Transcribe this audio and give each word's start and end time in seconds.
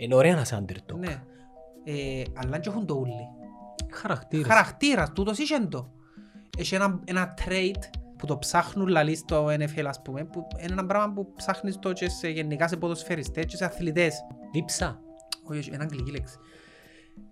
Είναι 0.00 0.14
ωραία 0.14 0.34
να 0.34 0.44
σε 0.44 0.64
underdog. 0.64 0.98
Ναι. 0.98 1.22
Ε, 1.84 2.22
αλλά 2.34 2.58
και 2.58 2.68
έχουν 2.68 2.86
το 2.86 2.94
ούλι. 2.94 3.28
Χαρακτήρες. 3.92 4.46
Χαρακτήρας, 4.46 5.12
τούτος 5.12 5.38
είχε 5.38 5.58
το. 5.58 5.90
Έχει 6.58 6.74
ένα, 6.74 7.00
ένα 7.04 7.34
trait 7.46 7.78
που 8.18 8.26
το 8.26 8.38
ψάχνουν 8.38 8.86
λαλί 8.88 9.16
στο 9.16 9.46
NFL 9.46 9.84
ας 9.86 10.02
πούμε, 10.02 10.24
που 10.24 10.46
είναι 10.62 10.72
ένα 10.72 10.86
πράγμα 10.86 11.12
που 11.12 11.32
ψάχνεις 11.36 11.78
το 11.78 11.92
και 11.92 12.08
σε, 12.08 12.28
γενικά 12.28 12.68
σε 12.68 12.76
ποδοσφαιριστές 12.76 13.44
και 13.44 13.56
σε 13.56 13.64
αθλητές. 13.64 14.14
Δίψα. 14.52 15.00
Όχι, 15.44 15.58
όχι, 15.58 15.68
είναι 15.74 15.82
αγγλική 15.82 16.10
λέξη. 16.10 16.34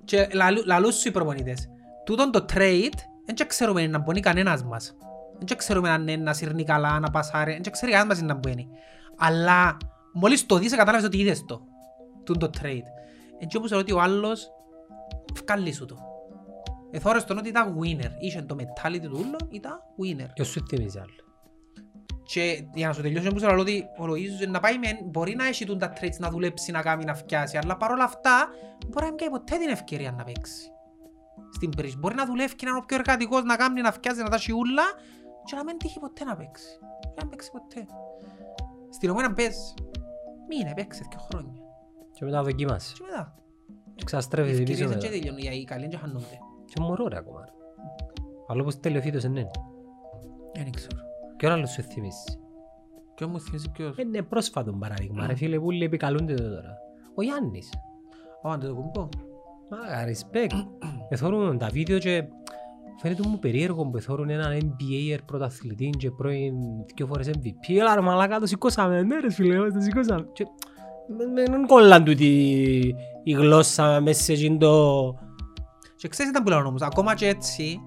Και 0.05 0.29
λαλού- 0.33 0.67
λαλούν 0.67 0.93
σου 0.93 1.09
οι 1.09 1.11
προπονητές. 1.11 1.69
Τούτον 2.05 2.30
το 2.33 2.45
trade, 2.53 2.95
δεν 3.27 3.46
ξέρουμε 3.46 3.87
να 3.87 3.98
μπορεί 3.98 4.21
κανένας 4.21 4.64
μας. 4.64 4.96
Δεν 5.39 5.57
ξέρουμε 5.57 5.91
αν 5.91 6.09
είναι 6.09 6.23
να 6.23 6.33
σύρνει 6.33 6.64
καλά, 6.64 7.01
να 7.01 7.11
πασάρει, 7.11 7.59
δεν 7.62 7.73
ξέρει 7.73 7.93
κανένας 7.93 8.09
μας 8.17 8.25
είναι 8.25 8.33
να 8.33 8.39
μπορεί. 8.39 8.69
Αλλά 9.17 9.77
μόλις 10.12 10.46
το 10.46 10.59
δεις, 10.59 10.71
κατάλαβες 10.77 11.07
ότι 11.07 11.19
είδες 11.19 11.45
το. 11.45 11.61
Τούτον 12.27 12.50
το 12.50 12.61
trade. 12.62 12.88
Έτσι 13.38 13.56
όπως 13.56 13.72
ότι 13.72 13.92
ο 13.92 14.00
άλλος 14.00 14.50
βγάλει 15.45 15.73
σου 15.73 15.84
το. 15.84 15.96
Εθώρες 16.91 17.24
τον 17.24 17.38
ότι 17.38 17.48
ήταν 17.48 17.78
winner. 17.80 18.10
Είχε 18.18 18.42
το 18.42 18.56
mentality 18.59 19.01
του 19.02 19.10
ούλου, 19.12 19.37
ήταν 19.51 19.73
winner. 19.73 20.28
Ποιος 20.34 20.48
σου 20.48 20.62
θυμίζει 20.68 20.98
άλλο; 20.98 21.15
Και 22.23 22.65
για 22.74 22.87
να 22.87 22.92
σου 22.92 23.02
τελειώσω 23.02 23.28
όπως 23.28 23.42
λέω 23.42 23.59
ότι 23.59 23.84
ο 23.98 24.04
Λοΐζος 24.04 24.48
να 24.48 24.60
πάει 24.60 24.78
με, 24.78 24.98
μπορεί 25.04 25.34
να 25.34 25.46
έχει 25.46 25.65
τούν 25.65 25.78
τα 25.78 25.92
traits 26.01 26.18
να 26.18 26.30
δουλέψει, 26.30 26.70
να 26.70 26.82
κάνει, 26.82 27.04
να 27.04 27.15
φτιάσει, 27.15 27.56
αλλά 27.56 27.77
παρόλα 27.77 28.04
αυτά 28.04 28.48
μπορεί 28.87 29.04
να 29.04 29.10
μην 29.10 29.16
κάνει 29.18 29.30
ποτέ 29.30 29.56
την 29.56 29.68
ευκαιρία 29.68 30.12
να 30.12 30.24
παίξει. 30.24 30.70
Στην 31.54 31.70
πρίση. 31.70 31.96
Μπορεί 31.98 32.15
να 32.15 32.27
δουλεύει 32.27 32.54
και 32.54 32.65
να 32.65 32.70
είναι 32.70 32.80
ο 32.82 32.84
πιο 32.87 32.96
εργατικός, 32.96 33.43
να 33.43 33.56
κάνει, 33.56 33.80
να 33.80 33.93
φτιάζει, 33.93 34.23
να 34.23 34.29
τα 34.29 34.37
έχει 34.37 34.52
ούλα 34.52 34.84
και 35.45 35.56
να 35.56 35.65
μην 35.65 35.79
τύχει 35.79 35.98
ποτέ 35.98 36.24
να 36.24 36.37
παίξει. 36.37 36.79
Και 37.01 37.15
να 37.16 37.24
μην 37.24 37.29
παίξει 37.29 37.51
ποτέ. 37.51 37.87
Στην 38.90 39.10
ομάδα 39.10 39.32
παίζει. 39.32 39.74
Μήνε, 40.48 40.73
παίξει 40.74 41.06
δύο 41.10 41.20
χρόνια. 41.30 41.66
Και 42.19 42.25
μετά 42.25 42.43
δοκίμασε. 42.43 42.95
Και 42.98 43.02
μετά. 43.11 43.34
Και 43.95 44.05
ξαστρέφεται 44.05 44.62
πίσω 44.62 44.62
Ευκαιρίες 44.62 44.88
δεν 44.88 44.88
μετά. 44.88 45.07
και 45.07 45.12
τελειώνουν 45.12 45.61
οι 45.61 45.65
καλοί 45.65 45.88
και 45.88 45.97
χάνονται. 45.97 46.38
Και 46.65 46.80
μωρό 46.80 47.09
ρε 47.09 47.16
ακόμα. 47.16 47.45
ρε. 47.45 47.52
Αλλά 48.49 48.60
όπως 48.60 48.80
τέλειο 48.80 49.01
φύτος 49.01 49.24
είναι. 49.24 49.51
Δεν 50.55 50.71
ξέρω. 50.71 51.01
Και 51.37 51.49
άλλο 51.49 51.66
σου 51.66 51.82
θυμίσει. 51.82 52.38
Και 53.15 53.27
μου 53.27 53.40
θυμίζει 53.40 53.71
ποιος; 53.71 53.96
Είναι 53.99 54.23
πρόσφατο 54.23 54.73
παράδειγμα. 54.73 55.27
Ρε 55.27 55.35
φίλε 55.35 55.59
που 55.59 55.66
όλοι 55.66 55.85
επικαλούνται 55.85 56.35
το 56.35 56.49
τώρα. 56.49 56.79
Ο 57.15 57.23
Γιάννης. 57.23 57.71
Ο 58.43 58.51
Αντετοκούμπο. 58.51 59.09
Μα, 59.71 59.79
respect. 60.07 60.66
Εθώρουν 61.09 61.59
τα 61.59 61.68
βίντεο 61.73 61.99
και 61.99 62.24
φαίνεται 63.01 63.29
μου 63.29 63.38
περίεργο 63.38 63.87
που 63.87 63.96
εθώρουν 63.96 64.31
έναν 64.31 64.77
NBA 64.78 65.19
πρωταθλητή 65.27 65.91
και 65.99 66.10
πρώην 66.10 66.55
δυο 66.94 67.06
φορές 67.06 67.31
MVP. 67.33 67.78
Έλα 67.78 67.94
ρε 67.94 68.00
μαλάκα 68.00 68.38
το 68.38 68.47
σηκώσαμε. 68.47 69.03
Ναι 69.03 69.21
ρε 69.21 69.31
φίλε, 69.31 69.71
το 69.71 69.81
σηκώσαμε. 69.81 70.27
Και 71.06 71.50
δεν 71.50 71.66
κόλλαν 71.66 72.04
τούτη 72.04 72.26
η 73.22 73.32
γλώσσα 73.32 74.00
μέσα 74.00 74.22
σε 74.22 74.32
εκείνο 74.32 74.56
το... 74.56 75.15
Και 75.97 76.09
ξέρεις 76.09 76.32
τι 76.32 76.38
ήταν 76.38 76.43
που 76.43 76.49
λέω 76.49 76.69
όμως, 76.69 76.82
ακόμα 76.82 77.15
και 77.15 77.26
έτσι, 77.26 77.81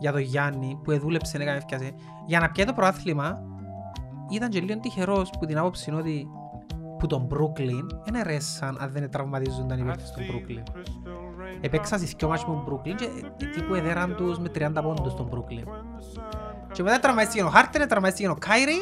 για 0.00 0.12
τον 0.12 0.20
Γιάννη 0.20 0.78
που 0.84 0.98
δούλεψε 0.98 1.38
να 1.38 1.44
κάνει 1.44 1.56
ευκαιρία, 1.56 1.90
για 2.26 2.40
να 2.40 2.50
πιάει 2.50 2.66
το 2.66 2.72
πρωτάθλημα, 2.72 3.42
ήταν 4.30 4.48
και 4.48 4.60
λίγο 4.60 4.80
τυχερός 4.80 5.30
που 5.38 5.46
την 5.46 5.58
άποψη 5.58 5.90
είναι 5.90 5.98
ότι 5.98 6.26
που 6.98 7.06
τον 7.06 7.28
Brooklyn 7.30 7.86
δεν 8.04 8.22
ρέσαν 8.22 8.76
αν 8.80 8.90
δεν 8.92 9.10
τραυματίζονταν 9.10 9.78
οι 9.78 9.82
παίκτες 9.82 10.10
του 10.10 10.20
Brooklyn. 10.20 10.80
Επέξαν 11.60 11.98
στις 11.98 12.14
δυο 12.18 12.28
μάτς 12.28 12.44
με 12.46 12.54
τον 12.54 12.64
Brooklyn 12.68 12.94
και 12.96 13.46
τύπου 13.46 13.74
εδέραν 13.74 14.14
τους 14.16 14.38
με 14.38 14.50
30 14.54 14.72
πόντους 14.82 15.12
στον 15.12 15.28
Brooklyn. 15.32 15.64
Και 16.72 16.82
μετά 16.82 16.98
τραυματίστηκε 16.98 17.44
ο 17.44 17.48
Χάρτερ, 17.48 17.86
τραυματίστηκε 17.86 18.28
ο 18.28 18.34
Κάιρι. 18.34 18.78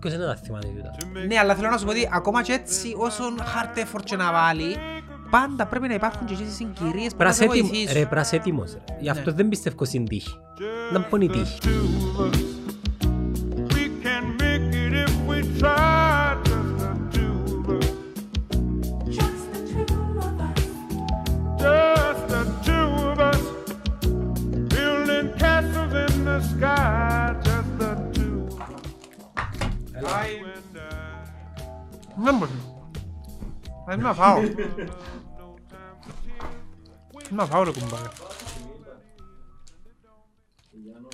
Ποιος 0.00 0.12
είναι 0.14 0.24
τα 0.24 0.36
θυμάται 0.36 0.66
τούτα. 0.66 0.90
Ναι, 1.26 1.38
αλλά 1.38 1.54
θέλω 1.54 1.68
να 1.68 1.78
σου 1.78 1.84
πω 1.84 1.90
ότι 1.90 2.08
ακόμα 2.12 2.42
και 2.42 2.52
έτσι 2.52 2.94
όσον 2.96 3.38
hard 3.38 3.78
effort 3.78 4.02
και 4.04 4.16
να 4.16 4.32
βάλει, 4.32 4.76
πάντα 5.30 5.66
πρέπει 5.66 5.88
να 5.88 5.94
υπάρχουν 5.94 6.26
και 6.26 6.32
εσείς 6.32 6.54
συγκυρίες 6.54 7.14
που 7.14 7.22
να 7.22 7.32
σε 7.32 7.38
Πρας 7.38 7.40
έτοιμο- 7.40 7.68
βοηθήσουν. 7.68 7.92
Ρε, 7.98 8.06
πρας 8.06 8.32
έτοιμος 8.32 8.72
ρε. 8.72 8.78
Γι' 9.00 9.08
αυτό 9.10 9.30
Ναι. 9.30 9.36
δεν 9.36 9.48
πιστεύω 9.48 9.84
στην 9.84 10.04
τύχη. 10.06 10.38
Να 10.92 11.06
μπορεί 11.10 11.24
η 11.24 11.28
τύχη. 11.28 11.58
Θα 34.14 34.14
να 34.14 34.14
φάω. 34.14 34.42
Να 37.30 37.46
φάω 37.46 37.62
ρε 37.62 37.70
κουμπάρε. 37.70 38.08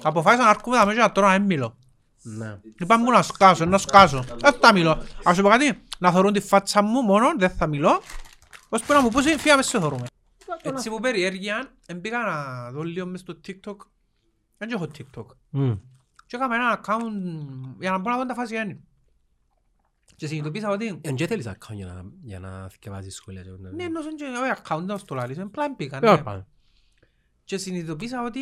Αποφάσισα 0.03 0.44
να 0.44 0.50
έρχομαι 0.50 0.77
τα 0.77 0.87
μέσα 0.87 1.00
να 1.00 1.12
τρώω 1.12 1.28
να 1.28 1.38
μην 1.38 1.47
μιλώ. 1.47 1.77
Ναι. 2.22 2.60
Είπα 2.78 2.99
μου 2.99 3.10
να 3.10 3.22
σκάσω, 3.22 3.65
να 3.65 3.78
σκάσω. 3.78 4.25
Δεν 4.38 4.53
θα 4.60 4.72
μιλώ. 4.72 5.03
Ας 5.25 5.37
σου 5.37 5.43
πω 5.43 5.49
κάτι, 5.49 5.82
να 5.99 6.10
θωρούν 6.10 6.32
τη 6.32 6.41
φάτσα 6.41 6.82
μου 6.82 7.03
μόνο, 7.03 7.34
δεν 7.38 7.50
θα 7.50 7.66
μιλώ. 7.66 8.00
Ώσπου 8.69 8.93
να 8.93 9.00
μου 9.00 9.09
πούσει, 9.09 9.38
φύγαμε 9.38 9.62
σε 9.62 9.81
θωρούμε. 9.81 10.06
Έτσι 10.62 10.91
που 10.91 11.00
περιέργεια, 11.00 11.71
μπήκα 11.97 12.19
να 12.19 12.71
δω 12.71 12.82
λίγο 12.82 13.06
μες 13.06 13.21
στο 13.21 13.41
TikTok. 13.47 13.76
Δεν 14.59 14.71
έχω 14.71 14.87
TikTok. 14.99 15.26
Μμ. 15.50 15.72
Και 16.26 16.37
έκαμε 16.37 16.55
ένα 16.55 16.81
account 16.81 17.76
για 17.78 17.91
να 17.91 17.99
μπορώ 17.99 18.16
να 18.16 18.21
δω 18.22 18.26
τα 18.26 18.34
φάση 18.34 18.56
είναι. 18.56 18.81
Και 20.16 20.26
συνειδητοποίησα 20.26 20.70
ότι 20.70 20.98
Εν 21.00 21.14
και 21.14 21.26
θέλεις 21.26 21.48
account 21.48 21.75
για 21.75 21.86
να- 21.86 22.04
για 22.22 22.38
να 22.41 22.69
θυκευάζεις 22.69 23.14
σχόλια. 23.14 23.42
και 23.42 23.50
να- 23.58 23.70
Ναι, 23.70 23.84
εννοώ 23.84 24.02
και 24.02 24.25
όχι 24.25 24.60
account 24.64 24.82
να 24.84 24.98
στο 24.98 25.14
λαλείς, 25.14 25.38
απλά 25.38 25.75
μπήκα. 25.76 25.97
Ε, 25.97 26.10
ναι. 26.10 26.22
πάμε. 26.22 26.47
Και 27.44 27.56
συνειδητοποίησα 27.58 28.22
ότι 28.22 28.41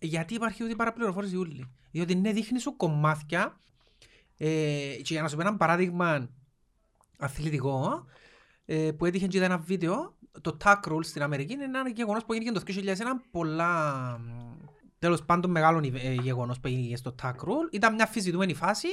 γιατί 0.00 0.34
υπάρχει 0.34 0.62
αυτή 0.62 0.72
η 0.74 0.76
παραπληροφόρηση 0.76 1.36
ούλη. 1.36 1.70
Διότι 1.90 2.14
ναι, 2.14 2.32
δείχνει 2.32 2.58
σου 2.60 2.76
κομμάτια 2.76 3.60
ε, 4.36 4.46
και 5.02 5.12
για 5.12 5.22
να 5.22 5.28
σου 5.28 5.36
πω 5.36 5.40
ένα 5.40 5.56
παράδειγμα 5.56 6.28
αθλητικό 7.18 8.04
ε, 8.64 8.90
που 8.92 9.04
έτυχε 9.04 9.26
και 9.26 9.36
είδα 9.36 9.46
ένα 9.46 9.58
βίντεο 9.58 10.16
το 10.40 10.56
tag 10.64 10.80
rule 10.88 11.04
στην 11.04 11.22
Αμερική 11.22 11.52
είναι 11.52 11.64
ένα 11.64 11.88
γεγονός 11.88 12.24
που 12.24 12.32
έγινε 12.32 12.52
το 12.52 12.60
2001 12.66 13.22
πολλά 13.30 13.82
μ, 14.18 14.52
τέλος 14.98 15.24
πάντων 15.24 15.50
μεγάλο 15.50 15.90
ε, 15.94 16.12
γεγονός 16.12 16.60
που 16.60 16.66
έγινε 16.68 16.96
στο 16.96 17.14
tag 17.22 17.30
rule 17.34 17.68
ήταν 17.72 17.94
μια 17.94 18.06
φυσιτούμενη 18.06 18.54
φάση 18.54 18.88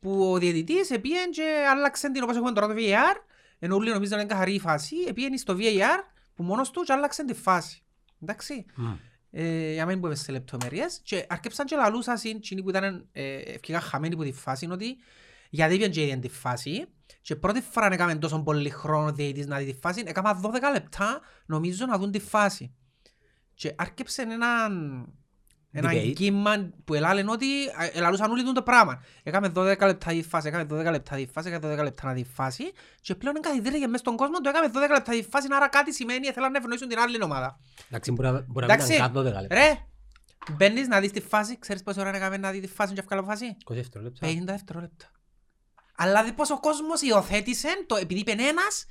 που 0.00 0.32
ο 0.32 0.38
διαιτητής 0.38 0.90
επίεν 0.90 1.30
και 1.30 1.66
άλλαξε 1.70 2.10
την 2.10 2.22
όπως 2.22 2.36
έχουμε 2.36 2.52
τώρα 2.52 2.66
το 2.66 2.74
VAR 2.76 3.16
ενώ 3.58 3.76
όλοι 3.76 3.90
νομίζουν 3.90 4.16
να 4.16 4.22
είναι 4.22 4.32
καθαρή 4.32 4.54
η 4.54 4.60
φάση 4.60 4.96
επίεν 5.08 5.38
στο 5.38 5.56
VAR 5.58 6.04
που 6.34 6.42
μόνος 6.42 6.70
του 6.70 6.82
και 6.82 6.92
άλλαξε 6.92 7.24
τη 7.24 7.34
φάση. 7.34 7.82
Εντάξει. 8.22 8.64
Μμ. 8.74 8.92
ε, 9.30 9.72
για 9.72 9.84
να 9.84 9.90
μην 9.90 10.00
πούμε 10.00 10.14
σε 10.14 10.32
λεπτομέρειες 10.32 11.00
και 11.02 11.26
αρκέψαν 11.28 11.66
και 11.66 11.76
λαλούσαν 11.76 12.16
εκείνοι 12.24 12.62
που 12.62 12.68
ήταν 12.68 13.08
ε, 13.12 13.36
ευκαιρικά 13.36 13.80
χαμένοι 13.80 14.14
από 14.14 14.22
τη 14.22 14.32
φάση 14.32 14.64
είναι 14.64 14.74
ότι 14.74 14.96
γιατί 15.50 15.76
πήγαν 15.76 15.90
και 15.90 16.06
είδαν 16.06 16.20
τη 16.20 16.28
φάση 16.28 16.86
και 17.20 17.36
πρώτη 17.36 17.60
φορά 17.60 17.92
έκαμε 17.92 18.14
τόσο 18.16 18.42
πολύ 18.42 18.70
χρόνο 18.70 19.12
διαιτητής 19.12 19.46
να 19.46 19.58
δει 19.58 19.72
τη 19.72 19.78
φάση 19.80 20.02
έκαμε 20.06 20.40
12 20.42 20.50
λεπτά 20.72 21.20
νομίζω 21.46 21.86
να 21.86 21.98
δουν 21.98 22.10
τη 22.10 22.18
φάση. 22.18 22.74
Και 23.54 23.74
άρκεψε 23.76 24.22
έναν 24.22 24.72
ένα 25.78 25.90
Debate. 25.92 26.12
κύμα 26.14 26.70
που 26.84 26.94
ελάλεν 26.94 27.28
ότι 27.28 27.64
ε, 27.64 27.86
ελαλούσαν 27.92 28.30
όλοι 28.30 28.40
τούτο 28.40 28.52
το 28.52 28.62
πράγμα. 28.62 29.02
Έκαμε 29.22 29.52
12 29.54 29.64
λεπτά 29.64 30.10
τη 30.10 30.22
φάση, 30.22 30.48
έκαμε 30.48 30.66
12 30.88 30.90
λεπτά 30.90 31.16
τη 31.16 31.26
φάση, 31.32 31.48
έκαμε 31.48 31.74
12 31.74 31.82
λεπτά 31.82 32.06
να 32.08 32.14
τη 32.14 32.24
φάση 32.24 32.64
και 33.00 33.14
πλέον 33.14 33.36
εγκαθιδρύγε 33.36 33.86
μέσα 33.86 33.98
στον 33.98 34.16
κόσμο 34.16 34.40
το 34.40 34.48
έκαμε 34.48 34.66
12 34.68 34.72
λεπτά 34.92 35.12
τη 35.12 35.22
φάση, 35.30 35.46
άρα 35.56 35.68
κάτι 35.68 35.94
σημαίνει 35.94 36.26
ήθελαν 36.28 36.52
να 36.52 36.58
ευνοήσουν 36.58 36.88
την 36.88 36.98
άλλη 36.98 37.22
ομάδα. 37.22 37.58
Εντάξει, 37.88 38.12
μπορεί 38.12 38.28
να- 38.28 38.32
μπορεί 38.46 38.66
να 38.66 38.74
μην 38.74 38.82
Εντάξει, 38.84 38.94
ήταν 38.94 39.06
κάτω 39.12 39.20
10 39.20 39.40
λεπτά. 39.40 39.54
ρε, 39.54 39.72
μπαίνεις 40.56 40.88
να 40.88 41.00
δεις 41.00 41.10
τη 41.12 41.20
φάση, 41.20 41.58
ξέρεις 41.58 41.82
πόση 41.82 42.00
ώρα 42.00 42.16
έκαμε 42.16 42.36
να 42.36 42.50
δεις 42.50 42.60
τη 42.60 42.66
φάση 42.68 42.92
και 42.94 43.00
ευκάλα 43.00 43.22
φάση; 43.22 43.56
20 43.64 43.74
δευτερόλεπτα. 43.74 44.26
50 44.26 44.44
δευτερόλεπτα. 44.44 45.04
Αλλά 45.96 46.24
δει 46.24 46.32
πως 46.32 46.50
ο 46.50 46.60
κόσμος 46.60 47.00
υιοθέτησε 47.02 47.68
το, 47.86 47.96
επειδή 47.96 48.20
είπε 48.20 48.30
ένας, 48.30 48.86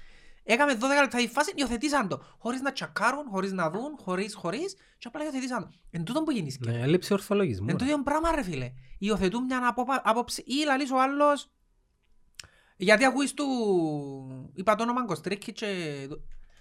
έκαμε 0.48 0.74
12 0.74 0.80
λεπτά 1.02 1.18
τη 1.18 1.28
φάση, 1.28 1.52
υιοθετήσαν 1.56 2.08
το. 2.08 2.24
Χωρίς 2.38 2.62
να 2.62 2.72
τσακάρουν, 2.72 3.26
χωρίς 3.32 3.52
να 3.52 3.70
δουν, 3.70 3.98
χωρίς, 4.04 4.36
χωρίς, 4.36 4.76
και 4.98 5.08
απλά 5.08 5.24
υιοθετήσαν 5.24 5.62
το. 5.62 5.70
Εν 5.92 6.04
τούτον 6.04 6.24
που 6.24 6.32
γίνεις 6.32 6.60
Ναι, 6.60 6.80
έλλειψη 6.82 7.14
ορθολογισμού. 7.14 7.66
Εν 7.70 7.72
ρε. 7.72 7.78
το 7.78 7.86
ίδιο 7.86 8.04
πράγμα 8.04 8.32
ρε 8.36 8.44
φίλε. 8.44 8.72
Υιοθετούν 9.00 9.44
μια 9.44 9.62
απόπα- 9.68 10.02
άποψη 10.04 10.44
ή 10.46 10.54
λαλείς 10.66 10.92
ο 10.92 11.02
άλλος 11.02 11.50
γιατί 12.78 13.06
ακούεις 13.06 13.34
του 13.34 13.46
είπα 14.54 14.76
το 14.76 14.84
όνομα 14.84 15.06
Κοστρίκη 15.06 15.52
και... 15.54 15.66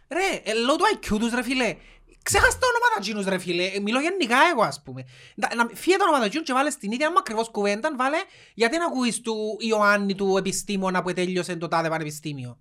Ρε, 0.08 0.50
ε, 0.50 0.54
λόγω 0.54 0.76
του 0.76 0.84
IQ 0.94 1.18
τους 1.18 1.32
ρε 1.32 1.42
φίλε. 1.42 1.76
Ξέχας 2.22 2.58
τα 2.58 2.66
ονόματα 2.66 2.94
εκείνους 2.98 3.24
ρε 3.26 3.38
φίλε. 3.38 3.64
Ε, 3.64 3.80
Μιλώ 3.80 4.00
γενικά 4.00 4.36
εγώ 4.52 4.62
ας 4.62 4.82
πούμε. 4.82 5.04
Να, 5.34 5.54
να, 5.54 5.68
φύγε 5.74 5.96
τα 5.96 6.02
ονόματα 6.04 6.24
εκείνους 6.24 6.46
και 6.46 6.52
βάλε 6.52 6.70
στην 6.70 6.92
ίδια 6.92 7.10
μου 7.10 7.18
ακριβώς 7.18 7.50
κουβέντα. 7.50 7.96
Βάλε 7.96 8.16
γιατί 8.54 8.78
να 8.78 8.84
ακούεις 8.86 9.20
του 9.20 9.56
Ιωάννη 9.60 10.14
του 10.14 10.36
επιστήμονα 10.36 11.02
που 11.02 11.12
τέλειωσε 11.12 11.56
το 11.56 11.68
τάδε 11.68 11.88
πανεπιστήμιο. 11.88 12.58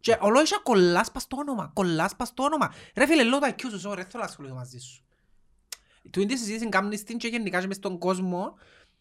Και 0.00 0.16
ολόγησα 0.20 0.60
κολλάς 0.62 1.10
πας 1.10 1.26
το 1.26 1.36
όνομα. 1.38 1.70
Κολλάς 1.74 2.16
πας 2.16 2.34
το 2.34 2.42
όνομα. 2.42 2.74
Ρε 2.94 3.06
φίλε, 3.06 3.22
λόγω 3.22 3.40
του 3.40 3.46
IQ 3.46 3.70
σου, 3.70 3.88
sorry, 3.88 3.96
δεν 3.96 4.04
θέλω 4.04 4.22
να 4.22 4.28
ασχοληθώ 4.28 4.54
μαζί 4.54 4.78
σου. 4.78 5.04
Του 6.10 6.20
είναι 6.20 6.32
τη 6.32 6.38
συζήτηση 6.38 6.68
κάνεις 6.68 7.02
την 7.02 7.18
και 7.18 7.28
γενικά 7.28 7.60
και 7.60 7.66
μες 7.66 7.76
στον 7.76 7.98
κόσμο 7.98 8.54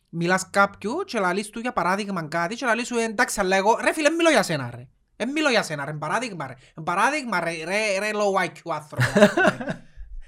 μιλάς 0.10 0.50
κάποιου 0.50 1.04
και 1.06 1.20
λαλείς 1.20 1.50
του 1.50 1.60
για 1.60 1.74
παράδειγμα 1.74 2.28
κάτι 2.28 2.56
και 2.56 2.66
λαλείς 2.66 2.88
σου 2.88 2.98
«Ε, 2.98 3.04
εντάξει 3.04 3.40
αλλά 3.40 3.56
εγώ 3.56 3.78
ρε 3.82 3.94
φίλε 3.94 4.10
μιλώ 4.10 4.30
για 4.30 4.44
σένα 4.44 4.72
ρε. 4.76 4.88
Εν 5.16 5.30
μιλώ 5.30 5.50
για 5.50 5.64
σένα 5.64 5.86
ρε, 5.86 5.94
παράδειγμα 5.94 6.48
ρε. 6.48 6.56
Παράδειγμα 6.84 7.40
ρε, 7.40 7.52
ρε, 7.64 8.00
ρε 8.00 8.10
low 8.14 8.46
IQ 8.46 8.72
άνθρωπο. 8.76 9.04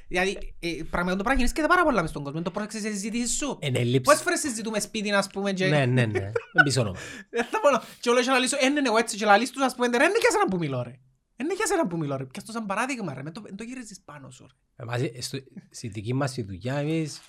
ας 0.10 0.24
πούμε. 0.26 0.34
Δηλαδή, 0.34 0.56
ε, 0.60 0.84
πραγματικά 0.90 1.18
το 1.18 1.24
πράγμα 1.24 1.34
γεννήσκεται 1.34 1.68
πάρα 1.68 1.84
πολλά 1.84 2.02
μες 2.02 2.10
στον 2.10 2.24
κόσμο. 2.24 2.42
Το 2.42 2.52
πρόσεξες 2.52 2.82
στις 2.82 2.94
συζητήσεις 2.94 3.38
σου. 3.38 3.58
Εν 3.62 3.76
έλλειψη. 3.76 4.02
Πόσες 4.02 4.22
φορές 4.22 4.40
συζητούμε 4.40 4.80
σπίτι, 4.80 5.12
ας 5.12 5.28
πούμε, 5.28 5.54
και... 5.54 5.68
Ναι, 5.68 5.86
ναι, 5.86 6.06
ναι. 6.06 6.20
Δεν 6.54 6.64
πεις 6.64 6.78
όνομα. 6.78 6.98
Δεν 7.30 7.46
θα 7.46 7.60
πω, 7.60 7.86
και 8.00 8.10
όλο 8.10 8.22
και 8.22 8.30
να 8.30 8.38
λύσω, 8.38 8.58
«Ε, 8.60 8.70
ναι, 8.70 8.82
ναι, 8.82 8.88
εγώ 8.88 8.98
έτσι 8.98 9.18
και 9.18 9.26
να 9.26 9.38
λύσω 9.38 9.52
τους, 9.54 9.64
ας 9.64 9.76
πούμε, 9.76 9.88
ρε, 9.88 10.04
είναι 10.04 10.18
για 10.20 10.30
σένα 10.32 10.46
που 10.50 10.58
μιλώ, 10.58 10.82
ρε. 10.84 11.00
Είναι 11.40 11.54
για 11.54 11.66
σένα 11.66 11.88
που 11.88 11.98
μιλώ, 11.98 12.18
ρε. 12.18 12.26
Πιάσ' 12.26 12.46
το 12.46 12.52
σαν 12.52 12.66
παράδειγμα, 12.66 13.14
ρε. 13.14 13.24
Μην 13.24 13.34
το, 13.34 13.42
μην 13.42 13.56
το 13.56 13.64
γυρίζεις 13.64 14.02
πάνω 14.06 14.30
σου, 14.30 14.48
ρε. 14.48 14.84
Εμάς, 14.84 15.02
ε, 15.02 15.22
στο- 15.22 15.38
Στη 15.70 15.88
δική 15.88 16.14
μας 16.14 16.32
τη 16.34 16.42
δουλειά 16.42 16.76
εμείς 16.76 17.22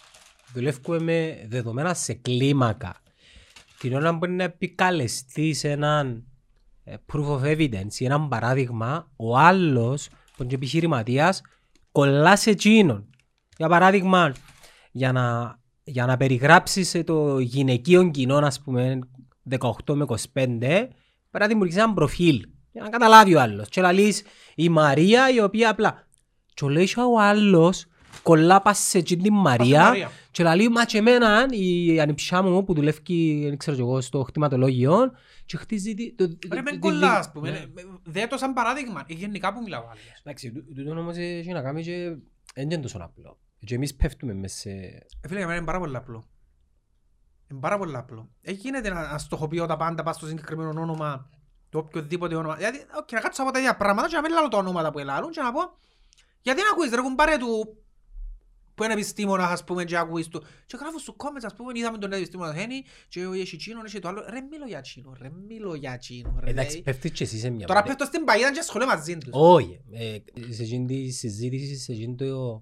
δουλεύουμε 0.53 0.99
με 0.99 1.47
δεδομένα 1.49 1.95
σε 1.95 2.13
κλίμακα. 2.15 2.95
Την 3.79 3.95
ώρα 3.95 4.19
που 4.19 4.25
είναι 4.25 4.35
να 4.35 4.43
επικαλεστείς 4.45 5.65
έναν 5.65 6.25
ε, 6.85 6.95
proof 7.13 7.27
of 7.29 7.43
evidence 7.43 7.95
ή 7.99 8.05
έναν 8.05 8.29
παράδειγμα, 8.29 9.11
ο 9.17 9.39
άλλος, 9.39 10.09
που 10.09 10.15
είναι 10.39 10.49
και 10.49 10.55
επιχειρηματίας, 10.55 11.41
κολλάς 11.99 12.41
σε 12.41 12.51
εκείνον. 12.51 13.07
Για 13.57 13.69
παράδειγμα, 13.69 14.33
για 14.93 15.13
να, 15.13 15.59
για 15.85 16.07
να 16.07 16.17
περιγράψεις 16.17 16.95
ε, 16.95 17.03
το 17.03 17.39
γυναικείο 17.39 18.11
κοινό, 18.11 18.37
ας 18.37 18.61
πούμε, 18.61 18.99
18 19.51 19.95
με 19.95 20.05
25, 20.09 20.17
πρέπει 20.33 20.89
να 21.33 21.47
δημιουργήσεις 21.47 21.83
ένα 21.83 21.95
προφίλ. 21.95 22.49
Για 22.73 22.83
να 22.83 22.89
καταλάβει 22.89 23.35
ο 23.35 23.41
άλλος. 23.41 23.69
Και 23.69 23.81
να 23.81 23.93
λύσεις 23.93 24.23
η 24.55 24.69
Μαρία 24.69 25.31
η 25.31 25.41
οποία 25.41 25.71
απλά... 25.71 26.07
Και 26.55 26.67
λέει 26.67 26.85
και 26.85 27.01
ο 27.01 27.21
άλλος 27.21 27.87
κολλά 28.23 28.61
πας 28.63 28.79
σε 28.79 28.99
εκείνη 28.99 29.23
την 29.23 29.35
Μαρία 29.35 29.83
Μαρία. 29.83 30.11
και 30.31 30.43
λέει 30.55 30.69
μα 30.69 30.85
και 30.85 30.99
εμένα 30.99 31.47
η 31.51 32.01
ανιψιά 32.01 32.43
μου 32.43 32.65
που 32.65 32.75
δουλεύει 32.75 33.45
δεν 33.49 33.57
ξέρω 33.57 33.77
κι 33.77 33.83
εγώ 33.83 34.01
στο 34.01 34.23
χτιματολόγιο 34.23 35.13
και 35.45 35.57
χτίζει 35.57 35.95
τη- 35.95 36.15
το... 36.15 36.25
Ρε, 36.25 36.35
τη- 36.35 36.49
μεν 36.49 36.65
τη- 36.65 36.79
κολλά, 36.79 37.11
τη- 37.13 37.17
ας 37.19 37.33
πούμε. 37.33 37.51
Ναι. 37.51 37.57
ε, 37.57 37.61
ε, 37.61 37.85
Δε 38.05 38.27
το 38.27 38.37
σαν 38.37 38.53
παράδειγμα. 38.53 39.05
Ε, 39.07 39.13
Γενικά 39.15 39.53
που 39.53 39.61
μιλάω 39.63 39.83
άλλος. 39.83 40.21
Εντάξει, 40.23 40.53
τού- 40.53 40.75
τούτο 40.75 40.91
όμως 41.01 41.17
έχει 41.17 41.53
να 41.53 41.63
κάνει 41.63 41.83
και 41.83 42.17
δεν 42.55 42.65
είναι 42.71 42.79
τόσο 42.79 42.99
απλό. 43.01 43.39
Και 43.65 43.75
εμείς 43.75 43.95
πέφτουμε 43.95 44.35
μες 44.35 44.53
σε... 44.53 44.71
Ε, 44.71 44.99
Φίλε, 45.29 45.39
για 45.39 45.47
μένα 45.47 45.57
είναι 45.59 45.67
πάρα 45.67 45.79
πολύ 45.79 45.97
απλό. 45.97 46.29
Είναι 47.51 47.61
πάρα 47.61 47.79
πολύ 47.79 47.97
απλό. 47.97 48.31
Ε, 48.41 48.53
γίνεται 48.53 48.89
να, 48.89 49.11
να 49.13 49.19
στοχοποιώ 49.19 49.67
τα 49.67 49.77
πάντα, 49.77 50.03
πας 50.03 50.17
στο 50.17 50.27
συγκεκριμένο 50.27 50.81
όνομα, 50.81 51.29
το 51.69 51.79
οποιοδήποτε 51.79 52.35
όνομα. 52.35 52.55
Δηλαδή, 52.55 52.79
οκ, 52.99 53.13
να 53.13 53.21
κάτσω 53.21 53.43
από 53.43 53.53
τα 53.53 53.59
ίδια 53.59 53.77
πράγματα 53.77 54.09
και 54.09 54.15
να 54.15 54.21
μην 54.21 54.31
λάλλω 54.33 54.49
τα 54.49 54.57
ονόματα 54.57 54.91
που 54.91 54.99
ελάλλουν 54.99 55.31
και 55.31 55.41
να 55.41 55.53
πω, 55.53 55.61
γιατί 56.41 56.61
να 56.61 56.71
ακούεις 56.73 56.91
ρε 56.91 57.01
κουμπάρε 57.01 57.37
του 57.37 57.77
που 58.79 58.85
είναι 58.85 58.93
επιστήμονας, 58.93 59.51
ας 59.51 59.65
πούμε, 59.65 59.85
και 59.85 59.97
ακούεις 59.97 60.29
του. 60.29 60.45
Και 60.67 60.77
γράφω 60.81 60.99
στους 60.99 61.15
comments, 61.19 61.45
ας 61.45 61.55
πούμε, 61.55 61.73
είδαμε 61.75 61.99
τον 61.99 62.13
επιστήμονα 62.13 62.55
Χένι 62.55 62.85
και 63.09 63.21
έχει 63.21 63.57
τζείνο, 63.57 63.81
έχει 63.85 63.99
το 63.99 64.09
άλλο. 64.09 64.25
Ρε, 64.29 64.41
μιλώ 64.41 64.67
για 64.67 64.81
τζείνο, 64.81 65.17
ρε, 65.21 65.31
μιλώ 65.49 65.75
για 65.75 65.99
τζείνο, 65.99 66.39
ρε. 66.41 66.51
Εντάξει, 66.51 66.73
λέει. 66.73 66.83
πέφτεις 66.83 67.11
και 67.11 67.25
εσύ 67.25 67.39
σε 67.39 67.51
μια... 67.51 67.67
Τώρα 67.67 67.81
πορεία. 67.81 67.97
πέφτω 67.97 68.15
στην 68.15 68.25
παγίδα 68.25 68.53
και 68.53 68.61
σχολείο 68.63 68.87
μαζί 68.87 69.19
τους. 69.19 69.31
Όχι. 69.33 69.81
ε, 69.93 70.17
Σε 70.53 70.63
εκείνη 70.63 70.87
τη 70.87 71.11
συζήτηση, 71.11 71.77
σε 71.77 71.93
εκείνη 71.93 72.15
το... 72.15 72.61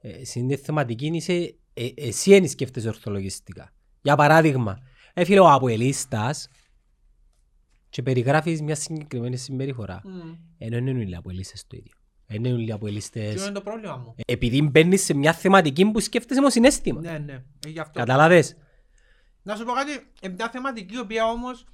ε, 0.00 0.24
σε 0.24 0.38
εκείνη 0.38 0.54
τη 0.54 0.62
θεματική 0.62 1.06
είσαι... 1.06 1.32
ε, 1.74 1.86
Εσύ 1.96 2.36
είναι 2.36 2.46
σκέφτεσαι 2.46 2.88
ορθολογιστικά. 2.88 3.72
Για 4.02 4.16
παράδειγμα, 4.16 4.78
έφυγε 5.14 5.38
ο 5.40 5.50
Αποελίστας 5.50 6.48
και 7.88 8.02
περιγράφεις 8.02 8.62
μια 8.62 8.74
συγκεκριμένη 8.74 9.36
συμπεριφορά. 9.36 10.00
Μμ. 10.04 10.32
Ενώ 10.58 10.76
δεν 10.76 10.86
είναι 10.86 10.98
όλοι 11.00 11.10
οι 11.10 11.14
Αποελίστες 11.14 11.64
το 11.66 11.76
ίδιο. 11.76 11.92
Δεν 12.30 12.44
είναι 12.44 12.52
όλοι 12.52 12.62
οι 12.62 12.66
Ποιο 12.66 12.74
Αποελίστες... 12.74 13.42
είναι 13.42 13.50
το 13.50 13.60
πρόβλημα 13.60 13.96
μου; 13.96 14.14
Επειδή 14.26 14.62
μπαίνεις 14.62 15.04
σε 15.04 15.14
μια 15.14 15.32
θεματική 15.32 15.84
που 15.90 16.00
σκέφτεσαι 16.00 16.40
με 16.40 16.50
συνέστημα. 16.50 17.00
Ναι, 17.00 17.18
ναι, 17.18 17.32
ε, 17.32 17.68
γι' 17.68 17.80
αυτό. 17.80 17.98
Καταλάβες. 17.98 18.56
Να 19.42 19.56
σου 19.56 19.64
πω 19.64 19.72
κάτι, 19.72 19.92
ε, 20.20 20.28
μια 20.28 20.48
θεματική 20.52 20.94
η 20.94 20.98
οποία 20.98 21.26
όμως 21.26 21.64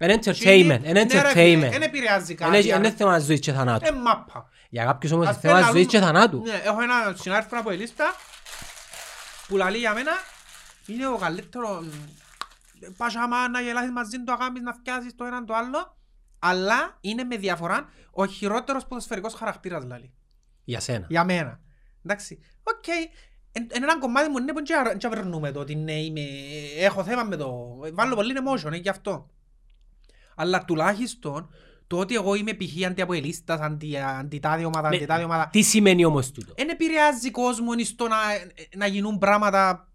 Είναι 0.00 0.18
entertainment. 0.22 0.80
Είναι 0.84 0.92
Ναι, 0.92 0.92
ρε 0.92 1.28
φίλε, 1.28 1.66
entertainment. 1.66 1.70
Δεν 1.70 1.82
επηρεάζει 1.82 2.32
Είναι- 2.40 2.50
κάτι. 2.50 2.68
Είναι 2.68 2.90
θέμα 2.90 3.18
ζωής 3.18 3.40
και 3.40 3.52
θανάτου. 3.52 3.86
Είναι 3.92 4.00
μάπα. 4.02 4.48
Για 4.70 4.84
κάποιους 4.84 5.12
όμως 5.12 5.24
είναι 5.26 5.34
Ας 5.34 5.40
θέμα 5.40 5.58
πούμε, 5.58 5.70
ζωής 5.72 5.86
και 5.86 5.98
λαλούν- 5.98 6.14
θανάτου. 6.16 6.42
Ναι, 6.42 6.60
έχω 6.64 6.80
ένα 6.82 7.14
συνάδελφο 7.20 7.58
από 7.58 7.72
η 7.72 7.76
λίστα 7.76 8.04
που 9.48 9.56
λαλεί 9.56 9.78
για 9.78 9.94
μένα 9.94 10.12
είναι 10.86 11.06
ο 11.08 11.16
καλύτερο 11.16 11.84
πας 12.96 13.14
άμα 13.16 13.48
να 13.48 13.60
γελάσεις 13.60 13.90
μαζί 13.90 14.22
του 14.24 14.32
αγάπης 14.32 14.62
να 14.62 14.72
φτιάσεις 14.72 15.14
το 15.16 15.24
έναν 15.24 15.46
το 15.46 15.54
άλλο 15.54 15.96
αλλά 16.40 16.98
είναι 17.00 17.24
με 17.24 17.36
διαφορά 17.36 17.88
ο 18.10 18.26
χειρότερος 18.26 18.86
ποδοσφαιρικός 18.86 19.34
χαρακτήρας 19.34 19.84
λαλεί. 19.84 20.12
Για 20.64 20.80
σένα. 20.80 21.06
Για 21.08 21.24
μένα. 21.24 21.60
Εντάξει. 22.04 22.38
Οκ. 22.62 22.86
Εν 23.52 23.66
εν 23.70 23.82
έναν 23.82 23.98
κομμάτι 23.98 24.30
μου 24.30 24.38
είναι 24.38 24.52
που 24.52 24.62
δεν 24.66 25.12
αβερνούμε 25.12 25.52
το 25.52 25.60
ότι 25.60 25.74
ναι, 25.74 25.92
είμαι, 25.92 26.20
έχω 26.78 27.04
θέμα 27.04 27.22
με 27.22 27.36
το... 27.36 27.78
Βάλω 27.92 28.14
πολύ 28.14 28.34
emotion, 28.38 28.72
ε, 28.72 28.76
γι' 28.76 28.88
αυτό. 28.88 29.30
Αλλά 30.34 30.64
τουλάχιστον 30.64 31.50
το 31.86 31.98
ότι 31.98 32.14
εγώ 32.14 32.34
είμαι 32.34 32.54
π.χ. 32.54 32.86
αντιαποελίστας, 32.86 33.60
αντι, 33.60 33.98
αντιτάδη 33.98 34.64
ομάδα, 34.64 34.88
Ναι, 34.88 34.96
αντιτάδη 34.96 35.24
ομάδα, 35.24 35.48
Τι 35.52 35.62
σημαίνει 35.62 36.04
όμως 36.04 36.30
τούτο; 36.30 36.54
δεν 36.56 36.68
επηρεάζει 36.68 37.30
κόσμο 37.30 37.72
στο 37.84 38.08
να, 38.08 38.16
να 38.76 38.86
γίνουν 38.86 39.18
πράγματα 39.18 39.88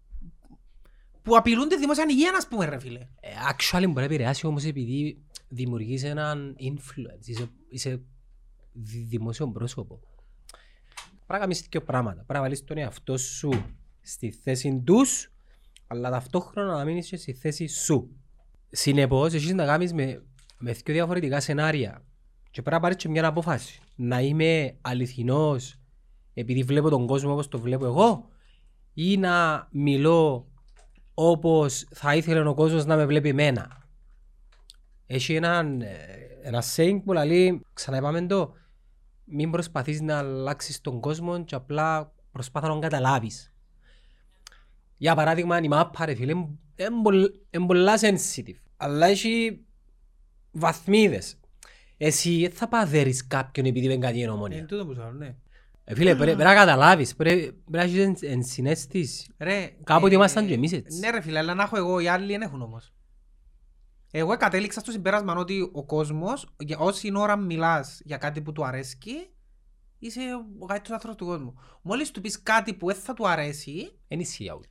που 1.22 1.36
απειλούν 1.36 1.68
τη 1.68 1.78
δημόσια 1.78 2.04
υγείας, 2.08 2.34
ας 2.36 2.48
πούμε, 2.48 2.64
ρε 2.64 2.78
φίλε. 2.78 2.98
Ε, 2.98 3.28
Actually 3.50 3.80
μπορεί 3.80 3.92
να 3.94 4.02
επηρεάσει 4.02 4.46
όμως 4.46 4.64
επειδή 4.64 5.24
δημιουργείς 5.56 6.02
έναν 6.04 6.56
influence. 6.60 7.26
Είσαι, 7.26 7.48
είσαι 7.68 8.00
δη- 8.72 9.06
δημόσιο 9.06 9.48
πρόσωπο. 9.48 10.00
Πρέπει 11.10 11.32
να 11.32 11.38
κάνεις 11.38 11.66
δύο 11.70 11.82
πράγματα. 11.82 12.14
Πρέπει 12.16 12.32
να 12.32 12.40
βάλεις 12.40 12.64
τον 12.64 12.78
εαυτό 12.78 13.16
σου 13.18 13.50
στη 14.00 14.30
θέση 14.30 14.82
τους, 14.84 15.32
αλλά 15.86 16.10
ταυτόχρονα 16.10 16.76
να 16.76 16.84
μείνεις 16.84 17.08
και 17.08 17.16
στη 17.16 17.32
θέση 17.32 17.66
σου. 17.66 18.16
Συνεπώς, 18.70 19.32
έχεις 19.34 19.52
να 19.52 19.64
κάνεις 19.64 19.92
με, 19.92 20.22
με 20.58 20.72
δύο 20.72 20.94
διαφορετικά 20.94 21.40
σενάρια. 21.40 22.04
Και 22.50 22.62
πρέπει 22.62 22.76
να 22.76 22.80
πάρεις 22.80 22.96
και 22.96 23.08
μια 23.08 23.26
απόφαση. 23.26 23.80
Να 23.96 24.20
είμαι 24.20 24.76
αληθινός 24.80 25.80
επειδή 26.34 26.62
βλέπω 26.62 26.88
τον 26.88 27.06
κόσμο 27.06 27.32
όπως 27.32 27.48
το 27.48 27.58
βλέπω 27.58 27.84
εγώ 27.84 28.28
ή 28.94 29.16
να 29.16 29.68
μιλώ 29.72 30.48
όπως 31.14 31.86
θα 31.90 32.14
ήθελε 32.16 32.48
ο 32.48 32.54
κόσμος 32.54 32.84
να 32.84 32.96
με 32.96 33.06
βλέπει 33.06 33.28
εμένα. 33.28 33.85
Έχει 35.06 35.34
έναν, 35.34 35.80
ε, 35.80 35.96
ένα 36.42 36.62
saying 36.76 37.00
που 37.04 37.12
λέει, 37.12 37.60
ξαναείπαμε 37.72 38.26
το, 38.26 38.52
μην 39.24 39.50
προσπαθείς 39.50 40.00
να 40.00 40.18
αλλάξεις 40.18 40.80
τον 40.80 41.00
κόσμο 41.00 41.44
και 41.44 41.54
απλά 41.54 42.12
προσπάθα 42.32 42.66
να 42.66 42.72
τον 42.72 42.82
καταλάβεις. 42.82 43.52
Για 44.96 45.14
παράδειγμα, 45.14 45.58
η 45.60 45.68
μάπα 45.68 46.04
ρε 46.06 46.14
φίλε, 46.14 46.32
είναι 47.50 47.66
πολλά 47.66 47.94
sensitive, 48.00 48.56
αλλά 48.76 49.06
έχει 49.06 49.60
βαθμίδες. 50.52 51.38
Εσύ 51.96 52.40
δεν 52.40 52.50
θα 52.50 52.68
παδέρεις 52.68 53.26
κάποιον 53.26 53.66
επειδή 53.66 53.86
δεν 53.88 54.00
κάτι 54.00 54.18
Είναι 54.20 54.30
ομόνια. 54.30 54.64
τούτο 54.66 54.86
που 54.86 54.94
σου 54.94 55.00
λέω, 55.00 55.12
ναι. 55.12 55.34
Ε, 55.84 55.94
Φίλε, 55.94 56.14
πρέ- 56.14 56.24
πρέπει 56.34 56.42
να 56.48 56.54
καταλάβεις, 56.54 57.14
πρέ- 57.16 57.38
πρέπει 57.40 57.54
να 57.70 57.82
έχεις 57.82 57.98
εν- 58.22 58.30
ενσυναίσθηση. 58.32 59.30
Ρε, 59.38 59.70
Κάποτε 59.84 60.12
ε, 60.12 60.16
ήμασταν 60.16 60.46
και 60.46 60.54
εμείς 60.54 60.72
έτσι. 60.72 60.98
Ναι 60.98 61.10
ρε 61.10 61.20
φίλε, 61.20 61.38
αλλά 61.38 61.54
να 61.54 61.62
έχω 61.62 61.76
εγώ, 61.76 62.00
οι 62.00 62.08
άλλοι 62.08 62.32
δεν 62.32 62.40
έχουν 62.42 62.62
όμως. 62.62 62.92
Εγώ 64.10 64.36
κατέληξα 64.36 64.80
στο 64.80 64.90
συμπέρασμα 64.90 65.34
ότι 65.34 65.70
ο 65.72 65.84
κόσμος, 65.84 66.46
για 66.58 66.78
όση 66.78 67.10
ώρα 67.16 67.36
μιλάς 67.36 68.00
για 68.04 68.16
κάτι 68.16 68.40
που 68.42 68.52
του 68.52 68.64
αρέσκει, 68.66 69.30
είσαι 69.98 70.20
ο 70.58 70.66
καλύτερος 70.66 70.94
άνθρωπος 70.96 71.16
του 71.16 71.26
κόσμου. 71.26 71.54
Μόλις 71.82 72.10
του 72.10 72.20
πεις 72.20 72.42
κάτι 72.42 72.74
που 72.74 72.86
δεν 72.86 72.96
θα 72.96 73.14
του 73.14 73.28
αρέσει, 73.28 73.98
Εν 74.08 74.20
ισχύει 74.20 74.42
για 74.42 74.52
όλους. 74.54 74.66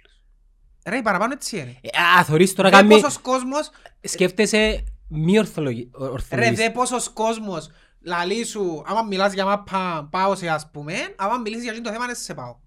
ρε 0.86 1.02
παραπάνω 1.02 1.34
έτσι 1.34 1.58
είναι. 1.60 1.78
Ε, 1.82 2.20
Α, 2.20 2.24
θωρείς 2.24 2.54
τώρα 2.54 2.70
Δε 2.70 2.76
κάνει... 2.76 2.90
πόσος 2.90 3.18
κόσμος, 3.18 3.70
Σκέφτεσαι 4.02 4.84
μη 5.10 5.40
ορθολογι- 5.40 5.90
ρε 6.00 6.06
ορθολογιστή. 6.06 6.56
δε 6.56 6.70
πόσος 6.70 7.10
κόσμος 7.10 7.70
λαλεί 8.02 8.44
σου, 8.46 8.84
άμα 8.86 9.02
μιλάς 9.04 9.34
για 9.34 9.46
μάπα, 9.46 10.08
πάω 10.12 10.36
σε 10.36 10.50
ας 10.50 10.70
πούμε, 10.72 10.94
άμα 11.18 11.38
μιλήσεις 11.38 11.64
για 11.64 11.72
αυτό 11.72 11.84
το 11.84 11.92
θέμα, 11.92 12.06
δεν 12.06 12.16
σε 12.16 12.34
πάω. 12.34 12.60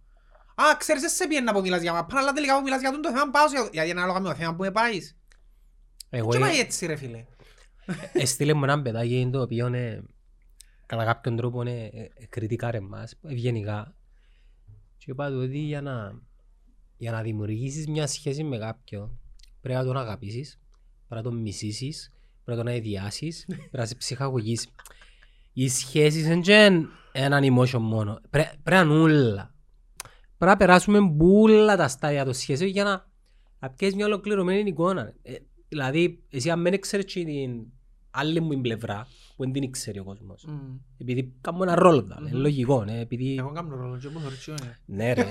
Α, 0.54 0.76
ξέρεις, 0.78 1.02
δεν 1.02 1.10
σε 1.10 1.26
πιένει 1.26 1.52
που 1.52 1.60
μιλάς 1.60 1.82
για 1.82 1.92
μάπα, 1.92 2.18
αλλά 2.18 2.32
τελικά 2.32 2.56
που 2.56 2.62
μιλάς 2.62 2.80
για 2.80 2.88
αυτό 2.88 3.00
το 3.00 3.08
θέμα, 3.08 3.30
πάω 3.30 3.48
σε... 3.48 3.68
Γιατί 3.72 3.90
είναι 3.90 3.98
ανάλογα 4.00 4.20
με 4.20 4.28
το 4.28 4.34
θέμα 4.34 4.54
που 4.54 4.62
με 4.62 4.70
πάεις. 4.70 5.17
Εγώ 6.10 6.30
Και 6.30 6.36
ε- 6.36 6.40
πάει 6.40 6.58
έτσι 6.58 6.86
ρε 6.86 6.96
φίλε. 6.96 7.24
έστειλε 8.12 8.52
μου 8.54 8.64
έναν 8.64 8.82
παιδάκι 8.82 9.28
το 9.32 9.40
οποίο 9.42 9.66
ε, 9.66 10.02
κατά 10.86 11.04
κάποιον 11.04 11.36
τρόπο 11.36 11.62
ε, 11.62 11.84
ε, 12.14 12.26
κριτικάρε 12.28 12.80
μας 12.80 13.14
ευγενικά 13.22 13.94
και 14.98 15.10
είπα 15.10 15.30
του 15.30 15.38
ότι 15.42 15.58
για 15.58 15.80
να, 15.82 16.20
για 16.96 17.10
να 17.10 17.22
δημιουργήσεις 17.22 17.86
μια 17.86 18.06
σχέση 18.06 18.44
με 18.44 18.58
κάποιον 18.58 19.18
πρέπει 19.60 19.78
να 19.78 19.84
τον 19.84 19.96
αγαπήσεις, 19.96 20.58
πρέπει 21.08 21.24
να 21.24 21.30
τον 21.30 21.40
μισήσεις, 21.40 22.12
πρέπει 22.44 22.58
να 22.58 22.64
τον 22.64 22.72
αειδιάσεις, 22.74 23.44
πρέπει 23.46 23.68
να 23.76 23.86
σε 23.86 23.94
ψυχαγωγείς. 23.94 24.68
Οι 25.52 25.68
σχέσεις 25.68 26.26
δεν 26.26 26.42
είναι 26.42 26.88
έναν 27.12 27.42
emotion 27.56 27.78
μόνο, 27.80 28.20
Πρέ- 28.30 28.52
πρέπει 28.62 28.86
να 28.86 28.92
είναι 28.94 29.02
όλα. 29.02 29.54
Πρέπει 30.38 30.52
να 30.52 30.56
περάσουμε 30.56 31.00
μπούλα 31.00 31.76
τα 31.76 31.88
στάδια 31.88 32.24
των 32.24 32.34
σχέσεων 32.34 32.70
για 32.70 32.84
να, 32.84 33.06
να 33.58 33.70
πιέσεις 33.70 33.96
μια 33.96 34.06
ολοκληρωμένη 34.06 34.68
εικόνα. 34.70 35.12
Ε, 35.22 35.34
δηλαδή, 35.68 36.22
εσύ 36.30 36.50
αν 36.50 36.62
δεν 36.62 36.80
ξέρεις 36.80 37.12
και 37.12 37.24
την 37.24 37.66
άλλη 38.10 38.40
μου 38.40 38.48
την 38.50 38.60
πλευρά, 38.60 39.06
που 39.36 39.42
δεν 39.44 39.52
την 39.52 39.70
ξέρει 39.70 39.98
ο 39.98 40.04
κόσμος. 40.04 40.44
Μμ. 40.48 40.76
Επειδή 40.98 41.32
κάνω 41.40 41.62
ένα 41.62 41.74
ρόλο 41.74 42.02
δάμε, 42.02 42.20
είναι 42.28 42.36
Μμμ. 42.36 42.42
λογικό, 42.42 42.84
ναι, 42.84 43.00
επειδή... 43.00 43.36
Εγώ 43.38 43.52
κάνω 43.52 43.76
ρόλο 43.76 43.98
και 43.98 44.08
μου 44.08 44.20
θωρείς 44.20 44.44
τι 44.44 44.50
είναι. 44.50 44.78
Ναι 44.84 45.12
ρε. 45.12 45.30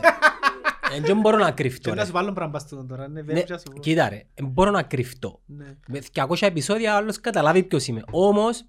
Ε, 0.95 0.99
Δεν 1.01 1.19
μπορώ 1.19 1.37
να 1.37 1.51
κρυφτώ 1.51 1.89
Και 1.89 1.95
ρε. 1.95 1.99
να 2.01 2.05
σου 2.05 2.11
βάλω 2.11 2.31
πράγμα 2.33 2.59
στο 2.59 2.85
τώρα, 2.85 3.07
ναι, 3.07 3.13
Ναι, 3.13 3.21
βέβαια 3.21 3.43
και 3.43 3.57
σου 3.57 3.63
πω. 3.73 3.79
Κοίτα 3.79 4.09
ρε, 4.09 4.23
δεν 4.33 4.47
μπορώ 4.47 4.71
να 4.71 4.83
κρυφτώ. 4.83 5.41
Ναι. 5.45 5.77
Με 5.87 6.01
200 6.13 6.35
επεισόδια 6.39 6.95
άλλος 6.95 7.19
καταλάβει 7.21 7.63
ποιος 7.63 7.87
είμαι. 7.87 8.01
Όμως, 8.11 8.65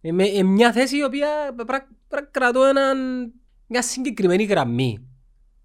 Ε, 0.00 0.12
με- 0.12 0.24
ε, 0.28 0.42
μια 0.42 0.72
θέση 0.72 0.96
η 0.96 1.02
οποία 1.04 1.28
πρέπει 1.66 1.84
να 2.08 2.20
κρατώ 2.30 2.64
έναν, 2.64 2.98
μια 3.66 3.82
συγκεκριμένη 3.82 4.44
γραμμή. 4.44 5.06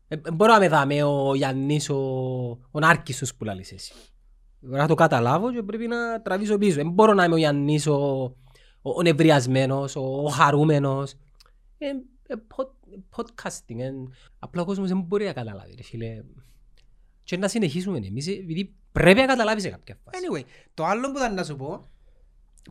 Ε, 0.08 0.16
ε, 0.16 0.32
μπορώ 0.32 0.52
να 0.54 0.60
με 0.60 0.68
δάμε 0.68 1.04
ο 1.04 1.36
Γιάννης, 1.36 1.90
ο, 1.90 1.96
ο 2.72 2.80
Νάρκισσος 2.80 3.36
που 3.36 3.44
λαλείς 3.44 3.72
εσύ. 3.72 3.94
Πρέπει 4.66 4.82
να 4.82 4.88
το 4.88 4.96
καταλάβω 4.96 5.54
και 5.54 5.64
πρέπει 5.64 5.88
να 5.88 6.22
τραβήσω 6.22 6.58
πίσω. 6.58 6.76
Δεν 6.76 6.90
μπορώ 6.90 7.14
να 7.14 7.24
είμαι 7.24 7.34
ο 7.34 7.38
Γιάννης, 7.38 7.88
ο, 7.88 8.24
ο, 8.82 8.90
ο 8.90 9.02
νευριασμένος, 9.02 9.96
ο, 9.96 10.02
ο 10.02 10.28
χαρούμενος. 10.30 11.14
Ε, 11.78 11.88
ε, 12.28 12.36
pod- 12.56 13.00
podcasting. 13.16 13.80
ε, 13.80 13.92
απλά 14.40 14.62
ο 14.62 14.66
κόσμος 14.66 14.88
δεν 14.88 15.02
μπορεί 15.02 15.26
να 15.26 15.34
καταλάβει. 15.34 15.76
Ρε, 15.76 15.84
φίλε. 15.84 16.24
Και 17.24 17.38
να 17.38 17.48
συνεχίσουμε 17.48 17.98
εμείς, 17.98 18.28
επειδή 18.28 18.76
πρέπει 18.92 19.20
να 19.20 19.26
καταλάβεις 19.26 19.64
σε 19.64 19.70
κάποια 19.70 19.98
φάση. 20.04 20.18
Anyway, 20.22 20.44
το 20.74 20.86
άλλο 20.86 21.12
που 21.12 21.18
ήταν 21.18 21.34
να 21.34 21.44
σου 21.44 21.56
πω, 21.56 21.86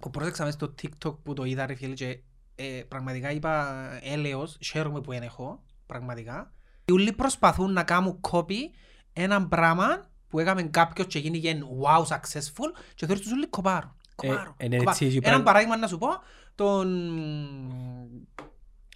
που 0.01 0.11
πρόσεξα 0.11 0.45
μέσα 0.45 0.59
στο 0.59 0.75
TikTok 0.83 1.17
που 1.23 1.33
το 1.33 1.45
είδα 1.45 1.67
ρε 1.67 1.75
φίλε 1.75 1.95
και 1.95 2.23
ε, 2.55 2.83
πραγματικά 2.89 3.31
είπα 3.31 3.77
έλεος, 4.03 4.59
χαίρομαι 4.65 5.01
που 5.01 5.13
δεν 5.13 5.23
έχω, 5.23 5.63
πραγματικά. 5.87 6.53
Οι 6.85 6.93
ούλοι 6.93 7.13
προσπαθούν 7.13 7.73
να 7.73 7.83
κάνουν 7.83 8.21
copy 8.31 8.59
έναν 9.13 9.49
πράγμα 9.49 10.13
που 10.35 10.41
έκαμε 10.41 10.63
κάποιος 10.63 11.07
και 11.07 11.19
γίνηκε 11.19 11.59
wow 11.83 12.03
successful 12.03 12.71
και 12.95 13.07
θεωρείς 13.07 13.23
τους 13.23 13.33
ούλοι 13.33 13.47
κοπάρουν. 13.47 13.95
Κοπάρουν. 14.15 14.55
ε, 14.57 14.69
ναι, 14.69 14.77
κοπάρουν. 14.77 14.89
έτσι, 14.89 15.05
έτσι, 15.05 15.17
Έναν 15.17 15.23
πράγμα- 15.23 15.45
παράδειγμα 15.45 15.77
να 15.77 15.87
σου 15.87 15.99
πω, 15.99 16.09
τον... 16.55 16.89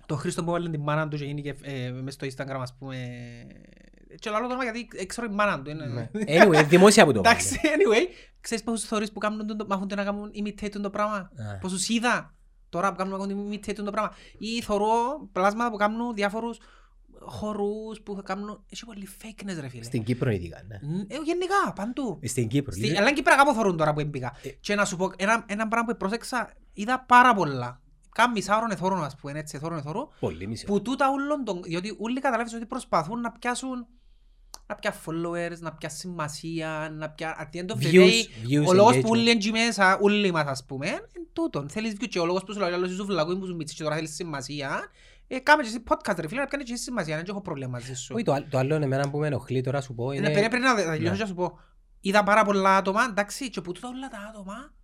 τον 0.06 0.18
Χρήστο 0.18 0.44
που 0.44 0.48
έβαλε 0.50 0.68
την 0.68 0.80
μάνα 0.80 1.08
του 1.08 1.16
και 1.16 1.24
γίνηκε 1.24 1.54
ε, 1.62 1.90
μες 1.90 2.14
στο 2.14 2.26
Instagram 2.26 2.58
ας 2.60 2.74
πούμε 2.78 2.96
και 4.20 4.30
λαλό 4.30 4.46
το 4.46 4.54
όνομα 4.54 4.70
γιατί 4.70 5.06
ξέρω 5.06 5.26
η 5.30 5.34
μάνα 5.34 5.62
του. 5.62 5.70
είναι- 5.70 5.86
Ναι. 5.86 6.10
Anyway, 6.12 6.64
δημόσια 6.68 7.04
που 7.04 7.12
το 7.12 7.20
βάλε. 7.22 7.36
Εντάξει, 7.36 7.58
anyway, 7.64 8.14
ξέρεις 8.40 8.64
πόσους 8.64 8.88
θωρείς 8.88 9.12
που 9.12 9.18
κάνουν 9.18 9.56
το, 9.56 9.66
μάθονται 9.68 9.94
να 9.94 10.04
κάνουν 10.04 10.30
imitate 10.34 10.76
το 10.82 10.90
πράγμα; 10.90 11.16
Α. 11.16 11.58
Πόσους 11.60 11.88
είδα 11.88 12.34
τώρα 12.68 12.90
που 12.90 12.96
κάνουν 12.96 13.12
να 13.18 13.26
κάνουν 13.26 13.50
imitate 13.52 13.74
το 13.84 13.90
πράγμα; 13.90 14.12
Ή 14.38 14.62
θωρώ 14.62 15.28
πλάσματα 15.32 15.70
που 15.70 15.76
κάνουν 15.76 16.14
διάφορους 16.14 16.58
χορούς 17.30 18.00
που 18.00 18.14
θα 18.14 18.22
κάνουν... 18.22 18.64
Έχει 18.68 18.84
πολύ 18.84 19.08
fakeness 19.22 19.56
ρε 19.60 19.68
φίλε. 19.68 19.82
Στην 19.82 20.02
Κύπρο 20.04 20.30
ειδικά, 20.30 20.62
ναι. 20.68 20.78
Ν- 20.82 21.06
Ε, 21.12 21.14
γενικά, 21.24 21.72
παντού. 21.74 22.18
Στην 22.22 22.48
Κύπρο. 22.48 22.72
Στη- 22.72 22.80
δηλαδή, 22.80 22.98
Αλλά 23.00 23.12
και 23.12 23.22
πέρα 23.22 23.36
κάπου 23.36 23.52
θωρούν 23.54 23.76
τώρα 23.76 23.92
που 23.92 24.00
έμπηκα. 24.00 24.32
Ε. 24.42 24.48
Και 24.48 24.74
να 24.74 24.84
σου 24.84 24.96
πω, 24.96 25.10
ένα, 25.16 25.44
ένα 25.48 25.68
πράγμα 25.68 25.90
που 25.92 25.96
πρόσεξα, 25.96 26.52
είδα 26.72 27.04
πάρα 27.08 27.34
πολλά. 27.34 27.80
Κάνα 28.14 28.30
μισά 28.32 28.56
ώρον 28.56 28.70
εθώρον, 28.70 29.04
ας 29.04 29.16
πούμε, 29.16 29.38
έτσι, 29.38 29.56
εθώρον, 29.56 29.78
εθώρον. 29.78 30.08
Πολύ 30.20 30.46
μισό. 30.46 30.66
Που 30.66 30.82
τούτα 30.82 31.10
ούλων 31.12 31.44
των... 31.44 31.62
Διότι 31.62 31.96
όλοι 31.98 32.20
καταλάβεις 32.20 32.54
ότι 32.54 32.66
προσπαθούν 32.66 33.20
να 33.20 33.32
πιάσουν 33.32 33.86
να 34.66 34.74
πιάσουν 34.74 35.00
followers, 35.06 35.58
να 35.58 35.72
πιάσουν 35.72 35.98
σημασία, 35.98 36.94
να 36.98 37.10
πιάσουν... 37.10 37.36
At 37.40 37.56
the 37.56 37.58
end 37.60 37.70
of 37.74 37.82
the 37.84 37.92
Views, 37.92 38.08
day, 38.08 38.48
views, 38.48 38.66
ο 38.66 38.72
λόγος 38.72 38.92
που 38.94 39.00
engagement. 39.00 39.10
όλοι 39.10 39.20
είναι 39.20 39.30
εκεί 39.30 39.50
μέσα, 39.50 39.98
όλοι 40.00 40.32
μας 40.32 40.46
ας 40.46 40.64
πούμε, 40.64 40.86
είναι 40.86 41.26
τούτον. 41.32 41.68
Θέλεις 41.68 41.92
view 42.00 42.06
και 42.08 42.18
ο 42.18 42.24
λόγος 42.26 42.44
που 42.44 42.52
σου 42.52 42.58
λέει 42.60 42.72
άλλος 42.72 42.90
είσαι 42.92 43.02
βλακούι 43.02 43.38
που 43.38 43.46
σου 43.46 43.54
μίτσις 43.54 43.76
και 43.76 43.82
τώρα 43.82 43.94
θέλεις 43.94 44.14
σημασία. 44.14 44.80
Ε, 45.30 45.38
κάμε 45.38 45.62
και 45.62 45.68
εσύ 45.68 45.82
podcast 45.88 46.16
ρε 46.18 46.28
φίλε, 46.28 46.40
να 46.40 46.46
πιάνεις 46.46 46.66
και 46.66 46.72
εσύ 46.72 46.82
σημασία, 46.82 47.16
δεν 47.16 47.24
έχω 47.28 47.40
πρόβλημα 47.40 47.70
μαζί 47.70 47.94
σου. 47.94 48.12
Όχι, 48.14 48.24
το 48.24 48.32
άλλο- 48.32 48.46
το 48.50 48.58
άλλο 48.58 48.74
εμένα 48.74 49.10
που 49.10 49.18
με 49.18 49.26
ενοχλεί 49.26 49.60
τώρα 49.60 49.80
σου 49.80 49.94
πω 49.94 50.12
Είναι... 50.12 50.16
είναι... 50.28 50.30
Πρέπει, 50.38 50.48
πρέπει 50.48 50.64
να 50.64 50.74
τελειώσω 50.74 51.00
Ναι. 51.02 51.16
και 51.16 51.22
να 51.22 51.26
σου 51.26 51.34
πω. 51.34 51.58
Είδα 52.00 52.22
πάρα 52.22 52.44
πολλά 52.44 52.76
άτομα, 52.76 53.04
εντάξει, 53.10 53.50
και 53.50 53.60
που 53.60 53.72
τούτα 53.72 53.88
όλα 53.88 54.08
τα 54.08 54.18
άτομα, 54.28 54.74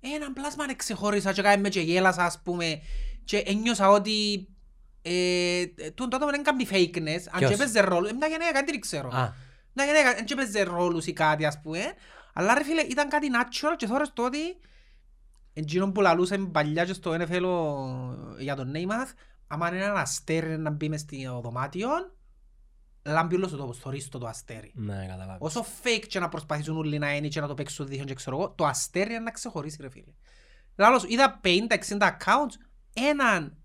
έναν 0.00 0.32
πλάσμα 0.32 0.66
να 0.66 0.74
ξεχώρισα 0.74 1.32
και 1.32 1.42
κάμε 1.42 1.68
και 1.68 1.80
γέλασα, 1.80 2.24
ας 2.24 2.40
πούμε, 2.42 2.80
και 3.24 3.36
ένιωσα 3.46 3.88
ότι 3.90 4.48
ε, 5.02 5.64
τούτο 5.94 6.08
το 6.08 6.16
άτομο 6.16 6.30
δεν 6.30 6.42
κάνει 6.42 6.66
fakeness, 6.70 7.22
αν 7.30 7.38
Ποιος; 7.38 7.48
και 7.50 7.54
έπαιζε 7.54 7.80
ρόλο, 7.80 8.08
ε, 8.08 8.12
μια 8.12 8.26
γενέκα, 8.26 8.62
δεν 8.64 8.80
ξέρω. 8.80 9.08
Α, 9.08 9.32
Μια 9.72 9.84
γενέκα, 9.84 10.08
αν 10.08 10.24
και 10.24 10.32
έπαιζε 10.32 10.62
ρόλους 10.62 11.06
ή 11.06 11.12
κάτι, 11.12 11.44
ας 11.44 11.60
πούμε, 11.60 11.80
αλλά 12.34 12.54
ρε 12.54 12.64
φίλε, 12.64 12.80
ήταν 12.80 13.08
κάτι 13.08 13.28
natural 13.32 13.74
και 13.76 13.86
θόρες 13.86 14.10
το 14.12 14.24
ότι 14.24 14.38
Εκείνο 15.56 15.92
που 15.92 16.00
λαλούσε 16.00 16.38
παλιά 16.38 16.84
και 16.84 16.92
στο 16.92 17.12
NFL 17.12 17.42
ο- 17.42 18.36
για 18.38 18.56
τον 18.56 18.70
Νέιμαθ, 18.70 19.10
άμα 19.54 19.68
είναι 19.68 19.84
ένα 19.84 20.00
αστέρι 20.00 20.58
να 20.58 20.70
μπει 20.70 20.88
μες 20.88 21.00
στο 21.00 21.40
δωμάτιο, 21.42 21.88
λάμπει 23.02 23.34
όλος 23.34 23.52
ο 23.52 23.56
τόπος, 23.56 23.78
θωρείς 23.78 24.08
το 24.08 24.18
το 24.18 24.26
αστέρι. 24.26 24.72
ναι, 24.74 25.06
καταλάβω. 25.08 25.36
Όσο 25.40 25.64
fake 25.82 26.04
και 26.08 26.18
να 26.18 26.28
προσπαθήσουν 26.28 26.76
όλοι 26.76 26.98
να 26.98 27.16
είναι 27.16 27.28
και 27.28 27.40
να 27.40 27.46
το 27.46 27.54
παίξουν 27.54 27.86
δίχως 27.86 28.06
και 28.06 28.14
ξέρω 28.14 28.36
εγώ, 28.36 28.50
το 28.50 28.64
αστέρι 28.66 29.10
είναι 29.10 29.18
να 29.18 29.30
ξεχωρίσει 29.30 29.78
ρε 29.80 29.90
φίλε. 29.90 30.12
Λάλλος, 30.76 31.04
είδα 31.08 31.40
50-60 31.44 31.46
accounts, 31.98 32.54
έναν 32.94 33.56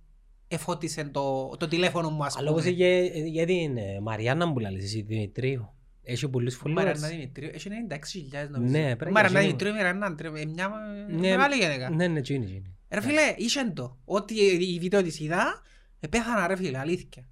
εφώτισε 0.47 1.03
το, 1.03 1.47
το 1.57 1.67
τηλέφωνο 1.67 2.09
μου 2.09 2.23
ας 2.23 2.37
Αλλά 2.37 2.49
όπως 2.49 2.61
πούμε. 2.63 2.73
για, 2.75 3.01
για 3.05 3.45
την 3.45 3.77
ε, 3.77 3.99
Μαριάννα 4.01 4.53
που 4.53 4.59
λαλείς 4.59 4.83
εσύ, 4.83 5.01
Δημητρίου. 5.01 5.73
Έχει 6.03 6.29
πολλούς 6.29 6.55
Η 6.55 6.69
Μαριάννα 6.69 7.07
followers. 7.07 7.09
Δημητρίου, 7.11 7.49
έχει 7.53 7.69
96.000 7.89 8.49
νομίζω. 8.49 8.77
Ναι, 8.77 8.89
Η 8.89 8.95
πρέπει 8.95 9.11
Μαριάννα 9.13 9.39
να 9.39 9.45
Δημητρίου 9.45 9.69
είναι 9.75 9.87
ένα 9.87 10.05
άντρε, 10.05 10.27
ε, 10.27 10.45
μια 10.45 10.71
Ναι, 11.09 11.17
μεγάλη 11.29 11.55
γενέκα. 11.55 11.89
Ναι, 11.89 12.07
ναι, 12.07 12.19
εκείνη, 12.19 12.45
εκείνη. 12.45 12.75
Ρε 12.89 13.01
φίλε, 13.01 13.33
είσαι 13.37 13.71
το. 13.75 13.97
Ό,τι 14.05 14.35
η 14.73 14.79
βίντεο 14.79 15.03
της 15.03 15.19
είδα, 15.19 15.61
επέθανα 15.99 16.47
ρε 16.47 16.55
φίλε, 16.55 16.77
αλήθεια. 16.77 17.27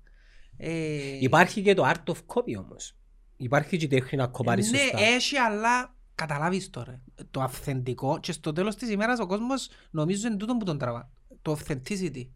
Ε, 0.57 1.17
Υπάρχει 1.19 1.61
και 1.61 1.73
το 1.73 1.83
art 1.85 2.03
of 2.13 2.17
copy 2.35 2.55
όμως. 2.59 2.97
Υπάρχει 3.37 3.77
και 3.77 3.85
η 3.85 3.87
τέχνη 3.87 4.17
να 4.17 4.27
κοπάρεις 4.27 4.71
Ναι, 4.71 4.77
σωστά. 4.77 4.99
έχει, 4.99 5.37
αλλά 5.37 5.95
καταλάβεις 6.15 6.69
τώρα. 6.69 7.01
Το 7.31 7.41
αυθεντικό 7.41 8.19
και 8.19 8.31
στο 8.31 8.53
τέλος 8.53 8.75
της 8.75 8.89
ημέρας 8.89 9.19
ο 9.19 9.25
κόσμος 9.25 9.69
νομίζω 9.91 10.27
είναι 10.27 10.37
τούτο 10.37 10.57
που 10.57 10.65
τον 10.65 10.77
τραβά. 10.77 11.11
Το 11.41 11.57
authenticity. 11.57 12.29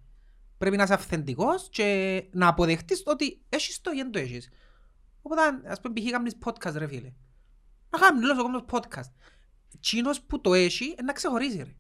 Πρέπει 0.58 0.78
να 0.78 0.84
είσαι 0.84 0.94
αυθεντικός 0.94 1.70
και 1.72 2.24
να 2.32 2.48
αποδεχτείς 2.48 3.04
ότι 3.06 3.42
έχεις 3.50 3.82
το 3.82 3.92
ή 3.92 3.96
δεν 3.96 4.12
το 4.12 4.20
έχεις. 4.20 4.50
Οπότε, 5.22 5.42
ας 5.68 5.80
πούμε, 5.82 5.94
π.χ. 6.02 6.10
κάνεις 6.12 6.38
podcast 6.46 6.74
ρε 6.76 6.88
φίλε. 6.88 7.14
Να 7.90 8.00
κάνει 8.00 8.24
όλος 8.24 8.38
ο 8.38 8.42
κόσμος 8.42 8.64
podcast. 8.72 9.12
Τσίνος 9.80 10.22
που 10.22 10.42
το 10.42 10.54
έχει, 10.54 10.86
είναι 10.86 11.02
να 11.06 11.14
ξεχωρίζει 11.14 11.58
ρε. 11.58 11.76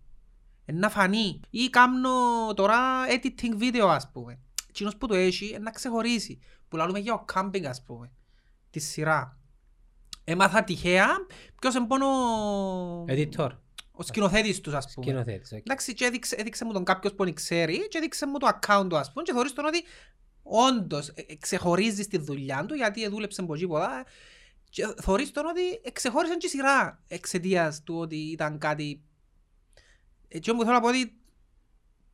Είναι 0.65 0.79
να 0.79 0.89
φανεί. 0.89 1.39
Ή 1.49 1.69
κάνω 1.69 2.09
τώρα 2.55 2.79
editing 3.07 3.55
βίντεο 3.55 3.87
ας 3.87 4.11
πούμε. 4.11 4.39
Τζείνος 4.71 4.97
που 4.97 5.07
το 5.07 5.15
έχει, 5.15 5.47
είναι 5.49 5.57
να 5.57 5.71
ξεχωρίσει. 5.71 6.39
Που 6.67 6.77
λαλούμε 6.77 6.99
για 6.99 7.13
ο 7.13 7.25
camping 7.33 7.63
ας 7.63 7.83
πούμε. 7.83 8.11
Τη 8.69 8.79
σειρά. 8.79 9.39
Έμαθα 10.23 10.63
τυχαία 10.63 11.07
ποιος 11.61 11.75
είναι 11.75 11.87
που 11.87 11.99
'ν 11.99 12.07
ο 13.07 13.12
editor, 13.13 13.49
ο 13.91 14.03
σκηνοθέτης 14.03 14.61
τους 14.61 14.73
ας 14.73 14.93
πούμε. 14.93 15.05
σκηνοθέτης. 15.05 15.51
οκ. 15.51 15.57
Εντάξει, 15.57 15.93
και 15.93 16.05
έδειξε, 16.05 16.35
έδειξε 16.35 16.65
μου 16.65 16.73
τον 16.73 16.83
κάποιος 16.83 17.13
που 17.13 17.23
δεν 17.23 17.33
ξέρει 17.33 17.87
και 17.87 17.97
έδειξε 17.97 18.27
μου 18.27 18.37
το 18.37 18.47
account 18.47 18.85
του 18.89 18.97
ας 18.97 19.11
πούμε 19.11 19.23
και 19.23 19.31
θεωρείς 19.31 19.53
τον 19.53 19.65
ότι 19.65 19.83
όντως 20.43 21.07
ε, 21.07 21.25
ε, 21.27 21.35
ξεχωρίζεις 21.35 22.07
τη 22.07 22.17
δουλειά 22.17 22.65
του 22.65 22.73
γιατί 22.73 23.07
δούλεψε 23.07 23.41
από 23.41 23.53
εκεί 23.53 23.67
πολλά 23.67 24.05
και 24.69 24.93
θεωρείς 25.01 25.31
τον 25.31 25.45
ότι 25.45 25.81
ε, 25.83 25.91
ξεχώρισε 25.91 26.35
και 26.35 26.45
η 26.45 26.49
σειρά 26.49 27.03
εξαιτίας 27.07 27.83
του 27.83 27.95
ότι 27.95 28.15
ήταν 28.15 28.57
κάτι 28.57 29.01
έτσι 30.31 30.51
όμως 30.51 30.63
θέλω 30.63 30.75
να 30.75 30.81
πω 30.81 30.87
ότι 30.87 31.13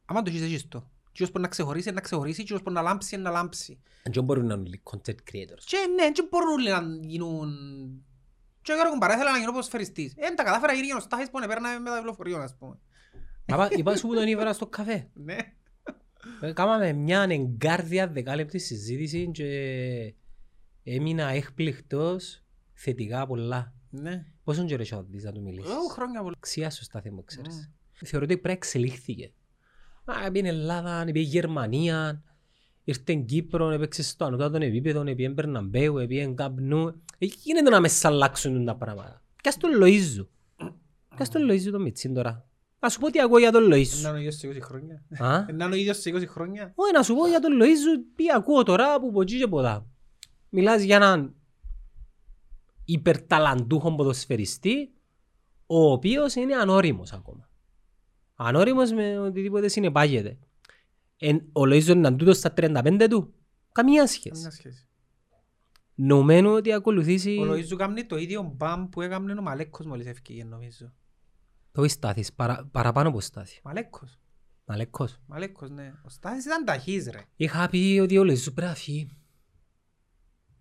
άμα 0.06 0.22
το 0.22 0.30
έχεις 0.30 0.42
έχεις 0.42 0.68
το 0.68 0.90
Ποιος 1.18 1.32
μπορεί 1.32 1.44
να 1.44 1.50
ξεχωρίσει, 1.50 1.92
να 1.92 2.02
ξεχωρίσει, 2.02 2.44
ποιος 2.44 2.62
μπορεί 2.62 2.76
να 2.76 2.82
λάμψει, 2.82 3.18
να 3.18 3.30
λάμψει. 3.30 3.80
Δεν 4.12 4.24
μπορούν 4.24 4.46
να 4.46 4.54
είναι 4.54 4.64
όλοι 4.64 4.82
content 4.84 5.16
creators. 5.32 5.64
Και 5.66 5.78
ναι, 5.96 6.12
και 6.12 6.28
μπορούν 6.30 6.50
όλοι 6.50 6.70
να 6.70 7.08
γίνουν... 7.08 7.50
Και 8.62 8.72
εγώ 8.72 8.84
ρε 8.84 8.90
κουμπάρα, 8.90 9.14
ήθελα 9.14 9.32
να 9.32 9.38
γίνω 9.38 9.52
ποδοσφαιριστής. 9.52 10.14
Ε, 10.16 10.34
τα 10.34 10.44
κατάφερα 10.44 10.74
γίνει 10.74 10.94
ο 10.94 11.00
Στάχης 11.00 11.30
που 11.30 11.40
επέρνα 11.44 11.80
με 11.80 11.90
τα 11.90 11.96
βιβλοφορείο, 11.96 12.38
ας 12.38 12.56
πούμε. 12.56 12.80
Μα 13.46 13.68
είπα 13.72 13.96
σου 13.96 14.08
που 14.08 14.14
τον 14.14 14.28
ήβρα 14.28 14.54
στο 14.54 14.68
καφέ. 14.68 15.10
Ναι. 15.26 15.38
Ε, 16.42 16.52
Κάμαμε 16.52 16.94
μια 16.94 17.22
εγκάρδια 17.30 18.08
δεκάλεπτη 18.08 18.60
συζήτηση 18.60 19.32
και 19.32 20.14
έμεινα 20.84 21.28
έκπληκτος 21.28 22.44
θετικά 22.74 23.28
πολλά. 23.28 23.74
Ναι. 23.90 24.26
Πόσο 24.44 24.66
καιρό 24.66 24.82
έχει 24.82 25.06
δεις 25.10 25.24
να 25.24 25.32
του 25.32 25.42
μιλήσεις; 25.42 25.72
Εγώ 25.72 25.88
χρόνια 25.88 26.22
πολλά. 26.22 26.36
Αξία 26.38 26.70
σωστά 26.70 27.02
θέμα, 27.02 27.22
ξέρεις. 27.26 27.72
Ναι. 28.02 28.08
Θεωρώ 28.08 28.26
ότι 28.26 28.34
πρέπει 28.34 28.48
να 28.48 28.52
εξελίχθηκε. 28.54 29.32
Α, 30.06 30.32
πήγε 30.32 30.48
Ελλάδα, 30.48 31.04
πήγε 31.06 31.20
Γερμανία, 31.30 32.24
ήρθε 32.84 33.02
στην 33.02 33.26
Κύπρο, 33.26 33.70
έπαιξε 33.70 34.04
στο 34.04 34.26
ανώτατο 34.26 34.58
επίπεδο, 34.58 35.04
πήγε 35.04 35.30
Μπερναμπέου, 35.30 36.06
πήγε 36.08 36.26
Καμπνού. 36.36 36.88
Ε, 37.18 37.26
Γίνεται 37.26 37.70
να 37.70 37.80
μες 37.80 37.92
σαλάξουν 37.94 38.66
τα 38.66 38.76
πράγματα. 38.76 39.22
Κι 39.42 39.50
ας 39.50 39.58
τον 39.58 39.70
Λοΐζου. 39.82 40.28
Κι 41.16 41.22
ας 41.22 41.30
τον 41.30 41.50
Λοΐζου 41.52 41.72
το 41.72 41.80
Μιτσίν 41.80 42.14
τώρα. 42.14 42.46
Να 42.80 42.90
σου 42.90 43.00
πω 43.00 43.10
τι 43.10 43.22
ακούω 43.22 43.38
για 43.40 43.52
τον 43.52 43.68
Να 43.68 43.76
Λοΐζου. 43.76 43.98
είναι 44.00 44.10
ο 44.10 44.16
ίδιος 44.16 44.36
σε 44.36 44.48
20 44.48 44.58
χρόνια. 44.62 45.04
Α; 45.20 45.40
Να 45.54 45.66
είναι 45.66 45.76
ο 45.76 45.78
ίδιος 45.78 45.98
σε 46.00 46.10
20 46.16 46.28
χρόνια. 46.28 46.72
Όχι, 46.76 46.92
να 46.94 47.04
σου 47.04 47.16
πω 47.16 47.28
για 47.28 47.40
τον 47.40 47.52
Λοΐζου 47.62 48.14
τι 48.16 48.26
ακούω 48.36 48.64
τώρα 48.64 49.00
που 49.00 49.12
ποτζί 49.12 49.38
και 49.38 49.48
ποτά. 49.48 49.88
Μιλάς 50.50 50.82
για 50.82 50.96
έναν 50.96 51.36
υπερταλαντούχο 52.86 53.96
ποδοσφαιριστή 53.96 54.92
ο 55.66 55.92
οποίος 55.92 56.36
είναι 56.36 56.56
ανώριμος 56.56 57.14
ακόμα. 57.14 57.47
Ανώριμος 58.40 58.92
με 58.92 59.20
οτιδήποτε 59.20 59.68
συνεπάγεται. 59.68 60.38
Εν, 61.18 61.36
ο 61.54 61.62
Λοΐζος 61.62 61.88
είναι 61.88 62.12
τούτος 62.12 62.38
στα 62.38 62.54
35 62.58 63.08
του. 63.10 63.34
Καμία 63.72 64.08
σχέση. 64.08 64.30
Καμιά 64.30 64.52
σχέση. 64.52 64.88
Νομένου 65.96 66.52
ότι 66.52 66.74
ακολουθήσει... 66.74 67.38
Ο 67.38 67.52
Λοΐζου 67.54 67.76
κάνει 67.78 68.06
το 68.06 68.18
ίδιο 68.18 68.54
μπαμ 68.56 68.90
που 68.90 69.02
έκαμε 69.02 69.34
ο 69.34 69.42
Μαλέκος 69.42 69.86
μόλις 69.86 70.06
έφυγε 70.06 70.44
νομίζω. 70.44 70.94
Το 71.72 71.88
Στάθης, 71.88 72.34
παρα, 72.34 72.68
παραπάνω 72.72 73.10
από 73.10 73.20
Στάθη. 73.20 73.60
Μαλέκος. 73.64 74.20
Μαλέκος. 74.66 75.18
Μαλέκος, 75.26 75.70
ναι. 75.70 75.94
Ο 76.04 76.10
Στάθης 76.10 76.46
ήταν 76.46 76.66
ταχύς 76.66 77.08
ρε. 77.12 77.20
Είχα 77.36 77.70
πει 77.70 78.00
ότι 78.02 78.18
ο 78.18 78.22
Λοΐζος 78.22 78.54
πρέπει 78.54 78.62
να 78.62 78.76
φύγει. 78.76 79.08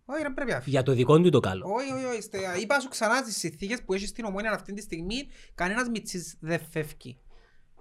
Όχι 0.05 0.23
ρε 0.23 0.31
πρέπει 0.31 0.51
να 0.51 0.57
φύγει. 0.59 0.71
Για 0.71 0.83
το 0.83 0.93
δικό 0.93 1.21
του 1.21 1.31
το 1.31 1.41
καλό. 1.41 1.67
Όχι, 1.69 1.93
όχι, 1.93 2.05
όχι. 2.05 2.21
στε- 2.21 2.61
Είπα 2.61 2.81
σου 2.81 2.89
ξανά 2.89 3.23
τις 3.23 3.37
συνθήκες 3.37 3.83
που 3.83 3.93
έχεις 3.95 4.09
στην 4.09 4.25
ομόνια 4.25 4.51
αυτή 4.53 4.73
τη 4.73 4.81
στιγμή, 4.81 5.27
κανένας 5.55 5.89
μητσής 5.89 6.37
δεν 6.41 6.61
φεύγει. 6.71 7.19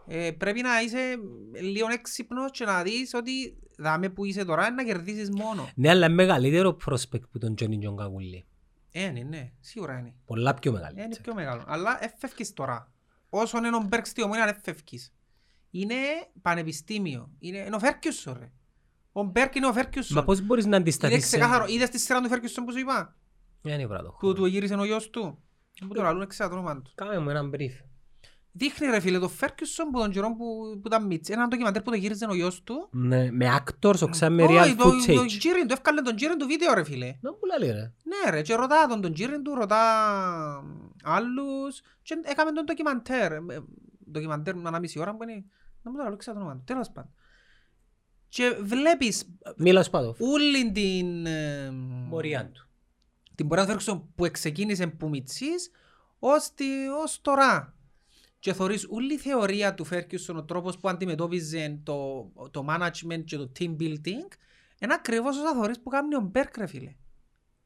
Ε, 0.07 0.31
πρέπει 0.31 0.61
να 0.61 0.81
είσαι 0.81 1.15
λίγο 1.61 1.87
έξυπνος 1.91 2.51
και 2.51 2.65
να 2.65 2.83
δεις 2.83 3.13
ότι 3.13 3.57
δάμε 3.77 4.09
που 4.09 4.25
είσαι 4.25 4.45
τώρα 4.45 4.65
είναι 4.65 4.75
να 4.75 4.83
κερδίσεις 4.83 5.29
μόνο. 5.29 5.69
Ναι, 5.75 5.89
αλλά 5.89 6.05
είναι 6.05 6.15
μεγαλύτερο 6.15 6.77
prospect 6.85 7.29
που 7.31 7.37
τον 7.37 7.55
Τζόνι 7.55 7.77
Τζον 7.79 7.97
Κακούλη. 7.97 8.45
Ε, 8.91 9.09
ναι, 9.09 9.21
ναι, 9.21 9.51
σίγουρα 9.59 9.97
είναι. 9.99 10.13
Πολλά 10.25 10.53
πιο 10.53 10.71
Ε, 10.71 10.73
μεγαλύτερο. 10.73 11.05
Είναι 11.05 11.17
πιο 11.21 11.33
μεγάλο. 11.33 11.63
Αλλά 11.67 11.97
εφεύκεις 12.03 12.53
τώρα. 12.53 12.91
Όσο 13.29 13.57
είναι 13.57 13.75
ο 13.75 13.85
Μπέρκ 13.87 14.05
στη 14.05 14.23
ομόνια 14.23 14.55
εφεύκεις. 14.57 15.13
Είναι 15.71 15.95
πανεπιστήμιο. 16.41 17.31
Είναι, 17.39 17.57
είναι 17.57 17.75
ο 17.75 17.79
Φέρκιουσον 17.79 18.37
ρε. 18.39 18.51
Ο 19.11 19.23
Μπέρκ 19.23 19.55
είναι 19.55 19.67
ο 19.67 19.73
Φέρκιουσον. 19.73 20.17
Μα 20.17 20.23
πώς 20.23 20.41
μπορείς 20.41 20.63
να 20.63 20.69
Είναι 20.69 20.77
αντισταθείς 20.79 21.27
σε... 21.27 21.37
ξεκάθαρο. 21.37 21.65
Είδες 21.67 21.89
τη 21.89 21.99
σειρά 21.99 22.21
του 22.21 22.27
Φέρκιουσον 22.29 22.65
που 22.65 22.71
σου 22.71 22.79
είπα; 22.79 23.15
Δεν 23.61 23.79
είναι 23.79 23.87
πράγμα. 23.87 24.15
Που 24.19 24.33
του 24.33 24.45
γύρισε 24.45 24.75
ο 24.75 24.85
γιος 24.85 25.09
του. 25.09 25.43
Που 25.87 25.93
το 25.93 26.01
λαλούν 26.01 26.21
εξά 26.21 26.47
το 26.47 26.53
όνομα 26.53 26.81
του. 26.81 26.91
Κάμε 26.95 27.19
μου 27.19 27.29
έναν 27.29 27.51
brief. 27.55 27.85
Δείχνει 28.57 28.87
ρε 28.87 28.99
φίλε 28.99 29.19
το 29.19 29.29
Φέρκιουσον 29.29 29.89
που 29.91 29.99
τον 29.99 30.11
καιρό 30.11 30.27
που, 30.35 30.79
που 30.81 30.87
ήταν 30.87 31.05
μίτσι. 31.05 31.33
Έναν 31.33 31.49
ντοκιμαντέρ 31.49 31.81
που 31.81 31.89
το 31.89 31.95
γύριζε 31.95 32.25
ο 32.29 32.33
γιος 32.35 32.63
του. 32.63 32.87
Ναι, 32.91 33.31
με 33.31 33.63
actors, 33.63 34.01
οξά 34.01 34.29
με 34.29 34.43
Όχι, 34.43 34.53
real 34.57 34.75
το- 34.77 34.83
το 34.83 34.89
footage. 34.89 35.27
τζίριν 35.27 35.67
του, 35.67 35.73
έφκαλε 35.73 36.01
τον 36.01 36.15
τζίριν 36.15 36.37
του 36.37 36.45
βίντεο 36.47 36.73
ρε 36.73 36.83
φίλε. 36.83 37.15
Να 37.21 37.31
μου 37.31 37.37
λέει 37.59 37.71
ρε. 37.71 37.81
Ναι 38.03 38.31
ρε, 38.31 38.41
και 38.41 38.55
ρωτά 38.55 38.87
τον 38.89 39.01
τον 39.01 39.13
τζίριν 39.13 39.43
του, 39.43 39.55
ρωτά 39.55 39.79
άλλους 41.03 41.81
και 42.01 42.19
έκαμε 42.23 42.51
τον 42.51 42.65
ντοκιμαντέρ. 42.65 43.31
Ε, 43.31 43.35
ε, 43.35 43.59
Ντοκιμαντέρ 44.11 44.55
με 44.55 44.67
ένα 44.67 44.79
μισή 44.79 44.99
ώρα 44.99 45.15
που 45.15 45.23
είναι, 45.23 45.43
να 45.81 45.91
μου 45.91 45.97
το 45.97 46.03
λέω, 46.03 46.15
ξέρω 46.17 46.37
το 46.37 46.41
όνομα 46.43 46.57
του, 46.57 46.63
τέλος 46.65 46.91
πάντων. 46.91 47.11
Και 48.29 48.57
βλέπεις 48.61 49.23
Μίλας 49.57 49.85
σπάτω. 49.85 50.15
όλη 50.19 50.71
την... 50.71 51.25
ε, 51.25 51.71
Μοριά 52.09 52.49
του. 52.53 52.67
την 53.35 53.47
πορεία 53.47 53.63
του 53.63 53.69
Φέρκουσον 53.69 54.13
που 54.15 54.27
ξεκίνησε 54.31 54.87
που 54.87 55.09
μητσής 55.09 55.71
ως, 56.19 56.53
τη, 56.53 56.65
ως 57.03 57.21
τώρα. 57.21 57.74
Και 58.45 58.53
θωρείς 58.53 58.87
όλη 58.89 59.13
η 59.13 59.17
θεωρία 59.17 59.73
του 59.73 59.83
Φέρκουσον, 59.83 60.37
ο 60.37 60.43
τρόπος 60.43 60.77
που 60.77 60.89
αντιμετώπιζε 60.89 61.79
το, 61.83 62.31
το 62.51 62.65
management 62.69 63.23
και 63.25 63.37
το 63.37 63.51
team 63.59 63.75
building, 63.79 64.27
είναι 64.79 64.93
ακριβώς 64.93 65.37
όσα 65.37 65.53
θωρείς 65.53 65.79
που 65.79 65.89
κάνει 65.89 66.15
ο 66.15 66.19
Μπέρκ 66.19 66.57
ρε 66.57 66.65
φίλε. 66.65 66.95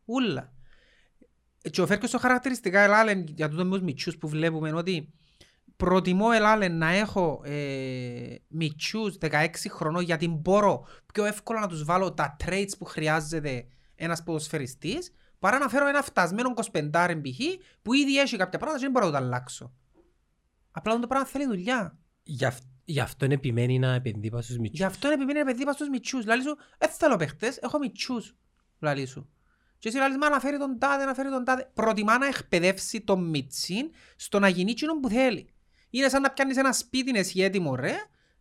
Ούλα. 0.06 0.54
Και 1.72 1.82
ο 1.82 1.86
Φέρκουσον 1.86 2.20
χαρακτηριστικά 2.20 2.80
ελάλεν 2.80 3.26
για 3.28 3.50
τούτο 3.50 3.66
με 3.66 3.70
τους 3.70 3.82
μητσούς 3.82 4.18
που 4.18 4.28
βλέπουμε 4.28 4.72
ότι 4.72 5.14
προτιμώ 5.76 6.28
ελάλεν 6.34 6.78
να 6.78 6.90
έχω 6.90 7.42
ε, 7.44 8.36
μητσούς 8.48 9.18
16 9.22 9.48
χρονών 9.70 10.04
γιατί 10.04 10.28
μπορώ 10.28 10.88
πιο 11.14 11.26
εύκολα 11.26 11.60
να 11.60 11.68
τους 11.68 11.84
βάλω 11.84 12.14
τα 12.14 12.36
traits 12.44 12.72
που 12.78 12.86
χρειάζεται 12.86 13.68
ένας 13.96 14.24
ποδοσφαιριστής 14.24 15.14
παρά 15.40 15.58
να 15.58 15.70
φέρω 15.70 15.88
ένα 15.88 16.02
φτασμένο 16.02 16.54
25 16.72 16.90
π.χ. 17.22 17.40
που 17.82 17.94
ήδη 17.94 18.20
έχει 18.20 18.38
κάποια 18.38 18.60
πράγματα 18.60 18.80
και 18.80 18.84
δεν 18.84 18.92
μπορώ 18.92 19.06
να 19.06 19.12
το 19.12 19.18
αλλάξω. 19.18 19.74
Απλά 20.72 21.00
το 21.00 21.08
πράγμα 21.08 21.28
θέλει 21.28 21.46
δουλειά. 21.46 21.98
Γι' 22.24 22.46
αυ- 22.46 22.64
Γι' 22.86 23.00
αυτό 23.00 23.26
είναι 23.26 23.34
επιμένει 23.34 23.80
να 23.80 23.94
επενδύει 23.94 24.30
πάνω 24.30 24.42
στους 24.42 24.56
Γι' 24.56 24.62
μητσούς. 24.62 24.86
αυτό 24.86 25.08
είναι 25.12 25.24
επιμένει 25.24 25.46
παιδί 25.46 25.64
πας 25.64 25.76
στους 25.76 25.90
μητσούς. 25.90 26.26
Λάλη 26.26 26.42
σου, 26.44 26.58
δεν 26.78 26.90
θέλω 26.90 27.16
παίχτες, 27.16 27.58
έχω 27.58 27.78
μητσούς. 27.78 28.36
Λάλη 28.80 29.06
σου. 29.06 29.30
Και 29.78 29.88
εσύ 29.88 29.98
λάλης, 29.98 30.18
μα 30.18 30.30
να 30.30 30.40
φέρει 30.40 30.58
τον 30.58 30.80
τάδε, 30.80 31.06
να 31.06 31.14
φέρει 31.14 31.30
τον 31.30 31.44
τάδε. 31.44 31.72
Προτιμά 31.74 32.18
να 32.18 32.26
εκπαιδεύσει 32.28 33.02
τον 33.02 33.30
μητσίν 33.30 33.92
στο 34.16 34.40
να 34.40 34.48
γίνει 34.48 34.72
εκείνο 34.72 35.00
που 35.00 35.10
θέλει. 35.10 35.54
Είναι 35.90 36.10
σαν 36.10 36.22
να 36.22 36.32
πιάνεις 36.32 36.58
ένα 36.58 36.72
σπίτι 36.74 37.18
εσύ 37.20 37.42
έτοιμο 37.42 37.76
ρε 37.76 37.96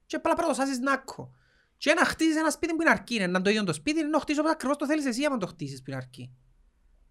και 0.07 0.17
απλά 0.17 0.35
πρέπει 0.35 0.49
να 0.51 0.55
το 0.57 0.61
σάσεις 0.61 0.79
νάκο. 0.79 1.33
Και 1.77 1.93
να 1.95 2.05
χτίσεις 2.05 2.37
ένα 2.37 2.51
σπίτι 2.51 2.75
που 2.75 2.81
είναι 2.83 2.91
αρκεί. 2.91 3.15
Είναι 3.15 3.27
να 3.27 3.43
το 3.43 3.51
ίδιο 3.51 3.65
το 3.65 3.73
σπίτι, 3.73 3.99
είναι 3.99 4.09
να 4.09 4.13
το 4.15 4.19
χτίσεις 4.19 4.41
όπως 4.41 4.53
ακριβώς 4.53 4.77
το 4.77 4.87
θέλεις 4.87 5.07
εσύ 5.07 5.25
άμα 5.25 5.37
το 5.37 5.47
χτίσεις 5.47 5.79
που 5.83 5.85
είναι 5.91 5.97
αρκεί. 5.97 6.33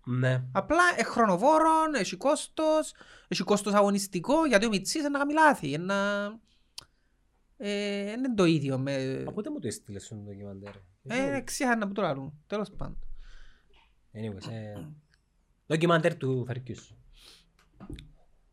Ναι. 0.10 0.44
Απλά 0.52 0.84
ε, 0.98 1.04
χρονοβόρον, 1.04 1.94
έχει 1.96 2.16
κόστος, 2.16 2.94
έχει 3.28 3.44
κόστος 3.44 3.74
αγωνιστικό, 3.74 4.46
γιατί 4.46 4.66
ο 4.66 4.70
Μιτσής 4.70 5.00
είναι 5.00 5.10
να 5.10 5.18
κάνει 5.18 5.34
λάθη. 5.34 5.72
Είναι, 5.72 5.84
να... 5.84 6.26
ε, 7.58 8.12
είναι 8.12 8.34
το 8.36 8.46
ίδιο 8.46 8.78
με... 8.78 9.22
Από 9.22 9.32
πότε 9.32 9.50
μου 9.50 9.60
το 9.60 9.68
έστειλες 9.68 10.06
στον 10.06 10.24
ντοκιμαντέρ; 10.24 10.74
Ε, 11.08 11.42
ξέχανα 11.42 11.88
που 11.88 11.94
το 11.94 12.02
λαλούν. 12.02 12.34
Τέλος 12.48 12.72
πάντων. 12.72 12.98
Anyways, 14.14 14.52
ε, 14.52 14.74
Ντοκιμαντέρ 15.68 16.16
του 16.16 16.44
Φερκιούς. 16.46 16.94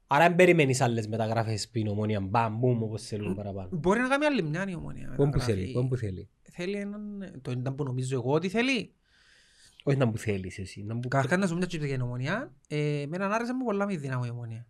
Άρα 0.06 0.26
δεν 0.26 0.36
περιμένεις 0.36 0.80
άλλες 0.80 1.06
μεταγράφες 1.06 1.68
που 1.68 1.78
είναι 1.78 1.90
ομόνια 1.90 2.20
μπαμ, 2.20 2.58
μπουμ, 2.58 2.82
όπως 2.82 3.02
θέλουν 3.02 3.34
παραπάνω. 3.34 3.68
Μπορεί 3.72 4.00
να 4.00 4.08
κάνει 4.08 4.24
άλλη 4.24 4.42
μια 4.42 4.64
η 4.68 4.74
ομόνια. 4.74 5.08
Πού 5.08 5.16
που 5.16 5.24
μεταγραφή. 5.24 5.52
θέλει, 5.52 5.72
πού 5.72 5.88
που 5.88 5.96
θέλει. 5.96 6.28
Θέλει 6.42 6.76
έναν... 6.76 7.32
Το 7.42 7.50
ήταν 7.50 7.74
που 7.74 7.84
νομίζω 7.84 8.16
εγώ 8.16 8.32
ότι 8.32 8.48
θέλει. 8.48 8.94
Όχι 9.86 9.96
να 9.96 10.06
μου 10.06 10.18
θέλεις 10.18 10.58
εσύ. 10.58 10.82
Να 10.82 10.94
μου... 10.94 11.00
Καταρχάς 11.08 11.38
να 11.38 11.46
σου 11.46 11.54
μιλήσω 11.54 11.76
για 11.76 11.88
την 11.96 12.00
ομόνια. 12.00 12.52
Ε, 12.68 13.04
με 13.08 13.16
έναν 13.16 13.32
άρεσε 13.32 13.54
μου 13.54 13.64
πολλά 13.64 13.86
μη 13.86 13.96
δύναμο 13.96 14.22
η 14.26 14.30
ομόνια. 14.30 14.66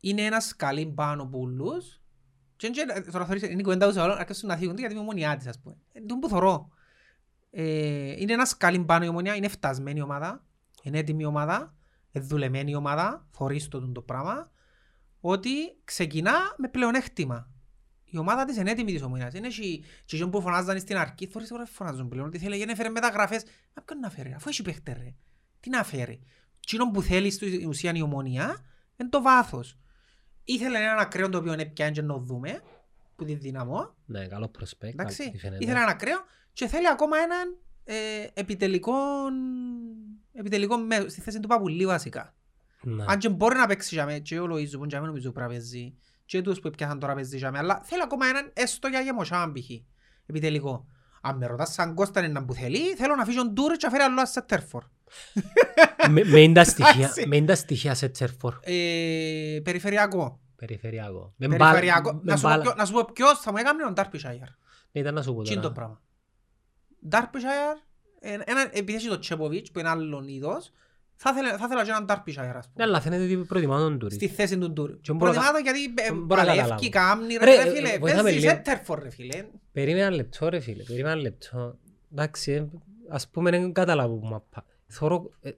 Είναι 0.00 0.22
ένας 0.22 0.44
σκαλί 0.46 0.86
πάνω 0.86 1.26
πουλούς. 1.26 2.00
Και 2.56 2.68
και- 2.68 3.10
τώρα 3.12 3.26
θωρείς, 3.26 3.42
είναι 3.42 3.60
η 3.60 3.62
κουβέντα 3.62 3.86
τους 3.88 3.96
όλων, 3.96 4.16
αρκέσουν 4.18 4.48
να 4.48 4.56
θίγονται 4.56 4.78
γιατί 4.78 4.94
είμαι 4.94 5.02
ομονιά 5.02 5.36
της 5.36 5.46
ας 5.46 5.60
πούμε. 5.60 5.76
Ε, 5.92 6.00
Τον 6.00 6.18
που 6.18 6.28
θωρώ. 6.28 6.68
Ε, 7.50 8.20
είναι 8.20 8.32
ένας 8.32 8.48
σκαλί 8.48 8.84
πάνω 8.84 9.04
η 9.04 9.08
ομονία, 9.08 9.34
είναι 9.34 9.48
φτασμένη 9.48 10.00
ομάδα. 10.00 10.44
Είναι 10.82 10.98
έτοιμη 10.98 11.24
ομάδα. 11.24 11.74
Είναι 12.12 12.24
δουλεμένη 12.24 12.74
ομάδα. 12.74 13.26
Θωρείς 13.30 13.68
το 13.68 13.92
το 13.92 14.02
πράγμα. 14.02 14.50
Ότι 15.20 15.50
ξεκινά 15.84 16.34
με 16.56 16.68
πλεονέκτημα. 16.68 17.50
Η 18.10 18.18
ομάδα 18.18 18.44
της 18.44 18.56
είναι 18.56 18.70
έτοιμη 18.70 18.92
της 18.92 19.02
ομονίας. 19.02 19.34
Είναι 19.34 19.48
και 19.48 19.62
και 20.04 20.16
εκείνοι 20.16 20.30
που 20.30 20.40
φωνάζαν 20.40 20.78
στην 20.78 20.96
αρχή, 20.96 21.26
θωρείς 21.26 21.48
τώρα 21.48 21.66
φωνάζουν 21.66 22.08
πλέον. 22.08 22.26
Ότι 22.26 22.38
θέλει 22.38 22.64
να 22.64 22.74
φέρει 22.74 22.90
μεταγραφές. 22.90 23.44
Μα 23.74 23.82
ποιον 23.82 23.98
να 23.98 24.10
φέρει, 24.10 24.32
αφού 24.32 24.48
έχει 24.48 24.62
παίχτε 24.62 24.92
ρε. 24.92 25.14
Τι 25.60 25.70
να 25.70 25.84
φέρει. 25.84 26.20
Εκείνο 26.60 26.90
που 26.90 27.02
θέλει 27.02 27.30
στην 27.30 27.68
ουσία 27.68 27.92
η 27.94 28.02
ομονία 28.02 28.64
είναι 28.96 29.08
το 29.08 29.22
βάθος. 29.22 29.78
Ήθελε 30.44 30.78
έναν 30.78 30.98
ακραίο 30.98 31.28
το 31.28 31.38
οποίο 31.38 31.52
είναι 31.52 31.64
πια 31.64 31.90
και 31.90 32.02
να 32.02 32.14
το 32.14 32.18
δούμε, 32.18 32.62
που 33.16 33.24
τη 33.24 33.34
δυναμό, 33.34 33.94
Ναι, 34.06 34.26
καλό 34.26 34.48
προσπέκ. 34.48 34.92
εντάξει. 34.92 35.30
Ήθελε 35.34 35.56
έναν 35.60 35.88
ακραίο 35.88 36.18
και 36.52 36.66
θέλει 36.66 36.88
ακόμα 36.88 37.16
έναν 37.18 37.58
ε, 37.84 38.26
επιτελικό, 38.34 38.94
επιτελικό 40.32 40.76
μέσο, 40.76 41.08
στη 41.08 41.20
θέση 41.20 41.40
του 41.40 41.48
Παπουλίου 41.48 41.88
βασικά. 41.88 42.34
Ναι. 42.82 43.04
Αν 43.08 43.18
και 43.18 43.28
μπορεί 43.28 43.56
να 43.56 43.66
παίξει 43.66 43.94
για 43.94 44.04
μέ, 44.04 44.18
και 44.18 44.40
ο 44.40 44.44
Λοΐζου 44.44 44.78
που 44.78 44.84
για 44.84 45.00
μέ 45.00 45.06
νομίζω 45.06 45.32
πρέπει 45.32 45.48
να 45.52 45.56
παίζει, 45.58 45.96
και 46.26 46.42
τους 46.42 46.60
που 46.60 46.70
πιάσαν 46.70 46.98
τώρα 46.98 47.14
παίζεις 47.14 47.38
για 47.38 47.50
μέ, 47.50 47.58
αλλά 47.58 47.80
θέλει 47.84 48.02
ακόμα 48.02 48.26
έναν 48.26 48.50
έστω 48.54 48.88
για 48.88 49.00
γεμοσάν 49.00 49.52
π.χ. 49.52 49.70
Επιτελικό. 50.26 50.86
Αν 51.20 51.36
με 51.36 51.46
ρωτάς 51.46 51.72
σαν 51.72 51.94
Κώσταν 51.94 52.24
είναι 52.24 52.40
που 52.42 52.54
θέλει, 52.54 52.94
θέλω 52.94 53.14
να 53.14 53.22
αφήσω 53.22 53.38
τον 53.42 53.54
Τούρ 53.54 53.72
και 53.72 53.78
να 53.86 53.90
φέρει 53.90 54.02
άλλο 54.02 54.26
σε 54.26 54.40
Τέρφορ. 54.42 54.84
Με- 56.08 56.24
Με 56.24 56.40
είναι 56.40 56.54
τα 56.54 56.64
στοιχεία- 56.64 56.94
Εντάξει. 57.04 57.26
με 57.26 57.36
είναι 57.36 57.46
τα 57.46 57.54
στοιχεία 57.54 57.94
σε 57.94 58.08
τσέρφορ. 58.08 58.54
Ε, 58.60 59.60
περιφερειακό. 59.62 60.40
Περιφερειακό. 60.56 61.34
Με 61.36 61.48
Περιφερειακό. 61.48 62.10
μπάλα- 62.12 62.22
Να 62.24 62.32
με 62.32 62.36
σου 62.36 62.42
πω 62.42 62.48
μπάλα- 62.48 62.62
ποιο- 62.62 62.74
Να 62.76 62.84
σου 62.84 62.92
πω 62.92 63.04
ποιος 63.12 63.38
θα 63.40 63.50
μου 63.50 63.56
έκανε 63.56 63.82
τον 63.82 63.92
Ντάρπισάιερ. 63.92 64.48
Ναι, 64.92 65.00
ήταν 65.00 65.14
να 65.14 65.22
σου 65.22 65.34
πω 65.34 65.42
Τι 65.42 65.52
είναι 65.52 65.60
το 65.60 65.68
τώρα. 65.68 65.74
πράγμα. 65.74 66.00
Ντάρπισάιερ, 67.08 67.76
ένα, 68.20 68.68
επειδή 68.72 68.94
έχει 68.94 69.08
το 69.08 69.18
Τσέποβιτς 69.18 69.70
που 69.70 69.78
είναι 69.78 69.88
άλλον 69.88 70.28
είδος, 70.28 70.70
θα 71.16 71.30
ήθελα, 71.32 71.56
θα 71.58 71.64
ήθελα 71.66 71.84
και 71.84 71.90
έναν 71.90 72.04
Ντάρπισάιερ 72.04 72.56
ας 72.56 72.66
Ναι, 72.66 72.72
πούμε. 72.72 72.84
αλλά 72.84 73.00
φαίνεται 73.00 73.24
ότι 73.24 73.36
προτιμά 73.36 73.78
τον 73.78 73.98
Τούρι. 73.98 74.14
Στη 74.14 74.28
θέση 74.28 74.58
του 74.58 74.72
Τούρ. 74.72 75.00
Και 75.00 75.12
μπορώ 75.12 75.32
να- 75.32 75.38
Προτιμά 75.40 75.52
το 75.52 75.58
γιατί 75.58 75.80
ε, 75.94 76.12
μπορώ 76.12 76.40
να 76.40 76.46
παλεύκει, 76.46 76.88
καταλάβω. 76.88 76.88
κάμνει, 76.90 77.34
Ρε, 77.36 77.44
ρε 77.44 77.68
ε, 77.68 77.72
φίλε. 77.74 77.98
βοηθάμε 77.98 78.22
Παίζει 78.22 78.38
λίγο. 78.38 78.50
σέντερφορ 78.50 79.02
ρε 79.02 79.10
φίλε. 79.10 79.44
Περίμενα 79.72 80.06
ένα 80.06 80.14
λεπτό 80.16 80.48
ρε 80.48 80.60
φίλε, 80.60 80.82
περίμενα 80.82 81.10
ένα 81.12 81.20
λεπτό. 81.20 81.78
Εντάξει, 82.12 82.52
ε, 82.52 82.66
ας 83.08 83.28
πούμε 83.28 83.50
δεν 83.50 83.72
καταλάβω 83.72 84.14
που 84.14 84.26
μαπά. 84.26 84.64
Θωρώ, 84.86 85.30
ε, 85.40 85.48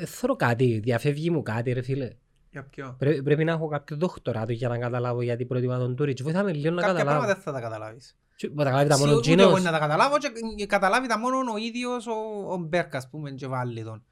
ε, 0.00 0.06
θωρώ 0.06 0.36
κάτι, 0.36 0.78
διαφεύγει 0.82 1.30
μου 1.30 1.42
κάτι 1.42 1.72
ρε 1.72 1.82
φίλε. 1.82 2.08
Για 2.50 2.62
ποιο; 2.64 2.94
Πρέ- 2.98 3.22
Πρέπει 3.22 3.44
να 3.44 3.52
έχω 3.52 3.68
κάποιο 3.68 3.96
δοκτοράτο 3.96 4.52
για 4.52 4.68
να 4.68 4.78
καταλάβω 4.78 5.22
γιατί 5.22 5.44
προτιμά 5.44 5.78
τον 5.78 5.96
Τούριτς. 5.96 6.22
Βοήθαμε 6.22 6.52
λίγο 6.52 6.74
να 6.74 6.80
Κάποια 6.82 6.94
πράγματα 7.04 7.10
καταλάβω. 7.10 7.26
δεν 7.34 7.42
θα 7.42 7.52
τα 7.52 7.60
καταλάβεις. 7.60 8.16
Και- 8.36 8.50
Μα 8.54 8.64
τα 8.64 8.70
καταλάβει 8.70 8.88
τα 8.88 8.98
μόνο 8.98 9.10
Σίγουρα 9.10 9.32
ούτε 9.32 9.42
εγώ 9.42 9.52
Τζίνος. 9.52 9.72
να 9.72 9.78
τα 9.78 9.78
καταλάβω 9.86 10.18
και 10.18 10.28
και 10.56 10.66
καταλάβει 10.66 11.08
τα 11.08 11.18
μόνο 11.18 11.36
ο 11.52 11.56
ίδιος 11.56 12.06
ο, 12.06 12.12
ο 12.52 12.56
Μπέρκ 12.56 12.94
ας 12.94 13.08
πούμε 13.08 13.30
και 13.30 13.46
βάλει 13.46 13.82
τον. 13.84 14.04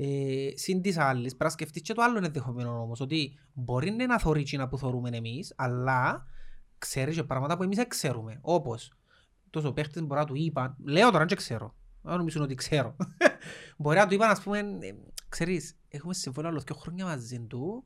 Ε, 0.00 0.50
συν 0.54 0.82
της 0.82 0.98
άλλης, 0.98 1.28
πρέπει 1.28 1.44
να 1.44 1.50
σκεφτείς 1.50 1.82
και 1.82 1.92
το 1.94 2.02
άλλο 2.02 2.16
ενδεχομένο 2.24 2.80
όμως, 2.80 3.00
ότι 3.00 3.38
μπορεί 3.52 3.90
ναι 3.90 4.06
να 4.06 4.18
θωρεί 4.18 4.40
εκείνα 4.40 4.68
που 4.68 4.78
θωρούμε 4.78 5.10
εμείς, 5.12 5.52
αλλά 5.56 6.26
ξέρεις 6.78 7.14
και 7.14 7.22
πράγματα 7.24 7.56
που 7.56 7.62
εμείς 7.62 7.76
δεν 7.76 7.88
ξέρουμε. 7.88 8.38
Όπως, 8.40 8.92
τόσο 9.50 9.72
παίχτες 9.72 10.02
μπορεί 10.02 10.20
να 10.20 10.26
του 10.26 10.34
είπαν, 10.34 10.76
λέω 10.84 11.10
τώρα 11.10 11.24
δεν 11.24 11.36
ξέρω, 11.36 11.74
δεν 12.02 12.16
νομίζουν 12.16 12.42
ότι 12.42 12.54
ξέρω. 12.54 12.96
μπορεί 13.78 13.98
να 13.98 14.06
του 14.06 14.14
είπαν 14.14 14.30
ας 14.30 14.40
πούμε, 14.40 14.58
ε, 14.58 14.94
ξέρεις, 15.28 15.76
έχουμε 15.88 16.14
συμβόλαιο 16.14 16.50
άλλο 16.50 16.60
δύο 16.60 16.74
χρόνια 16.74 17.04
μαζί 17.04 17.40
του, 17.40 17.84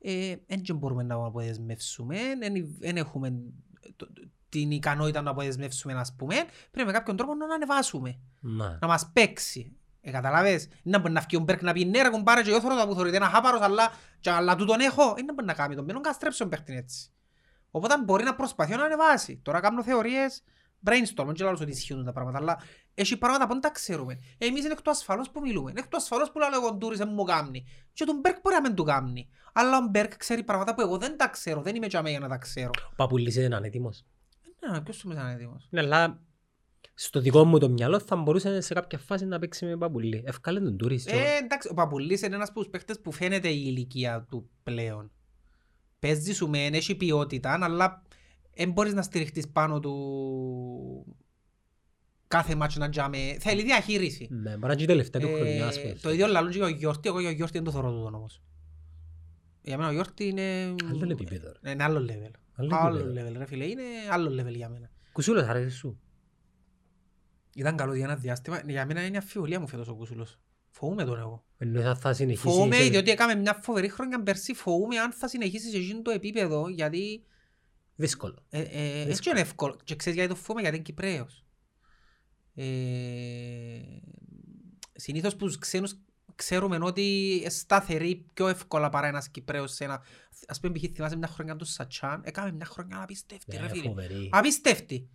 ε, 0.00 0.36
δεν 0.46 0.62
και 0.62 0.72
μπορούμε 0.72 1.02
να 1.02 1.14
αποδεσμεύσουμε, 1.14 2.16
δεν 2.78 2.96
έχουμε 2.96 3.42
το- 3.96 4.12
το- 4.12 4.28
την 4.48 4.70
ικανότητα 4.70 5.22
να 5.22 5.30
αποδεσμεύσουμε, 5.30 5.92
ας 5.92 6.14
πούμε, 6.16 6.34
πρέπει 6.70 6.86
με 6.86 6.92
κάποιον 6.92 7.16
τρόπο 7.16 7.34
να 7.34 7.54
ανεβάσουμε, 7.54 8.18
Να. 8.40 8.78
να 8.80 8.86
μας 8.86 9.10
παίξει. 9.12 9.76
Ε, 10.06 10.10
καταλάβες, 10.10 10.68
να 10.82 10.98
μπορεί 10.98 11.12
να 11.12 11.20
φύγει 11.20 11.36
ο 11.36 11.40
Μπέρκ 11.40 11.62
να 11.62 11.72
πει 11.72 11.84
ναι 11.84 12.02
ρε 12.02 12.08
κουμπάρε 12.08 12.42
και 12.42 12.50
εγώ 12.50 12.60
θέλω 12.60 12.76
τα 12.76 12.86
που 12.86 12.94
θωρείτε 12.94 13.16
ένα 13.16 13.26
χάπαρος 13.26 13.60
αλλά, 13.60 13.92
και, 14.20 14.30
αλλά 14.30 14.56
του 14.56 14.64
τον 14.64 14.80
έχω, 14.80 15.14
δεν 15.14 15.34
μπορεί 15.34 15.46
να 15.46 15.54
κάνει 15.54 15.74
τον 15.74 15.86
πένον 15.86 16.02
καστρέψει 16.02 16.38
τον 16.38 16.48
παίχτη 16.48 16.76
έτσι. 16.76 17.12
Οπότε 17.70 17.98
μπορεί 17.98 18.24
να 18.24 18.34
προσπαθεί 18.34 18.76
να 18.76 18.84
ανεβάσει. 18.84 19.40
Τώρα 19.42 19.60
κάνω 19.60 19.82
θεωρίες, 19.82 20.42
brainstorm, 20.84 21.26
δεν 21.26 21.34
λέω 21.36 21.50
ότι 21.50 21.70
ισχύουν 21.70 22.04
τα 22.04 22.12
πράγματα, 22.12 22.38
αλλά 22.38 22.58
έχει 22.94 23.16
πράγματα 23.16 23.46
που 23.46 23.52
δεν 23.52 23.62
τα 23.62 23.70
ξέρουμε. 23.70 24.18
Εμείς 24.38 24.64
είναι 24.64 24.72
εκ 24.72 24.82
του 24.82 24.90
ασφαλώς 24.90 25.30
που 25.30 25.40
μιλούμε. 25.40 25.70
Είναι 25.70 25.80
εκ 25.80 25.88
του 25.88 25.96
ασφαλώς 25.96 26.30
που 26.30 26.38
λέω 26.38 26.48
εγώ 26.52 26.72
Ντούρις 26.72 26.98
δεν 26.98 27.08
μου 27.12 27.24
κάνει. 27.24 27.66
Και 27.92 28.04
τον 28.04 28.18
Μπέρκ 28.18 28.40
μπορεί 28.42 28.54
να 28.54 28.60
μην 28.60 28.74
του 28.74 28.84
κάνει. 28.84 29.28
Αλλά 29.52 29.76
ο 29.76 29.86
Μπέρκ 29.90 30.16
ξέρει 30.16 30.42
πράγματα 30.42 30.74
που 30.74 30.80
εγώ 30.80 30.98
δεν 30.98 31.16
τα 31.16 31.28
ξέρω. 31.28 31.62
Δεν 31.62 31.74
είμαι 31.74 31.86
τζαμέ 31.86 32.10
για 32.10 32.18
να 32.18 32.28
τα 32.28 32.36
ξέρω. 32.36 32.70
Ο 32.90 32.94
Παπουλής 32.96 33.36
είναι 33.36 33.56
ανέτοιμος. 33.56 34.04
Ναι, 34.70 34.80
ποιος 34.80 34.96
σου 34.96 35.10
είναι 35.10 35.32
έτοιμος. 35.32 35.66
Ναι, 35.70 35.80
αλλά 35.80 36.20
στο 36.94 37.20
δικό 37.20 37.44
μου 37.44 37.58
το 37.58 37.68
μυαλό 37.68 38.00
θα 38.00 38.16
μπορούσε 38.16 38.60
σε 38.60 38.74
κάποια 38.74 38.98
φάση 38.98 39.26
να 39.26 39.38
παίξει 39.38 39.64
με 39.64 39.76
Παπουλή. 39.76 40.22
Ευκάλε 40.26 40.60
τον 40.60 40.76
Τούρις. 40.76 41.06
Ε, 41.06 41.12
εντάξει, 41.44 41.68
ο 41.70 41.74
Παπουλής 41.74 42.22
είναι 42.22 42.34
ένας 42.34 42.48
από 42.48 42.60
τους 42.60 42.68
παίχτες 42.68 43.00
που 43.00 43.12
φαίνεται 43.12 43.48
η 43.48 43.62
ηλικία 43.66 44.26
του 44.30 44.48
πλέον. 44.62 45.10
Παίζει 45.98 46.32
σου 46.32 46.48
με 46.48 46.66
έχει 46.66 46.94
ποιότητα, 46.94 47.58
αλλά 47.62 48.02
δεν 48.54 48.70
μπορείς 48.72 48.92
να 48.94 49.02
στηριχτείς 49.02 49.48
πάνω 49.48 49.80
του 49.80 51.16
κάθε 52.28 52.54
μάτσο 52.54 52.78
να 52.78 52.88
τζάμε. 52.88 53.36
Θέλει 53.40 53.62
διαχείριση. 53.62 54.28
Ναι, 54.30 54.50
μπορεί 54.50 54.58
να 54.60 54.66
είναι 54.66 54.74
και 54.76 54.82
η 54.82 54.86
τελευταία 54.86 55.20
του 55.22 55.34
χρονιά. 55.34 55.66
ας 55.66 55.76
Ε, 55.76 55.80
πούμε. 55.80 55.94
το 56.02 56.10
ίδιο 56.12 56.26
λαλούν 56.26 56.50
και 56.50 56.56
για 56.56 56.66
ο 56.66 56.68
Γιόρτη, 56.68 57.08
εγώ 57.08 57.20
για 57.20 57.28
ο 57.28 57.32
Γιόρτη 57.32 57.52
δεν 57.54 57.64
το 57.64 57.70
θωρώ 57.70 57.92
τούτον 57.92 58.14
όμως. 58.14 58.42
Για 59.62 59.76
μένα 59.76 59.88
ο 59.88 59.92
Γιόρτη 59.92 60.24
είναι... 60.26 60.74
Άλλο 60.90 61.08
επίπεδο. 61.10 61.52
ρε. 61.62 61.70
Είναι 61.70 61.82
άλλο 61.84 62.06
level. 62.10 62.30
Άλλο 62.54 62.70
Άλλο 62.76 62.98
επίπεδο. 62.98 63.28
level 63.30 63.34
ρε 63.38 63.46
φίλε, 63.46 63.64
είναι 63.64 63.82
άλλο 64.10 64.42
level 64.42 64.54
για 64.54 64.68
μένα. 64.68 64.90
Κουσούλος 65.12 65.42
αρέσει 65.48 65.76
σου. 65.76 65.98
Ήταν 67.54 67.76
καλό 67.76 67.94
για 67.94 68.04
ένα 68.04 68.16
διάστημα. 68.16 68.60
Για 68.66 68.86
μένα 68.86 69.04
είναι 69.06 69.18
αφιβολία 69.18 69.60
μου 69.60 69.68
φέτος 69.68 69.88
ο 69.88 69.94
Κούσουλος. 69.94 70.38
Φοβούμαι 70.70 71.04
τον 71.04 71.18
εγώ. 71.18 71.44
Εννοείς 71.58 71.84
αν 71.84 71.96
θα 71.96 72.12
συνεχίσει. 72.12 72.42
Φοβούμαι 72.46 72.76
σε- 72.76 72.88
διότι 72.88 73.10
έκαμε 73.10 73.34
μια 73.34 73.54
φοβερή 73.62 73.88
χρόνια 73.88 74.22
πέρσι. 74.22 74.54
Φοβούμαι 74.54 74.98
αν 74.98 75.12
θα 75.12 75.28
συνεχίσει 75.28 75.70
σε 75.70 75.76
εκείνο 75.76 76.02
το 76.02 76.10
επίπεδο 76.10 76.68
γιατί 76.68 77.24
Δύσκολο. 77.96 78.44
ε, 78.50 78.60
ε, 78.60 79.00
έτσι 79.10 79.30
είναι 79.30 79.40
εύκολο. 79.40 79.76
Και 79.84 79.96
ξέρεις 79.96 80.18
γιατί 80.18 80.34
το 80.34 80.40
φοβούμαι 80.40 80.60
γιατί 80.60 80.76
είναι 80.76 80.84
Κυπρέος. 80.84 81.44
Ε, 82.54 82.64
συνήθως 84.94 85.36
που 85.36 85.46
τους 85.46 85.58
ξένους 85.58 85.98
ξέρουμε 86.34 86.78
ότι 86.82 87.36
είναι 87.40 87.48
σταθεροί 87.48 88.26
πιο 88.34 88.48
εύκολα 88.48 88.88
παρά 88.88 89.06
ένας 89.06 89.28
Κυπρέος 89.28 89.72
σε 89.74 89.84
ένα... 89.84 90.02
Ας 90.48 90.60
πούμε 90.60 90.78
π.χ. 90.78 90.84
θυμάσαι 90.94 91.16
μια 91.16 91.26
χρονιά 91.28 91.56
του 91.56 91.64
Σατσάν. 91.64 92.20
Έκαμε 92.24 92.52
μια 92.52 92.64
χρονιά 92.66 93.02
απίστευτη 93.02 93.56
ρε 93.56 93.62
Ναι, 93.62 93.68
φίλε. 93.68 93.82
φοβερή. 93.82 94.28
Απίστευτη. 94.32 95.08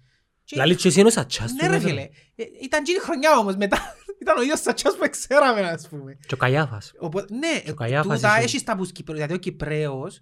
Και- 0.50 0.56
Λαλή 0.58 0.76
και 0.76 0.88
εσύ 0.88 1.00
είναι 1.00 1.08
ο 1.08 1.12
Σατσάς 1.12 1.52
Ναι 1.52 1.58
του, 1.60 1.72
ρε 1.72 1.78
βέβαια. 1.78 1.90
φίλε. 1.90 2.02
Ε, 2.36 2.44
Ήταν 2.64 2.80
εκείνη 2.80 2.98
η 2.98 3.02
χρονιά 3.02 3.38
όμως 3.38 3.56
μετά. 3.56 3.78
Ήταν 4.22 4.38
ο 4.38 4.42
ίδιος 4.42 4.60
Σατσάς 4.62 4.96
που 4.98 5.08
ξέραμε 5.10 5.62
ας 5.62 5.88
πούμε. 5.90 6.18
Και 6.28 6.34
ο 6.34 6.38
Καϊάφας. 6.38 6.94
Οπότε, 7.00 7.34
ναι, 7.36 7.60
Και 7.64 7.72
ο 7.72 7.74
Καϊάφας 7.74 8.16
τούτα 8.16 8.34
είσαι- 8.36 8.44
έχεις 8.44 8.64
τα 8.64 8.76
που 8.76 8.84
Κυπρέος. 8.86 9.18
Δηλαδή 9.20 9.34
ο 9.34 9.38
Κυπρέος 9.38 10.22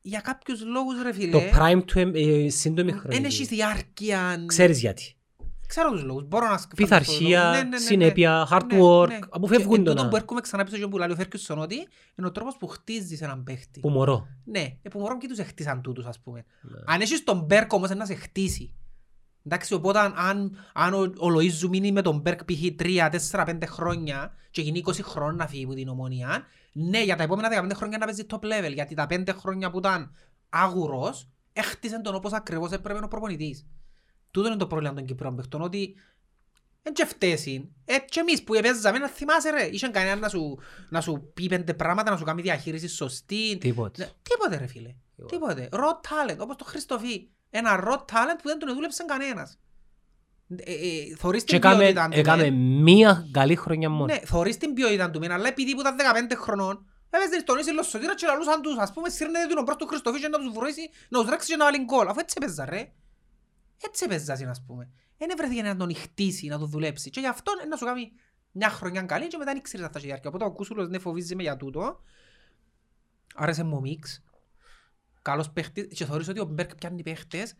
για 0.00 0.20
κάποιους 0.20 0.64
λόγους 0.64 1.02
ρε 1.02 1.08
Το 1.10 1.14
φίλε 1.14 1.50
prime 1.58 1.82
του 1.86 1.98
εμ- 1.98 2.14
ε, 2.16 2.48
σύντομη 2.48 2.90
δεν 2.90 3.00
χρονική. 3.00 3.24
έχεις 3.26 3.48
διάρκεια. 3.48 4.42
Ξέρεις 4.46 4.80
γιατί. 4.80 5.12
Ξέρω 5.66 5.90
τους 5.90 6.02
λόγους. 6.02 6.24
Μπορώ 6.28 6.44
να 6.48 6.58
σκεφτώ 6.58 6.68
τους 6.76 6.84
Πειθαρχία, 6.84 7.42
λόγους. 7.42 7.56
Ναι, 7.56 7.62
ναι, 7.62 7.68
ναι, 7.68 7.76
ναι. 7.76 7.78
συνέπεια, 7.78 8.48
hard 8.50 8.64
Ναι, 8.72 8.78
work, 8.82 9.08
ναι. 9.08 9.18
αποφεύγουν 9.30 9.68
Και 9.68 9.74
το 9.74 9.74
εν 9.74 9.84
τούτον 9.84 10.04
να- 10.04 10.08
που 10.08 10.16
έρχομαι 10.16 10.40
ξανά 10.40 10.64
πίσω 10.64 10.76
και 10.76 10.86
που 10.86 10.98
λέει 10.98 11.10
ο 11.10 11.14
Φέρκιουσον 11.14 11.58
ότι 11.58 11.74
είναι 12.14 12.26
ο 12.26 12.32
τρόπος 12.32 12.56
που 12.58 12.66
χτίζεις 12.66 13.20
έναν 13.20 13.44
παίχτη. 13.44 13.80
Που 13.80 13.88
μωρό. 13.88 14.26
Ναι, 14.44 14.76
ε, 14.82 14.88
που 14.88 14.98
μωρόν 14.98 15.18
και 15.18 15.28
τους 15.28 15.38
χτίσαν 15.46 15.82
τούτους 15.82 16.04
ας 16.06 16.20
πούμε. 16.20 16.44
Ναι. 16.60 16.78
Αν 16.86 17.00
έχεις 17.00 17.24
τον 17.24 17.38
Μπέρκ 17.40 17.72
όμως 17.72 17.90
να 17.90 18.04
σε 18.06 18.14
χτίσει. 18.14 18.72
Εντάξει, 19.48 19.74
οπότε 19.74 19.98
αν, 19.98 20.58
αν 20.72 20.94
ο, 20.94 20.98
ο 20.98 21.28
Λοΐζου 21.36 21.68
μείνει 21.68 21.92
με 21.92 22.02
τον 22.02 22.18
Μπέρκ 22.18 22.44
π.χ. 22.44 22.58
3, 22.78 23.10
4, 23.30 23.46
5 23.46 23.58
χρόνια 23.66 24.34
και 24.50 24.60
γίνει 24.60 24.82
20 24.86 24.92
χρόνια 25.02 25.44
να 25.44 25.46
φύγει 25.46 25.64
από 25.64 25.74
την 25.74 25.88
ομονία, 25.88 26.46
ναι, 26.72 27.02
για 27.02 27.16
τα 27.16 27.22
επόμενα 27.22 27.66
15 27.66 27.70
χρόνια 27.74 27.98
να 27.98 28.04
παίζει 28.04 28.26
top 28.30 28.44
level, 28.44 28.72
γιατί 28.72 28.94
τα 28.94 29.06
5 29.10 29.28
χρόνια 29.32 29.70
που 29.70 29.78
ήταν 29.78 30.14
άγουρος, 30.48 31.28
έχτισε 31.52 32.00
τον 32.00 32.14
όπως 32.14 32.32
ακριβώς 32.32 32.70
έπρεπε 32.70 33.04
ο 33.04 33.08
προπονητής. 33.08 33.66
Τούτο 34.30 34.48
είναι 34.48 34.56
το 34.56 34.66
πρόβλημα 34.66 34.94
των 34.94 35.04
Κυπρών 35.04 35.36
παιχτών, 35.36 35.62
ότι 35.62 35.94
δεν 36.82 36.92
και 36.92 37.04
φταίς 37.04 37.46
είναι. 37.46 37.68
Ε, 37.84 37.98
και 37.98 38.20
εμείς 38.20 38.42
που 38.42 38.52
παίζαμε 38.62 38.98
να 38.98 39.08
θυμάσαι 39.08 39.50
ρε, 39.50 39.64
είχαν 39.66 39.92
κανένα 39.92 40.16
να 40.16 40.28
σου, 40.28 40.58
να 40.88 41.00
σου 41.00 41.30
πει 41.34 41.46
πέντε 41.48 41.74
πράγματα, 41.74 42.10
να 42.10 42.16
σου 42.16 42.24
κάνει 42.24 42.42
διαχείριση 42.42 42.88
σωστή. 42.88 43.58
Τίποτε. 43.58 44.04
Ναι, 44.04 44.10
Τίποτε 44.22 44.56
ρε 44.56 44.66
φίλε. 44.66 44.94
Τίποτε. 45.26 45.68
Raw 45.72 46.32
talent, 46.32 46.38
όπως 46.38 46.56
το 46.56 46.64
Χριστοφί. 46.64 47.30
Ένα 47.50 47.84
raw 47.84 47.96
talent 47.98 48.38
που 48.42 48.48
δεν 48.48 48.58
τον 48.58 48.74
δούλεψε 48.74 49.04
κανένας. 49.04 49.58
Ε, 50.56 50.72
ε, 50.72 51.14
θωρείς 51.16 51.44
Και 51.44 51.46
την 51.46 51.56
έκαμε, 51.56 51.78
ποιότητα 51.82 52.08
του. 52.08 52.18
έκαμε 52.18 52.42
μεν. 52.42 52.82
μία 52.82 53.28
καλή 53.30 53.56
χρονιά 53.56 53.90
μόνο. 53.90 54.04
Ναι, 54.04 54.18
θωρείς 54.18 54.56
την 54.56 54.74
ποιότητα 54.74 55.10
του, 55.10 55.18
μεν, 55.18 55.30
αλλά 55.32 55.48
επειδή 55.48 55.74
που 55.74 55.80
ήταν 55.80 55.96
15 55.96 56.34
χρονών, 56.36 56.86
έπαιζε 57.10 57.38
στον 57.40 57.58
ίσιο 57.58 57.82
Σωτήρα 57.82 58.14
και 58.14 58.26
λαλούσαν 58.26 58.62
τους, 58.62 58.76
ας 58.78 58.92
πούμε, 58.92 59.08
σύρνετε 59.08 59.54
τον 59.54 59.62
μπρος 59.62 59.76
του 59.76 59.86
Χριστοφί 59.86 60.20
και 60.20 60.28
να 60.28 60.38
τους 60.38 60.52
βουρήσει, 60.52 60.90
να 61.08 61.20
τους 61.20 61.28
ρέξει 61.28 61.48
και 61.50 61.56
να 61.56 61.64
βάλει 61.64 61.84
γκολ. 61.84 62.08
Αφού 62.08 62.18
έτσι 62.20 62.34
έπαιζα 62.40 62.64
ρε. 62.64 62.92
Έτσι 63.86 64.04
έπαιζα, 64.04 64.32
ας 64.32 64.62
πούμε. 64.66 64.90
Δεν 65.18 65.28
βρέθηκε 65.36 65.62
να 65.62 65.76
τον 65.76 65.96
χτίσει, 65.96 66.46
να 66.46 66.58
τον 66.58 66.68
δουλέψει. 66.68 67.10
Και 67.10 67.20
γι' 67.20 67.26
αυτό 67.26 67.52
να 67.68 67.76
σου 67.76 67.84
κάνει 67.84 68.12
μια 68.52 68.68
χρονιά 68.68 69.02
καλή 69.02 69.26
και 69.26 69.36
μετά 69.36 69.52
δεν 69.52 69.62
ξέρεις 69.62 69.86
αν 69.86 69.92
θα 69.92 69.98
έχει 69.98 70.06
διάρκεια. 70.06 70.28
Οπότε 70.30 70.44
ο 70.44 70.52
Κούσουλος 70.52 70.88
ναι 70.88 70.98
φοβίζει 70.98 71.34
με 71.34 71.42
για 71.42 71.56
τούτο. 71.56 72.00
Άρεσε 73.34 73.64
μου 73.64 73.76
ο 73.76 73.80
μίξ. 73.80 74.22
Καλός 75.22 75.50
παίχτης 75.50 75.86
και 75.94 76.04
θεωρείς 76.04 76.28
ότι 76.28 76.40
ο 76.40 76.44
Μπέρκ 76.44 76.74
πιάνει 76.74 77.02
παίχτες 77.02 77.54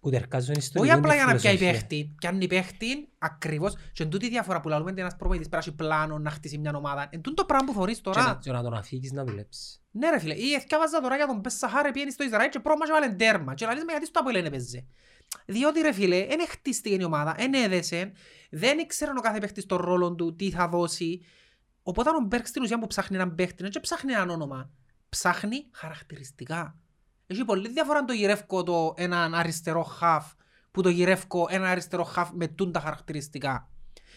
Που 0.00 0.10
τερκάζουν 0.10 0.60
στο 0.60 0.80
όχι 0.80 0.88
δικό 0.88 0.98
απλά 1.00 1.10
του 1.10 1.16
για 1.16 1.24
να 1.26 1.34
πιάει 1.34 1.56
φιλοσοφία. 1.56 1.72
παίχτη, 1.80 2.14
πιάνει 2.16 2.46
παίχτη 2.46 3.08
ακριβώς 3.18 3.74
και 3.92 4.02
εν 4.02 4.08
τούτη 4.10 4.26
η 4.26 4.28
διαφορά 4.28 4.60
που 4.60 4.68
λαλούμε 4.68 4.90
ότι 4.90 5.00
ένας 5.00 5.16
προπονητής 5.16 5.48
πρέπει 5.48 5.64
να 5.66 5.70
έχει 5.72 5.82
πλάνο 5.82 6.18
να 6.18 6.30
χτίσει 6.30 6.58
μια 6.58 6.72
ομάδα. 6.76 7.08
Εν 7.10 7.20
τούτο 7.20 7.44
πράγμα 7.44 7.66
που 7.66 7.72
θωρείς 7.78 8.00
Και 8.00 8.08
να- 8.08 8.14
τώρα. 8.14 8.38
και 8.42 8.52
να 8.52 8.62
τον 8.62 8.74
αφήγεις 8.74 9.12
να 9.12 9.24
δουλέψει. 9.24 9.78
Ναι 9.90 10.10
ρε 10.10 10.18
φίλε, 10.18 10.34
ή 10.34 10.52
εθιάβαζα 10.52 11.00
τώρα 11.00 11.16
για 11.16 11.26
τον 11.26 11.40
Πεσσαχάρε 11.40 11.90
πήγαινε 11.90 12.10
στο 12.10 12.24
Ισραήλ 12.24 12.48
και 12.50 12.60
πρώτο 12.60 12.78
μάτσο 12.78 12.94
βάλε 12.94 13.08
τέρμα 13.14 13.54
και 13.54 13.66
λαλείς 13.66 13.84
με 13.84 13.90
γιατί 13.90 14.06
στο 14.06 14.20
Αποέλ 14.20 14.44
έπαιζε; 14.44 14.86
Διότι 15.46 15.80
ρε 15.80 15.92
φίλε, 15.92 16.26
δεν 16.26 16.46
χτίστηκε 16.48 16.94
η 16.94 17.04
ομάδα, 17.04 17.34
δεν 17.38 17.54
έδεσε, 17.54 18.12
δεν 18.50 18.78
ήξερε 18.78 19.10
ο 19.10 19.20
κάθε 19.20 19.38
παίχτης 19.38 19.66
τον 19.66 19.78
ρόλο 19.78 20.14
του, 20.14 20.36
τι 20.36 20.50
θα 20.50 20.68
δώσει. 20.68 21.20
Οπότε 21.82 22.10
ο 22.10 22.24
Μπέρκ 22.26 22.46
στην 22.46 22.62
ουσία 22.62 22.78
που 22.78 22.86
ψάχνει 22.86 23.16
έναν 23.16 23.34
παίχτη, 23.34 23.62
δεν 23.68 23.80
ψάχνει 23.80 24.12
έναν 24.12 24.30
όνομα, 24.30 24.70
ψάχνει 25.14 25.66
χαρακτηριστικά. 25.70 26.76
Έχει 27.26 27.44
πολύ 27.44 27.68
διαφορά 27.68 27.98
αν 27.98 28.06
το 28.06 28.12
γυρεύκω 28.12 28.62
το 28.62 28.94
έναν 28.96 29.34
αριστερό 29.34 29.82
χαφ 29.82 30.32
που 30.70 30.82
το 30.82 30.88
γυρεύκω 30.88 31.46
ένα 31.50 31.68
αριστερό 31.68 32.04
χαφ 32.04 32.30
με 32.32 32.46
τούν 32.46 32.72
τα 32.72 32.80
χαρακτηριστικά. 32.80 33.68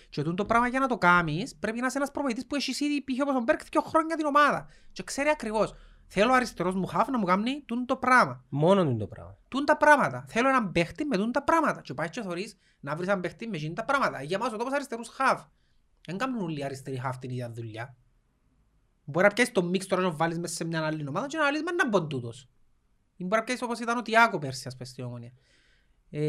Και 0.10 0.22
τούν 0.22 0.36
το 0.36 0.46
πράγμα 0.46 0.68
για 0.68 0.80
να 0.80 0.88
το 0.88 0.98
κάνεις 0.98 1.56
πρέπει 1.56 1.80
να 1.80 1.88
είσαι 1.88 1.98
ένας 1.98 2.12
προπονητής 2.12 2.46
που 2.46 2.56
έχεις 2.56 2.80
ήδη 2.80 3.04
π.χ. 3.04 3.22
όπως 3.22 3.36
ο 3.36 3.40
Μπέρκ 3.40 3.60
δύο 3.70 3.82
χρόνια 3.82 4.16
την 4.16 4.26
ομάδα. 4.26 4.68
Και 4.92 5.04
ξέρει 5.04 5.30
ακριβώς. 5.30 5.74
Θέλω 6.08 6.32
ο 6.32 6.36
αριστερός 6.36 6.76
μου 6.76 6.86
χαφ 6.86 7.08
να 7.08 7.18
μου 7.18 7.26
κάνει 7.26 7.64
τούν 7.66 7.86
το 7.86 7.96
πράγμα. 7.96 8.44
Μόνο 8.50 8.82
είναι 8.82 8.98
το 8.98 9.08
πράγμα. 9.08 9.38
Τούν 9.48 9.66
τα 9.66 9.78
πράγματα. 9.78 10.26
Θέλω 10.28 10.50
έναν 10.50 10.72
παίχτη 10.72 11.06
με 11.06 11.18
τούν 11.18 11.32
τα 11.32 11.44
πράγματα. 11.44 11.82
Και 11.82 11.94
πάει 11.94 12.10
και 12.10 12.22
θωρείς 12.22 12.58
να 12.80 12.96
βρεις 12.96 13.08
έναν 13.08 13.22
παίχτη 13.22 13.48
με 13.48 13.58
τούν 13.58 13.74
τα 13.74 13.86
πράγματα. 13.86 14.22
Για 14.22 14.40
μας 14.40 14.54
ο 14.54 14.58
τόπος 14.58 14.74
αριστερούς 14.74 15.10
χαφ. 15.10 15.44
Δεν 16.06 16.18
κάνουν 16.18 16.42
όλοι 16.42 16.60
οι 16.60 16.64
αριστεροί 16.64 16.98
χαφ 17.00 17.18
την 17.18 17.30
ίδια 17.30 17.52
δουλειά. 17.52 17.96
Μπορεί 19.10 19.26
να 19.28 19.34
πιάσεις 19.34 19.54
το 19.54 19.64
μίξ 19.64 19.88
τώρα 19.88 20.02
και 20.02 20.08
να 20.08 20.14
το 20.14 20.20
βάλεις 20.20 20.40
μέσα 20.40 20.56
σε 20.56 20.64
μια 20.66 20.86
άλλη 20.86 21.08
ομάδα 21.08 21.28
και 21.28 21.38
να 21.38 21.50
λύσεις 21.50 21.64
με 21.64 21.70
έναν 21.72 21.90
ποντούτος. 21.90 22.50
Ή 23.16 23.24
μπορεί 23.24 23.36
να 23.40 23.44
πιάσεις 23.44 23.64
όπως 23.64 23.80
ήταν 23.80 23.98
ο 23.98 24.02
Τιάκο 24.02 24.40
πέρσι 24.40 24.64
ας 24.68 24.76
πες 24.76 24.88
στην 24.90 25.04
Ομόνια. 25.04 25.32
Ε, 26.10 26.20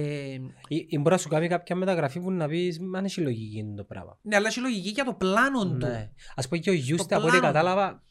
Ή, 0.68 0.86
ή 0.88 0.96
μπορεί 0.98 1.10
να 1.10 1.18
σου 1.18 1.28
κάνει 1.28 1.48
κάποια 1.48 1.76
μεταγραφή 1.76 2.20
που 2.20 2.30
να 2.32 2.48
πεις 2.48 2.80
αν 2.96 3.04
έχει 3.04 3.20
λογική 3.20 3.58
είναι 3.58 3.74
το 3.74 3.84
πράγμα. 3.84 4.18
ναι, 4.22 4.36
αλλά 4.36 4.46
έχει 4.48 4.60
λογική 4.60 4.88
για 4.88 5.04
το 5.04 5.14
πλάνο 5.14 5.66
του. 5.68 5.86
Ναι. 5.86 6.10
Ας 6.34 6.48
πω 6.48 6.56
και 6.56 6.70
ο 6.70 6.72
Γιούστε 6.72 7.14
από 7.14 7.26
ό,τι 7.26 7.36
πλάνο 7.38 7.46
του. 7.48 7.52
κατάλαβα 7.52 8.02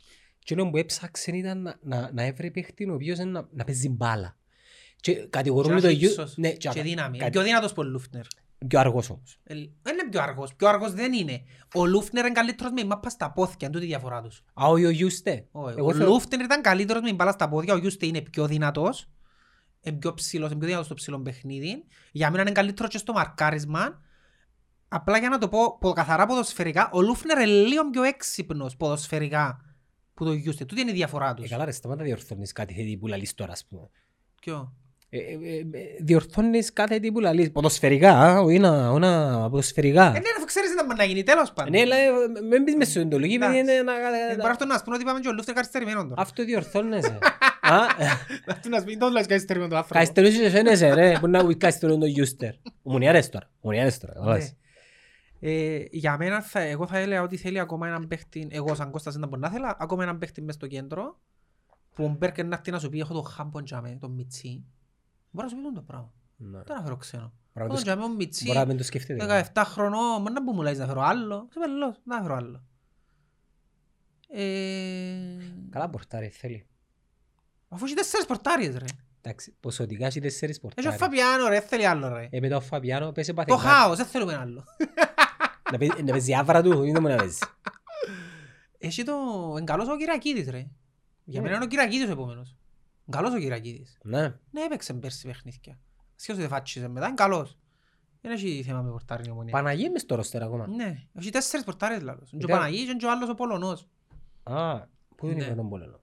εκείνο 0.42 0.70
που 0.70 0.78
έψαξε 0.78 1.32
ήταν 1.32 1.62
να, 1.62 1.78
να, 1.82 2.12
να 2.14 2.24
έβρει 2.24 2.52
παίχτη 2.52 2.90
ο 2.90 2.94
οποίος 2.94 3.18
είναι 3.20 3.32
να, 3.32 3.48
να 3.52 3.64
παίζει 3.64 3.90
μπάλα. 3.90 4.38
Και 5.00 5.14
κατηγορούμε 5.16 5.76
Και 5.76 5.82
το 5.82 5.88
να 5.88 5.94
Γιού... 5.94 6.10
ύψος 6.10 6.38
Ναι, 6.38 6.52
και 6.52 6.70
και 6.70 6.82
δύναμη. 6.82 7.08
Είναι 7.08 7.18
κάτι- 7.18 7.32
πιο 7.32 7.42
δυνατός 7.44 7.74
που 7.74 7.82
ο 7.82 7.84
Λούφνερ. 7.90 8.26
Πιο 8.68 8.80
αργός 8.80 9.10
όμως. 9.10 9.40
Ε, 9.44 9.54
Δεν 9.82 9.94
είναι 9.94 10.10
πιο 10.10 10.22
αργός. 10.22 10.56
Πιο 10.56 10.68
αργός 10.68 10.94
δεν 10.94 11.14
είναι. 11.14 11.44
Ο 11.76 11.86
Λούφνερ 11.86 12.26
είναι 12.26 12.34
καλύτερος 12.34 12.72
με 12.72 12.82
η 12.82 12.86
μάπα 12.86 13.10
στα 13.10 13.32
πόθηκια. 13.32 13.68
Είναι 13.68 13.76
τούτη 13.76 13.86
η 13.86 13.90
διαφορά 13.90 14.22
τους. 14.22 14.44
Α, 14.54 14.68
ο 14.68 14.78
Γιούστε. 14.78 15.48
Όχι, 15.52 15.76
Εγώ 15.78 15.88
Ο 15.88 15.92
θεωρώ- 15.94 16.08
Λούφνερ 16.14 16.40
ήταν 16.42 16.62
καλύτερος 16.62 17.02
με 17.02 17.08
την 17.08 17.16
μπάλα 17.16 17.32
στα 17.32 17.50
πόδια. 17.50 17.74
Ο 17.74 17.78
Γιούστε 17.78 18.06
είναι 18.06 18.22
πιο 18.22 18.48
δυνατός. 18.48 19.10
Είναι 19.82 19.98
πιο 19.98 20.14
ψηλός, 20.14 20.50
είναι 20.50 20.58
πιο 20.58 20.66
δυνατός 20.68 20.86
στο 20.86 20.96
ψηλό 20.96 21.20
παιχνίδι. 21.22 21.84
Για 22.12 22.30
μένα 22.30 22.42
είναι 22.42 22.52
καλύτερος 22.52 22.92
και 22.92 22.98
στο 22.98 23.14
μαρκάρισμα. 23.14 24.02
Απλά 24.88 25.18
για 25.18 25.30
να 25.30 25.38
το 25.38 25.48
πω 25.50 25.78
πο- 25.80 25.94
καθαρά 25.94 26.26
ποδοσφαιρικά, 26.26 26.90
ο 26.94 27.02
Λούφνερ 27.02 27.38
είναι 27.38 27.46
λίγο 27.68 27.90
πιο 27.90 28.04
έξυπνος 28.04 28.76
ποδοσφαιρικά 28.78 29.62
που 30.14 30.26
το 30.26 30.34
Γιούστε. 30.34 30.66
Τούτη 30.66 30.82
είναι 30.82 30.92
η 30.92 30.94
διαφορά 30.94 31.30
Ε, 31.30 31.34
τους. 31.34 31.50
καλά 31.50 31.66
ρε, 31.66 31.72
σταμάτα 31.72 32.04
διορθώνεις 32.04 32.52
κάτι 32.52 32.74
θετή 32.74 32.98
που 32.98 33.08
λαλείς 33.08 33.34
τώρα, 33.34 33.52
ας 33.52 33.66
πούμε. 33.66 33.90
Ποιο; 34.42 34.74
Ε, 35.10 35.18
ε, 35.18 35.22
ε, 35.22 35.58
ε, 35.58 35.64
διορθώνεις 36.00 36.74
κάθε 36.74 37.00
τι 37.00 37.12
που 37.12 37.20
λαλείς. 37.20 37.52
Ποδοσφαιρικά, 37.52 38.12
α, 38.12 38.40
όχι 38.40 38.60
να, 38.60 38.90
όχι 38.90 39.00
να 39.00 39.42
ποδοσφαιρικά. 39.50 40.06
Ε, 40.06 40.12
ναι, 40.12 40.30
αφού 40.38 40.46
ξέρεις 40.46 40.70
τι 40.70 40.96
να 40.98 41.04
γίνει, 41.04 41.24
τέλος 41.24 41.54
πάντων. 41.54 41.72
Ναι, 41.72 41.80
αλλά 41.80 41.96
ε, 41.96 42.10
μην 42.50 42.64
πεις 42.64 42.76
μες 42.76 42.90
σου 42.90 43.00
εντολική, 43.00 43.34
επειδή 43.34 43.58
Εντάξει. 43.58 43.74
είναι 43.74 43.82
να... 43.82 43.94
Ε, 44.32 44.36
Μπορεί 44.36 44.50
αυτό 44.50 44.66
να 44.66 44.78
σου 44.78 44.84
πούνε 44.84 44.96
ότι 44.96 45.04
είπαμε 45.04 45.20
και 45.20 45.28
ο 45.28 45.34
Λούφνερ 45.34 45.56
καθυστερημένο 45.56 46.04
τώρα. 46.08 46.22
Αυτό 46.22 46.44
διορθώνεσαι. 46.44 47.18
Α, 47.62 47.78
Αυτό 48.48 48.70
να 48.70 48.80
σου 48.80 48.86
πει, 48.86 48.96
δεν 48.98 49.12
λες 49.12 49.26
καθυστερημένο 49.26 49.72
το 49.72 49.78
άνθρωπο. 49.78 50.00
Καθυστερούσεις 50.00 50.40
και 50.40 50.50
φαίνεσαι 50.50 50.94
ρε, 50.94 51.18
που 51.20 51.28
να 51.28 51.46
βγει 51.46 51.56
καθυστερούν 51.56 52.00
το 52.00 52.06
Γιούστερ. 52.06 52.54
Ομονιάρες 52.84 53.30
τώρα, 53.30 53.50
ομονιάρες 53.62 53.98
τώρα. 54.00 54.14
Ναι. 54.14 54.20
κατάλαβες. 54.20 54.56
Ε, 55.40 55.84
για 55.92 56.18
μένα 56.18 56.42
θα, 56.42 56.60
εγώ 56.60 56.88
θα 56.88 56.98
έλεγα 56.98 57.22
ότι 57.22 57.38
θέλει 57.38 57.60
ακόμα 57.60 57.88
έναν 57.88 58.08
παίχτη, 58.08 58.48
εγώ 58.52 58.76
σαν 58.76 58.92
Κώστας 58.92 59.16
δεν 59.16 59.28
μπορεί 59.28 59.42
να 59.42 59.50
θέλα, 59.50 59.76
ακόμα 59.80 60.04
έναν 60.04 60.18
παίχτη 60.18 60.42
μες 60.42 60.56
στο 60.56 60.68
κέντρο, 60.68 61.20
που 61.96 62.04
ο 62.04 62.16
Μπέρκερ 62.18 62.46
να 62.46 62.56
έρθει 62.56 62.72
να 62.72 62.80
σου 62.80 62.90
πει 62.90 63.00
έχω 63.00 63.14
το 63.14 63.22
χάμπον 63.22 63.64
τζάμε, 63.64 63.98
το 64.00 64.10
μιτσί. 64.10 64.66
Μπορεί 65.32 65.48
να 65.48 65.56
σου 65.58 65.62
πει 65.70 65.74
το 65.76 65.82
πράγμα. 65.82 66.12
Ναι. 66.38 66.62
Δεν 66.64 66.76
να 66.76 66.82
φέρω 66.84 66.96
ξένο. 66.96 67.34
Μπορεί 67.54 67.68
να 67.68 67.76
Τον 67.76 67.76
το 67.76 67.82
τζαμί 67.84 68.04
ο 68.04 68.10
Μιτσί, 68.16 68.46
Μπορεί 68.46 68.58
να 68.58 68.66
μην 68.66 68.78
το 68.78 68.84
σκεφτείτε. 68.84 69.44
17 69.54 69.62
χρονών, 69.66 70.22
μπορεί 70.22 70.34
να 70.34 70.44
που 70.44 70.54
μου 70.54 70.62
λες 70.62 70.78
να 70.78 70.86
φέρω 70.86 71.02
άλλο. 71.02 71.46
Είσαι 71.50 71.60
πελός, 71.60 71.96
να 72.04 72.22
φέρω 72.22 72.36
άλλο. 72.36 72.64
Ε, 74.30 75.38
Καλά 75.70 75.90
πορτάρι 75.90 76.28
θέλει. 76.30 76.66
Αφού 77.70 77.86
έχει 77.86 77.94
τέσσερις 77.94 78.26
πορτάριες 78.26 78.76
ρε. 78.78 78.86
Εντάξει, 79.22 79.56
ποσοτικά 79.60 80.06
έχει 80.06 80.20
τέσσερις 80.20 80.58
Έχει 80.58 80.66
ο 80.66 80.70
πορτάρι. 80.76 80.98
Φαπιάνο 80.98 81.48
ρε, 81.48 81.60
θέλει 81.60 81.86
άλλο 81.86 82.08
ρε. 82.08 82.28
Ε, 82.32 82.40
μετά 82.40 82.56
ο 82.56 82.62
Φαπιάνο 82.62 83.12
πέσε 83.12 83.34
Το 83.34 83.44
παθηκά. 83.46 83.58
χάος, 83.70 83.98
δεν 83.98 84.06
θέλουμε 84.06 84.36
άλλο. 84.36 84.64
Να 85.72 85.78
παίζει- 85.78 86.04
Να 86.04 86.12
παίζει 86.12 86.34
άβρα 86.36 86.62
του, 86.62 86.84
ή 86.84 86.92
δεν 86.92 87.02
μου 87.02 87.08
να 87.10 87.16
παίζει. 87.16 87.40
Έχει 88.78 89.04
το... 89.04 89.14
Είναι 89.56 89.64
καλός 89.64 89.88
ο 89.88 89.98
Κυριακίδης 89.98 90.50
ρε. 90.50 90.68
Για 91.24 91.40
Ναι. 91.42 91.46
μένα 91.46 91.56
είναι 91.56 91.66
ο 91.66 91.68
Κυριακίδης 91.68 92.08
ο 92.08 92.12
επόμενος. 92.12 92.56
Είναι 93.08 93.18
καλός 93.18 93.34
ο 93.34 93.38
Κυριακίδης. 93.38 93.98
Ναι. 94.04 94.22
Ναι, 94.52 94.62
έπαιξε 94.66 94.94
πέρσι 94.94 95.28
παιχνίδια. 95.28 95.80
Σχεδόν 96.16 96.42
δεν 96.42 96.50
φάτσισε 96.50 96.88
μετά, 96.88 97.06
είναι 97.06 97.16
καλός. 97.16 97.58
Δεν 98.22 98.32
έχει 98.32 98.64
θέμα 98.64 98.82
με 98.82 98.90
πορτάρι 98.90 99.24
η 99.28 99.30
ομονία. 99.32 99.52
Παναγία 99.54 99.92
μες 99.92 100.02
στο 100.02 100.16
ρόστερ 100.16 100.44
ακόμα. 100.44 100.68
Ναι, 100.68 101.04
έχει 101.14 101.30
τέσσερις 101.30 101.66
πορτάρες 101.66 102.02
λάθος. 102.02 102.32
Είναι 102.32 102.46
και 102.46 102.52
ο 102.52 102.56
Ήταν- 102.56 102.60
Παναγής 102.70 102.96
και 102.98 103.06
ο 103.06 103.12
άλλος 103.12 103.30
ο 103.30 103.34
Πολωνός. 103.34 103.88
Α, 104.44 104.80
πού 105.16 105.28
είναι 105.28 105.46
Ναι. 105.48 105.56
τον 105.56 105.70
Πόλωνο. 105.70 106.02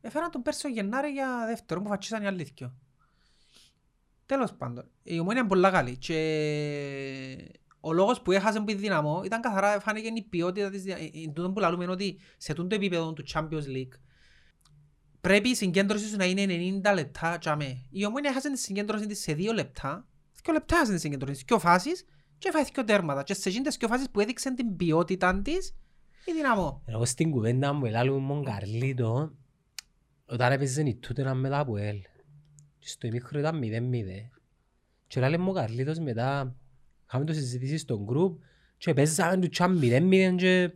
Έφεραν 0.00 0.30
τον 0.30 0.42
πέρσι 0.42 0.66
ο 0.66 0.70
Γενάρη 0.70 1.08
για 1.08 1.44
δεύτερο 1.46 1.82
που 1.82 1.88
φατσίσαν 1.88 2.22
οι 2.22 2.26
άλλοι 2.26 2.42
δυο. 2.42 2.74
Τέλος 4.26 4.52
πάντων, 4.54 4.90
η 5.02 5.18
ομόνια 5.18 5.40
είναι 5.40 5.48
πολλά 5.48 5.70
καλή 5.70 5.96
και 5.96 6.16
ο 7.80 7.92
λόγος 7.92 8.22
που 8.22 8.32
έχασε 8.32 8.60
που 8.60 8.70
η 8.70 8.74
δυναμό 8.74 9.22
ήταν 9.24 9.40
καθαρά 9.40 9.80
φάνηκε 9.80 10.08
η 10.14 10.22
ποιότητα 10.22 10.70
της 10.70 10.82
δυναμός. 10.82 11.10
Τούτο 11.34 11.50
που 11.52 11.60
λαλούμε 11.60 11.82
είναι 11.84 11.92
ότι 11.92 12.18
σε 12.36 12.52
τούτο 12.54 12.74
επίπεδο 12.74 13.12
του 13.12 13.24
Champions 13.32 13.66
League 13.66 13.92
πρέπει 15.22 15.48
η 15.48 15.54
συγκέντρωση 15.54 16.08
σου 16.08 16.16
να 16.16 16.24
είναι 16.24 16.46
90 16.84 16.94
λεπτά 16.94 17.38
τζαμέ. 17.38 17.82
Η 17.90 18.04
ομόνια 18.04 18.30
έχασε 18.30 18.50
τη 18.50 18.58
συγκέντρωση 18.58 19.06
της 19.06 19.20
σε 19.20 19.32
2 19.32 19.52
λεπτά, 19.54 20.06
2 20.42 20.52
λεπτά 20.52 20.76
έχασε 20.76 20.92
τη 20.92 21.00
συγκέντρωση, 21.00 21.38
σε 21.38 21.44
2 21.48 21.58
φάσεις 21.58 22.04
και 22.38 22.48
έφαγε 22.48 22.68
2 22.74 22.82
τέρματα. 22.86 23.22
Και 23.22 23.34
σε 23.34 23.48
εκείνες 23.48 23.76
2 23.80 23.86
φάσεις 23.88 24.10
που 24.10 24.20
έδειξαν 24.20 24.54
την 24.54 24.76
ποιότητα 24.76 25.42
της, 25.42 25.74
η 26.24 26.32
δυναμό. 26.32 26.82
Εγώ 26.86 27.04
στην 27.04 27.30
κουβέντα 27.30 27.72
μου 27.72 27.86
ελάλουμε 27.86 28.34
mon 28.34 28.44
Καρλίτο 28.44 29.32
όταν 30.26 30.52
έπαιζε 30.52 30.82
η 30.82 30.94
Τούτεναμ 30.94 31.38
μετά 31.38 31.58
από 31.58 31.76
ελ. 31.76 32.00
Και 32.78 32.88
στο 32.88 33.06
ημίχρο 33.06 33.38
ήταν 33.38 33.60
0-0. 33.62 33.64
Και 35.06 35.20
λέει 35.20 35.36
μου 35.36 35.50
ο 35.50 35.52
Καρλίτος 35.52 35.98
μετά 35.98 36.56
είχαμε 37.06 37.24
το 37.24 37.32
συζητήσει 37.32 37.78
στο 37.78 38.02
γκρουπ 38.04 38.40
και 38.76 38.94
παίζαμε 38.94 39.36
τους 39.36 39.48
τσάμ 39.48 39.78
0-0 39.82 40.34
και 40.36 40.70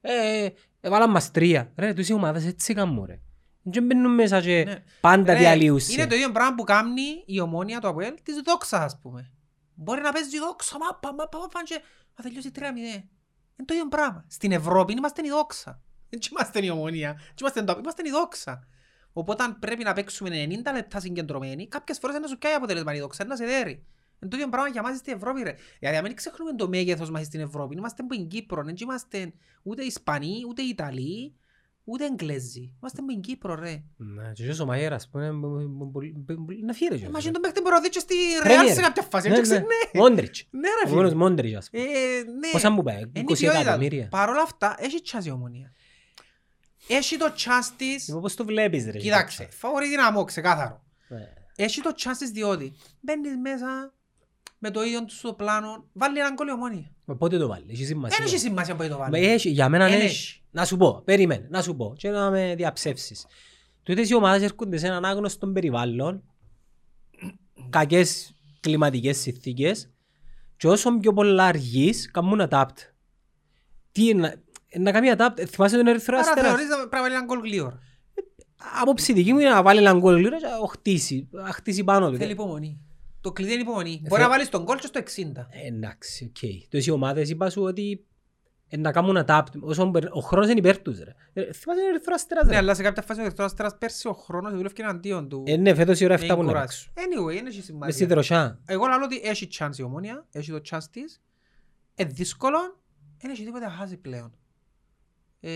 ε, 0.00 0.48
έβαλαν 0.80 1.10
μας 1.10 1.30
τρία. 1.30 1.72
Ρε, 1.76 1.92
τους 1.92 2.08
οι 2.08 2.12
ομάδες 2.12 2.46
έτσι 2.46 2.74
κάνουν 2.74 3.04
ρε. 3.04 3.20
Και 3.70 3.80
μπαίνουν 3.80 4.14
μέσα 4.14 4.40
και 4.40 4.64
Ναι. 4.66 4.84
πάντα 5.00 5.32
Ρε, 5.32 5.38
διαλύουσαι. 5.38 5.92
Είναι 5.92 6.06
το 6.06 6.14
ίδιο 6.14 6.32
πράγμα 6.32 6.54
που 6.54 6.64
κάνει 6.64 7.02
η 7.26 7.40
ομόνια 7.40 7.80
του 7.80 7.88
Αποέλ 7.88 8.14
της 8.22 8.40
δόξας 8.44 8.80
ας 8.84 8.98
πούμε. 9.02 9.30
Μπορεί 9.74 10.00
να 10.00 10.12
παίζει 10.12 10.38
δόξα, 10.38 10.78
μάπα, 10.78 11.14
μάπα, 11.14 11.38
μάπα 11.38 11.62
και 11.64 11.80
να 12.16 12.24
τελειώσει 12.24 12.50
3-0. 12.50 12.60
Είναι 13.56 13.64
το 13.66 13.74
ίδιο 13.74 13.88
πράγμα. 13.88 14.24
Στην 14.28 14.52
Ευρώπη 14.52 14.92
είμαστε 14.92 15.22
η 15.26 15.28
δόξα. 15.30 15.80
Δεν 16.08 16.20
είμαστε 16.30 16.64
η 16.64 16.68
ομόνια. 16.70 17.12
Δεν 17.12 17.24
είμαστε, 17.40 17.62
το- 17.62 17.78
είμαστε 17.78 18.02
η 18.06 18.10
δόξα. 18.10 18.66
Οπότε 19.12 19.42
αν 19.44 19.58
πρέπει 19.58 19.84
να 19.84 19.92
παίξουμε 19.92 20.30
90 20.30 20.72
λεπτά 20.72 21.00
συγκεντρωμένοι, 21.00 21.68
κάποιες 21.68 21.98
φορές 21.98 22.18
να 22.18 22.26
σου 22.26 22.38
πιάει 22.38 22.52
αποτέλεσμα 22.52 22.94
η 22.94 23.00
δόξα, 23.00 23.24
να 23.24 23.36
σε 23.36 23.44
δέρει. 23.44 23.70
Είναι 24.20 24.30
το 24.30 24.36
ίδιο 24.36 24.48
πράγμα 24.48 24.68
για 24.68 24.82
μας 24.82 24.96
στην 24.96 25.12
Ευρώπη 25.14 25.42
ρε. 25.42 25.54
Γιατί 25.80 25.96
αν 25.96 26.02
μην 26.02 26.14
ξεχνούμε 26.16 26.52
το 26.54 26.68
μέγεθος 26.68 27.10
μας 27.10 27.26
στην 27.26 27.40
Ευρώπη, 27.40 27.76
είμαστε 27.76 28.02
από 28.02 28.14
την 28.14 28.28
Κύπρο, 28.28 28.62
δεν 28.64 28.74
είμαστε 28.78 29.32
ούτε 29.62 29.82
Ισπανοί, 29.84 30.42
ούτε 30.48 30.62
Ιταλοί, 30.62 31.34
ούτε 31.84 32.04
Εγγλέζοι. 32.04 32.72
Είμαστε 32.80 33.00
από 33.00 33.08
την 33.12 33.20
Κύπρο 33.20 33.54
ρε. 33.54 33.82
Ναι, 33.96 34.32
και 34.32 34.62
ο 34.62 34.66
Μαγέρας, 34.66 35.02
ας 35.02 35.08
πούμε, 35.10 35.30
μπο- 35.30 35.48
μπο- 35.48 35.90
μπο- 36.14 36.34
μπο- 36.38 36.52
να 36.64 36.72
φύγει 36.72 37.02
ρε. 37.02 37.08
Μα 37.08 37.20
και 37.20 37.30
τον 37.30 37.40
παίχτη 37.42 37.60
μπορεί 37.60 37.74
να 37.74 37.80
δει 37.80 37.88
και 37.88 37.98
στη 37.98 38.14
Premier. 38.42 38.46
Ρεάλ 38.46 38.68
σε 38.72 38.80
κάποια 38.80 39.02
φάση. 39.02 39.28
Ναι, 39.28 39.36
έτσι 39.36 39.50
ναι. 39.52 39.56
ξέρει, 39.58 39.68
ναι. 39.92 40.00
Μόντριτς. 40.00 40.46
Ναι 40.50 40.68
ρε 40.84 40.90
Ο 40.90 40.94
μόνος 40.94 41.10
φίλε. 41.10 41.20
Μόντριτς, 41.22 41.56
ας 41.56 41.70
πούμε. 41.70 41.82
Ε, 41.82 41.86
ναι. 42.22 42.48
Πόσα 42.52 42.70
μου 42.70 42.82
πάει, 42.82 42.96
Είναι 42.96 43.08
20 43.14 43.20
η 43.20 43.24
ποιότητα 43.24 43.52
του. 43.52 43.60
εκατομμύρια. 43.60 44.08
Παρ' 44.08 44.28
όλα 44.28 44.42
αυτά, 44.42 44.74
έχει 44.78 45.02
τσάς 45.02 45.26
η 45.26 45.30
ομονία. 45.30 45.72
Έχει 46.88 47.16
το 47.16 47.26
chance 47.36 47.70
της, 47.76 48.06
Λοιπόν, 48.06 48.22
πώς 48.22 48.34
το 48.34 48.44
βλέπεις 48.44 48.84
ρε. 48.90 48.98
κοίταξε, 48.98 49.48
φαβορεί 49.50 49.88
δυναμό, 49.88 50.24
ξεκάθαρο. 50.24 50.82
Ναι. 51.08 51.32
Έχει 51.56 51.80
το 51.80 51.94
chance 51.96 52.16
της 52.18 52.30
διότι 52.30 52.72
μπαίνεις 53.00 53.36
μέσα 53.42 53.94
με 54.58 54.70
το 54.70 54.82
ίδιο 54.82 55.04
του 55.04 55.14
στο 55.14 55.32
πλάνο, 55.32 55.88
βάλει 55.92 56.18
έναν 56.18 56.34
κόλλη 56.34 56.50
ομόνια. 56.50 56.90
Μα 57.04 57.16
πότε 57.16 57.38
το 57.38 57.48
βάλει, 57.48 57.64
έχει 57.68 57.84
σημασία. 57.84 58.16
Δεν 58.18 58.26
έχει 58.26 58.38
σημασία 58.38 58.74
που 58.76 58.82
το 58.82 58.88
Μα 58.88 58.96
βάλει. 58.96 59.26
έχει, 59.26 59.48
για 59.50 59.68
μένα 59.68 59.84
Εν 59.86 60.00
έχει. 60.00 60.42
Έχει. 60.54 60.60
Να 60.60 60.64
σου 60.64 60.76
πω, 60.76 61.02
περίμενε, 61.04 61.46
να 61.50 61.62
σου 61.62 61.76
πω 61.76 61.94
και 61.96 62.08
να 62.10 62.30
με 62.30 62.54
διαψεύσεις. 62.56 63.26
Τούτες 63.82 64.10
οι 64.10 64.14
ομάδες 64.14 64.42
έρχονται 64.42 64.76
σε 64.76 64.86
έναν 64.86 65.04
άγνωστο 65.04 65.46
περιβάλλον, 65.46 66.22
κακές 67.70 68.34
κλιματικές 68.60 69.16
συνθήκες 69.18 69.90
και 70.56 70.68
όσο 70.68 70.98
πιο 70.98 71.12
πολλά 71.12 71.44
αργείς, 71.44 72.10
κάνουν 72.10 72.46
adapt. 72.50 72.76
Τι 73.92 74.08
είναι, 74.08 74.20
να- 74.74 74.80
να 74.80 74.92
κάνει 74.92 75.10
adapt, 75.16 75.44
θυμάσαι 75.48 75.76
τον 75.76 75.86
Ερυθρό 75.86 76.16
Άρα 76.18 76.28
Αστέρας; 76.28 76.50
θεωρείς 76.50 76.68
να 76.68 76.76
πρέπει 76.76 76.94
να 76.94 77.00
βάλει 77.00 77.14
έναν 77.14 77.26
γκολ 77.26 77.40
γλήορα. 77.40 77.78
Άποψη 78.82 79.12
δική 79.12 79.32
μου 79.32 79.38
είναι 79.38 79.48
να 79.50 79.62
βάλει 79.62 79.78
έναν 79.78 80.00
γκολ 80.00 80.16
γλήορα 80.18 80.36
και 80.36 80.46
να 80.46 80.68
χτίσει, 80.68 81.28
να 81.30 81.52
χτίσει 81.52 81.84
πάνω 81.84 82.10
του. 82.10 82.16
Θέλει 82.16 82.32
υπομονή. 82.32 82.80
Το 83.20 83.32
κλειδί 83.32 83.52
είναι 83.52 83.60
υπομονή. 83.62 83.90
Ε, 84.04 84.08
Μπορεί 84.08 84.20
θε- 84.20 84.20
να 84.20 84.28
βάλεις 84.28 84.48
τον 84.48 84.64
γκολ 84.64 84.78
και 84.78 84.86
στο 84.86 84.98
60. 84.98 85.48
Ε, 85.50 85.66
Εντάξει, 85.66 86.24
οκ. 86.34 86.68
Τόσοι 86.70 86.90
ομάδες 86.90 87.30
είπα 87.30 87.50
σου 87.50 87.62
ότι 87.62 87.90
ε, 87.92 88.04
να 88.78 88.92
κάνουν 88.92 89.24
adapt. 89.26 89.46
Όσο 89.60 89.84
μπερ- 89.84 90.14
Ο 90.16 90.20
χρόνος 90.20 90.48
είναι 90.48 90.58
υπέρ 90.58 90.78
τους. 90.82 90.98
ρε. 90.98 91.14
Ε, 91.32 91.52
Θυμάσαι 91.52 91.80
τον 91.80 91.88
Ερυθρό 91.90 92.14
Αστέρας. 92.14 92.44
Ναι, 92.44 92.50
ρε. 92.50 92.56
αλλά 92.56 92.74
σε 92.74 92.82
κάποια 92.82 93.02
φάση 93.02 93.20
ο 93.20 93.24
Ερυθρός 93.24 93.46
Αστέρας 93.46 93.78
πέρσι 93.78 94.08
ο 94.08 94.12
χρόνος 94.12 94.52
δούλευε 94.52 94.74
εναντίον 94.76 95.28
του. 95.28 95.42
Ε, 95.46 95.56
ναι, 95.56 95.74
φέτος 95.74 96.00
η 96.00 96.04
ώρα 96.04 96.18
με 96.18 96.24
7 96.24 96.34
που 96.36 96.42
να 96.42 96.48
κουράζει. 96.48 96.90
παίξουν. 96.94 97.22
Anyway, 97.22 97.34
δεν 97.34 97.36
έχει 97.36 97.44
Μες 97.46 97.52
στη 97.54 97.62
σημασία. 97.62 98.06
δροσιά. 98.06 98.60
Εγώ 98.66 98.86
λέω 98.86 98.98
ότι 99.04 99.20
έχει 99.24 99.48
chance 99.58 99.76
η 99.78 99.82
Ομόνοια, 99.82 100.26
έχει 100.32 100.50
το 100.50 100.60
chance 100.70 100.84
της. 100.90 101.22
Ε, 101.94 102.04
δύσκολο, 102.04 102.58
δεν 103.18 103.30
έχει 103.30 103.44
τίποτα 103.44 103.66
να 103.66 103.72
χάσει 103.72 103.96
πλέον. 103.96 104.32
Ε, 105.40 105.50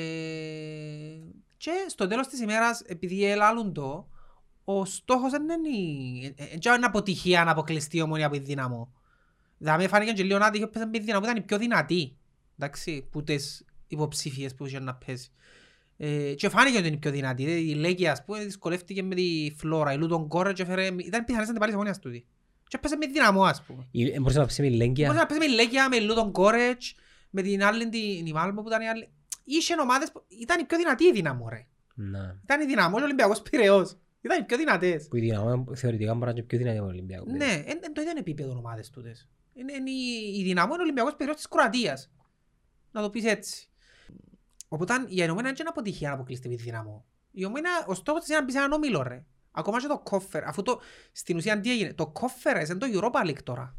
και 1.57 1.71
στο 1.89 2.07
τέλος 2.07 2.27
της 2.29 2.41
ημέρας, 2.41 2.81
επειδή 2.87 3.25
ελάλουν 3.25 3.73
το, 3.73 4.09
ο 4.65 4.85
στόχος 4.85 5.31
δεν 5.31 5.43
είναι, 5.43 5.69
η- 5.69 6.35
ε, 6.37 6.43
ε, 6.45 6.59
δεν 6.61 6.75
είναι 6.77 6.87
αποτυχία 6.87 7.45
να 7.45 7.51
αποκλειστεί 7.51 7.97
η 7.97 8.01
ομόνια 8.03 8.27
από 8.27 8.37
τη 8.37 8.43
δύναμο. 8.43 8.93
Δηλαδή 9.59 9.89
φάνηκε 9.89 10.13
και 10.13 10.23
λίγο 10.23 10.39
να 10.39 10.51
τύχει 10.51 10.67
που 10.67 10.81
η 10.93 10.99
δύναμο 10.99 11.25
ήταν 11.25 11.37
η 11.37 11.41
πιο 11.41 11.59
δυνατή. 11.59 12.17
Εντάξει, 12.59 13.09
που 13.11 13.23
τις 13.23 13.65
υποψήφιες 13.89 14.55
που 14.55 14.67
είχε 14.67 14.79
να 14.79 14.95
παίζει. 14.95 15.29
Ε, 15.97 16.35
και 16.35 16.49
φάνηκε 16.49 16.77
ότι 16.79 16.87
είναι 16.87 16.97
η 16.97 16.99
πιο 16.99 17.11
δυνατή. 17.11 17.45
Δηλαδή, 17.45 17.71
Η 17.71 17.75
Λέγκια, 17.75 18.13
ας 18.13 18.25
πούμε, 18.25 18.45
δυσκολεύτηκε 18.45 19.03
με 19.03 19.15
τη 19.15 19.53
Φλόρα. 19.57 19.93
Η 19.93 19.97
Λούτον 19.97 20.29
Κόρετς 20.29 20.61
έφερε... 20.61 20.87
Ήταν 20.87 21.25
πιθανές 21.25 21.49
αντιπάλεις 21.49 21.59
της 21.67 21.75
ομόνιας 21.75 21.99
τούτη. 21.99 22.27
Και 22.69 22.77
έπαιζε 22.77 22.97
με 22.97 23.07
δυναμό, 23.07 23.45
ας 23.45 23.63
πούμε. 23.63 23.87
Η- 23.91 24.11
ε, 24.11 24.19
Μπορείς 24.21 24.37
να 24.37 24.47
ψήσει 24.47 24.61
με 24.63 24.67
Μπορείς 24.69 24.83
Λέγκια. 24.87 25.13
να 25.13 25.27
παίζει 25.27 25.49
με 25.49 25.55
Λέγκια, 25.55 25.89
με 25.89 26.01
Λούτον 26.01 26.33
Κόρετς, 26.33 26.95
με 27.31 27.43
την 27.43 27.63
άλλη, 27.65 27.89
την 27.89 28.27
η 28.27 28.33
Μάλμο 28.33 28.63
που 28.63 28.69
ήταν 28.69 28.81
η 28.83 28.89
άλλη. 28.89 29.09
Είχε 29.45 29.75
ομάδες 29.81 30.13
που 30.13 30.25
ήταν 30.29 30.61
η 30.61 30.65
πιο 30.65 30.79
δυνατή 30.79 31.05
η 31.05 31.13
δύναμο, 31.13 31.49
ρε. 31.49 31.67
Να. 31.95 32.41
Ήταν 32.45 32.61
η 32.61 32.67
δυναμός 32.67 32.97
και 32.97 33.03
ο 33.03 33.05
Ολυμπιακός 33.05 33.43
Πειραιώς. 33.43 33.97
Ήταν 34.21 34.41
οι 34.41 34.45
πιο 34.45 34.57
δυνατές. 34.57 35.07
Που 35.09 35.17
η 35.17 35.21
δυναμό 35.21 35.65
θεωρητικά 35.75 36.13
μπορεί 36.15 36.25
να 36.25 36.31
είναι 36.31 36.43
πιο 36.43 36.59
δυνατή 36.59 36.77
από 36.79 36.87
τον 36.87 36.95
Ολυμπιακό. 36.97 37.25
Ναι, 37.31 37.45
είναι 37.67 37.81
το 37.93 38.01
ίδιο 38.01 38.13
επίπεδο 38.19 38.57
ομάδες 38.57 38.91
τούτες. 38.91 39.29
Είναι, 39.55 39.73
είναι 39.73 39.91
η, 39.91 40.39
η 40.39 40.43
δυναμό 40.43 40.73
είναι 40.73 40.83
ο 40.83 40.85
Ολυμπιακός 40.85 41.15
Πειραιώς 41.17 41.37
της 41.37 41.49
Κροατίας. 41.49 42.11
Να 42.91 43.03
το 43.03 43.11
πεις 43.11 43.25
έτσι. 43.25 43.69
Οπότε 44.69 44.95
η 45.09 45.23
Ενωμένα 45.23 45.49
είναι 45.49 45.69
αποτυχία 45.69 46.09
να 46.09 46.15
αποκλειστεί 46.15 46.49
με 46.49 46.55
τη 46.57 46.63
δυναμό. 46.63 47.05
Η 47.31 47.45
Ομένα, 47.45 47.69
ο 47.87 47.95
στόχος 47.95 48.21
της 48.21 48.29
είναι 48.31 48.39
να 48.39 48.45
μπεις 48.45 48.53
σε 48.55 48.59
έναν 48.59 48.73
όμιλο 48.73 49.03
ρε. 49.03 49.25
Ακόμα 49.51 49.81
και 49.81 49.87
το 49.87 49.99
κόφερ, 49.99 50.45
αφού 50.45 50.63
το, 50.63 50.81
στην 51.13 51.37
ουσία 51.37 51.61
τι 51.61 51.71
έγινε, 51.71 51.93
το 51.95 52.07
κόφερ 52.07 52.57
είναι 52.57 52.75
το 52.79 52.87
Europa 52.93 53.27
League 53.29 53.43
τώρα. 53.43 53.77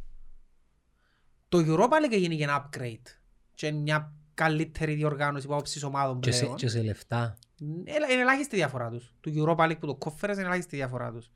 Το 1.49 1.57
Europa 1.57 2.05
League 2.05 2.11
έγινε 2.11 2.33
για 2.33 2.45
ένα 2.45 2.69
upgrade. 2.69 3.15
Και 3.53 3.67
είναι 3.67 3.79
μια 3.79 4.13
καλύτερη 4.33 4.93
διοργάνωση 4.93 5.45
από 5.45 5.53
άποψης 5.53 5.83
ομάδων 5.83 6.19
Και 6.19 6.31
σε- 6.31 6.39
πλέον. 6.41 6.55
Και 6.57 6.67
σε 6.67 6.81
λεφτά. 6.83 7.37
Ελα- 7.83 8.09
Είναι 8.11 8.21
ελάχιστη 8.21 8.55
η 8.55 8.57
διαφορά 8.57 8.89
τους. 8.89 9.13
Του 9.19 9.33
Europa 9.35 9.69
League 9.69 9.79
που 9.79 9.85
το 9.85 9.95
κόφερ 9.95 10.29
είναι 10.29 10.41
ελάχιστη 10.41 10.75
η 10.75 10.77
διαφορά 10.77 11.11
τους. 11.11 11.31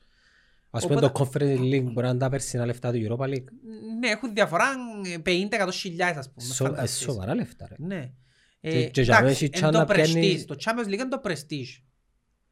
Ας 0.70 0.86
πούμε 0.88 0.96
Οπότε- 0.96 1.12
το 1.14 1.24
Conference 1.26 1.60
League 1.60 1.84
μπορεί 1.92 2.06
να 2.06 2.10
είναι 2.10 2.18
τα 2.20 2.30
περσινά 2.30 2.66
λεφτά 2.66 2.92
του 2.92 2.98
Europa 3.10 3.24
League. 3.28 3.46
Ναι, 4.06 4.12
έχουν 4.12 4.34
διαφορά 4.34 4.66
50-100 5.26 5.70
χιλιάδες 5.72 6.18
ας 6.18 6.32
πούμε. 6.34 6.48
Σο- 6.54 6.66
ε, 6.66 6.68
φανταστείς. 6.70 7.00
Σοβαρά 7.02 7.36
λεφτά 7.36 7.68
ρε. 7.70 7.76
Ναι. 7.86 8.12
Και- 8.60 8.70
Ε, 8.70 8.84
και 8.90 9.02
για 9.02 9.18
εντάξει, 9.18 9.22
μένα 9.22 9.30
έχει 9.30 9.46
είναι 9.46 9.56
τσάν 9.56 9.72
το 9.72 9.78
να 9.78 9.86
πιάνει- 9.86 10.40
prestige. 10.40 10.46
Το 10.46 10.56
Champions 10.64 10.88
League 10.88 10.94
είναι 10.94 11.08
το 11.08 11.22
prestige. 11.24 11.82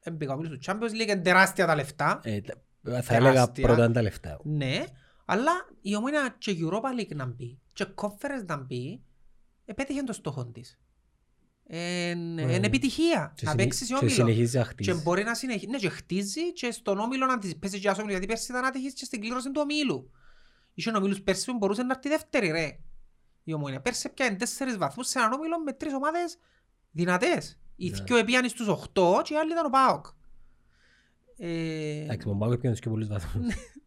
Δεν 0.03 0.17
πήγα 0.17 0.35
μιλήσω. 0.35 0.57
Το 0.57 0.59
Champions 0.65 0.91
League 1.01 1.09
είναι 1.09 1.21
τεράστια 1.21 1.65
τα 1.65 1.75
λεφτά. 1.75 2.19
Ε, 2.23 2.41
τα- 2.41 3.01
Θα 3.01 3.15
έλεγα 3.15 3.31
Τεράστια. 3.33 3.65
πρώτα 3.65 3.83
είναι 3.85 3.93
τα 3.93 4.01
λεφτά. 4.01 4.39
Ναι. 4.43 4.83
Αλλά 5.25 5.51
η 5.81 5.95
ομόνια 5.95 6.35
και 6.37 6.55
Europa 6.59 6.99
League 6.99 7.15
να 7.15 7.25
μπει 7.25 7.59
και 7.73 7.85
Conference 7.95 8.45
να 8.45 8.57
μπει 8.57 9.01
επέτυχε 9.65 10.03
το 10.03 10.13
στόχο 10.13 10.45
της. 10.45 10.79
Είναι 11.67 12.13
Ναι. 12.43 12.53
είναι 12.55 12.65
επιτυχία 12.65 13.33
Και 13.35 13.45
να 13.45 13.51
συνε- 13.51 13.65
παίξει 13.65 13.79
σε 13.85 13.93
και 13.93 13.93
όμιλο. 13.99 14.09
συνεχίζει 14.15 14.57
να 14.57 14.63
Και 14.63 14.69
χτίζει. 14.69 15.01
μπορεί 15.01 15.23
να 15.23 15.35
συνεχίσει. 15.35 15.67
Ναι, 15.69 15.77
και 15.77 15.89
χτίζει 15.89 16.53
και 16.53 16.71
στον 16.71 16.99
όμιλο 16.99 17.25
να 17.25 17.37
της 17.37 17.57
πέσει 17.57 17.79
και 17.79 17.89
ας 17.89 17.97
όμιλο. 17.97 18.11
Γιατί 18.11 18.25
πέρσι 18.27 18.51
ήταν 18.51 18.65
άτυχης 18.65 18.93
και 18.93 19.05
στην 19.05 19.21
κλήρωση 19.21 19.51
του 19.51 19.59
ομίλου. 19.63 20.11
Είχε 20.73 20.91
ομίλους 20.97 21.21
πέρσι 21.21 21.51
που 21.51 21.57
μπορούσε 21.57 21.83
να 21.83 21.93
έρθει 21.93 22.09
δεύτερη 22.09 22.47
ρε. 22.51 22.79
Η 23.43 23.53
ομόνια. 23.53 23.81
Πέρσι 23.81 24.09
πιάνε 24.13 24.35
τέσσερις 24.35 24.77
βαθμούς 24.77 25.07
σε 25.07 25.19
έναν 25.19 25.31
όμιλο 25.33 25.59
με 25.59 25.73
τρεις 25.73 25.93
ομάδες 25.93 26.37
δυνατές. 26.91 27.59
Οι 27.75 27.89
Ναι. 27.89 28.03
δυο 28.03 28.17
επίαν 28.17 28.49
στους 28.49 28.67
8 28.67 29.21
και 29.23 29.33
οι 29.33 29.37
άλλοι 29.37 29.51
ήταν 29.51 29.65
ο 29.65 29.69
ΠΑΟΚ. 29.69 30.05
Ε, 31.37 32.03
Εντάξει, 32.03 32.27
μου 32.27 32.37
πάω 32.37 32.55
και 32.55 32.69
πιο 32.71 32.91
πολλούς 32.91 33.07
βαθμούς. 33.07 33.33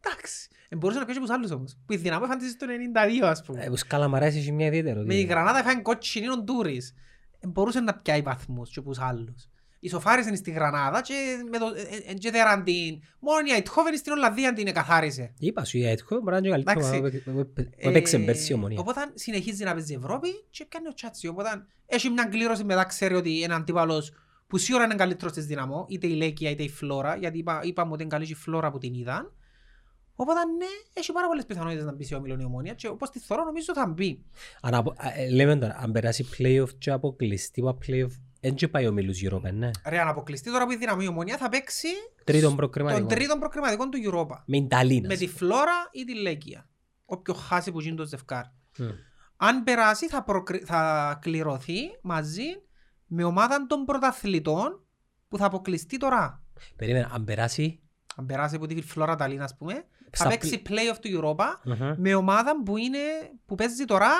Εντάξει. 0.00 0.48
Ε, 0.68 0.76
μπορούσε 0.76 0.98
να 0.98 1.04
πιάσει 1.04 1.20
τους 1.20 1.30
άλλους 1.30 1.50
όμως. 1.50 1.76
Που 1.86 1.92
η 1.92 1.96
δυναμό 1.96 2.24
έφανε 2.28 2.48
στο 2.48 2.66
92 2.66 3.26
ας 3.26 3.42
πούμε. 3.42 3.64
Ε, 3.64 3.68
Ο 3.70 3.76
Σκαλαμαράς 3.76 4.34
έχει 4.34 4.52
μια 4.52 4.66
ιδιαίτερο. 4.66 5.02
Με 5.02 5.14
η 5.14 5.22
Γρανάδα 5.22 5.58
έφανε 5.58 5.82
κότσινη 5.82 6.28
ο 6.28 6.36
Ντούρις. 6.36 6.94
Ε, 7.40 7.46
μπορούσε 7.46 7.80
να 7.80 7.94
πιάει 7.94 8.22
βαθμούς 8.22 8.70
και 8.70 8.80
τους 8.80 8.98
άλλους. 8.98 9.48
Ισοφάρισαν 9.84 10.36
στη 10.36 10.50
Γρανάδα 10.50 11.02
και, 11.02 11.14
με 11.50 11.58
το, 11.58 11.66
ε, 12.06 12.10
ε, 12.10 12.14
και 12.14 12.30
δέραν 12.30 12.64
την... 12.64 13.00
Μόνο 13.18 13.38
η 13.48 13.56
Αιτχόβεν 13.56 13.96
στην 13.96 14.12
Ολλανδία 14.12 14.52
την 14.52 14.66
εκαθάρισε. 14.66 15.32
Είπα 15.38 15.64
σου, 15.64 15.78
η 15.78 15.86
Αίτχο 15.88 16.18
μπορεί 16.20 16.30
να 16.30 16.36
είναι 16.48 16.56
και 16.56 16.62
καλύτερο 16.64 16.96
Εντάξει. 16.96 17.22
που 17.22 17.38
έπαι- 17.38 17.64
που 17.82 17.88
έπαιξε 17.88 18.18
πέρσι 18.18 18.52
η 18.52 18.54
ομονία. 18.54 18.78
Οπότε 18.80 19.00
συνεχίζει 19.14 19.64
να 19.64 19.72
παίζει 19.74 19.92
η 19.92 19.96
Ευρώπη 19.96 20.28
και 20.50 20.64
πιάνει 20.68 20.88
ο 20.88 20.94
Τσάτσι. 20.94 21.26
Οπότε 21.26 21.48
έχει 21.86 22.10
μια 22.10 22.24
κλήρωση 22.24 22.64
μετά 22.64 22.84
ξέρει 22.84 23.14
ότι 23.14 23.40
είναι 23.40 23.54
αντίπαλος 23.54 24.12
που 24.46 24.58
σίγουρα 24.58 24.84
είναι 24.84 24.94
καλύτερος 24.94 25.32
της 25.32 25.46
δυναμό, 25.46 25.86
είτε 25.88 26.06
η 26.06 26.14
Λέκια 26.14 26.50
είτε 26.50 26.62
η 26.62 26.68
Φλόρα, 26.68 27.16
γιατί 27.16 27.38
είπα, 27.38 27.60
είπαμε 27.62 27.92
ότι 27.92 28.02
είναι 28.02 28.10
καλή 28.10 28.26
και 28.26 28.32
η 28.32 28.34
Φλόρα 28.34 28.70
που 28.70 28.78
την 28.78 28.94
είδαν. 28.94 29.32
Οπότε 30.16 30.38
ναι, 30.58 30.66
έχει 30.92 31.12
πάρα 31.12 31.26
πολλές 31.26 31.46
πιθανότητες 31.46 31.84
να 31.84 31.92
μπει 31.94 32.04
σε 32.04 32.14
όμιλον 32.14 32.40
η 32.40 32.44
ομόνια 32.44 32.74
και 32.74 32.88
όπως 32.88 33.10
τη 33.10 33.18
θωρώ 33.18 33.44
νομίζω 33.44 33.72
θα 33.74 33.86
μπει. 33.86 34.24
Αν 34.60 34.74
απο- 34.74 34.94
α, 34.96 35.20
ε, 35.20 35.30
Λέμε 35.30 35.56
τώρα, 35.56 35.76
αν 35.80 35.92
περάσει 35.92 36.26
play-off 36.38 36.68
και 36.78 36.90
αποκλειστεί 36.90 37.60
από 37.60 37.78
play-off, 37.86 38.12
δεν 38.44 38.54
και 38.54 38.68
πάει 38.68 38.86
ο 38.86 38.92
Μίλους 38.92 39.22
Europa, 39.24 39.52
ναι. 39.52 39.70
Ρε, 39.86 40.00
αν 40.00 40.08
αποκλειστεί 40.08 40.50
τώρα 40.50 40.64
που 40.64 40.72
η 40.72 40.76
δυναμή 40.76 41.04
η 41.04 41.06
ομόνια 41.06 41.36
θα 41.36 41.48
παίξει 41.48 41.88
Τρίτον 42.24 42.48
τον 42.48 42.56
προκριματικό. 42.56 43.06
τρίτον 43.06 43.38
προκριματικό 43.38 43.88
του 43.88 43.98
Europa. 44.10 44.42
Με 44.44 44.56
Ινταλίνας. 44.56 45.08
Με 45.08 45.16
τη 45.16 45.26
Φλόρα 45.26 45.88
ή 45.92 46.04
τη 46.04 46.14
Λέκια. 46.14 46.68
Όποιο 47.04 47.34
χάσει 47.34 47.72
που 47.72 47.80
γίνει 47.80 47.96
το 47.96 48.04
ζευκάρ. 48.04 48.44
Μμ. 48.78 48.84
Αν 49.36 49.62
περάσει 49.64 50.08
θα, 50.08 50.22
προκρι... 50.22 50.58
θα 50.58 51.18
κληρωθεί 51.20 51.78
μαζί 52.02 52.62
με 53.06 53.24
ομάδα 53.24 53.66
των 53.66 53.84
πρωταθλητών 53.84 54.84
που 55.28 55.38
θα 55.38 55.46
αποκλειστεί 55.46 55.96
τώρα. 55.96 56.42
Περίμενα, 56.76 57.10
αν 57.12 57.24
περάσει... 57.24 57.80
Αν 58.16 58.26
περάσει 58.26 58.56
από 58.56 58.66
τη 58.66 58.82
Φλόρα 58.82 59.16
Ταλίν 59.16 59.42
ας 59.42 59.56
πούμε, 59.56 59.74
θα 60.10 60.16
Στα 60.16 60.28
παίξει 60.28 60.62
play-off 60.68 60.96
του 61.00 61.20
Europa 61.20 61.44
Μμμ. 61.64 61.94
με 61.96 62.14
ομάδα 62.14 62.62
που, 62.62 62.76
είναι, 62.76 62.98
που 63.46 63.54
παίζει 63.54 63.84
τώρα 63.84 64.10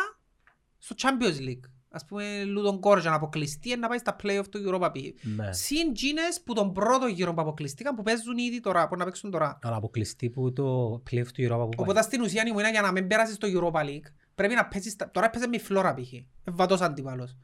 στο 0.78 0.94
Champions 0.98 1.48
League. 1.48 1.70
Ας 1.94 2.04
πούμε, 2.04 2.44
Λούτον 2.44 2.80
Κόρζα 2.80 3.11
να 3.11 3.16
αποκλειστεί 3.16 3.76
να 3.76 3.88
πάει 3.88 3.98
στα 3.98 4.16
play-off 4.22 4.44
του 4.50 4.62
Europa 4.66 4.90
π.χ. 4.92 5.24
Ναι. 5.37 5.52
Συν 5.52 5.92
τζίνες 5.92 6.42
που 6.44 6.54
τον 6.54 6.72
πρώτο 6.72 7.07
γύρο 7.07 7.35
που 7.35 7.40
αποκλειστήκαν 7.40 7.94
που 7.94 8.02
παίζουν 8.02 8.38
ήδη 8.38 8.61
τώρα, 8.61 8.88
που 8.88 8.96
να 8.96 9.04
παίξουν 9.04 9.30
τώρα. 9.30 9.59
Αλλά 9.62 9.76
αποκλειστεί 9.76 10.30
που 10.30 10.52
το 10.52 10.92
play-off 11.11 11.26
του 11.35 11.42
Europa 11.42 11.48
που 11.48 11.68
πάει. 11.68 11.68
Οπότε 11.76 12.02
στην 12.02 12.20
ουσία 12.22 12.42
η 12.46 12.70
για 12.70 12.80
να 12.83 12.92
μην 12.92 13.07
πέρασεις 13.07 13.35
στο 13.35 13.48
Europa 13.50 13.85
League 13.85 14.07
πρέπει 14.35 14.54
να 14.54 14.66
παίζεις, 14.66 14.92
στα- 14.92 15.11
τώρα 15.11 15.30
παίζει 15.30 15.48
με 15.48 15.57
η 15.57 15.61
Φλόρα 15.61 15.94
π.χ. 15.94 16.12
Ευβατός 16.44 16.80
αντίπαλος. 16.80 17.37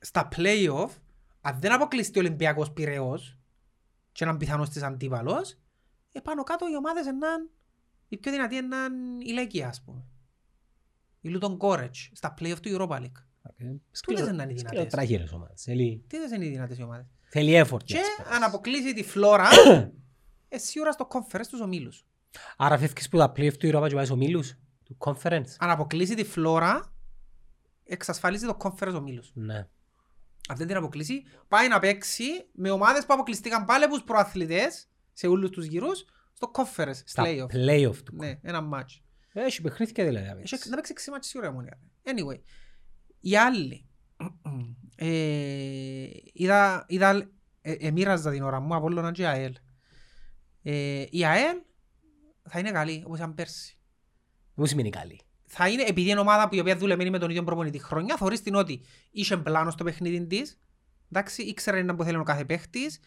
Στα 0.00 0.28
play-off, 0.36 0.90
αν 1.40 1.56
δεν 1.60 1.72
αποκλειστεί 1.72 2.18
ο 2.18 2.22
Ολυμπιακός 2.22 2.72
Πειραιός 2.72 3.38
και 4.12 4.24
έναν 4.24 4.36
πιθανός 4.36 4.68
της 4.68 4.82
αντίπαλος, 4.82 5.58
επάνω 6.12 6.42
κάτω 6.42 6.66
οι 6.68 6.76
ομάδες 6.76 7.06
ενάν, 7.06 7.50
οι 8.08 8.16
πιο 8.16 8.32
δυνατοί 8.32 8.56
ενάν 8.56 9.20
η 9.20 9.32
Λέκια 9.32 9.68
ας 9.68 9.82
πούμε. 9.84 10.04
Η 11.20 11.28
Λούτον 11.28 11.56
Κόρετς, 11.56 12.10
στα 12.12 12.34
play-off 12.40 12.60
του 12.62 12.76
Europa 12.78 12.96
League. 13.00 13.22
Σκληρό- 13.90 14.24
δεν 14.24 14.34
είναι 14.34 14.42
οι 14.42 14.46
δυνατές. 14.46 14.60
σκληροτράχυλες 14.60 15.32
ομάδες. 15.32 15.62
Θέλει- 15.62 16.06
Τι 16.08 16.18
δεν 16.18 16.32
είναι 16.32 16.44
οι 16.44 16.50
δυνατές 16.50 16.78
οι 16.78 16.82
ομάδες. 16.82 17.06
Θέλει 17.28 17.60
effort. 17.64 17.82
Και 17.84 17.94
για 17.94 18.00
τις 18.00 18.14
παίκτες. 18.16 18.34
αν 18.36 18.42
αποκλείσει 18.42 18.94
τη 18.94 19.02
Φλόρα, 19.02 19.48
ε, 20.48 20.58
σίγουρα 20.58 20.92
στο 20.92 21.08
conference 21.10 21.46
τους 21.50 21.60
ομίλους. 21.60 22.06
Άρα 22.56 22.78
φεύγεις 22.78 23.08
που 23.08 23.16
τα 23.18 23.32
play-off 23.36 23.56
του 23.56 23.66
Europa 23.66 23.88
και 23.88 23.94
πάει 23.94 24.04
στο 24.04 24.16
Μίλους, 24.16 24.54
του 24.84 24.96
conference. 24.98 25.44
αν 25.58 25.70
αποκλείσει 25.70 26.14
τη 26.14 26.24
Φλόρα, 26.24 26.92
εξασφαλίζει 27.84 28.46
το 28.46 28.56
conference 28.60 28.94
ομίλους. 28.96 29.30
Ναι. 29.34 29.66
Αν 30.48 30.56
δεν 30.56 30.66
την 30.66 30.76
αποκλείσει, 30.76 31.22
πάει 31.48 31.68
να 31.68 31.78
παίξει 31.78 32.24
με 32.52 32.70
ομάδες 32.70 33.06
που 33.06 33.12
αποκλειστήκαν 33.12 33.64
πάλι 33.64 33.84
από 33.84 33.94
τους 33.94 34.04
προαθλητές 34.04 34.88
σε 35.12 35.26
όλους 35.26 35.50
τους 35.50 35.64
γύρους 35.64 36.04
στο 36.32 36.50
conference, 36.54 37.00
Στα 37.04 37.22
play-off. 37.26 37.46
play-off 37.56 37.96
του. 38.04 38.14
Ναι, 38.16 38.38
ένα 38.42 38.68
match. 38.72 39.00
Έχει 39.32 39.62
παιχνίδια 39.62 40.04
δηλαδή. 40.04 40.26
να 40.26 40.32
Έχει 40.32 40.50
παίξεις. 40.50 40.70
να 40.70 40.76
παίξει 40.76 40.92
έξι 40.92 41.10
μάτς 41.10 41.26
σίγουρα 41.26 41.48
η 41.50 41.52
Ομόνια. 41.52 41.78
Anyway, 42.04 42.40
οι 43.24 43.36
άλλοι. 43.36 43.86
ε, 44.96 46.08
είδα, 46.32 46.84
είδα, 46.88 47.30
ε, 47.60 47.72
εμοίραζα 47.72 48.30
την 48.30 48.42
ώρα 48.42 48.60
μου 48.60 48.74
Απόλλωνα 48.74 49.12
και 49.12 49.26
ΑΕΛ. 49.26 49.54
Ε, 50.62 51.04
η 51.10 51.24
ΑΕΛ 51.24 51.56
θα 52.48 52.58
είναι 52.58 52.70
καλή, 52.70 53.02
όπως 53.06 53.18
ήταν 53.18 53.34
πέρσι. 53.34 53.78
Μου 54.54 54.66
σημαίνει 54.66 54.90
καλή; 54.90 55.20
θα 55.46 55.68
είναι, 55.68 55.82
επειδή 55.82 56.10
είναι 56.10 56.20
ομάδα 56.20 56.48
που 56.48 56.54
η 56.54 56.60
οποία 56.60 56.76
δουλεμένη 56.76 57.10
με 57.10 57.18
τον 57.18 57.30
ίδιο 57.30 57.44
προπονητή 57.44 57.78
χρόνια, 57.78 58.16
θωρείς 58.16 58.42
την 58.42 58.54
ότι 58.54 58.80
είχε 59.10 59.36
πλάνο 59.36 59.70
στο 59.70 59.84
παιχνίδι 59.84 60.26
της, 60.26 60.58
εντάξει, 61.12 61.42
ήξερε 61.42 61.82
να 61.82 61.94
που 61.94 62.04
θέλει 62.04 62.16
ο 62.16 62.22
κάθε 62.22 62.44
παίχτης, 62.44 63.00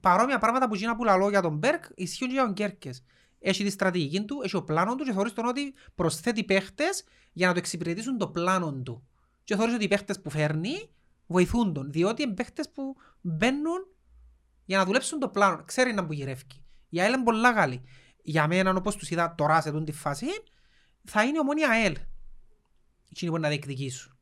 παρόμοια 0.00 0.38
πράγματα 0.38 0.68
που 0.68 0.74
γίνα 0.74 0.96
που 0.96 1.04
λαλώ 1.04 1.28
για 1.28 1.42
τον 1.42 1.56
Μπέρκ, 1.56 1.84
ισχύουν 1.94 2.28
και 2.28 2.34
για 2.34 2.44
τον 2.44 2.54
Κέρκες. 2.54 3.04
Έχει 3.38 3.64
τη 3.64 3.70
στρατηγική 3.70 4.24
του, 4.24 4.40
έχει 4.44 4.56
ο 4.56 4.62
πλάνος 4.62 4.94
του 4.94 5.04
και 5.04 5.12
θωρείς 5.12 5.32
τον 5.32 5.46
ότι 5.46 5.74
προσθέτει 5.94 6.44
παίχτες 6.44 7.04
για 7.32 7.46
να 7.46 7.52
το 7.52 7.58
εξυπηρετήσουν 7.58 8.18
το 8.18 8.28
πλάνο 8.28 8.72
του. 8.72 9.08
Και 9.44 9.56
θωρείς 9.56 9.74
ότι 9.74 9.84
οι 9.84 9.88
παίχτες 9.88 10.20
που 10.20 10.30
φέρνει 10.30 10.90
βοηθούν 11.26 11.72
τον, 11.72 11.92
διότι 11.92 12.22
είναι 12.22 12.34
παίχτες 12.34 12.70
που 12.70 12.96
μπαίνουν 13.20 13.86
για 14.64 14.78
να 14.78 14.84
δουλέψουν 14.84 15.18
το 15.18 15.28
πλάνο. 15.28 15.64
Ξέρει 15.64 15.92
να 15.92 16.06
που 16.06 16.12
γυρεύει. 16.12 16.42
Η 16.88 17.00
ΑΕΛ 17.00 17.12
είναι 17.12 17.22
πολλά 17.22 17.54
καλή. 17.54 17.82
Για 18.22 18.46
μένα, 18.46 18.74
όπως 18.76 18.96
τους 18.96 19.10
είδα 19.10 19.34
τώρα 19.34 19.60
σε 19.60 19.70
τούτη 19.70 19.92
φάση, 19.92 20.26
θα 21.04 21.24
είναι 21.24 21.38
ομόνια 21.38 21.70
ΑΕΛ. 21.70 21.96
Εκείνη 23.10 23.30
που 23.30 23.38
να 23.38 23.48
διεκδικήσουν. 23.48 24.18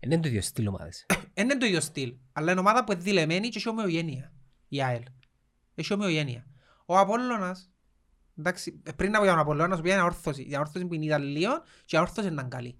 Είναι 0.00 0.20
το 0.20 0.28
ίδιο 0.28 0.42
στυλ 0.42 0.66
ομάδες. 0.66 1.06
Είναι 1.34 1.56
το 1.56 1.66
ίδιο 1.66 1.80
στυλ, 1.80 2.14
αλλά 2.32 2.50
είναι 2.50 2.60
ομάδα 2.60 2.84
που 2.84 2.92
είναι 2.92 3.00
δηλεμένη 3.00 3.48
και 3.48 3.58
έχει 3.58 3.68
ομοιογένεια. 3.68 4.32
Η 4.68 4.82
ΑΕΛ. 4.82 5.02
Έχει 5.74 5.92
ομοιογένεια. 5.92 6.46
Ο 6.86 6.98
Απόλλωνας, 6.98 7.70
εντάξει, 8.38 8.82
πριν 8.96 9.16
από 9.16 9.26
τον 9.26 9.38
Απόλλωνα, 9.38 9.68
να 9.68 9.76
σου 9.76 9.82
πει 9.82 9.90
είναι 9.90 10.00
αόρθωση. 10.00 10.48
Η 10.48 10.54
αόρθωση 10.54 10.86
που 10.86 10.94
είναι 10.94 11.04
Ιταλίων 11.04 11.62
και 11.84 11.96
η 11.96 11.98
αόρθωση 11.98 12.28
είναι 12.28 12.46
καλή. 12.48 12.78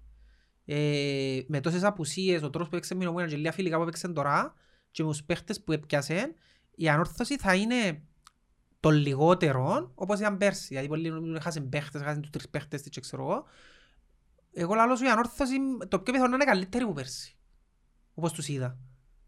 Ε, 0.71 1.43
με 1.47 1.59
τόσες 1.59 1.83
απουσίες, 1.83 2.41
ο 2.43 2.49
τρόπος 2.49 2.69
που 2.69 2.75
έπαιξε 2.75 2.93
με 2.93 2.99
την 2.99 3.09
ομόνια 3.09 3.27
και 3.27 3.35
λίγα 3.35 3.51
φιλικά 3.51 3.75
που 3.75 3.81
έπαιξε 3.81 4.07
τώρα 4.07 4.53
και 4.91 5.03
με 5.03 5.09
τους 5.09 5.23
παίχτες 5.23 5.63
που 5.63 5.71
έπιασε, 5.71 6.33
η 6.75 6.89
ανόρθωση 6.89 7.37
θα 7.37 7.55
είναι 7.55 8.03
των 8.79 8.93
λιγότερων, 8.93 9.91
όπως 9.95 10.19
ήταν 10.19 10.37
πέρσι. 10.37 10.67
Δηλαδή 10.67 10.87
πολλοί 10.87 11.09
νομίζουν 11.09 11.35
ότι 11.35 11.43
χάσαν 11.43 11.69
παίχτες, 11.69 12.01
χάσαν 12.01 12.21
τους 12.21 12.29
τρεις 12.29 12.49
παίχτες, 12.49 12.81
τι 12.81 12.89
και 12.89 12.99
ξέρω 12.99 13.23
εγώ. 13.23 13.43
Εγώ 14.51 14.73
λαλώ 14.73 14.95
σου 14.95 15.03
η 15.03 15.09
ανόρθωση, 15.09 15.57
το 15.87 15.99
πιο 15.99 16.13
πιθανό 16.13 16.35
είναι 16.35 16.43
καλύτερη 16.43 16.85
που 16.85 16.93
πέρσι. 16.93 17.37
Όπως 18.13 18.31
τους 18.31 18.47
είδα. 18.47 18.77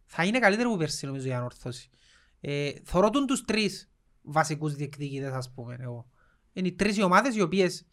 Θα 0.06 0.26
είναι 0.26 0.40
καλύτερη 0.40 0.70
που 0.70 0.78
πέρσι 0.78 1.06
νομίζω 1.06 1.28
η 1.28 1.34
ανόρθωση. 1.34 1.90
Ε, 2.40 2.72
θωρώ 2.84 3.10
τον 3.10 3.26
τους 3.26 3.46
τρεις 3.46 3.92
βασικούς 4.22 4.76
διεκδικητές 4.76 5.34
ας 5.34 5.54
πούμε 5.54 5.78
εγώ. 5.80 6.10
Είναι 6.54 6.68
οι 6.68 6.74
τρεις 6.74 6.98
οι 6.98 7.04
ομάδες 7.04 7.36
οι 7.36 7.42
οποίες 7.42 7.86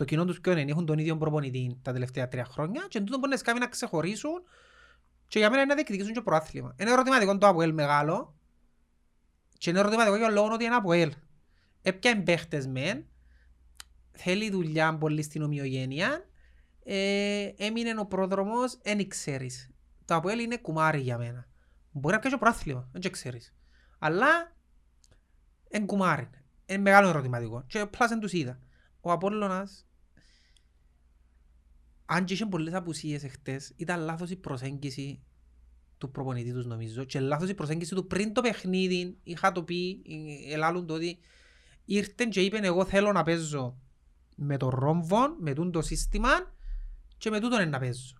το 0.00 0.06
κοινό 0.06 0.24
τους 0.24 0.40
ποιο 0.40 0.56
είναι, 0.56 0.70
έχουν 0.70 0.86
τον 0.86 0.98
ίδιο 0.98 1.16
προπονητή 1.16 1.78
τα 1.82 1.92
τελευταία 1.92 2.28
τρία 2.28 2.44
χρόνια 2.44 2.86
και 2.88 3.00
τούτο 3.00 3.18
μπορεί 3.18 3.30
να 3.30 3.36
σκάβει 3.36 3.58
να 3.58 3.66
ξεχωρίσουν 3.66 4.42
και 5.26 5.38
για 5.38 5.50
μένα 5.50 5.62
είναι 5.62 5.70
να 5.70 5.74
διεκδικήσουν 5.74 6.12
και 6.12 6.20
προάθλημα. 6.20 6.74
Είναι 6.80 6.90
ερωτηματικό 6.90 7.38
το 7.38 7.46
ΑΠΟΕΛ 7.46 7.72
μεγάλο 7.72 8.36
και 9.58 9.70
είναι 9.70 9.78
ερωτηματικό 9.78 10.16
για 10.16 10.24
τον 10.24 10.34
λόγο 10.34 10.52
ότι 10.52 10.64
είναι 10.64 10.74
ΑΠΟΕΛ. 10.74 11.12
Έπιαν 11.82 12.22
παίχτες 12.22 12.66
μεν, 12.66 13.06
θέλει 14.12 14.50
δουλειά 14.50 14.98
πολύ 14.98 15.22
στην 15.22 15.42
ομοιογένεια, 15.42 16.28
ε, 16.84 17.50
έμεινε 17.56 17.94
ο 17.98 18.06
πρόδρομος, 18.06 18.78
δεν 18.82 19.08
ξέρεις. 19.08 19.70
Το 20.04 20.14
ΑΠΟΕΛ 20.14 20.40
είναι 20.40 20.56
κουμάρι 20.56 21.00
για 21.00 21.18
μένα. 21.18 21.48
Μπορεί 21.90 22.14
να 22.14 22.20
πιάσει 22.20 22.36
το 22.36 22.40
προάθλημα, 22.42 22.88
δεν 22.92 23.12
ξέρεις. 23.12 23.54
Αλλά 23.98 24.56
είναι 25.70 25.84
κουμάρι. 25.84 26.28
Είναι 26.66 26.82
μεγάλο 26.82 27.08
ερωτηματικό. 27.08 27.64
Και 27.66 27.86
πλάσαν 27.86 28.20
τους 28.20 28.32
είδα. 28.32 28.58
Ο 29.00 29.12
Απόλλωνας, 29.12 29.89
αν 32.12 32.24
και 32.24 32.32
είχε 32.32 32.46
πολλές 32.46 32.74
απουσίες 32.74 33.24
εχθές, 33.24 33.72
ήταν 33.76 34.00
λάθος 34.00 34.30
η 34.30 34.36
προσέγγιση 34.36 35.22
του 35.98 36.10
προπονητή 36.10 36.52
τους 36.52 36.66
νομίζω 36.66 37.04
και 37.04 37.20
λάθος 37.20 37.48
η 37.48 37.54
προσέγγιση 37.54 37.94
του 37.94 38.06
πριν 38.06 38.32
το 38.32 38.40
παιχνίδι 38.40 39.16
είχα 39.22 39.52
το 39.52 39.62
πει, 39.62 40.02
ε, 40.48 40.52
ελάλουν 40.52 40.86
το 40.86 40.94
ότι 40.94 41.18
ήρθε 41.84 42.24
και 42.30 42.40
είπε 42.40 42.58
εγώ 42.62 42.84
θέλω 42.84 43.12
να 43.12 43.22
παίζω 43.22 43.78
με 44.36 44.56
το 44.56 44.68
ρόμβο, 44.68 45.18
με 45.38 45.52
τούτο 45.52 45.70
το 45.70 45.82
σύστημα 45.82 46.54
και 47.18 47.30
με 47.30 47.40
τούτο 47.40 47.64
να 47.64 47.78
παίζω. 47.78 48.14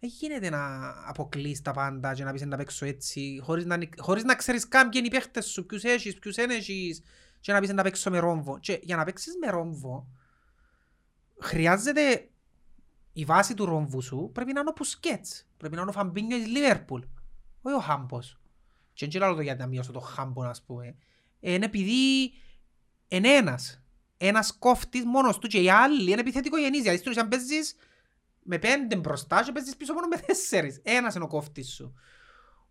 Δεν 0.00 0.10
γίνεται 0.18 0.50
να 0.50 0.92
αποκλείς 1.08 1.62
τα 1.62 1.72
πάντα 1.72 2.14
και 2.14 2.24
να 2.24 2.32
πεις 2.32 2.46
να 2.46 2.56
παίξω 2.56 2.86
έτσι 2.86 3.40
χωρίς 3.42 3.64
να, 3.64 3.78
χωρίς 3.98 4.24
να 4.24 4.34
ξέρεις 4.34 4.68
καν 4.68 4.88
ποιοι 4.88 5.00
είναι 5.04 5.16
οι 5.16 5.18
παίχτες 5.18 5.46
σου, 5.46 5.66
ποιους 5.66 5.82
έχεις, 5.82 6.18
ποιους 6.18 6.34
δεν 6.34 6.50
έχεις 6.50 7.02
και 7.40 7.52
να 7.52 7.60
πεις 7.60 7.72
να 7.72 7.82
παίξω 7.82 8.10
με 8.10 8.18
ρόμβο. 8.18 8.58
Και 8.58 8.80
για 8.82 8.96
να 8.96 9.04
παίξεις 9.04 9.34
με 9.40 9.50
ρόμβο 9.50 10.08
χρειάζεται 11.38 12.30
η 13.18 13.24
βάση 13.24 13.54
του 13.54 13.64
ρόμβου 13.64 14.02
σου 14.02 14.30
πρέπει 14.32 14.52
να 14.52 14.60
είναι 14.60 14.68
ο 14.68 14.72
Πουσκέτς, 14.72 15.46
πρέπει 15.56 15.74
να 15.74 15.80
είναι 15.80 15.90
ο 15.90 15.92
Φαμπίνιος 15.92 16.40
της 16.40 16.48
Λίβερπουλ, 16.48 17.02
όχι 17.62 17.74
ο 17.74 17.78
Χάμπος. 17.78 18.40
Και 18.92 19.06
δεν 19.06 19.20
λέω 19.20 19.34
το 19.34 19.40
γιατί 19.40 19.60
να 19.60 19.66
μειώσω 19.66 19.92
το 19.92 20.00
Χάμπο, 20.00 20.42
ας 20.42 20.62
πούμε. 20.62 20.96
Ε, 21.40 21.52
Είναι 21.52 21.64
επειδή 21.64 22.32
είναι 23.08 23.28
ένας. 23.28 23.82
Ένας 24.16 24.58
κόφτης 24.58 25.04
μόνος 25.04 25.38
του 25.38 25.48
και 25.48 25.62
οι 25.62 25.70
άλλοι 25.70 26.10
είναι 26.10 26.20
επιθετικογενείς. 26.20 26.80
Δηλαδή 26.80 26.98
στην 26.98 27.10
ουσία 27.10 27.28
παίζεις 27.28 27.76
με 28.42 28.58
πέντε 28.58 28.96
μπροστά 28.96 29.42
και 29.42 29.52
παίζεις 29.52 29.76
πίσω 29.76 29.92
μόνο 29.92 30.06
με 30.06 30.16
τέσσερις. 30.16 30.80
Ένας 30.82 31.14
είναι 31.14 31.24
ο 31.24 31.28
κόφτης 31.28 31.72
σου. 31.72 31.94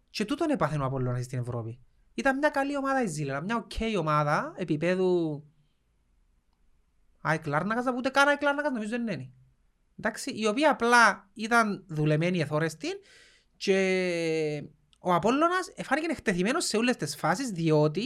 Και 0.09 0.25
τούτον 0.25 0.49
έπαθε 0.49 0.77
ο 0.77 0.85
Απολλώνας 0.85 1.25
στην 1.25 1.39
Ευρώπη. 1.39 1.79
Ήταν 2.13 2.37
μια 2.37 2.49
καλή 2.49 2.77
ομάδα 2.77 3.03
η 3.03 3.07
Ζίλινα, 3.07 3.41
μια 3.41 3.55
οκ 3.55 3.97
ομάδα 3.97 4.53
επίπεδου 4.57 5.43
ΑΕΚ 7.21 7.45
Λάρνακας, 7.45 7.85
ούτε 7.97 8.09
καν 8.09 8.27
ΑΕΚ 8.27 8.41
Λάρνακας 8.41 8.71
νομίζω 8.71 8.89
δεν 8.89 9.07
είναι. 9.07 9.31
Εντάξει, 9.99 10.31
η 10.31 10.47
οποία 10.47 10.71
απλά 10.71 11.29
ήταν 11.33 11.85
δουλεμένη 11.87 12.39
εθώρες 12.39 12.77
τη 12.77 12.87
και 13.57 14.63
ο 14.99 15.13
Απόλλωνας 15.13 15.73
φάνηκε 15.83 16.07
εκτεθειμένος 16.09 16.65
σε 16.65 16.77
όλες 16.77 16.95
τις 16.95 17.15
φάσεις 17.15 17.49
διότι 17.49 18.03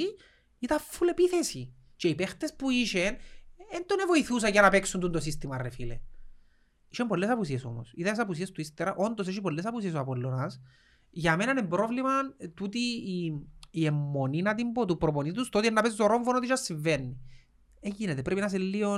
ήταν 0.60 0.78
full 0.78 1.08
επίθεση. 1.10 1.74
Και 1.96 2.08
οι 2.08 2.16
παίχτες 2.16 2.56
που 2.56 2.70
είχε 2.70 3.18
δεν 3.72 3.86
τον 3.86 3.98
βοηθούσαν 4.08 4.52
για 4.52 4.62
να 4.62 4.70
παίξουν 4.70 5.12
το 5.12 5.20
σύστημα 5.20 5.62
ρε 5.62 5.70
φίλε. 5.70 6.00
Είχε 6.90 7.06
πολλές 7.06 7.30
απουσίες 7.30 7.66
όμως. 7.66 7.92
Είδα 7.96 8.10
τις 8.10 8.20
απουσίες 8.20 8.52
του 8.52 8.62
ύστερα, 8.62 8.96
όντως 8.96 9.28
έχει 9.28 9.42
πολλές 9.42 9.66
απουσίες 9.66 9.94
ο 9.94 10.00
Απόλλωνας. 10.00 10.62
Για 11.10 11.38
μένα 11.38 11.52
είναι 11.52 11.64
πρόβλημα 11.64 12.12
ε, 12.38 12.48
τούτη 12.48 12.80
η, 12.80 13.48
η 13.72 13.86
αιμονή 13.86 14.42
να 14.42 14.56
την 14.56 14.72
πω 14.72 14.86
του 14.86 14.98
προπονητή 14.98 15.36
του 15.36 15.46
στο 15.46 15.60
ότι 15.60 15.72
να 15.72 15.82
παίζει 15.82 15.98
το 15.98 16.06
ρόμφωνο 16.06 16.38
ότι 16.38 16.48
και 16.48 16.54
ας 16.54 16.62
συμβαίνει. 16.62 17.18
Ε, 17.80 17.90
γίνεται, 17.90 18.22
πρέπει 18.22 18.40
να 18.40 18.46
είσαι 18.46 18.58
λίγο... 18.58 18.98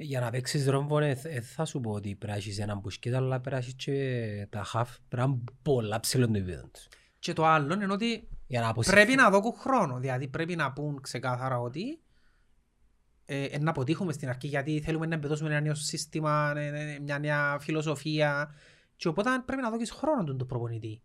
Για 0.00 0.20
να 0.20 0.30
παίξεις 0.30 0.66
ρόμβον 0.66 1.02
ε, 1.02 1.20
ε, 1.22 1.40
θα 1.40 1.64
σου 1.64 1.80
πω 1.80 1.90
ότι 1.90 2.14
πρέπει 2.14 2.26
να 2.26 2.34
έχεις 2.34 2.58
έναν 2.58 2.78
μπουσκέτ 2.78 3.14
αλλά 3.14 3.40
πρέπει 3.40 3.50
να 3.50 3.56
έχεις 3.56 3.74
και 3.74 4.46
τα 4.50 4.62
χαφ 4.64 4.96
πρέπει 5.08 5.28
να 5.28 5.34
είναι 5.34 5.44
πολλά 5.62 6.00
ψηλό 6.00 6.26
το 6.26 6.32
επίπεδο 6.36 6.68
τους. 6.72 6.88
Και 7.18 7.32
το 7.32 7.46
άλλο 7.46 7.74
είναι 7.74 7.92
ότι 7.92 8.28
Για 8.46 8.60
να 8.60 8.68
αποσυρθεί. 8.68 9.00
πρέπει 9.00 9.16
να 9.16 9.30
δώκουν 9.30 9.52
χρόνο. 9.52 9.98
Δηλαδή 9.98 10.28
πρέπει 10.28 10.56
να 10.56 10.72
πούν 10.72 11.00
ξεκάθαρα 11.00 11.60
ότι 11.60 12.00
ε, 13.24 13.44
ε, 13.44 13.58
να 13.58 13.70
αποτύχουμε 13.70 14.12
στην 14.12 14.28
αρχή 14.28 14.46
γιατί 14.46 14.80
θέλουμε 14.80 15.06
να 15.06 15.14
εμπεδώσουμε 15.14 15.50
ένα 15.50 15.60
νέο 15.60 15.74
σύστημα, 15.74 16.52
ε, 16.56 16.94
ε, 16.94 16.98
μια 16.98 17.18
νέα 17.18 17.58
φιλοσοφία 17.58 18.54
και 18.96 19.08
οπότε 19.08 19.30
πρέπει 19.46 19.62
να 19.62 19.70
δώσεις 19.70 19.90
χρόνο 19.90 20.24
τον 20.24 20.38
το 20.38 20.44
προπονητή. 20.44 21.02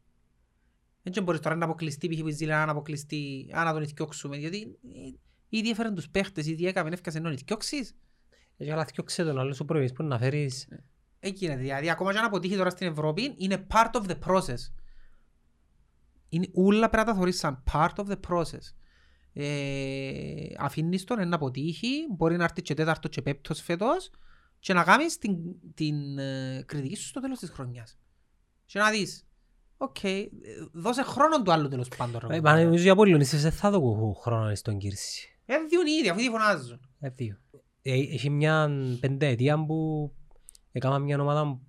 Δεν 1.03 1.23
μπορείς 1.23 1.39
τώρα 1.39 1.55
να 1.55 1.65
αποκλειστεί 1.65 2.07
π.χ. 2.07 2.19
που 2.19 2.27
η 2.27 2.31
Ζήλα 2.31 2.65
να 2.65 2.71
αποκλειστεί, 2.71 3.49
α, 3.57 3.63
να 3.63 3.73
τον 3.73 3.81
ηθιώξουμε, 3.81 4.37
γιατί 4.37 4.61
ε, 4.61 5.11
ήδη 5.49 5.69
έφεραν 5.69 5.95
τους 5.95 6.09
παίχτες, 6.09 6.45
ήδη 6.45 6.67
έκαμε, 6.67 6.89
έφκασε 6.89 7.17
να 7.17 7.23
τον 7.23 7.33
ηθιώξεις. 7.33 7.95
Έχει 8.57 8.71
αλλά 8.71 8.85
θυκιόξε 8.85 9.23
τον 9.23 9.39
άλλος 9.39 9.55
σου 9.55 9.65
προβείς 9.65 9.91
που 9.91 10.03
να 10.03 10.17
φέρεις 10.17 10.67
Έγινε, 11.25 11.55
δηλαδή 11.55 11.89
ακόμα 11.89 12.11
και 12.11 12.17
αν 12.17 12.25
αποτύχει 12.25 12.55
τώρα 12.55 12.69
στην 12.69 12.87
Ευρώπη, 12.87 13.33
είναι 13.37 13.67
part 13.71 13.91
of 13.91 14.03
the 14.05 14.17
process. 14.27 14.71
Είναι 16.29 16.47
όλα 16.53 16.89
πρέπει 16.89 17.05
να 17.05 17.11
τα 17.11 17.13
θεωρείς 17.13 17.37
σαν 17.37 17.63
part 17.71 17.93
of 17.95 18.05
the 18.05 18.19
process. 18.27 18.73
Ε, 19.33 20.47
αφήνεις 20.57 21.03
τον 21.03 21.27
να 21.27 21.35
αποτύχει, 21.35 22.05
μπορεί 22.09 22.37
να 22.37 22.43
έρθει 22.43 22.61
και 22.61 22.73
τέταρτος 22.73 23.11
και 23.11 23.21
πέπτος 23.21 23.61
φέτος 23.61 24.11
και 24.59 24.73
να 24.73 24.83
κάνεις 24.83 25.17
την, 25.17 25.37
την 25.73 26.17
ε, 26.17 26.63
κριτική 26.65 26.95
σου 26.95 27.07
στο 27.07 27.19
τέλος 27.19 27.39
της 27.39 27.49
χρονιάς. 27.49 27.99
Και 28.65 28.79
να 28.79 28.89
δεις, 28.89 29.27
οκ, 29.77 30.03
ε, 30.03 30.29
δώσε 30.71 31.03
χρόνο 31.03 31.41
του 31.41 31.51
άλλου 31.51 31.67
τέλος 31.67 31.87
πάντων. 31.87 32.21
ρε 32.27 32.33
Ε, 32.33 32.37
κουμπάρε. 32.37 32.59
Μα 32.59 32.63
νομίζω 32.63 32.85
ο 32.85 32.89
Απόλλωνας 32.89 33.41
δεν 33.41 33.51
θα 33.51 33.71
δώσει 33.71 34.13
χρόνο 34.13 34.55
στον 34.55 34.77
Κύρση. 34.77 35.39
Ε, 35.45 35.55
διούν 35.69 35.85
ήδη, 35.85 36.09
αφού 36.09 36.19
ήδη 36.19 36.29
φωνάζουν. 36.29 36.89
Ε, 36.99 37.09
δύο. 37.09 37.37
Ε, 37.85 37.93
Έχει 37.93 38.29
μια 38.29 38.69
πενταετία 38.99 39.65
που 39.65 40.11
έκανα 40.71 40.99
μια 40.99 41.21
ομάδα 41.21 41.59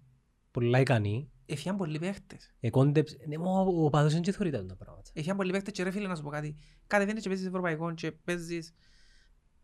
πολλά 0.50 0.80
ικανή. 0.80 1.30
Έφυγαν 1.46 1.76
πολλοί 1.76 1.98
παίχτες. 1.98 2.54
Εκόντεψε. 2.60 3.16
Ναι, 3.28 3.38
μα 3.38 3.50
ο 3.50 3.84
ο 3.84 3.90
παδός 3.90 4.12
είναι 4.12 4.20
και 4.20 4.32
θωρείται 4.32 4.64
τα 4.64 4.76
πράγματα. 4.76 5.10
Έφυγαν 5.12 5.36
πολλοί 5.36 5.52
παίχτες 5.52 5.72
και 5.72 5.82
ρε 5.82 5.90
φίλε 5.90 6.08
να 6.08 6.16
σου 6.16 6.22
πω 6.22 6.30
κάτι. 6.30 6.56
Κατεβαίνεις 6.86 7.22
και 7.22 7.28
παίζεις 7.28 7.46
ευρωπαϊκό 7.46 7.94
και 7.94 8.12
παίζεις 8.12 8.74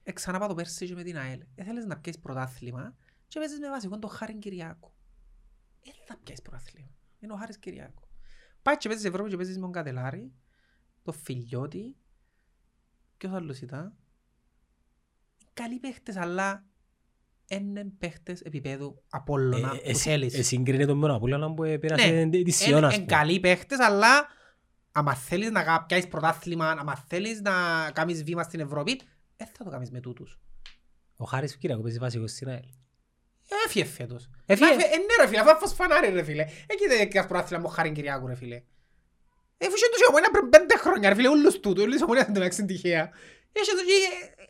ε, 0.02 0.12
ξανά 0.12 0.38
πάω 0.38 0.48
το 0.48 0.54
πέρσι 0.54 0.86
και 0.86 0.94
με 0.94 1.02
την 1.02 1.18
ΑΕΛ. 1.18 1.40
Ε, 1.54 1.64
θέλεις 1.64 1.84
να 1.84 1.98
πιάσεις 1.98 2.20
πρωτάθλημα 2.20 2.96
και 3.28 3.38
παίζεις 3.38 3.58
με 3.58 3.68
βασικό 3.68 3.98
τον 3.98 4.10
Χάριν 4.10 4.38
Κυριάκο. 4.38 4.94
Ε, 5.84 5.90
θα 6.06 6.18
πιάσεις 6.22 6.42
πρωτάθλημα. 6.42 6.90
Είναι 7.18 7.32
ο 7.32 7.36
Χάρης 7.36 7.58
Κυριάκο. 7.58 8.08
Πάει 8.62 8.76
και 8.76 8.88
παίζεις 8.88 9.06
Ευρώπη 9.06 9.30
και 9.30 9.36
παίζεις 9.36 9.54
με 9.54 9.60
τον 9.60 9.72
Κατελάρη, 9.72 10.32
τον 11.02 11.14
Φιλιώτη, 11.14 11.96
ποιος 13.16 13.32
άλλος 13.32 13.60
ήταν; 13.60 13.96
Καλοί 15.54 15.78
παίχτες, 15.78 16.16
αλλά 16.16 16.64
είναι 17.48 17.84
παίχτες 17.98 18.40
επίπεδου 18.40 19.02
Απόλλωνα 19.10 19.68
που 19.68 19.94
θέλεις. 19.98 20.34
Ε, 20.38 20.42
Συγκρίνε 20.42 20.86
τον 20.86 20.98
με 20.98 21.06
τον 21.06 21.16
Απόλλωνα 21.16 21.54
που 21.54 21.62
πέρασε 21.80 22.10
Ναι, 22.10 22.42
τη 22.42 22.50
Σιώνα. 22.50 22.76
Είναι 22.78 22.86
ας 22.86 22.94
εν 22.94 23.04
πούμε. 23.04 23.16
καλοί 23.16 23.40
παίχτες, 23.40 23.78
αλλά 23.78 24.26
άμα 24.92 25.14
θέλεις 25.14 25.50
να 25.50 25.62
κα- 25.62 25.84
πιάσεις 25.88 26.08
πρωτάθλημα, 26.08 26.70
άμα 26.70 26.96
θέλεις 27.08 27.40
να 27.40 27.52
κάνεις 27.92 28.24
βήμα 28.24 28.42
στην 28.42 28.60
Ευρώπη, 28.60 29.00
δεν 29.36 29.48
θα 29.56 29.64
το 29.64 29.70
κάνεις 29.70 29.90
με 29.90 30.00
τούτους. 30.00 30.38
Ο 31.16 31.24
Χάρης 31.24 31.56
Κυριακό 31.56 31.82
παίζει 31.82 31.98
βασικός 31.98 32.30
στην 32.30 32.48
ΑΕΛ. 32.48 32.64
Έφυγε 33.66 33.84
φέτος. 33.84 34.28
Έφυγε. 34.46 34.70
Να 34.70 34.76
φε- 34.80 34.92
Ε, 34.92 34.96
ναι 34.96 35.22
ρε 35.22 35.26
φίλε, 35.28 35.40
αφού 35.40 35.50
αφού 35.50 35.68
φανάρι 35.74 36.10
ρε 36.10 36.22
φίλε. 36.22 36.42
Εκεί 36.42 36.86
δεν 36.88 37.00
έκανες 37.00 37.28
πρωτάθλημα 37.28 37.62
με 37.62 37.68
Χάριν 37.68 37.94
Κυριάκου 37.94 38.26
ρε 38.26 38.34
φίλε. 38.34 38.62
Έφυγε 39.58 39.86
τους 39.92 40.00
η 40.00 40.06
ομόνια 40.08 40.30
πριν 40.30 40.48
πέντε 40.48 40.76
χρόνια 40.76 41.08
ρε 41.08 41.14
φίλε, 41.14 41.28
όλους 41.28 41.60
τούτους, 41.60 41.82
όλους 41.82 42.00
οι 42.00 42.02
ομόνια 42.02 42.24
δεν 42.24 42.34
το 42.34 42.42
έξουν 42.42 42.66
τυχαία. 42.66 43.10
Έχει 43.52 43.70
το 43.70 43.76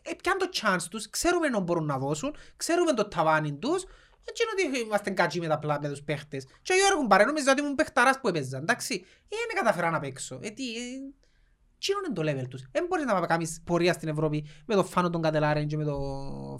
ε, 0.03 0.13
πιάνουν 0.13 0.39
το 0.39 0.49
chance 0.61 0.87
τους, 0.89 1.09
ξέρουμε 1.09 1.47
να 1.49 1.59
μπορούν 1.59 1.85
να 1.85 1.97
δώσουν, 1.97 2.35
ξέρουμε 2.57 2.93
το 2.93 3.07
ταβάνι 3.07 3.53
τους, 3.53 3.83
έτσι 4.23 4.43
είναι 4.43 4.69
ότι 4.77 4.79
είμαστε 4.85 5.09
κάτσι 5.09 5.39
με, 5.39 5.47
τα 5.47 5.59
πλά, 5.59 5.79
με 5.81 5.89
τους 5.89 6.01
παίχτες. 6.03 6.45
Και 6.61 6.73
ο 6.73 6.75
Γιώργος 6.75 7.07
Μπαρέ 7.07 7.23
νόμιζα 7.25 7.51
ότι 7.51 7.61
ήμουν 7.61 7.75
παίχταρας 7.75 8.19
που 8.19 8.27
έπαιζα, 8.27 8.57
εντάξει. 8.57 8.93
Ε, 9.29 9.35
δεν 9.47 9.55
καταφέρα 9.55 9.89
να 9.89 9.99
παίξω. 9.99 10.39
Ε, 10.41 10.49
τι, 10.49 10.63
ε, 10.75 10.81
τι 11.77 11.87
είναι 11.91 12.13
το 12.13 12.21
level 12.41 12.47
τους. 12.49 12.63
Δεν 12.71 12.85
μπορείς 12.85 13.05
να 13.05 13.25
κάνεις 13.25 13.61
πορεία 13.65 13.93
στην 13.93 14.07
Ευρώπη 14.09 14.45
με 14.65 14.75
το 14.75 14.83
Φάνο 14.83 15.09
τον 15.09 15.21
Κατελάρεν 15.21 15.67
και 15.67 15.77
με 15.77 15.83
το 15.83 15.97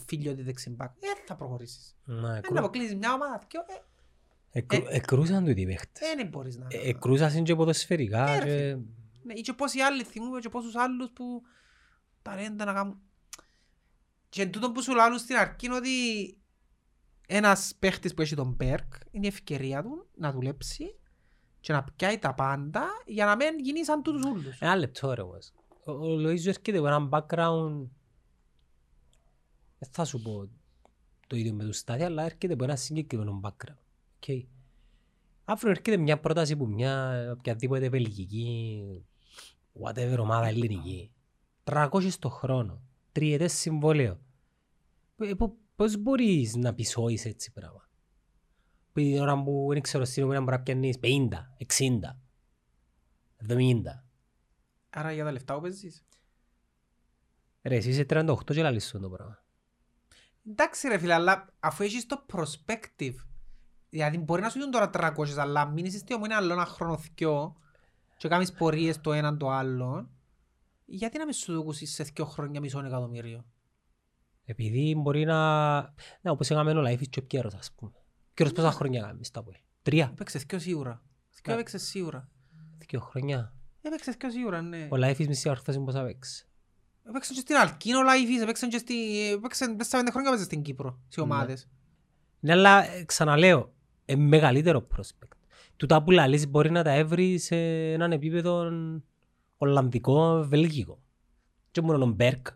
φίλιο 0.07 0.33
της 0.35 0.45
δεξιμπάκ. 0.45 0.89
Ε, 0.99 1.07
θα 1.25 1.35
προχωρήσεις. 1.35 1.95
Να, 2.03 2.29
Αν 2.29 2.35
εκρού- 2.35 2.57
αποκλείσεις 2.57 2.95
μια 2.95 3.13
ομάδα, 3.13 3.41
δυο, 3.49 3.61
ε, 3.67 4.59
εκρού- 4.59 4.85
Εκρούσαν 4.89 5.43
του 5.43 5.49
οι 5.49 5.65
παίχτες. 5.65 6.09
ε, 6.09 6.15
δεν 6.15 6.27
μπορείς 6.27 6.57
να... 6.57 6.67
Ε, 6.69 6.89
Εκρούσαν 6.89 7.43
και 7.43 7.55
ποδοσφαιρικά. 7.55 8.23
Ναι, 8.23 8.39
ρε 8.39 8.45
και- 8.45 8.75
Ναι, 9.23 9.33
ή 9.33 9.41
και 9.41 9.53
πόσοι 9.53 9.79
άλλοι 9.79 10.03
θυμούμε 10.03 10.39
και 10.39 10.49
πόσους 10.49 10.75
άλλους 10.75 11.09
που 11.13 11.41
ταλέντα 12.21 12.65
να 12.65 12.73
κάνουν. 12.73 13.01
Και 14.29 14.45
τούτο 14.45 14.71
που 14.71 14.81
σου 14.81 14.95
λάλλουν 14.95 15.17
στην 15.17 15.35
αρχή 15.35 15.65
είναι 15.65 15.75
ότι 15.75 15.89
ένας 17.27 17.75
παίχτης 17.79 18.13
που 18.13 18.21
έχει 18.21 18.35
τον 18.35 18.53
Μπέρκ 18.53 18.93
είναι 19.11 19.25
η 19.25 19.29
ευκαιρία 19.29 19.83
του 19.83 20.07
να 20.15 20.31
δουλέψει 20.31 20.95
και 21.59 21.73
να 21.73 21.83
πιάει 21.83 22.17
τα 22.17 22.33
πάντα 22.33 22.87
για 23.05 23.25
να 23.25 23.35
μην 23.35 23.59
γίνει 23.59 23.85
σαν 23.85 24.01
τούτους 24.01 24.25
ούλους. 24.25 24.59
Ένα 24.59 24.75
λεπτό 24.75 25.13
ρε 25.13 25.21
όμως. 25.21 25.51
Ο 25.85 25.91
ο 25.91 26.19
Λοΐζος 26.19 26.45
έρχεται 26.45 26.77
από 26.77 26.87
έναν 26.87 27.09
background 27.11 27.87
δεν 29.79 29.89
θα 29.91 30.05
σου 30.05 30.21
πω 30.21 30.49
το 31.27 31.35
ίδιο 31.35 31.53
με 31.53 31.63
τους 31.63 31.77
στάδια, 31.77 32.05
αλλά 32.05 32.23
έρχεται 32.23 32.53
από 32.53 32.63
ένα 32.63 32.75
συγκεκριμένο 32.75 33.41
background. 33.43 33.77
Okay. 34.19 34.43
Αύριο 35.45 35.71
έρχεται 35.71 35.97
μια 35.97 36.19
πρόταση 36.19 36.57
που 36.57 36.67
μια 36.67 37.25
οποιαδήποτε 37.37 37.89
βελγική, 37.89 39.05
whatever 39.81 40.17
ομάδα 40.19 40.47
ελληνική. 40.47 41.11
300 41.63 42.09
το 42.19 42.29
χρόνο. 42.29 42.81
Τριετές 43.11 43.53
συμβόλαιο. 43.53 44.19
Ε, 45.17 45.33
πο- 45.33 45.55
Πώς 45.75 45.97
μπορείς 45.97 46.55
να 46.55 46.73
πεις 46.73 46.97
όχι 46.97 47.27
έτσι 47.27 47.51
πράγμα. 47.51 47.89
Που 48.93 48.99
την 48.99 49.19
ώρα 49.21 49.43
που 49.43 49.67
δεν 49.73 49.81
ξέρω 49.81 50.05
στην 50.05 50.23
ομάδα 50.23 50.39
μπορεί 50.41 50.55
να 50.57 50.61
πιάνεις 50.63 50.97
50, 50.99 51.55
60, 51.57 52.17
70. 53.37 54.03
Άρα 54.89 55.11
για 55.11 55.23
τα 55.23 55.31
λεφτά 55.31 55.55
που 55.55 55.61
παίζεις. 55.61 56.03
Ρε, 57.61 57.75
εσύ 57.75 57.89
είσαι 57.89 58.05
38 58.09 58.35
και 58.45 58.61
λαλείς 58.61 58.87
σου 58.87 58.99
το 58.99 59.09
πράγμα. 59.09 59.43
Εντάξει 60.47 60.87
ρε 60.87 60.97
φίλε, 60.97 61.13
αλλά 61.13 61.47
αφού 61.59 61.83
έχεις 61.83 62.05
το 62.05 62.25
perspective, 62.33 63.15
δηλαδή 63.89 64.17
μπορεί 64.17 64.41
να 64.41 64.49
σου 64.49 64.59
δουν 64.59 64.71
τώρα 64.71 64.89
300, 64.93 65.37
αλλά 65.37 65.65
μείνεις 65.65 65.99
στη 65.99 66.13
ομόνια 66.13 66.37
άλλο 66.37 66.53
ένα 66.53 66.65
χρόνο 66.65 66.97
θκυο 66.97 67.55
και 68.17 68.27
κάνεις 68.27 68.51
πορείες 68.53 69.01
το 69.01 69.13
έναν 69.13 69.37
το 69.37 69.49
άλλο, 69.49 70.09
γιατί 70.93 71.17
να 71.17 71.25
μην 71.25 71.33
σου 71.33 71.53
δούκουσεις 71.53 71.93
σε 71.93 72.03
δυο 72.03 72.25
χρόνια 72.25 72.59
μισό 72.59 72.79
εκατομμύριο; 72.79 73.45
Επειδή 74.45 74.95
μπορεί 74.97 75.25
να... 75.25 75.79
Ναι, 76.21 76.31
όπως 76.31 76.49
έκαμε 76.49 76.71
ο 76.71 76.81
Λαϊφής 76.81 77.07
και 77.09 77.19
ο 77.19 77.23
Πιέρος, 77.23 77.53
ας 77.53 77.71
πούμε. 77.75 77.91
Ο 77.95 78.31
Πιέρος 78.33 78.53
πόσα 78.53 78.71
χρόνια 78.71 78.99
έκαμε 79.03 79.23
στα 79.23 79.43
πόλη. 79.43 79.57
Τρία. 79.81 80.09
Έπαιξες 80.11 80.43
δυο 80.43 80.59
σίγουρα. 80.59 81.01
Δυο 81.29 81.41
Ναι. 81.47 81.53
έπαιξες 81.53 81.81
σίγουρα. 81.83 82.29
Δύο 82.89 82.99
χρόνια. 82.99 83.53
Έπαιξες 83.81 84.15
δυο 84.15 84.31
σίγουρα, 84.31 84.61
ναι. 84.61 84.87
Ο 84.91 84.95
Λαϊφής 84.95 85.27
μισή 85.27 85.49
ορθώση 85.49 85.79
πόσα 85.79 86.03
παίξεις. 86.03 86.45
Έπαιξε 87.07 87.33
και 87.33 87.39
στην 87.39 87.55
Αλκίνο 87.55 87.99
ο 87.99 88.03
Λαϊφής, 88.03 88.41
έπαιξε 88.41 88.67
και 88.67 88.77
στη... 88.77 89.27
Έπαιξε 89.31 89.67
μέσα 89.67 89.83
στα 89.83 89.97
πέντε 89.97 90.11
χρόνια 90.11 90.29
έπαιζε 90.29 90.43
στην 90.45 90.61
Κύπρο, 90.61 90.99
σε 91.07 91.19
Ναι. 91.19 91.25
ομάδες. 91.25 91.69
Ναι, 92.39 92.51
αλλά 92.51 92.83
ε, 92.91 93.03
ξαναλέω, 93.03 93.73
ε, 94.05 94.15
μεγαλύτερο 94.15 94.87
prospect. 94.95 95.35
Τούτα 95.75 96.03
που 96.03 96.11
λαλείς 96.11 96.47
μπορεί 96.47 96.71
να 96.71 96.83
τα 96.83 96.91
έβρεις 96.91 97.43
σε 97.43 97.55
έναν 97.91 98.11
επίπεδο 98.11 98.71
Ολλανδικό, 99.63 100.45
Βελγικό. 100.47 101.01
Και 101.71 101.81
μόνο 101.81 102.03
ο 102.03 102.07
Μπέρκ. 102.07 102.47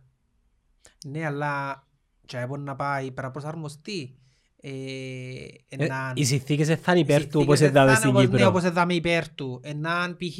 Ναι, 1.06 1.26
αλλά 1.26 1.84
και 2.26 2.38
έπρεπε 2.38 2.58
να 2.58 2.76
πάει 2.76 3.04
πρέπει 3.04 3.22
να 3.22 3.32
προσαρμοστεί. 3.32 4.16
Ε, 4.62 4.70
Ε, 4.70 5.46
έναν- 5.68 6.16
Οι 6.16 6.24
συνθήκες 6.26 6.68
δεν 6.68 6.78
θα 6.78 6.92
είναι 6.92 7.00
Οι 7.00 7.04
υπέρ 7.04 7.16
του 7.16 7.22
συνθήκες 7.22 7.46
όπως 7.46 7.60
δεν 7.60 7.68
έδαμε 7.70 7.90
θα 7.92 7.96
στην 7.96 8.10
είναι 8.10 8.18
όπως- 8.18 8.30
Ναι, 8.32 8.36
Κύπρο. 8.38 8.50
όπως 8.52 8.64
έδαμε 8.64 8.94
υπέρ 8.94 9.30
του. 9.30 9.60
Έναν 9.64 10.18
π.χ. 10.18 10.38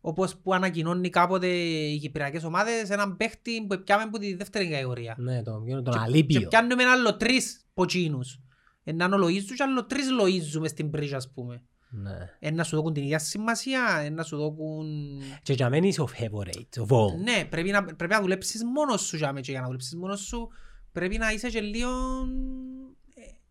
όπως 0.00 0.36
που 0.36 0.54
ανακοινώνει 0.54 1.08
κάποτε 1.10 1.46
οι 1.46 1.98
κυπριακές 1.98 2.44
ομάδες 2.44 2.90
έναν 2.90 3.16
παίχτη 3.16 3.66
που 3.66 3.82
πιάμε 3.84 4.02
από 4.02 4.18
τη 4.18 4.34
δεύτερη 4.34 4.68
κατηγορία. 4.68 5.14
Ναι, 5.18 5.42
τον, 5.42 5.64
τον 5.82 5.92
Και 5.92 5.98
αλήπιο. 5.98 6.48
πιάνουμε 6.48 6.84
άλλο 6.84 7.16
τρεις 7.16 7.66
ποτσίνους. 7.74 8.40
Έναν 8.84 9.12
ο 9.12 9.16
Λοΐζου 9.26 9.54
και 9.56 9.62
άλλο 9.62 9.84
τρεις 9.86 10.06
Λοΐζου 10.20 10.60
μες 10.60 10.70
στην 10.70 10.90
πρίζα 10.90 11.16
ας 11.16 11.32
πούμε. 11.32 11.62
Ναι. 11.94 12.36
Εν 12.38 12.54
να 12.54 12.64
σου 12.64 12.76
δώκουν 12.76 12.92
την 12.92 13.02
ίδια 13.02 13.18
σημασία, 13.18 14.00
εν 14.02 14.14
να 14.14 14.22
σου 14.22 14.36
δώκουν... 14.36 15.20
Και 15.42 15.52
για 15.52 15.68
μένα 15.70 15.86
είσαι 15.86 16.00
ο 16.00 16.08
favorite, 16.18 16.78
ο 16.80 16.84
Βο. 16.86 17.16
Ναι, 17.22 17.44
πρέπει 17.44 17.70
να, 17.70 17.84
πρέπει 17.84 18.12
να 18.12 18.20
δουλέψεις 18.20 18.64
μόνος 18.64 19.00
σου 19.02 19.16
για, 19.16 19.32
με- 19.32 19.40
και 19.40 19.50
για 19.50 19.60
να 19.60 19.66
δουλέψεις 19.66 19.94
μόνος 19.96 20.20
σου 20.20 20.48
πρέπει 20.92 21.18
να 21.18 21.32
είσαι 21.32 21.48
και 21.48 21.60
λίγο... 21.60 21.90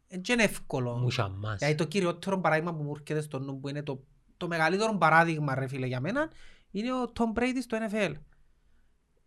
ε, 0.08 0.18
και 0.18 0.32
είναι 0.32 0.44
εύκολο. 0.44 0.98
Μου 0.98 1.10
σαμάς. 1.10 1.58
Δηλαδή 1.58 1.76
το 1.78 1.84
κυριότερο 1.86 2.40
παράδειγμα 2.40 2.76
που 2.76 2.84
μου 2.84 2.92
έρχεται 2.96 3.22
στο 3.22 3.40
νου 3.40 3.60
που 3.60 3.70
είναι 3.70 3.84
το, 3.84 4.04
το 4.38 4.48
μεγαλύτερο 4.48 4.98
παράδειγμα 4.98 5.56
ρε 5.56 5.68
φίλε 5.68 5.86
για 5.88 6.00
μένα 6.00 6.32
είναι 6.72 6.94
ο 6.94 7.12
Tom 7.20 7.40
Brady 7.40 7.58
στο 7.62 7.78
NFL. 7.90 8.14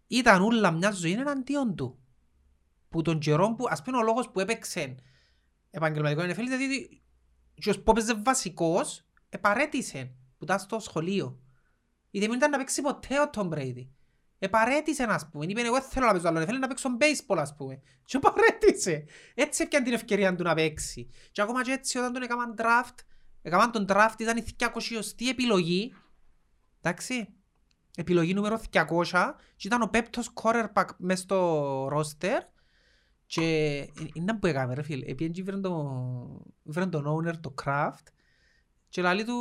Ήταν 0.06 0.42
ούλα 0.42 0.70
μια 0.70 0.90
ζωή 0.90 1.12
εναντίον 1.12 1.74
του. 1.74 1.98
Που 2.88 3.02
τον 3.02 3.18
καιρό 3.18 3.54
που, 3.54 3.64
ας 3.68 3.82
πούμε 3.82 3.96
ο 3.96 4.02
λόγος 4.02 4.30
που 4.30 4.40
έπαιξε 4.40 4.94
επαγγελματικό 5.70 6.22
NFL 6.22 6.46
ήταν 6.46 6.62
ότι 6.62 7.02
και 7.54 7.70
ως 7.70 7.80
που 7.80 7.90
έπαιζε 7.90 8.14
βασικός 8.24 9.04
επαρέτησε 9.28 10.14
που 10.38 10.44
ήταν 10.44 10.58
στο 10.58 10.78
σχολείο. 10.78 11.38
Γιατί 12.10 12.26
δεν 12.26 12.36
ήταν 12.36 12.50
να 12.50 12.58
παίξει 12.58 12.82
ποτέ 12.82 13.20
ο 13.20 13.30
Tom 13.34 13.48
Brady. 13.48 13.88
Επαρέτησε 14.38 15.06
ας 15.08 15.28
πούμε. 15.28 15.44
Είπε 15.48 15.60
εγώ 15.60 15.72
δεν 15.72 15.88
θέλω 15.88 16.06
να 16.06 16.12
παίζω 16.12 16.28
άλλο. 16.28 16.44
Θέλω 16.44 16.58
να 16.58 16.68
παίξω 16.68 16.96
baseball 17.00 17.36
ας 17.38 17.54
πούμε. 17.56 17.80
Και 18.04 18.16
επαρέτησε. 18.16 19.04
Έτσι 19.34 19.62
έπιαν 19.62 19.82
την 19.82 19.92
ευκαιρία 19.92 20.34
του 20.34 20.42
να 20.42 20.54
παίξει. 20.54 21.08
Και 21.32 21.42
ακόμα 21.42 21.62
και 21.62 21.72
έτσι 21.72 21.98
όταν 21.98 22.12
τον 22.12 22.22
έκαναν 22.22 22.54
draft, 22.58 22.98
έκαναν 23.42 23.72
τον 23.72 23.86
draft 23.88 24.14
ήταν 24.18 24.36
η 24.36 24.44
200η 24.58 25.28
επιλογή. 25.30 25.94
Εντάξει. 26.80 27.28
Επιλογή 27.96 28.34
νούμερο 28.34 28.60
200 28.72 29.34
και 29.56 29.66
ήταν 29.66 29.82
ο 29.82 29.86
πέπτος 29.86 30.30
quarterback 30.42 30.86
μες 30.96 31.18
στο 31.18 31.86
roster 31.86 32.38
και 33.34 33.88
είναι 34.12 34.34
που 34.34 34.46
έκαμε 34.46 34.74
ρε 34.74 34.82
φίλε. 34.82 35.04
Επίεν 35.06 35.32
και 35.32 35.40
ήβραν 35.40 35.62
τον, 35.62 36.42
ήβραν 36.62 36.90
τον 36.90 37.04
owner, 37.06 37.36
το 37.40 37.54
Kraft 37.64 38.06
και 38.88 39.02
λαλεί 39.02 39.24
του, 39.24 39.34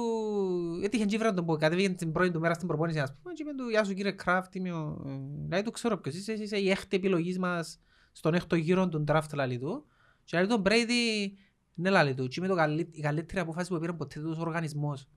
έτυχε 0.84 1.06
και 1.06 1.16
ήβραν 1.16 1.36
τον 1.36 1.46
που 1.46 1.56
κατέβηκε 1.58 1.90
την 1.90 2.12
πρώτη 2.12 2.32
του 2.32 2.40
μέρα 2.40 2.54
στην 2.54 2.68
προπόνηση 2.68 3.00
ας 3.00 3.16
πούμε 3.22 3.34
και 3.34 3.44
είπε 3.44 3.52
του 3.58 3.70
«Γεια 3.70 3.84
σου 3.84 3.94
κύριε 3.94 4.16
Kraft, 4.26 4.56
είμαι 4.56 4.72
ο...» 4.72 5.02
ε, 5.08 5.50
Λαλεί 5.50 5.64
του 5.64 5.72
«Ξέρω 5.72 5.98
ποιος 5.98 6.16
είσαι, 6.16 6.34
είσαι 6.34 6.58
η 6.58 6.70
έκτη 6.70 6.96
επιλογής 6.96 7.40
μας 7.40 7.80
στον 8.12 8.34
έκτο 8.34 8.56
γύρο 8.56 8.90
του 8.90 9.04
draft» 9.08 9.34
λαλεί 9.34 9.60
του 9.60 9.86
και 10.24 10.38
λαλεί 10.38 10.48
του 10.50 10.62
Brady 10.66 11.32
ναι 11.74 11.90
λαλεί 11.90 12.14
του 12.14 12.28
και 12.28 12.36
είμαι 12.38 12.48
το 12.48 12.56
καλύ- 12.56 12.98
η 12.98 13.02
καλύτερη 13.02 13.40
απόφαση 13.42 13.70
που 13.70 13.80
πήρε 13.80 13.94
ποτέ 13.94 14.20
τους 14.20 14.38
οργανισμός 14.38 15.08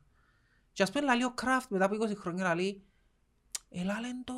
και 0.72 0.82
ας 0.82 0.90
πούμε 0.90 1.04
λαλεί 1.04 1.24
ο 1.24 1.34
Kraft 1.42 1.66
μετά 1.68 1.84
από 1.84 1.94
20 1.94 2.16
χρόνια 2.16 2.44
λαλεί 2.44 2.82
«Ελά 3.68 4.00
λένε 4.00 4.22
το 4.24 4.34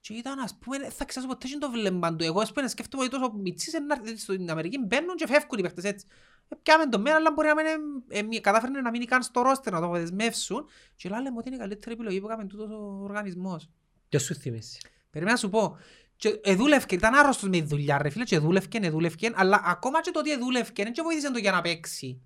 και 0.00 0.14
ήταν 0.14 0.38
ας 0.38 0.58
πούμε, 0.58 0.78
δεν 0.78 0.90
θα 0.90 1.04
ξέρω 1.04 1.26
ποτέ 1.26 1.46
και 1.46 1.58
το 1.58 1.70
βλέμμα 1.70 2.16
του. 2.16 2.24
Εγώ 2.24 2.40
ας 2.40 2.52
πούμε 2.52 2.68
σκέφτομαι 2.68 3.02
ότι 3.02 3.12
τόσο 3.12 3.32
μητσής 3.32 3.72
είναι 3.72 3.84
να 3.86 3.94
έρθει 3.94 4.16
στην 4.18 4.50
Αμερική 4.50 4.78
μπαίνουν 4.78 5.16
και 5.16 5.26
φεύγουν 5.26 5.58
οι 5.58 5.62
παίχτες 5.62 5.84
έτσι. 5.84 6.06
Ε, 6.48 6.56
Πιάμε 6.62 6.86
το 6.88 6.98
μέρα, 6.98 7.16
αλλά 7.16 7.32
μπορεί 7.32 7.48
να 7.48 7.54
μην 7.54 7.66
ε, 8.08 8.22
μη- 8.22 8.40
κατάφερνε 8.40 8.80
να 8.80 8.90
μείνει 8.90 9.04
καν 9.04 9.22
στο 9.22 9.42
ρόστερ 9.42 9.72
να 9.72 9.80
το 9.80 9.88
δεσμεύσουν. 9.90 10.68
Και 10.96 11.08
λέμε 11.08 11.30
ότι 11.36 11.46
είναι 11.46 11.56
η 11.56 11.58
καλύτερη 11.58 11.92
επιλογή 11.94 12.20
που 12.20 12.26
έκαμε 12.26 12.44
τούτος 12.44 12.70
ο 12.70 13.00
οργανισμός. 13.02 13.68
Ποιος 14.08 14.22
σου 14.22 14.34
θυμίσει. 14.34 14.78
Περίμενα 15.10 15.36
να 15.36 15.42
σου 15.42 15.50
πω. 15.50 15.76
Και 16.16 16.40
εδούλευκε, 16.42 16.94
ήταν 16.94 17.14
άρρωστος 17.14 17.48
με 17.48 17.56
τη 17.60 17.62
δουλειά 17.66 17.98
ρε 17.98 18.08
φίλε 18.10 18.24
και 18.24 18.36
εδούλευκε, 18.36 18.78
εδούλευκε, 18.82 19.30
αλλά 19.34 19.60
ακόμα 19.64 20.00
και 20.00 20.10
το 20.10 20.18
ότι 20.18 20.30
εδούλευκε 20.32 20.82
δεν 20.82 20.92
και 20.92 21.02
βοήθησε 21.02 21.30
το 21.32 21.38
για 21.38 21.50
να 21.52 21.60
παίξει. 21.60 22.20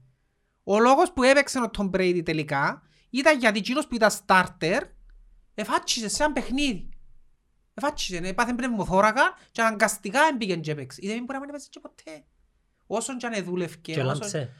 Ο 0.64 0.78
λόγος 0.80 1.12
που 1.12 1.22
έπαιξε 1.22 1.58
ο 1.58 1.70
Tom 1.78 1.90
Brady 1.90 2.20
τελικά 2.24 2.82
ήταν 3.10 3.38
γιατί 3.38 3.58
εκείνος 3.58 3.86
που 3.86 3.94
ήταν 3.94 4.10
starter 4.26 4.80
εφάτσισε 5.54 6.08
σε 6.08 6.22
ένα 6.24 6.32
παιχνίδι. 6.32 6.88
Εφάτσισε, 7.74 8.16
έπαθε 8.16 8.52
πνευμοθώρακα 8.54 9.38
και 9.50 9.62
αναγκαστικά 9.62 10.20
έμπηγε 10.32 10.56
και 10.56 10.70
έπαιξε. 10.70 11.00
Είδε 11.02 11.14
μην 11.14 11.24
μπορεί 11.24 11.32
να 11.38 11.40
μην 11.40 11.48
έπαιξε 11.48 11.68
και 11.70 11.80
ποτέ. 11.80 12.24
Όσον 12.86 13.16
και 13.18 13.26
αν 13.26 13.32
εδούλευκε. 13.32 13.92
Και 13.92 14.00
όσον- 14.00 14.12
λάμψε. 14.14 14.52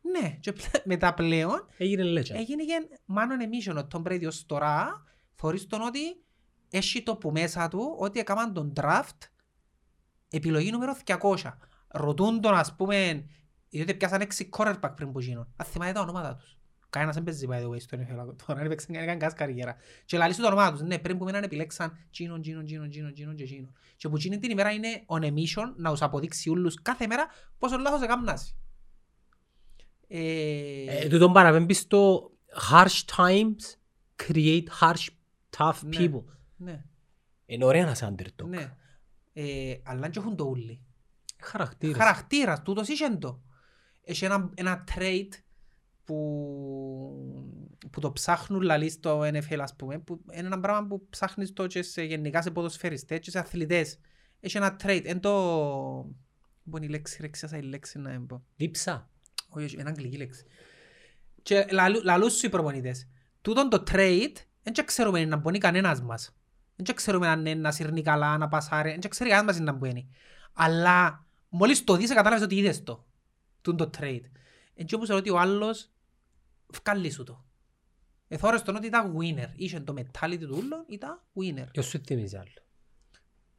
Ναι, 0.00 0.30
και 0.40 0.52
πλέ- 0.52 0.86
μετά 0.92 1.14
πλέον 1.14 1.66
Έγινε 1.76 2.02
legend. 2.20 2.30
έγινε 2.34 2.64
και 2.64 2.88
μάλλον 3.04 3.40
εμίσιον 3.40 3.78
ο 3.78 3.86
Tom 3.94 4.02
Brady 4.02 4.26
ως 4.26 4.46
τώρα 4.46 5.02
θωρείς 5.34 5.66
τον 5.66 5.82
ότι 5.82 6.00
έχει 6.70 7.02
το 7.02 7.16
που 7.16 7.30
μέσα 7.30 7.68
του 7.68 7.94
ότι 7.98 8.18
έκαναν 8.20 8.52
τον 8.52 8.72
draft 8.76 9.18
επιλογή 10.30 10.70
νούμερο 10.70 10.96
200. 11.04 11.36
Ρωτούν 11.88 12.40
τον 12.40 12.54
ας 12.54 12.74
πούμε 12.76 13.26
διότι 13.70 13.94
πιάσαν 13.94 14.20
έξι 14.20 14.48
quarterback 14.56 14.92
πριν 14.96 15.12
που 15.12 15.20
γίνουν. 15.20 15.52
Αν 15.56 15.66
θυμάται 15.66 15.92
τα 15.92 16.00
ονόματα 16.00 16.34
τους. 16.36 16.57
Κανένας 16.90 17.14
δεν 17.14 17.24
παίζει 17.24 17.46
by 17.50 17.54
the 17.62 17.68
way 17.70 17.80
στο 17.80 17.98
NFL 17.98 18.14
τώρα, 18.16 18.54
δεν 18.58 18.64
έπαιξαν 18.64 18.94
κανένα 18.94 19.16
καν 19.16 19.32
καριέρα. 19.34 19.76
Και 20.04 20.16
λαλείς 20.18 20.36
του 20.36 20.42
τα 20.42 20.48
ονόματα 20.48 20.72
τους, 20.72 20.80
ναι, 20.80 20.98
πριν 20.98 21.18
που 21.18 21.24
μείναν 21.24 21.42
επιλέξαν 21.42 21.98
γίνον, 22.10 22.42
γίνον, 22.42 22.64
γίνον, 22.66 22.90
γίνον, 22.90 23.12
γίνον 23.12 23.34
και 23.36 23.44
γίνον. 23.44 23.72
Και 23.96 24.08
που 24.08 24.16
γίνει 24.16 24.38
την 24.38 24.50
ημέρα 24.50 24.70
είναι 24.70 25.04
on 25.06 25.20
a 25.22 25.28
mission 25.32 25.72
να 25.76 25.90
τους 25.90 26.02
αποδείξει 26.02 26.50
όλους 26.50 26.82
κάθε 26.82 27.06
μέρα 27.06 27.26
πόσο 27.58 27.78
λάθος 27.78 28.02
έκαμνας. 28.02 28.56
Ε, 30.08 30.84
Ε, 31.04 31.08
Τούτον 31.08 31.32
παραπέμπει 31.32 31.74
στο 31.74 32.30
harsh 32.70 33.04
times 33.16 33.76
create 34.26 34.64
harsh 34.80 35.06
tough 35.56 35.74
Ναι. 35.82 35.96
people. 35.98 36.24
ναι. 36.56 36.84
Είναι 37.46 37.64
ωραία 37.64 37.84
να 37.84 37.90
είσαι 37.90 38.14
underdog. 38.16 38.44
Ναι. 38.48 38.72
Ε, 39.32 39.74
αλλά 39.84 40.08
και 40.08 40.18
έχουν 40.18 40.36
το 40.36 40.44
ούλοι. 40.44 40.82
Χαρακτήρες. 41.42 41.96
Χαρακτήρας, 41.96 42.62
τούτος 42.62 42.88
είχε 42.88 43.08
το. 43.16 43.42
Έχει 44.02 44.24
ένα, 44.24 44.50
ένα 44.54 44.84
trait 44.94 45.28
που, 46.08 47.52
που 47.90 48.00
το 48.00 48.12
ψάχνουν 48.12 48.60
λαλί 48.60 48.90
στο 48.90 49.20
NFL 49.20 49.58
ας 49.60 49.76
πούμε, 49.76 49.98
που 49.98 50.20
είναι 50.32 50.46
ένα 50.46 50.60
πράγμα 50.60 50.86
που 50.86 51.06
ψάχνεις 51.10 51.52
το 51.52 51.66
και 51.66 51.82
σε, 51.82 52.02
γενικά 52.02 52.42
σε 52.42 52.50
ποδοσφαιριστές 52.50 53.18
και 53.18 53.30
σε 53.30 53.38
αθλητές. 53.38 53.98
Έχει 54.40 54.56
ένα 54.56 54.76
trait, 54.82 55.02
εν 55.04 55.20
το... 55.20 55.30
Πού 56.70 56.76
είναι 56.76 56.86
η 56.86 56.88
λέξη, 56.88 57.18
ρε, 57.20 57.28
ξέχασα 57.28 57.58
η 57.58 57.62
λέξη 57.62 57.98
να 57.98 58.20
πω. 58.20 58.44
Λείψα. 58.56 59.10
Όχι, 59.48 59.64
όχι, 59.64 59.74
είναι 59.80 59.88
αγγλική 59.88 60.16
λέξη. 60.16 60.44
Και 61.42 61.66
λαλού- 61.70 62.04
λαλούς 62.04 62.32
σου 62.36 62.46
οι 62.46 62.48
προπονητές. 62.48 63.08
Τούτον 63.42 63.68
το 63.68 63.82
trade, 63.90 64.34
δεν 64.62 64.72
και 64.72 64.82
ξέρουμε 64.84 65.24
να 65.24 65.36
μπορεί 65.36 65.58
κανένας 65.58 66.02
μας. 66.02 66.36
Δεν 66.76 66.84
και 66.84 66.92
ξέρουμε 66.92 67.28
αν 67.28 67.46
είναι 67.46 67.60
να 67.60 67.72
σύρνει 67.72 68.02
καλά, 68.02 68.38
να 68.38 68.48
πασάρει. 68.48 68.90
Δεν 68.90 69.00
και 69.00 69.08
ξέρει 69.08 69.30
κανένας 69.30 69.56
μας 69.56 69.64
να 69.64 69.72
μπορεί. 69.72 70.08
Αλλά 70.52 71.26
μόλις 71.48 71.84
το 71.84 71.96
δεις, 71.96 72.08
κατάλαβες 72.08 72.44
ότι 72.44 72.56
είδες 72.56 72.82
το. 72.82 73.06
Τούν 73.60 73.76
το 73.76 73.90
trade. 73.98 74.24
Εν 74.74 74.86
και 74.86 74.94
όπως 74.94 75.10
ότι 75.10 75.30
ο 75.30 75.38
άλλος 75.38 75.90
βγάλει 76.72 77.10
σου 77.10 77.24
το. 77.24 77.44
Εθώρες 78.28 78.62
τον 78.62 78.76
ότι 78.76 78.86
ήταν 78.86 79.16
winner. 79.20 79.48
Είχε 79.56 79.80
το 79.80 79.94
mentality 79.96 80.38
του 80.38 80.58
ούλων, 80.62 80.84
ήταν 80.88 81.22
winner. 81.34 81.66
Ποιος 81.72 81.86
σου 81.86 82.00
θυμίζει 82.06 82.36
άλλο; 82.36 82.50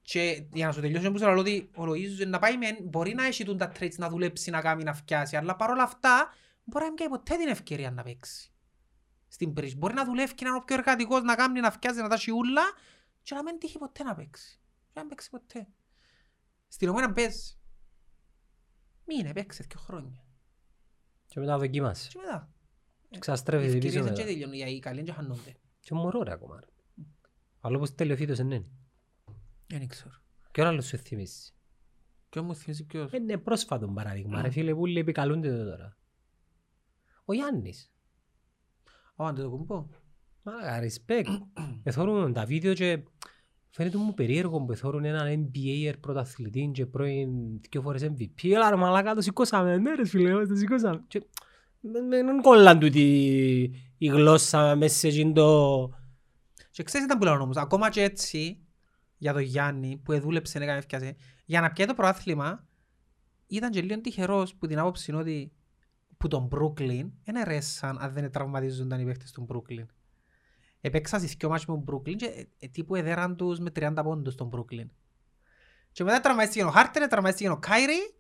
Και 0.02 0.48
για 0.54 0.66
να 0.66 0.72
σου 0.72 0.82
τελειώσω 0.82 1.08
όπως 1.08 1.22
λέω 1.22 1.38
ότι 1.38 1.70
ο 1.76 1.84
Λοΐζος 1.84 2.28
να 2.28 2.40
πάει 2.40 2.58
μεν, 2.58 2.78
μπορεί 2.82 3.14
να 3.14 3.26
έχει 3.26 3.44
τούν 3.44 3.58
τα 3.58 3.72
traits 3.80 3.96
να 3.98 4.10
δουλέψει, 4.10 4.50
να 4.50 4.62
κάνει, 4.62 4.84
να 4.84 4.94
φτιάσει, 4.94 5.36
αλλά 5.36 5.56
παρόλα 5.56 5.84
αυτά 5.84 6.34
μπορεί 6.64 6.84
να 6.84 6.90
μην 6.90 7.00
κάνει 7.00 7.12
ποτέ 7.12 7.36
την 7.36 7.48
ευκαιρία 7.48 7.92
να 7.92 8.04
παίξει. 8.04 8.52
Στην 9.28 9.54
πρίση. 9.54 9.76
Μπορεί 9.78 9.94
να 9.94 10.06
δουλεύει 10.06 10.34
και 10.34 10.44
να 10.44 10.50
είναι 10.50 10.60
ο 10.60 10.64
πιο 10.64 10.76
εργατικός, 10.76 11.22
να 11.22 11.36
κάνει, 11.36 11.60
να 11.60 11.72
φτιάζει, 11.72 12.02
να 12.02 12.08
τα 12.08 12.16
έχει 12.16 12.32
ούλα 12.32 12.64
και 13.24 13.36
να 13.36 13.44
μην 13.44 13.60
τύχει 13.60 13.78
ποτέ 13.78 14.04
να 14.04 14.16
παίξει. 14.16 14.60
Και 14.88 14.94
να 14.94 15.02
μην 15.02 15.10
παίξει 15.10 15.30
ποτέ. 15.30 15.68
Στην 16.68 16.90
ομένα 16.90 17.14
παίζει. 17.14 17.58
Μείνε, 19.06 19.34
παίξε 19.34 19.66
δύο 19.70 19.80
χρόνια. 19.80 20.24
Και 21.28 21.40
μετά 21.40 21.58
δοκίμασε. 21.58 22.10
Και 22.10 22.20
μετά. 22.20 22.50
Και 23.10 23.16
Οι 23.16 23.20
ξαστρέφεται 23.20 23.78
πίσω 23.78 23.78
ευκαιρίες 23.78 24.04
δεν 24.04 24.14
και 24.14 24.22
μετά. 24.22 24.32
τελειώνουν, 24.32 24.68
οι- 24.70 24.76
οι 24.76 24.80
καλοί 24.80 24.96
δεν 24.96 25.06
και 25.06 25.12
χάνονται. 25.12 25.56
Και 25.80 25.94
μωρό 25.94 26.22
ρε 26.24 26.32
ακόμα. 26.32 26.60
ρε. 26.60 26.66
Άλλο 27.62 27.80
πως 27.80 27.96
τελειωθήτως 27.96 28.38
είναι. 28.40 28.66
Δεν 29.68 29.88
ξέρω. 29.88 30.12
Και 30.52 30.64
άλλο 30.64 30.82
σου 30.82 30.98
θυμίζει. 30.98 31.52
Και 32.30 32.42
μου 32.42 32.56
θυμίζει 32.56 32.86
ποιος; 32.86 33.12
Είναι 33.12 33.38
πρόσφατο 33.38 33.88
παράδειγμα 33.88 34.42
ρε 34.42 34.50
φίλε 34.50 34.74
που 34.74 34.82
όλοι 34.82 35.00
επικαλούνται 35.00 35.58
το 35.58 35.64
τώρα. 35.70 35.98
Ο 37.26 37.34
Γιάννης. 37.34 37.92
Ω, 39.16 39.24
αν 39.26 39.36
το 39.36 39.50
κουμπώ. 39.50 39.88
Μα 40.44 40.54
respect. 40.82 41.38
Εθώρουν 41.84 42.34
τα 42.34 42.46
βίντεο 42.46 42.74
και 42.74 43.04
φαίνεται 43.70 43.98
μου 43.98 44.14
περίεργο 44.14 44.62
που 44.66 44.72
εθώρουν 44.72 45.06
έναν 45.06 45.52
NBA 45.54 45.94
πρωταθλητή 46.00 46.72
και 46.74 46.86
πρώην 46.86 47.60
δυο 47.70 47.82
φορές 47.82 48.04
MVP. 48.04 48.44
Έλα 48.52 48.70
ρε 48.70 48.76
μαλάκα 48.76 49.14
το 49.16 49.22
σηκώσαμε. 49.22 49.78
Ναι 49.78 49.96
ρε 49.96 50.06
φίλε, 50.06 50.46
το 50.46 50.56
σηκώσαμε. 50.56 51.04
Και 51.82 51.88
με- 51.88 52.02
με- 52.02 52.24
δεν 52.24 52.42
κόλλαν 52.42 52.80
τούτη 52.80 53.02
η 53.98 54.08
γλώσσα 54.08 54.76
μέσα 54.76 54.98
σε 54.98 55.08
εκείνο 55.08 55.34
το... 55.34 55.90
Και 56.72 56.84
ξέρεις 56.84 57.08
τι 57.08 57.14
ήταν 57.14 57.18
που 57.18 57.24
λέω 57.24 57.44
όμως, 57.44 57.58
ακόμα 57.58 57.90
και 57.90 58.04
έτσι, 58.04 58.66
για 59.18 59.34
τον 59.34 59.42
Γιάννη 59.42 60.02
που 60.04 60.12
εδούλεψε 60.12 60.60
να 60.60 60.66
κάνει 60.66 60.78
ευκαιρία, 60.78 61.16
για 61.46 61.62
να 61.62 61.72
πιάει 61.72 61.88
το 61.88 61.94
πρωτάθλημα, 61.94 62.68
ήταν 63.48 63.72
και 63.72 63.82
λίγο 63.82 64.02
τυχερός 64.02 64.56
που 64.56 64.68
την 64.68 64.80
άποψη 64.80 65.12
είναι 65.12 65.20
ότι 65.20 65.52
που 66.18 66.28
τον 66.28 66.50
Brooklyn 66.52 67.10
δεν 67.24 67.44
ρέσαν 67.44 67.98
αν 68.02 68.14
δεν 68.14 68.32
τραυματίζονταν 68.32 69.00
οι 69.00 69.06
παίχτες 69.06 69.32
του 69.32 69.48
Brooklyn. 69.50 69.86
Επέξαν 70.82 71.20
στις 71.20 71.34
δυο 71.34 71.50
μάτς 71.50 71.66
με 71.66 71.74
τον 71.74 71.84
Brooklyn 71.88 72.16
και 72.16 72.26
ε, 72.26 72.44
ε, 72.60 72.68
τύπου 72.68 72.96
εδέραν 72.96 73.36
τους 73.36 73.60
με 73.60 73.72
30 73.76 73.94
πόντους 74.04 74.36
τον 74.36 74.50
Brooklyn. 74.54 74.88
Και 75.92 76.04
μετά 76.04 76.20
τραυματίστηκε 76.20 76.64
ο 76.64 76.70
Χάρτερ, 76.70 77.08
τραυματίστηκε 77.08 77.50
ο 77.50 77.58
Κάιρι. 77.58 78.14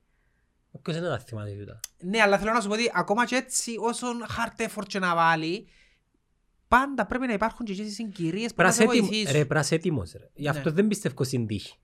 Ποιος 0.81 0.95
είναι 0.97 1.07
τα 1.07 1.19
θυμάται 1.19 1.51
τούτα; 1.51 1.79
Ναι, 2.03 2.21
αλλά 2.21 2.37
θέλω 2.37 2.51
να 2.53 2.61
σου 2.61 2.67
πω 2.67 2.73
ότι 2.73 2.91
ακόμα 2.93 3.25
και 3.25 3.35
έτσι 3.35 3.75
όσον 3.79 4.25
hard 4.27 4.61
effort 4.67 4.85
και 4.87 4.99
να 4.99 5.15
βάλει, 5.15 5.67
πάντα 6.67 7.05
πρέπει 7.05 7.27
να 7.27 7.33
υπάρχουν 7.33 7.65
και 7.65 7.71
οι 7.71 7.89
συγκυρίες 7.89 8.49
που 8.53 8.55
να 8.57 8.63
Πρας 8.63 8.75
σε 8.75 8.83
έτοιμ- 8.83 9.05
βοηθήσουν. 9.05 9.31
Ρε 9.35 9.45
πρας 9.45 9.71
έτοιμος 9.71 10.11
ρε. 10.11 10.29
Γι' 10.33 10.47
αυτό 10.47 10.69
Ναι. 10.69 10.75
δεν 10.75 10.87
πιστεύω 10.87 11.23
στην 11.23 11.47
τύχη. 11.47 11.75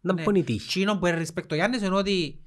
Να 0.00 0.12
Ναι. 0.12 0.22
πω 0.24 0.30
είναι 0.30 0.38
η 0.38 0.44
τύχη. 0.44 0.66
Τσίνο 0.66 0.98
που 0.98 1.06
είναι 1.06 1.20
respect 1.26 1.50
ο 1.50 1.54
Γιάννης 1.54 1.80
είναι 1.82 1.94
ότι 1.96 2.44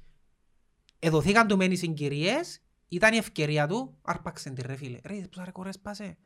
εδωθήκαν 0.98 1.46
του 1.46 1.56
μεν 1.56 1.70
οι 1.72 1.76
συγκυρίες 1.76 2.60
ήταν 2.88 3.14
η 3.14 3.16
ευκαιρία 3.16 3.66
του, 3.66 3.98
άρπαξε 4.02 4.50
τη 4.50 4.62
ρε 4.62 4.76
φίλε. 4.76 4.98
Ρε, 5.04 5.14
πόσα 5.14 5.44
ρεκόρ 5.44 5.66
έσπασε. 5.66 6.16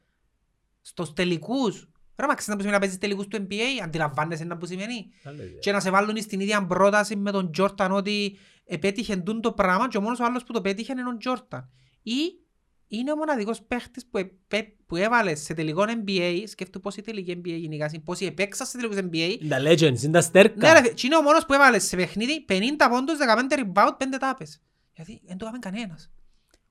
Στους 0.80 1.12
τελικούς. 1.12 1.88
Ρε, 2.16 2.26
μα 2.26 2.34
ξέρεις 2.34 2.46
να 2.46 2.54
που 2.54 2.60
σημαίνει 2.60 2.72
να 2.72 2.78
παίζεις 2.78 2.98
τελικούς 2.98 3.26
του 3.26 3.46
NBA, 3.48 3.82
αντιλαμβάνεσαι 3.82 4.44
να 4.44 4.56
που 4.56 4.66
σημαίνει. 4.66 5.06
Άλλο 5.24 5.42
ιδέα. 5.42 5.58
Και 5.58 5.72
να 5.72 5.80
σε 5.80 5.90
βάλουν 5.90 6.20
στην 6.20 6.40
ίδια 6.40 6.66
πρόταση 6.66 7.16
με 7.16 7.30
τον 7.30 7.52
Τζόρταν 7.52 7.92
ότι 7.92 8.38
επέτυχε 8.64 9.16
τούν 9.16 9.40
το 9.40 9.52
πράγμα 9.52 9.88
και 9.88 9.96
ο 9.96 10.00
μόνος 10.00 10.20
ο 10.20 10.24
άλλος 10.24 10.44
που 10.44 10.52
το 10.52 10.60
πέτυχε 10.60 10.92
είναι 10.92 11.08
ο 11.08 11.16
Τζόρταν. 11.16 11.70
Ή 12.02 12.42
είναι 12.88 13.12
ο 13.12 13.16
μοναδικός 13.16 13.62
παίχτης 13.62 14.06
που, 14.06 14.18
επέ, 14.18 14.74
που 14.86 14.96
έβαλες 14.96 15.40
σε 15.40 15.54
τελικό 15.54 15.84
NBA, 15.88 16.42
σκέφτου 16.46 16.80
πόσοι 16.80 17.02
τελικοί 17.02 17.32
NBA 17.32 17.58
γενικά, 17.58 17.90
είναι, 17.92 18.02
πόσοι 18.04 18.24
επέξαν 18.24 18.66
σε 18.66 18.76
τελικούς 18.76 18.98
NBA. 18.98 19.38
Είναι 19.40 19.48
τα 19.48 19.58
legends, 19.58 20.02
είναι 20.02 20.12
τα 20.12 20.20
στέρκα. 20.20 20.66
Ναι 20.66 20.72
ρε, 20.72 20.80
φίλε, 20.80 20.92
και 20.92 21.06
είναι 21.06 21.16
ο 21.16 21.22
μόνος 21.22 21.46
που 21.46 21.52
έβαλες 21.52 21.84
σε 21.84 21.96
παιχνίδι 21.96 22.44
50 22.48 22.52
πόντους, 22.90 23.18
15 23.18 23.58
rebound, 23.58 23.96
5 23.98 24.18
τάπες. 24.18 24.62
Γιατί 24.92 25.20
δεν 25.24 25.36
το 25.36 25.44
έκαμε 25.44 25.58
κανένας. 25.58 26.10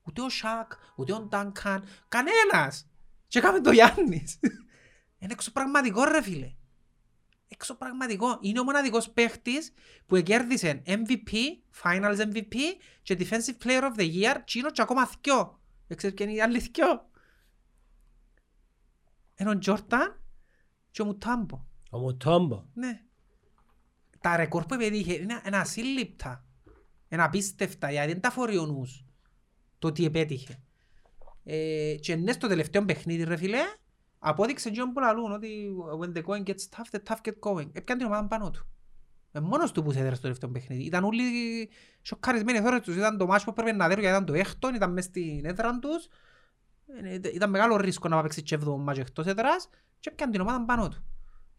Ούτε 0.02 0.22
ο 0.22 0.28
Σακ, 0.28 0.72
ούτε 0.96 1.12
ο 1.12 1.20
Ντάνκαν, 1.20 1.84
κανένας. 2.08 2.86
Και 3.28 3.38
έκαμε 3.38 3.60
το 3.60 3.70
Γιάννης. 3.70 4.38
Είναι 5.22 5.32
εξωπραγματικό 5.32 6.04
ρε 6.04 6.22
φίλε. 6.22 6.52
Εξωπραγματικό. 7.48 8.38
Είναι 8.40 8.60
ο 8.60 8.64
μοναδικός 8.64 9.10
παίχτης 9.10 9.72
που 10.06 10.20
κέρδισε 10.20 10.82
MVP, 10.86 11.32
Finals 11.82 12.16
MVP 12.16 12.54
και 13.02 13.16
Defensive 13.18 13.64
Player 13.64 13.82
of 13.82 14.00
the 14.00 14.14
Year 14.14 14.36
και 14.44 14.58
είναι 14.58 14.70
και 14.70 14.82
ακόμα 14.82 15.06
θκιο. 15.06 15.60
Δεν 15.86 15.96
ξέρεις 15.96 16.16
ποια 16.16 16.26
είναι 16.26 16.34
η 16.34 16.40
άλλη 16.40 16.60
θκιο. 16.60 17.10
Είναι 19.36 19.50
ο 19.50 19.58
Τζόρταν 19.58 20.20
και 20.90 21.02
ο 21.02 21.04
Μουτάμπο. 21.04 21.66
Ο 21.90 21.98
Μουτόμπο. 21.98 22.64
Ναι. 22.74 23.00
Τα 24.20 24.36
ρεκόρ 24.36 24.64
που 24.64 24.74
επέτυχε 24.74 25.12
είναι 25.12 25.42
είναι 25.46 25.56
ασύλληπτα. 25.56 26.44
Είναι 27.08 27.22
απίστευτα, 27.22 27.90
γιατί 27.90 28.12
δεν 28.12 28.20
τα 28.20 28.30
φορεί 28.30 28.58
ο 28.58 28.66
νους. 28.66 29.04
Το 29.78 29.92
τι 29.92 30.04
επέτυχε. 30.04 30.62
Ε, 31.44 31.94
και 32.00 32.16
ναι 32.16 32.32
στο 32.32 32.48
τελευταίο 32.48 32.84
παιχνίδι 32.84 33.24
ρε 33.24 33.36
φίλε, 33.36 33.60
απόδειξε 34.22 34.70
και 34.70 34.82
που 34.94 35.00
λαλούν 35.00 35.32
ότι 35.32 35.68
when 36.00 36.16
the 36.16 36.22
going 36.22 36.42
gets 36.42 36.68
tough, 36.76 36.90
the 36.90 37.00
tough 37.08 37.20
get 37.24 37.38
going. 37.40 37.68
Έπιαν 37.72 37.98
την 37.98 38.06
ομάδα 38.06 38.26
πάνω 38.26 38.50
του. 38.50 38.66
Ε, 39.32 39.40
μόνος 39.40 39.72
του 39.72 39.82
που 39.82 39.92
σε 39.92 39.98
έδερε 39.98 40.14
στο 40.14 40.22
τελευταίο 40.22 40.50
παιχνίδι. 40.50 40.82
Ήταν 40.82 41.04
όλοι 41.04 41.22
σοκαρισμένοι 42.02 42.60
θόρες 42.60 42.80
τους. 42.80 42.96
Ήταν 42.96 43.18
το 43.18 43.26
μάτσο 43.26 43.46
που 43.46 43.52
πρέπει 43.52 43.76
να 43.76 43.88
δέρουν 43.88 44.02
γιατί 44.02 44.16
ήταν 44.16 44.26
το 44.26 44.34
έκτον, 44.34 44.74
ήταν 44.74 44.92
μες 44.92 45.04
στην 45.04 45.44
έδρα 45.44 45.78
τους. 45.78 46.08
Ε, 47.02 47.14
Ήταν 47.34 47.50
μεγάλο 47.50 47.76
ρίσκο 47.76 48.08
να 48.08 48.22
παίξει 48.22 48.42
και 48.42 48.54
έβδομο 48.54 48.76
μάτσο 48.78 49.00
εκτός 49.00 49.26
έδρας 49.26 49.68
και 50.00 50.08
έπιαν 50.12 50.30
την 50.30 50.40
ομάδα 50.40 50.64
πάνω 50.64 50.88
του. 50.88 51.04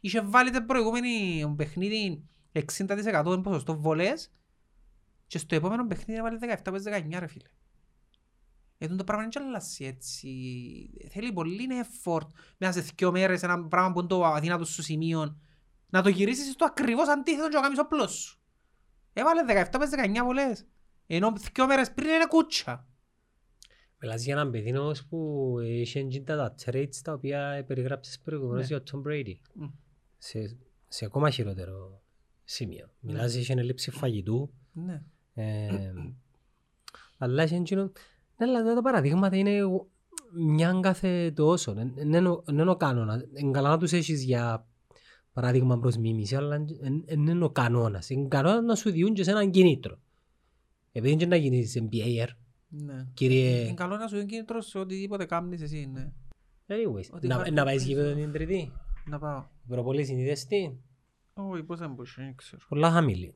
Είχε 0.01 0.22
βάλει 0.22 0.51
το 0.51 0.64
προηγούμενο 0.64 1.55
παιχνίδι 1.55 2.24
60% 2.53 3.39
ποσοστό 3.43 3.80
βολές 3.80 4.32
και 5.28 5.38
στο 5.38 5.55
επόμενο 5.55 5.88
παιχνίδι 5.88 6.20
έβαλε 6.20 6.38
17 6.64 6.72
πες 6.72 6.84
19 6.86 7.20
ρε 7.20 7.28
φίλε. 7.28 7.47
Γιατί 8.84 8.98
το 8.98 9.04
πράγμα 9.04 9.24
είναι 9.24 9.32
και 9.32 9.40
αλλάσει 9.40 9.86
έτσι. 9.86 10.30
Θέλει 11.10 11.34
πολύ 11.34 11.68
effort 11.84 12.28
μέσα 12.58 12.82
σε 12.82 12.92
δυο 12.98 13.12
μέρες 13.12 13.44
ένα 13.44 13.68
πράγμα 13.68 13.92
που 13.92 14.00
είναι 14.00 14.08
το 14.08 14.26
αδύνατο 14.26 14.66
σου 14.66 14.82
σημείο 14.84 15.38
να 15.90 16.02
το 16.02 16.10
γυρίσεις 16.10 16.52
στο 16.52 16.66
ακριβώς 16.66 17.08
αντίθετο 17.08 17.50
και 17.50 17.56
να 17.56 17.62
κάνεις 17.62 17.80
όπλος 17.80 18.12
σου. 18.14 18.40
Έβαλε 19.14 19.42
17 19.72 19.76
πες 19.80 19.90
19 20.20 20.24
βολές. 20.24 20.66
Ενώ 21.08 21.34
δυο 21.54 21.68
μέρες 21.68 21.92
πριν 21.92 22.10
είναι 22.10 22.26
κούτσα. 22.28 22.88
Μιλάς 24.02 24.24
για 24.24 24.34
έναν 24.34 24.52
παιδί 24.52 24.78
όμως 24.78 25.06
που 25.06 25.56
είχε 25.60 26.00
εγγύντα 26.00 26.36
τα 26.36 26.56
traits 26.66 26.96
τα 27.04 27.14
οποία 27.14 27.64
περιγράψες 27.68 28.20
προηγουμένως 28.20 28.70
Ναι. 28.70 28.76
για 28.76 28.84
τον 28.84 29.04
Tom 29.06 29.08
Brady. 29.10 29.36
Μμ. 29.54 29.66
Σε, 30.18 30.58
σε 30.88 31.06
ακόμα 31.06 31.30
χειρότερο 31.30 32.02
σημείο. 32.44 32.90
Μιλάς 33.00 33.36
είχε 33.36 33.54
έλλειψη 33.54 33.92
φαγητού. 33.92 34.54
Ναι. 34.72 35.02
Ε, 35.34 35.94
αλλά 37.18 37.44
είχε 37.44 37.56
εκείνο... 37.56 37.82
Ναι, 37.84 37.92
αλλά 38.44 38.60
εδώ 38.60 38.74
τα 38.74 38.82
παραδείγματα 38.82 39.36
είναι 39.38 39.60
μια 40.36 40.80
κάθε 40.82 41.32
τόσο. 41.32 41.74
Δεν 41.74 41.94
είναι 42.50 42.70
ο 42.70 42.76
κανόνας. 42.78 43.22
Είναι 43.34 43.52
καλά 43.52 43.70
να 43.70 43.78
τους 43.78 43.91
έχεις 43.91 44.24
για 44.24 44.68
παράδειγμα 45.34 45.80
προς 45.80 45.98
μίμηση, 45.98 46.36
αλλά 46.36 46.58
δεν 47.06 47.28
είναι 47.28 47.44
ο 47.44 47.50
κανόνας. 47.50 48.10
Είναι 48.10 48.28
κανόνας 48.28 48.64
να 48.64 48.76
σου 48.76 48.91
διούν 48.91 49.14
και 49.14 49.24
σε 49.24 49.32
έναν 49.32 49.52
κινήτρο. 49.52 49.98
Επειδή 50.91 51.16
και 51.16 51.26
να 51.26 51.36
γίνεις 51.36 51.78
MBAer, 51.82 52.28
Ναι. 52.68 53.08
κύριε... 53.14 53.60
Είναι 53.60 53.74
καλό 53.74 53.98
να 53.98 54.08
σου 54.08 54.16
είναι 54.16 54.26
κίνητρο 54.26 54.62
σε 54.62 54.78
οτιδήποτε 54.80 55.26
κάνεις 55.26 55.62
εσύ, 55.62 55.89
ναι. 55.94 56.12
Anyways, 56.68 57.10
Ότι 57.14 57.28
να, 57.28 57.34
υπάρχει 57.36 57.52
να 57.54 57.64
πάεις 57.64 57.84
πίσω. 57.84 57.96
γήπεδο 57.96 58.16
την 58.16 58.32
τρίτη. 58.32 58.72
Να 59.06 59.20
πάω. 59.20 59.44
Προπολή 59.68 60.06
συνειδες 60.06 60.46
τι. 60.46 60.72
Όχι, 61.34 61.64
πώς 61.64 61.80
δεν 61.80 61.89
μπορούσε, 61.89 62.22
δεν 62.22 62.36
ξέρω. 62.36 62.62
Πολλά 62.70 62.91
χαμηλή. 62.91 63.36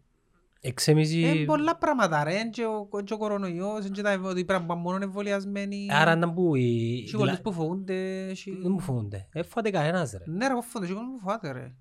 Εξέμιση... 0.61 1.19
Είναι 1.19 1.45
πολλά 1.45 1.77
πράγματα 1.77 2.23
ρε, 2.23 2.43
και 2.43 2.65
ο, 2.65 2.89
και 3.03 3.13
ο 3.13 3.17
κορονοϊός, 3.17 3.89
και 3.89 4.01
τα 4.01 4.19
ότι 4.23 4.45
πρέπει 4.45 4.61
να 4.61 4.67
πάνε 4.67 4.81
μόνο 4.81 5.03
εμβολιασμένοι. 5.03 5.87
Άρα 5.91 6.15
να 6.15 6.33
που 6.33 6.55
οι... 6.55 7.03
Και 7.11 7.17
κολλές 7.17 7.41
που 7.41 7.53
φοβούνται. 7.53 8.31
και- 8.33 8.51
Δεν 8.61 8.71
μου 8.71 8.79
φοβούνται. 8.79 9.27
Ε, 9.33 9.43
φάτε 9.43 9.69
κανένας 9.69 10.11
ρε. 10.11 10.23
Ναι 10.31 10.45
ρε, 10.47 10.51
εγώ 10.51 10.61
φοβούνται, 10.61 10.87
και 10.87 10.93
κόσμο 10.93 11.11
που 11.13 11.19
φοβάται 11.19 11.51
ρε. 11.51 11.75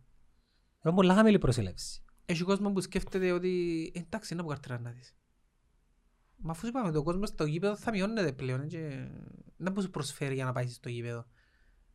Είναι 0.85 0.95
πολλά 0.95 1.15
χαμηλή 1.15 1.39
προσέλευση. 1.39 2.03
Έχει 2.27 2.43
κόσμο 2.43 2.73
που 2.73 2.81
σκέφτεται 2.81 3.31
ότι 3.33 3.93
εντάξει 3.95 4.33
είναι 4.33 4.43
από 4.43 4.51
καρτέρα 4.51 4.79
να 4.81 4.91
δεις. 4.91 5.15
Μα 6.37 6.51
αφού 6.51 6.61
σου 6.61 6.67
είπαμε 6.69 6.91
το 6.93 7.03
κόσμο 7.03 7.27
στο 7.27 7.45
γήπεδο 7.45 7.77
θα 7.77 7.91
μειώνεται 7.91 8.33
πλέον 8.33 8.67
και 8.69 9.09
δεν 9.57 9.73
που 9.73 9.81
σου 9.83 9.91
προσφέρεις 9.91 10.35
για 10.35 10.45
να 10.45 10.53
πάεις 10.53 10.75
στο 10.75 10.89
γήπεδο. 10.89 11.27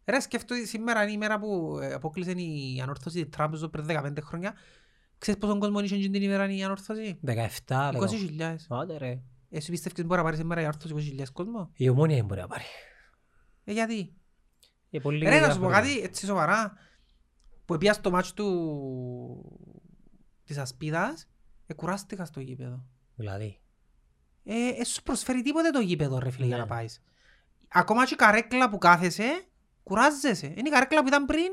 Ρε 0.05 0.19
σκέφτομαι 0.19 0.59
ότι 0.59 0.69
σήμερα 0.69 1.03
είναι 1.03 1.11
η 1.11 1.17
μέρα 1.17 1.39
που 1.39 1.79
ε, 1.81 1.93
απόκλεισε 1.93 2.31
η 2.31 2.79
ανόρθωση 2.83 3.21
της 3.21 3.29
Τραμπζο 3.31 3.67
πριν 3.69 3.85
15 3.89 4.13
χρόνια. 4.21 4.53
Ξέρεις 5.21 5.39
πόσον 5.39 5.59
κόσμο 5.59 5.79
είχε 5.79 5.95
εκείνη 5.95 6.09
την 6.09 6.21
ημέρα 6.21 6.49
η 6.51 6.63
ανόρθωση; 6.63 7.19
17, 7.25 7.31
20.000. 7.67 8.55
Άντε 8.69 8.97
ρε. 8.97 9.21
Εσύ 9.49 9.71
πιστεύεις 9.71 10.05
μπορεί 10.05 10.17
να 10.17 10.23
πάρει 10.23 10.35
σήμερα 10.35 10.61
η 10.61 10.63
ανόρθωση 10.63 11.15
20.000 11.19 11.23
κόσμο; 11.33 11.69
Η 11.73 11.89
ομόνια 11.89 12.15
δεν 12.15 12.25
μπορεί 12.25 12.39
να 12.41 12.47
πάρει. 12.47 12.63
Ε, 13.63 13.71
γιατί; 13.71 14.13
Ε, 14.89 14.99
πολύ 14.99 15.23
Ρε 15.23 15.29
να 15.29 15.35
λίγα 15.35 15.51
σου 15.51 15.59
πω 15.59 15.67
πράγματα. 15.67 15.87
κάτι 15.89 16.01
έτσι 16.01 16.25
σοβαρά. 16.25 16.73
Που 17.65 17.77
πήγα 17.77 17.93
στο 17.93 18.11
μάτσο 18.11 18.33
του... 18.33 19.59
της 20.43 20.57
Ασπίδας, 20.57 21.27
εκουράστηκα 21.67 22.25
στο 22.25 22.39
γήπεδο. 22.39 22.85
Δηλαδή. 23.15 23.59
Ε, 24.43 24.67
ε, 24.67 24.83
σου 24.83 25.03
προσφέρει 25.03 25.41
τίποτε 25.41 25.69
το 25.69 25.79
γήπεδο 25.79 26.19
ρε 26.19 26.29
φίλε 26.29 26.45
για 26.45 26.55
Ναι. 26.55 26.61
να 26.61 26.67
πάεις. 26.67 27.01
Ακόμα 27.67 28.05
και 28.05 28.13
η 28.13 28.17
καρέκλα 28.17 28.69
που 28.69 28.77
κάθεσαι, 28.77 29.43
κουράζεσαι. 29.83 30.47
Είναι 30.47 30.67
η 30.69 30.71
καρέκλα 30.71 31.01
που 31.01 31.07
ήταν 31.07 31.25
πριν 31.25 31.47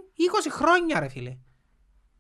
20 0.47 0.51
χρόνια 0.51 1.01
ρε 1.01 1.09
φίλε. 1.09 1.37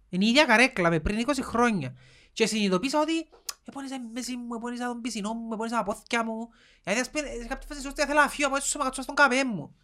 Είναι 0.08 0.24
η 0.24 0.28
ίδια 0.28 0.44
καρέκλα 0.44 0.90
με 0.90 1.00
πριν 1.00 1.24
20 1.26 1.32
χρόνια. 1.42 1.96
Και 2.32 2.46
συνειδητοποίησα 2.46 3.00
ότι 3.00 3.28
επόνησα 3.64 3.94
η 3.94 3.98
μέση 4.12 4.36
μου, 4.36 4.54
επόνησα 4.54 4.86
τον 4.86 5.00
πισινό 5.00 5.32
μου, 5.32 5.52
επόνησα 5.52 5.76
τα 5.76 5.82
πόδκια 5.82 6.24
μου. 6.24 6.48
Γιατί 6.84 7.00
ας 7.00 7.10
πούμε, 7.10 7.26
σε 7.40 7.46
κάποια 7.46 7.68
φάση 7.68 7.80
σου 7.80 7.92
θέλω 7.94 8.20
να 8.20 8.28
φύγω 8.28 8.46
από 8.46 8.56
έτσι 8.56 8.68
στο 8.68 9.02
στον 9.02 9.14
καναπέ 9.14 9.44
μου. 9.44 9.74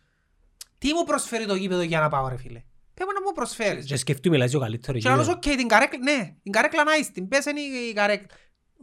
Τι 0.79 0.93
μου 0.93 1.05
προσφέρει 1.05 1.47
το 1.47 1.55
γήπεδο 1.55 1.83
για 1.83 2.01
να 2.01 2.09
πάω 2.09 2.29
ρε 2.29 2.37
φίλε; 2.37 2.63
Πρέπει 2.95 3.11
να 3.15 3.21
μου 3.23 3.33
προσφέρεις; 3.35 3.87
Και 3.87 3.97
σκεφτούμε, 3.97 4.35
μιλάς 4.35 4.51
για 4.51 4.59
το 4.59 4.65
καλύτερος 4.65 5.03
Και 5.03 5.09
άλλος, 5.09 5.27
γήπεδο. 5.27 5.51
οκ, 5.51 5.57
την 5.57 5.69
καρέκλα, 5.69 5.99
ναι, 5.99 6.35
την 6.43 6.53
καρέκλα 6.53 6.85
να 6.85 6.95
είσαι, 6.97 7.11
την 7.13 7.29
πες 7.29 7.45
είναι 7.45 7.61
η 7.61 7.93
καρέκλα. 7.93 8.27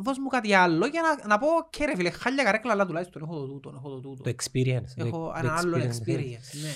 Δώσ' 0.04 0.18
μου 0.18 0.28
κάτι 0.28 0.54
άλλο 0.54 0.86
για 0.86 1.02
να, 1.02 1.28
να 1.28 1.38
πω, 1.38 1.48
«Οκ, 1.48 1.76
ρε 1.86 1.96
φίλε, 1.96 2.10
χάλια 2.10 2.44
καρέκλα, 2.44 2.72
αλλά 2.72 2.86
τουλάχιστον 2.86 3.22
έχω 3.22 3.40
το 3.40 3.48
τούτο, 3.48 3.74
έχω 3.76 3.90
το 3.90 4.00
τούτο. 4.00 4.24
Το 4.24 4.30
experience. 4.30 5.06
Έχω 5.06 5.10
το 5.10 5.34
ένα 5.38 5.56
άλλο 5.58 5.78
experience. 5.78 5.82
experience, 5.82 6.62
ναι. 6.62 6.74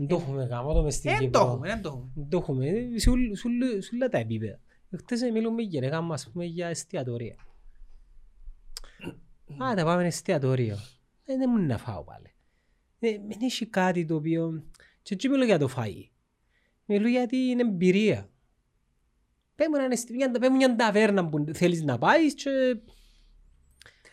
Δεν 0.00 0.08
το 0.08 0.14
έχουμε 0.16 0.44
γάμο 0.44 0.72
το 0.72 0.82
μες 0.82 0.94
στην 0.94 1.10
Δεν 1.10 1.18
το 1.18 1.24
Κύπρο. 1.24 1.40
έχουμε, 1.40 1.68
δεν 1.68 1.82
το 1.82 1.88
έχουμε. 1.88 2.10
Δεν 2.14 2.28
το 2.28 2.36
έχουμε. 2.36 2.66
ε, 2.66 2.98
σε 2.98 3.10
ούλ- 3.10 3.36
σε 3.36 3.48
ούλ- 3.48 3.82
σε 3.82 3.90
όλα 3.94 4.08
τα 4.08 4.18
επίπεδα. 4.18 4.58
Χτες 4.96 5.22
ε, 5.22 5.30
μιλούμε 5.30 5.62
για 5.62 5.70
γυναίκα 5.70 6.00
μας, 6.00 6.26
ας 6.26 6.32
πούμε, 6.32 6.44
για 6.44 6.66
εστιατορία. 6.68 7.34
Α, 9.64 9.74
τα 9.74 9.84
πάμε 9.84 10.06
εστιατόριο. 10.06 10.76
Ε, 11.24 11.36
δεν 11.36 11.50
μου 11.52 11.58
να 11.66 11.78
φάω 11.78 12.04
πάλι. 12.04 12.32
Ε, 12.98 13.10
μην 13.18 13.38
έχει 13.42 13.66
κάτι 13.66 14.04
το 14.04 14.14
οποίο... 14.14 14.64
Και 15.02 15.14
έτσι 15.14 15.28
μιλώ 15.28 15.44
για 15.44 15.58
το 15.58 15.68
φαΐ. 15.76 16.04
Μιλώ 16.84 17.08
για 17.08 17.26
την 17.26 17.60
εμπειρία. 17.60 18.28
Πες 19.54 19.66
μου 19.70 19.76
έναν 19.76 19.90
εστι- 19.90 20.14
μια- 20.14 20.30
πες 20.30 20.48
μου 20.48 20.56
μια 20.56 20.76
ταβέρνα 20.76 21.28
που 21.28 21.44
θέλεις 21.52 21.82
να 21.82 21.98
πάεις 21.98 22.34
και 22.34 22.50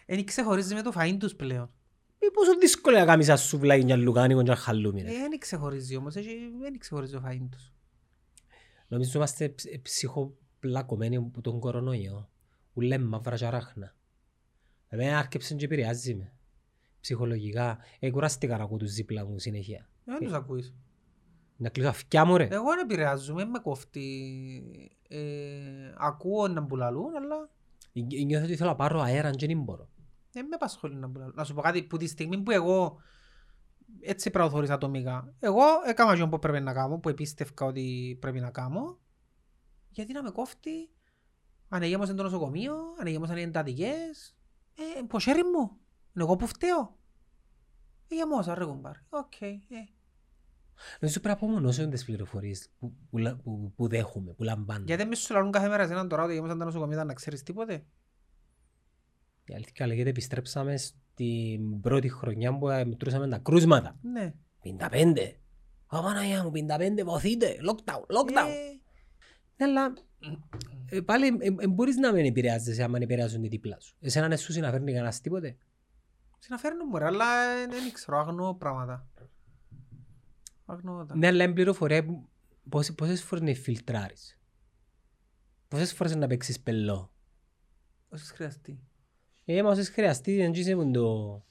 Εν 0.06 0.26
ξεχωρίζεις 0.26 0.74
με 0.74 0.82
το 0.82 0.92
φαΐν 0.96 1.16
τους 1.20 1.36
πλέον. 1.36 1.72
Ε, 2.20 2.28
πόσο 2.34 2.58
δύσκολο 2.58 2.96
είναι 2.96 3.06
να 3.06 3.12
κάνεις 3.12 3.28
ένα 3.28 3.38
σουβλάκι, 3.38 3.84
μια 3.86 3.96
λουκάνικο 3.96 4.44
και 4.44 4.50
ένα 4.50 4.60
χαλούμι. 4.60 5.02
ρε. 5.02 5.10
Ε, 5.10 5.14
Εν 5.14 5.40
ξεχωρίζει 5.40 5.96
όμως, 5.96 6.16
έχει- 6.16 6.52
δεν 6.62 6.78
ξεχωρίζει 6.78 7.14
το 7.14 7.22
φαΐν 7.26 7.48
τους. 7.52 7.72
Νομίζω 8.88 9.12
είμαστε 9.16 9.50
ψ- 9.50 9.66
ε, 9.74 9.78
ψυχοπλακωμένοι 9.78 11.16
από 11.16 11.42
τον 11.42 11.60
κορονοϊό. 11.60 12.30
Που 12.74 12.82
λέμε 12.82 13.06
μαύρα 13.06 13.36
και 13.36 13.50
ράχνα. 13.50 13.96
Εμένα 14.88 15.18
άρκεψε 15.18 15.56
και 15.56 15.66
επηρεάζει 15.66 16.16
με. 16.16 16.32
Ψυχολογικά. 17.02 17.78
Ε, 18.00 18.12
κουράστηκα 18.12 18.58
να 18.58 18.64
ακούω 18.64 18.78
τους 18.78 18.94
δίπλα 18.94 19.26
μου 19.26 19.40
συνέχεια. 19.40 19.90
Δεν 20.06 20.20
τους 20.20 20.34
ακούεις. 20.34 20.74
Να 21.58 21.70
κλείσω 21.70 21.90
αυτιά 21.90 22.26
μου 22.26 22.38
ρε. 22.38 22.48
Εγώ 22.52 22.64
δεν 22.70 22.80
επηρεάζομαι, 22.80 23.46
με 23.46 23.60
κόφτει. 23.60 24.90
Ε, 25.10 25.94
Ακούω 25.98 26.48
να 26.48 26.62
μπουλαλούν, 26.62 27.16
αλλά 27.16 27.50
Ε, 27.94 28.24
Νιώθω 28.24 28.46
ότι 28.46 28.56
θέλω 28.56 28.70
να 28.70 28.76
πάρω 28.76 29.00
αέρα 29.02 29.32
και 29.32 29.48
δεν 29.48 29.62
μπορώ. 29.62 29.90
Δεν 30.38 30.48
με 30.48 30.56
απασχολεί 30.56 30.96
να 30.96 31.08
μπουλαλούν. 31.08 31.34
Να 31.36 31.44
σου 31.44 31.54
πω 31.54 31.62
κάτι, 31.62 31.84
που 31.84 31.98
τη 31.98 32.08
στιγμή 32.08 32.38
που 32.42 32.52
εγώ 32.52 32.98
έτσι 34.00 34.30
προωθωρείς 34.30 34.70
ατομικά, 34.70 35.34
εγώ 35.40 35.64
έκανα 35.86 36.16
και 36.18 36.26
που 36.26 36.40
πρέπει 36.40 36.60
να 36.64 36.74
κάνω, 36.74 36.98
που 37.00 37.10
επίστευκα 37.10 37.66
ότι 37.66 38.18
πρέπει 38.22 38.40
να 38.40 38.52
κάνω, 38.52 39.00
γιατί 39.90 40.14
να 40.14 40.24
με 40.24 40.30
κόφτει, 40.30 40.90
ανεγέμωσαν 41.70 42.16
το 42.16 42.24
νοσοκομείο, 42.24 42.76
ανεγέμωσαν 43.00 43.38
οι 43.38 43.42
εντατικές, 43.42 44.38
ε, 44.76 45.02
πως 45.08 45.24
χέρι 45.24 45.44
μου, 45.44 45.60
είναι 46.14 46.24
εγώ 46.24 46.36
που 46.36 46.48
φταίω. 46.48 46.98
Ε, 48.08 48.16
Για 48.16 48.28
μόσα 48.28 48.56
ρε 48.56 48.66
κουμπάρ. 48.66 48.96
Οκ. 49.10 49.42
ε. 49.42 49.56
Νομίζω 51.00 51.20
πρέπει 51.20 51.28
να 51.42 51.48
απομονώσουν 51.48 51.90
τις 51.90 52.06
πληροφορίες 52.06 52.70
που, 52.80 52.94
που, 53.10 53.18
λα- 53.18 53.36
που, 53.36 53.74
που 53.76 53.88
δέχομαι, 53.88 54.34
που 54.34 54.44
λαμβάνω. 54.44 54.84
Γιατί 54.88 55.02
εμείς 55.02 55.20
σου 55.20 55.34
λαλούν 55.34 55.52
κάθε 55.52 55.68
μέρα 55.68 55.86
σε 55.86 55.92
έναν 55.92 56.08
τώρα 56.08 56.24
ότι 56.24 56.34
γεμίσαν 56.34 56.58
τα 56.60 56.66
νοσοκομεία 56.66 57.04
να 57.04 57.14
ξέρεις 57.14 57.44
τίποτε. 57.44 57.86
Η 59.48 59.54
αλήθεια 59.54 59.88
λέγεται 59.88 60.10
επιστρέψαμε 60.10 60.78
στην 60.78 61.82
πρώτη 61.82 62.10
χρονιά 62.10 62.58
που 62.58 62.70
ε, 62.70 62.86
μετρούσαμε 62.86 63.28
τα 63.28 63.38
κρούσματα. 63.38 63.98
Ναι. 64.02 64.34
55. 64.64 65.34
Ω 65.88 66.02
Παναγιά 66.02 66.44
μου, 66.44 66.52
55, 66.54 67.04
βοηθείτε. 67.04 67.56
Lockdown, 67.70 68.02
lockdown. 68.02 68.48
Ε, 68.48 68.78
Ναι, 69.58 69.66
αλλά 69.66 69.94
ε, 70.90 71.02
πάλι 71.02 71.38
ε, 71.40 71.48
ε, 71.58 71.68
μπορείς 71.68 71.96
να 71.96 72.14
μην 72.14 72.26
επηρεάζεσαι 72.26 72.84
άμα 72.84 72.98
επηρεάζουν 73.02 73.44
οι 73.44 73.48
δίπλα 73.48 73.80
σου. 73.80 73.96
Εσένα 74.00 74.28
δεν 74.28 74.38
σου 74.38 74.52
συναφέρνει 74.52 74.92
κανένας 74.92 75.22
τίποτε; 75.22 75.58
Συναφέρνουν 76.40 76.88
μου 76.92 76.98
ρε, 76.98 77.06
αλλά 77.06 77.42
ε, 77.42 77.66
δεν 77.68 77.92
ξέρω, 77.94 78.18
αγνώ 78.18 78.54
πράγματα. 78.54 79.08
Αγνώ 80.66 81.06
τα. 81.06 81.18
Ναι, 81.18 81.28
αλλά 81.28 81.44
είναι 81.44 81.54
πληροφορία 81.54 82.06
που 82.06 82.30
πόσες, 82.70 82.96
πόσες 82.96 83.24
φορές 83.24 83.44
να 83.44 83.54
φιλτράρεις. 83.54 84.40
Πόσες 85.68 85.94
φορές 85.94 86.16
να 86.16 86.28
παίξεις 86.28 86.60
πελό. 86.60 87.12
Όσες 88.10 88.32
χρειαστεί. 88.32 88.80
Ε, 89.50 89.64
μα 89.64 89.70
όσες 89.70 89.90
χρειαστεί, 89.90 90.36
δεν 90.38 90.52
είσαι 90.54 90.76
το 90.76 91.42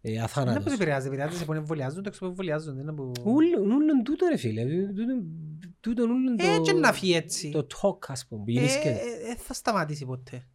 ε, 0.00 0.10
Δεν 0.10 0.20
πως 0.20 0.22
αθάνατος. 0.30 0.72
επηρεάζει, 0.72 1.06
επηρεάζει 1.06 1.36
σε 1.36 1.44
που 1.44 1.52
εμβολιάζονται, 1.52 2.08
έξω 2.08 2.20
που 2.20 2.26
εμβολιάζονται. 2.26 2.80
είναι 2.80 2.92
που- 2.92 3.12
Ούλον 3.24 3.70
ούλον 3.70 4.02
τούτο 4.04 4.26
ρε 4.30 4.36
φίλε. 4.36 4.64
Τούτον- 4.64 5.26
Τούτον 5.80 6.10
ούλον 6.10 6.36
το... 6.36 6.46
Ε, 6.46 6.58
και 6.58 6.72
να 6.72 6.92
φύγει 6.92 7.14
έτσι. 7.14 7.50
Το 7.50 7.66
talk 7.82 7.98
ας 8.06 8.26
πούμε. 8.26 8.42
που 8.44 8.50
Ε, 8.50 8.52
γεννήσκεται. 8.52 8.88
ε, 8.90 9.30
ε, 9.30 9.36
θα 9.36 9.54
σταματήσει 9.54 10.04
ποτέ. 10.04 10.46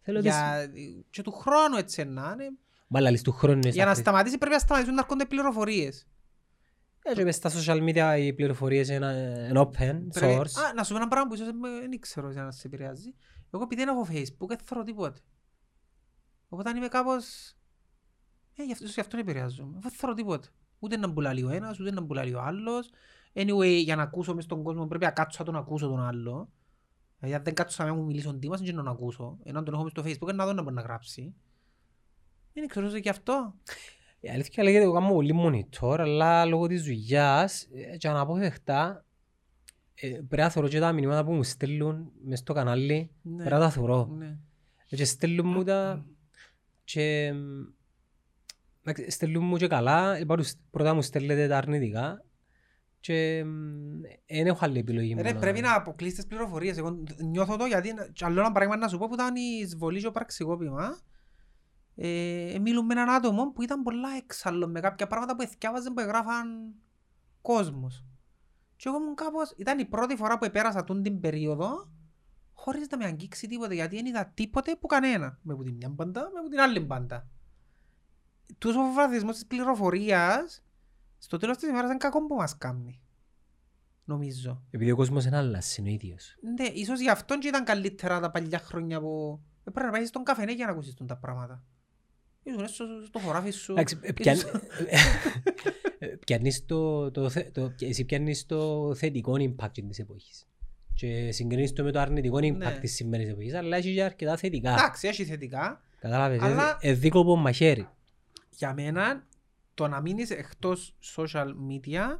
Θέλω 0.00 0.20
τις... 0.20 0.30
Για... 0.30 0.70
Και 1.10 1.22
του 1.22 1.32
χρόνου 1.32 1.76
έτσι 1.76 2.04
να 2.04 2.30
είναι. 2.34 2.50
Μα 2.86 3.00
λαλείς 3.00 3.22
του 3.22 3.32
χρόνου 3.32 3.56
είναι 3.58 3.68
Για 3.68 3.84
να 3.84 3.92
στα- 3.92 4.00
σταματήσει 4.02 4.38
πρέπει 4.38 4.52
να 4.54 4.58
σταματήσουν 4.60 4.94
να 4.94 5.00
έρχονται 5.00 5.24
πληροφορίες. 5.24 6.06
Ε, 7.02 7.12
και 7.12 7.24
μες 7.24 7.34
στα 7.34 7.50
social 7.50 7.82
media 7.88 8.16
οι 8.18 8.32
πληροφορίες 8.32 8.88
είναι 8.88 9.46
είναι 9.50 9.60
open 9.60 10.00
Πρέπει- 10.12 10.38
source. 10.40 10.60
Α, 10.68 10.72
να 10.76 10.82
σου 10.84 10.90
πω 10.92 10.96
ένα 10.98 11.08
πράγμα 11.08 11.28
που 11.28 11.34
ίσως 11.34 11.46
δεν 11.46 11.56
δεν 11.90 11.98
ξέρω 12.00 12.30
για 12.30 12.42
να 12.42 12.50
σε 12.50 12.66
επηρεάζει. 12.66 13.14
Εγώ 13.50 13.62
επειδή 13.62 13.84
δεν 13.84 13.94
έχω 13.94 14.06
facebook, 14.10 14.48
δεν 14.48 14.58
θέλω 14.64 14.82
τίποτε. 14.82 15.20
Οπότε 16.52 16.68
αν 16.68 16.76
είμαι 16.76 16.88
κάπως... 16.88 17.54
Ε, 18.56 18.62
γι' 18.62 18.72
αυτό, 18.72 18.84
ίσως 18.84 18.94
γι' 18.94 19.00
αυτό 19.00 19.16
επηρεάζομαι. 19.16 19.78
Δεν 19.80 19.90
θέλω 19.90 20.14
τίποτε. 20.14 20.48
Ούτε 20.78 20.96
να 20.96 21.08
μπουλάλει 21.08 21.44
ο 21.44 21.50
ένας, 21.50 21.80
ούτε 21.80 21.90
να 21.90 22.00
μπουλάλει 22.00 22.34
ο 22.34 22.40
άλλος. 22.40 22.90
Anyway, 23.34 23.82
για 23.84 23.96
να 23.96 24.02
ακούσω 24.02 24.34
μες 24.34 24.44
στον 24.44 24.62
κόσμο 24.62 24.86
πρέπει 24.86 25.04
να 25.04 25.10
κάτσω 25.10 25.36
να 25.38 25.44
τον 25.44 25.56
ακούσω 25.56 25.88
τον 25.88 26.02
άλλο. 26.02 26.50
Δηλαδή 27.18 27.36
αν 27.36 27.44
δεν 27.44 27.54
κάτσω 27.54 27.84
να 27.84 27.94
μου 27.94 28.04
μιλήσω 28.04 28.34
τίμας, 28.34 28.60
δεν 28.60 28.74
να 28.74 28.82
τον 28.82 28.92
ακούσω. 28.92 29.38
Ενώ 29.42 29.58
αν 29.58 29.64
τον 29.64 29.74
έχω 29.74 29.82
μες 29.82 29.92
στο 29.92 30.02
facebook, 30.02 30.34
να 30.34 30.46
δω 30.46 30.52
να 30.52 30.62
μπορεί 30.62 30.74
να 30.74 30.82
γράψει. 30.82 31.34
Δεν 32.52 32.66
ξέρω 32.66 32.86
ίσως 32.86 33.00
και 33.00 33.08
αυτό. 33.08 33.54
Η 34.20 34.28
αλήθεια 34.28 34.62
λέγεται 34.62 34.84
εγώ 34.84 34.92
κάνω 34.92 35.12
πολύ 35.12 35.34
monitor, 35.44 35.96
αλλά 35.98 36.44
λόγω 36.44 36.66
της 36.66 36.82
δουλειάς 36.82 37.68
ε, 37.72 37.96
και 37.96 38.08
αναπόφευκτα 38.08 39.04
ε, 39.94 40.08
πρέπει 40.08 40.36
να 40.36 40.50
θωρώ 40.50 40.68
και 40.68 40.78
τα 40.78 40.92
μηνύματα 40.92 41.24
που 41.24 41.32
μου 41.32 41.42
στέλνουν 41.42 42.12
μες 42.24 42.38
στο 42.38 42.52
κανάλι, 42.52 43.10
Ναι. 43.22 43.36
πρέπει 43.36 43.54
να 43.54 43.60
τα 43.60 43.70
θωρώ. 43.70 44.06
Ναι. 44.06 44.38
Και 44.86 45.04
στέλνουν 45.04 45.46
μου 45.46 45.64
τα 45.64 46.04
και 46.84 47.32
μ, 47.32 47.62
εντάξει, 48.84 49.10
στέλνουν 49.10 49.44
μου 49.44 49.56
και 49.56 49.66
καλά, 49.66 50.16
ε, 50.16 50.24
πρώτα- 50.24 50.48
πρώτα 50.70 50.94
μου 50.94 51.02
στέλνετε 51.02 51.48
τα 51.48 51.56
αρνητικά 51.56 52.24
και 53.00 53.44
δεν 54.26 54.46
έχω 54.46 54.64
άλλη 54.64 54.78
επιλογή 54.78 55.14
Ρε, 55.14 55.22
μόνο. 55.22 55.38
πρέπει 55.40 55.60
να 55.60 55.74
αποκλείσεις 55.74 56.16
τις 56.16 56.26
πληροφορίες. 56.26 56.76
Εγώ 56.78 57.02
νιώθω 57.30 57.56
το 57.56 57.64
γιατί, 57.64 57.94
και 58.12 58.24
άλλο 58.24 58.40
ένα 58.40 58.52
πράγμα 58.52 58.76
να 58.76 58.88
σου 58.88 58.98
πω 58.98 59.06
που 59.08 59.14
ήταν 59.14 59.36
η 59.36 59.58
εισβολή 59.62 60.00
και 60.00 60.06
ο 60.06 60.10
πραξικόπημα. 60.10 60.98
Ε, 61.94 62.56
μιλούν 62.60 62.84
με 62.84 62.94
έναν 62.94 63.08
άτομο 63.08 63.52
που 63.52 63.62
ήταν 63.62 63.82
πολλά 63.82 64.08
έξαλλο 64.16 64.68
με 64.68 64.80
κάποια 64.80 65.06
πράγματα 65.06 65.36
που 65.36 65.42
εθιάβαζαν 65.42 65.94
που 65.94 66.00
εγγράφαν 66.00 66.74
κόσμος. 67.42 68.04
Και 68.76 68.88
εγώ 68.88 68.96
ήμουν 69.00 69.14
κάπως, 69.14 69.52
ήταν 69.56 69.78
η 69.78 69.84
πρώτη 69.84 70.16
φορά 70.16 70.38
που 70.38 70.44
επέρασα 70.44 70.84
τούν 70.84 71.02
την 71.02 71.20
περίοδο 71.20 71.90
χωρίς 72.52 72.88
να 72.88 72.96
με 72.96 73.04
αγγίξει 73.04 73.46
τίποτε 73.46 73.74
γιατί 73.74 73.96
δεν 73.96 74.06
είδα 74.06 74.26
τίποτε 74.34 74.76
που 74.76 74.86
κανένα. 74.86 75.38
Με 75.42 75.54
που 75.54 75.62
την 75.62 75.74
μια 75.74 75.88
μπάντα, 75.88 76.20
με 76.34 76.40
που 76.42 76.48
την 76.48 76.58
άλλη 76.60 76.80
μπάντα. 76.80 77.28
Τους 78.58 78.74
ο 78.76 78.78
φοβαδισμός 78.78 79.34
της 79.34 79.46
πληροφορίας 79.46 80.62
στο 81.18 81.36
τέλος 81.36 81.56
της 81.56 81.68
ημέρας 81.68 81.88
είναι 81.88 81.98
κακό 81.98 82.26
που 82.26 82.34
μας 82.34 82.58
κάνει. 82.58 83.00
Νομίζω. 84.04 84.62
Επειδή 84.70 84.90
ο 84.90 84.96
κόσμος 84.96 85.24
είναι 85.24 85.36
άλλας, 85.36 85.76
είναι 85.76 85.88
ο 85.88 85.92
ίδιος. 85.92 86.36
Ναι, 86.58 86.66
ίσως 86.66 87.00
γι' 87.00 87.10
αυτό 87.10 87.38
και 87.38 87.48
ήταν 87.48 87.64
καλύτερα 87.64 88.20
τα 88.20 88.30
παλιά 88.30 88.58
χρόνια 88.58 89.00
που 89.00 89.40
ε, 89.64 89.70
πρέπει 89.70 89.86
να 89.86 89.92
πάει 89.92 90.06
στον 90.06 90.24
καφενέ 90.24 90.52
για 90.52 90.66
να 90.66 90.72
ακούσεις 90.72 90.94
τον 90.94 91.06
τα 91.06 91.16
πράγματα. 91.16 91.64
Ήσουν 92.42 92.68
στο, 92.68 92.84
στο 93.06 93.18
χωράφι 93.18 93.50
σου. 93.50 93.72
Εντάξει, 93.72 93.98
ε, 94.02 94.06
και 94.06 94.22
πιαν- 94.22 94.38
σου- 94.38 94.50
ε, 95.98 96.06
πιάνεις 96.06 96.66
το, 96.66 97.10
το, 97.10 97.28
θε- 97.30 97.52
το, 97.52 97.74
εσύ 97.78 98.04
πιάνεις 98.04 98.46
το 98.46 98.94
θετικό 98.94 99.32
impact 99.38 99.70
της 99.88 99.98
εποχής. 99.98 100.46
Και 100.94 101.32
συγκρίνεις 101.32 101.72
το 101.72 101.82
με 101.84 101.90
το 101.92 101.98
αρνητικό 102.00 102.36
impact 102.36 102.56
Ναι. 102.56 102.78
της 102.80 102.94
σημερινής 102.94 103.32
εποχής, 103.32 103.54
αλλά 103.54 103.76
έχει 103.76 103.94
και 103.94 104.02
αρκετά 104.02 104.36
θετικά. 104.36 104.72
Εντάξει, 104.72 105.08
έχει 105.08 105.24
θετικά. 105.24 105.80
Κατάλαβες, 106.00 106.40
Αλλά- 106.40 106.78
ε, 106.80 106.88
ε, 106.88 106.92
δίκοπο 106.92 107.36
μαχαίρι. 107.36 107.88
Για 108.50 108.74
μένα, 108.74 109.26
το 109.74 109.88
να 109.88 110.00
μείνεις 110.00 110.30
εκτός 110.30 110.94
social 111.16 111.46
media 111.70 112.18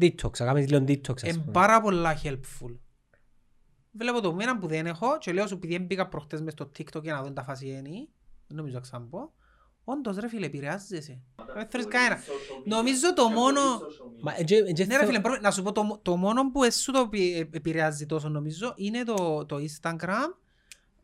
Detox, 0.00 0.38
να 0.38 0.44
κάνεις 0.46 0.70
λίγο 0.70 0.84
detox 0.88 1.14
ας 1.14 1.22
είναι 1.22 1.38
πούμε. 1.38 1.52
πάρα 1.52 1.80
πολλά 1.80 2.20
helpful. 2.22 2.76
Βλέπω 3.92 4.20
το 4.20 4.34
μήνα 4.34 4.58
που 4.58 4.66
δεν 4.66 4.86
έχω 4.86 5.18
και 5.18 5.32
λέω 5.32 5.46
σου 5.46 5.54
επειδή 5.54 5.78
μπήκα 5.78 6.08
προχτές 6.08 6.40
μες 6.40 6.52
στο 6.52 6.70
TikTok 6.78 7.02
για 7.02 7.14
να 7.14 7.22
δω 7.22 7.32
τα 7.32 7.42
φάση 7.42 7.66
είναι, 7.68 7.82
δεν 8.46 8.56
νομίζω 8.56 8.74
να 8.74 8.80
ξαναπώ. 8.80 9.32
Όντως 9.84 10.16
ρε 10.16 10.28
φίλε, 10.28 10.46
επηρεάζεσαι. 10.46 11.18
Δεν 11.54 11.66
θέλεις 11.70 11.86
κανένα. 11.86 12.18
Νομίζω 12.64 13.14
το 13.14 13.28
μόνο... 13.28 13.60
Μα, 14.20 14.34
ε, 14.38 14.44
και- 14.44 14.56
ε, 14.56 14.72
και 14.72 14.84
Ναι 14.84 14.92
ρε 14.92 14.98
θεω- 14.98 15.06
φίλε, 15.08 15.20
πρέπει 15.20 15.42
να 15.42 15.50
σου 15.50 15.62
πω 15.62 15.72
το, 15.72 15.98
το 16.02 16.16
μόνο 16.16 16.50
που 16.50 16.62
εσύ 16.64 16.92
το 16.92 16.98
επι- 17.12 17.54
επηρεάζει 17.54 18.06
τόσο 18.06 18.28
νομίζω 18.28 18.72
είναι 18.76 19.04
το, 19.04 19.44
το 19.46 19.56
Instagram. 19.56 20.34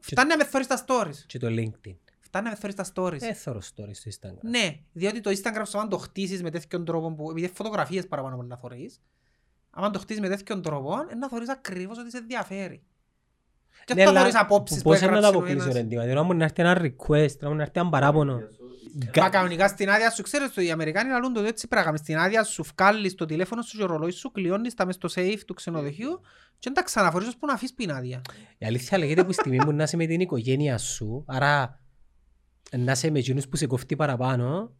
Φτάνει 0.01 0.29
να 0.29 0.37
με 0.37 0.45
θωρείς 0.45 0.67
τα 0.67 0.85
stories. 0.87 1.15
και 1.27 1.39
το 1.39 1.47
LinkedIn. 1.47 1.95
Φτάνει 2.21 2.45
να 2.45 2.51
με 2.51 2.57
θωρείς 2.57 2.75
τα 2.75 2.87
stories. 2.95 3.23
Ε, 3.23 3.33
θωρώ 3.35 3.59
stories 3.59 3.91
στο 3.93 4.11
Instagram. 4.11 4.39
Ναι, 4.41 4.79
διότι 4.93 5.21
το 5.21 5.31
Instagram 5.31 5.63
σου 5.69 5.79
αν 5.79 5.89
το 5.89 5.97
χτίσεις 5.99 6.43
με 6.43 6.51
τέτοιον 6.51 6.85
τρόπο 6.85 7.13
που 7.15 7.31
επειδή 7.31 7.49
φωτογραφίες 7.55 8.07
παραπάνω 8.07 8.37
μπορεί 8.37 8.49
να 8.49 8.57
θωρείς 8.57 9.01
αν 9.71 9.93
το 9.93 9.99
χτίσεις 9.99 10.23
με 10.23 10.29
τέτοιον 10.29 10.63
τρόπο 10.63 10.95
ε, 11.11 11.15
να 11.15 11.29
θωρείς 11.29 11.49
ακριβώς 11.49 11.99
ότι 11.99 12.11
σε 12.11 12.17
ενδιαφέρει. 12.19 12.83
Και 13.85 13.95
Ναι, 13.95 14.03
θα 14.05 14.09
αλλά 14.11 14.21
θωρείς 14.21 14.35
απόψεις 14.37 14.77
που 14.77 14.83
Πώς 14.89 15.01
είναι 15.01 15.11
να 15.11 15.17
έγραψε 15.17 15.33
το 15.33 15.39
ο 15.39 15.41
αποκλείσω 15.41 15.65
ένας. 15.65 15.77
ρε 15.77 15.83
ντύμα, 15.83 16.05
να 16.05 16.23
μου 16.23 16.35
να 16.35 16.45
έρθει 16.45 16.63
ένα 16.63 16.81
request, 16.83 17.37
να 17.39 17.49
μου 17.49 17.55
να 17.55 17.63
έρθει 17.63 17.81
ένα 17.81 17.89
παράπονο. 17.89 18.41
Μα 19.17 19.29
κανονικά 19.29 19.69
στην 19.69 19.91
άδεια 19.91 20.11
σου, 20.11 20.23
ξέρεις 20.23 20.51
το, 20.53 20.61
οι 20.61 20.71
Αμερικάνοι 20.71 21.11
λαλούν 21.11 21.33
το 21.33 21.41
έτσι 21.41 21.69
πράγμα. 21.69 21.97
Στην 21.97 22.17
άδεια 22.19 22.45
σου 22.45 22.65
βγάλεις 22.77 23.15
το 23.15 23.25
τηλέφωνο 23.25 23.63
σου 23.63 23.77
και 23.77 23.83
ο 23.83 23.87
ρολόι 23.87 24.11
σου, 24.11 24.31
κλειώνεις 24.33 24.75
τα 24.75 24.87
μες 24.87 24.95
στο 24.95 25.09
safe 25.15 25.41
του 25.47 25.55
ξενοδοχείου 25.55 26.21
και 26.59 26.61
δεν 26.61 26.73
τα 26.73 26.83
ξαναφορείς 26.83 27.29
ώσπου 27.29 27.47
να 27.47 27.53
αφήσεις 27.53 27.75
την 27.75 27.91
άδεια. 27.91 28.23
Η 28.59 28.67
αλήθεια 28.67 28.99
λέγεται 28.99 29.25
που 29.25 29.33
στιγμή 29.33 29.57
που 29.57 29.73
να 29.73 29.83
είσαι 29.83 29.97
με 29.97 30.07
την 30.07 30.21
οικογένεια 30.21 30.79
σου, 30.79 31.25
άρα 31.27 31.81
να 32.77 32.93
είσαι 32.93 33.11
με 33.11 33.19
εκείνους 33.19 33.49
που 33.49 33.57
σε 33.57 33.67
κοφτεί 33.67 33.97
παραπάνω, 33.97 34.75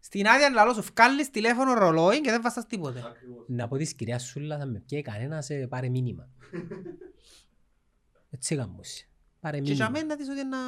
Στην 0.00 0.26
άδεια 0.26 0.50
λαλό 0.50 0.72
σου 0.72 0.84
βγάλεις 0.94 1.30
τηλέφωνο 1.30 1.72
ρολόι 1.74 2.20
και 2.20 2.30
δεν 2.30 2.42
βαστάς 2.42 2.66
τίποτε. 2.66 3.02
να 3.46 3.68
πω 3.68 3.76
της 3.76 3.94
κυρίας 3.94 4.24
Σούλα 4.24 4.58
θα 4.58 4.66
με 4.66 4.82
πιέει 4.86 5.02
κανένα 5.02 5.42
σε 5.42 5.54
πάρε 5.54 5.88
μήνυμα. 5.88 6.28
Έτσι 8.30 8.54
γαμούσε. 8.54 9.08
Πάρε 9.40 9.58
Και 9.60 9.72
για 9.72 9.90
μήνυμα. 9.90 10.06
μένα 10.06 10.16
της 10.16 10.28
ότι 10.28 10.44
να, 10.44 10.58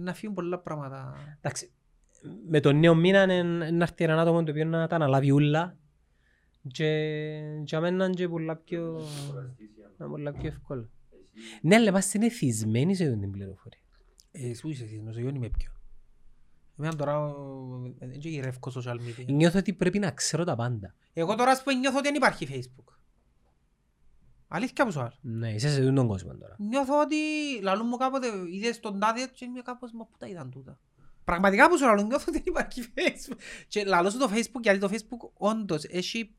να 0.00 0.14
φύγουν 0.14 0.34
πολλά 0.34 0.58
πράγματα. 0.58 1.14
Εντάξει, 1.40 1.70
με 2.48 2.60
τον 2.60 2.78
νέο 2.78 2.94
μήνα 2.94 3.22
είναι 3.22 3.42
να 3.70 3.84
έρθει 3.84 4.04
ένα 4.04 4.20
άτομο 4.20 4.42
το 4.42 4.50
οποίο 4.50 4.64
να 4.64 4.86
τα 4.86 4.96
αναλάβει 4.96 5.30
ούλα 5.30 5.76
και 6.68 6.86
για 7.64 7.80
μένα 7.80 8.04
είναι 8.04 8.14
και 8.14 8.28
πολλά 8.28 8.56
πιο, 8.56 9.00
είναι 9.98 10.08
πολλά 10.08 10.32
πιο 10.32 10.48
εύκολο. 10.48 10.90
Ναι, 11.62 11.74
αλλά 11.74 11.88
είμαστε 11.88 12.26
εθισμένοι 12.26 12.94
σε 12.94 13.04
αυτή 13.04 13.18
την 13.18 13.30
πληροφορία. 13.30 13.80
Ε, 14.32 14.48
Εσύ 14.48 14.60
που 14.60 14.68
είσαι 14.68 14.84
θυσμός, 14.84 15.16
εγώ 15.16 15.26
δεν 15.26 15.34
είμαι 15.34 15.48
πιο. 15.48 15.70
Εμένα 16.78 16.96
τώρα 16.96 17.34
ε, 17.98 18.06
δεν 18.06 18.18
γυρεύκω 18.18 18.72
social 18.74 18.94
media. 18.94 19.24
Νιώθω 19.26 19.58
ότι 19.58 19.72
πρέπει 19.72 19.98
να 19.98 20.10
ξέρω 20.10 20.44
τα 20.44 20.54
πάντα. 20.54 20.94
Εγώ 21.12 21.34
τώρα 21.34 21.50
ας 21.50 21.62
πούμε 21.62 21.78
νιώθω 21.78 21.98
ότι 21.98 22.06
δεν 22.06 22.16
υπάρχει 22.16 22.48
facebook. 22.50 22.92
Αλήθεια 24.54 24.84
που 24.84 24.90
σου 24.92 25.00
άλλο. 25.00 25.12
Ναι, 25.20 25.52
είσαι 25.52 25.68
σε 25.68 25.78
αυτόν 25.78 25.94
τον 25.94 26.06
κόσμο 26.08 26.34
τώρα. 26.36 26.56
Νιώθω 26.58 27.00
ότι 27.00 27.16
λαλούν 27.62 27.86
μου 27.90 27.96
κάποτε 27.96 28.26
είδες 28.52 28.80
τον 28.80 28.98
τάδε 29.00 29.26
και 29.34 29.44
είμαι 29.44 29.60
κάπως 29.62 29.92
μα 29.92 30.04
πού 30.04 30.16
τα 30.18 30.26
είδαν 30.26 30.50
τούτα. 30.50 30.78
Πραγματικά 31.24 31.68
που 31.68 31.76
σου 31.78 31.84
λαλούν 31.84 32.06
νιώθω 32.06 32.24
ότι 32.28 32.38
δεν 32.38 32.42
υπάρχει 32.46 32.82
facebook. 32.94 33.36
Και 33.68 33.84
λαλώ 33.84 34.10
σου 34.10 34.18
το 34.18 34.30
facebook 34.34 34.60
γιατί 34.62 34.78
το 34.78 34.88
facebook 34.92 35.30
όντως 35.34 35.84
έχει 35.84 36.34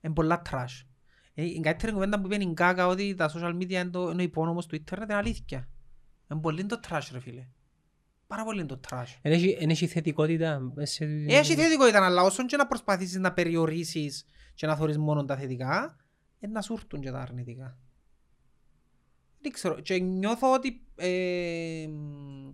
είναι 0.00 0.12
πολλά 0.14 0.42
trash. 0.50 0.84
Ε, 1.34 1.44
Η 1.44 1.60
καλύτερη 1.60 1.92
κουβέντα 1.92 2.20
που 2.20 2.32
είπε 2.32 2.44
η 2.44 2.48
Γκάκα 2.52 2.86
ότι 2.86 3.14
τα 3.14 3.30
social 3.34 3.54
media 3.56 3.70
είναι, 3.70 3.84
το, 3.90 4.10
είναι 4.10 4.20
ο 4.22 4.24
υπόνομος 4.24 4.66
του 4.66 4.74
ίντερνετ 4.74 5.08
είναι 5.10 5.18
αλήθεια. 5.18 5.68
Είναι 6.30 6.40
πολύ 6.40 6.64
το 6.66 6.80
trash 6.88 7.08
ρε 7.12 7.20
φίλε. 7.20 7.46
Πάρα 8.26 8.44
πολύ 8.44 8.64
το 8.66 8.80
trash. 8.90 9.18
Εν 9.22 9.32
έχει, 9.32 9.56
εν 9.60 9.70
έχει 9.70 9.86
θετικότητα. 9.86 10.72
μέσα 10.74 10.92
σε- 10.92 11.04
Έχει 11.28 11.54
θετικότητα, 11.54 12.04
αλλά 12.06 12.22
όσον 12.22 12.46
και 12.46 12.56
να 12.56 12.66
προσπαθήσεις 12.66 13.16
να 13.18 13.32
περιορίσεις 13.32 14.24
και 14.54 14.66
να 14.66 14.76
θωρείς 14.76 14.98
μόνο 14.98 15.24
τα 15.24 15.36
θετικά, 15.36 15.96
ε, 15.98 16.01
να 16.46 16.60
σου 16.62 16.72
έρθουν 16.72 17.00
και 17.00 17.10
τα 17.10 17.20
αρνητικά. 17.20 17.78
Δεν 19.40 19.52
ξέρω. 19.52 19.80
Και 19.80 19.98
νιώθω 19.98 20.52
ότι 20.52 20.84
ε, 20.96 21.86
μ, 21.88 22.52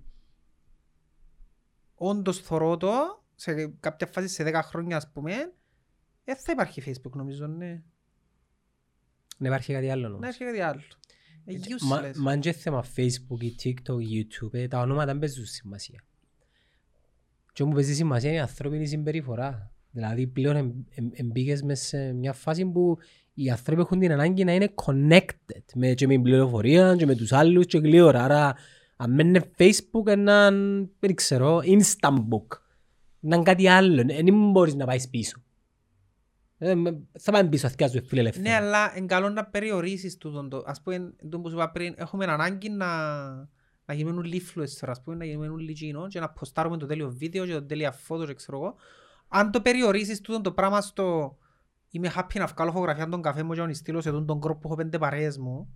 όντως 1.94 2.38
θωρώ 2.40 2.76
το, 2.76 2.90
σε 3.34 3.66
κάποια 3.66 4.06
φάση 4.06 4.28
σε 4.28 4.44
10 4.46 4.60
χρόνια 4.62 4.96
ας 4.96 5.10
πούμε, 5.12 5.52
δεν 6.24 6.36
θα 6.36 6.52
υπάρχει 6.52 6.82
Facebook 6.86 7.12
νομίζω, 7.12 7.46
ναι. 7.46 7.82
Να 9.38 9.48
υπάρχει 9.48 9.72
κάτι 9.72 9.90
άλλο 9.90 10.08
Να 10.08 10.14
όμως. 10.14 10.28
έχει 10.28 10.44
κάτι 10.44 10.60
άλλο. 10.60 10.80
Ε, 11.44 11.52
Μα- 11.80 12.00
useless. 12.02 12.16
Μα 12.16 12.32
αν 12.32 12.40
και 12.40 12.52
θέμα 12.52 12.84
Facebook 12.96 13.40
ή 13.40 13.54
TikTok 13.62 14.00
ή 14.02 14.26
YouTube, 14.26 14.54
ε, 14.54 14.68
τα 14.68 14.80
ονόματα 14.80 15.06
δεν 15.06 15.18
παίζουν 15.18 15.44
σημασία. 15.44 16.04
Και 17.52 17.62
όπου 17.62 17.72
παίζει 17.72 17.94
σημασία 17.94 18.28
είναι 18.28 18.38
η 18.38 18.42
ανθρώπινη 18.42 18.86
συμπεριφορά. 18.86 19.72
Δηλαδή 19.90 20.26
πλέον 20.26 20.56
εμ- 20.56 20.86
εμ- 20.90 21.12
εμπήκες 21.18 21.62
μες 21.62 21.80
σε 21.80 22.12
μια 22.12 22.32
φάση 22.32 22.66
που 22.66 22.98
οι 23.44 23.50
άνθρωποι 23.50 23.80
έχουν 23.80 23.98
την 23.98 24.12
ανάγκη 24.12 24.44
να 24.44 24.52
είναι 24.52 24.74
connected 24.84 25.62
με, 25.74 25.94
και 25.94 26.06
με 26.06 26.12
την 26.12 26.22
πληροφορία 26.22 26.96
και 26.96 27.06
με 27.06 27.14
τους 27.14 27.32
άλλους 27.32 27.66
και 27.66 27.78
γλύωρα. 27.78 28.24
Άρα 28.24 28.54
αν 28.96 29.16
δεν 29.16 29.26
είναι 29.26 29.50
Facebook 29.58 30.06
έναν, 30.06 30.88
δεν 30.98 31.14
ξέρω, 31.14 31.60
instant 31.64 32.16
book. 32.18 32.58
Έναν 33.22 33.42
κάτι 33.42 33.68
άλλο. 33.68 34.04
Δεν 34.04 34.50
μπορείς 34.50 34.74
να 34.74 34.86
πάεις 34.86 35.08
πίσω. 35.08 35.42
Ε, 36.58 36.74
με- 36.74 36.98
θα 37.18 37.32
πάμε 37.32 37.48
πίσω, 37.48 37.66
αθιάζω 37.66 38.00
φίλε 38.02 38.22
Ναι, 38.22 38.28
ελεύθερα. 38.28 38.56
αλλά 38.56 38.92
είναι 38.96 39.06
καλό 39.06 39.28
να 39.28 39.44
περιορίσεις 39.44 40.16
τούτον 40.16 40.48
το. 40.48 40.62
Ας 40.66 40.80
πούμε, 40.82 41.12
τούτο 41.20 41.40
που 41.40 41.48
σου 41.48 41.54
είπα 41.54 41.70
πριν, 41.70 41.94
έχουμε 41.96 42.24
ανάγκη 42.24 42.68
να, 42.68 42.86
να 43.84 43.94
γίνουμε 43.94 44.18
όλοι 44.18 44.42
influencer, 44.44 44.86
ας 44.86 45.02
πούμε, 45.02 45.16
να 45.16 45.24
γίνουμε 45.24 45.48
όλοι 45.48 45.72
κοινό 45.72 46.06
και 46.08 46.20
να 46.20 46.28
ποστάρουμε 46.30 46.76
το 46.76 46.86
τέλειο 46.86 47.10
βίντεο 47.10 47.46
και 47.46 47.52
το 47.52 47.62
τέλειο 47.62 47.92
φώτο 47.92 48.26
και 48.26 48.34
ξέρω 48.34 48.58
εγώ. 48.58 48.74
Αν 49.28 49.50
το 49.50 49.60
περιορίσεις 49.60 50.20
τούτον 50.20 50.42
το 50.42 50.52
πράγμα 50.52 50.80
στο 50.80 51.36
είμαι 51.90 52.12
happy 52.16 52.34
να 52.34 52.46
βγάλω 52.46 52.70
φωτογραφία 52.70 53.08
τον 53.08 53.22
καφέ 53.22 53.42
μου 53.42 53.54
και 53.54 53.62
να 53.62 53.72
στείλω 53.72 54.00
σε 54.00 54.10
τούτον 54.10 54.26
το 54.26 54.40
group 54.40 54.58
που 54.58 54.66
έχω 54.66 54.76
πέντε 54.76 54.98
παρέες 54.98 55.38
μου 55.38 55.74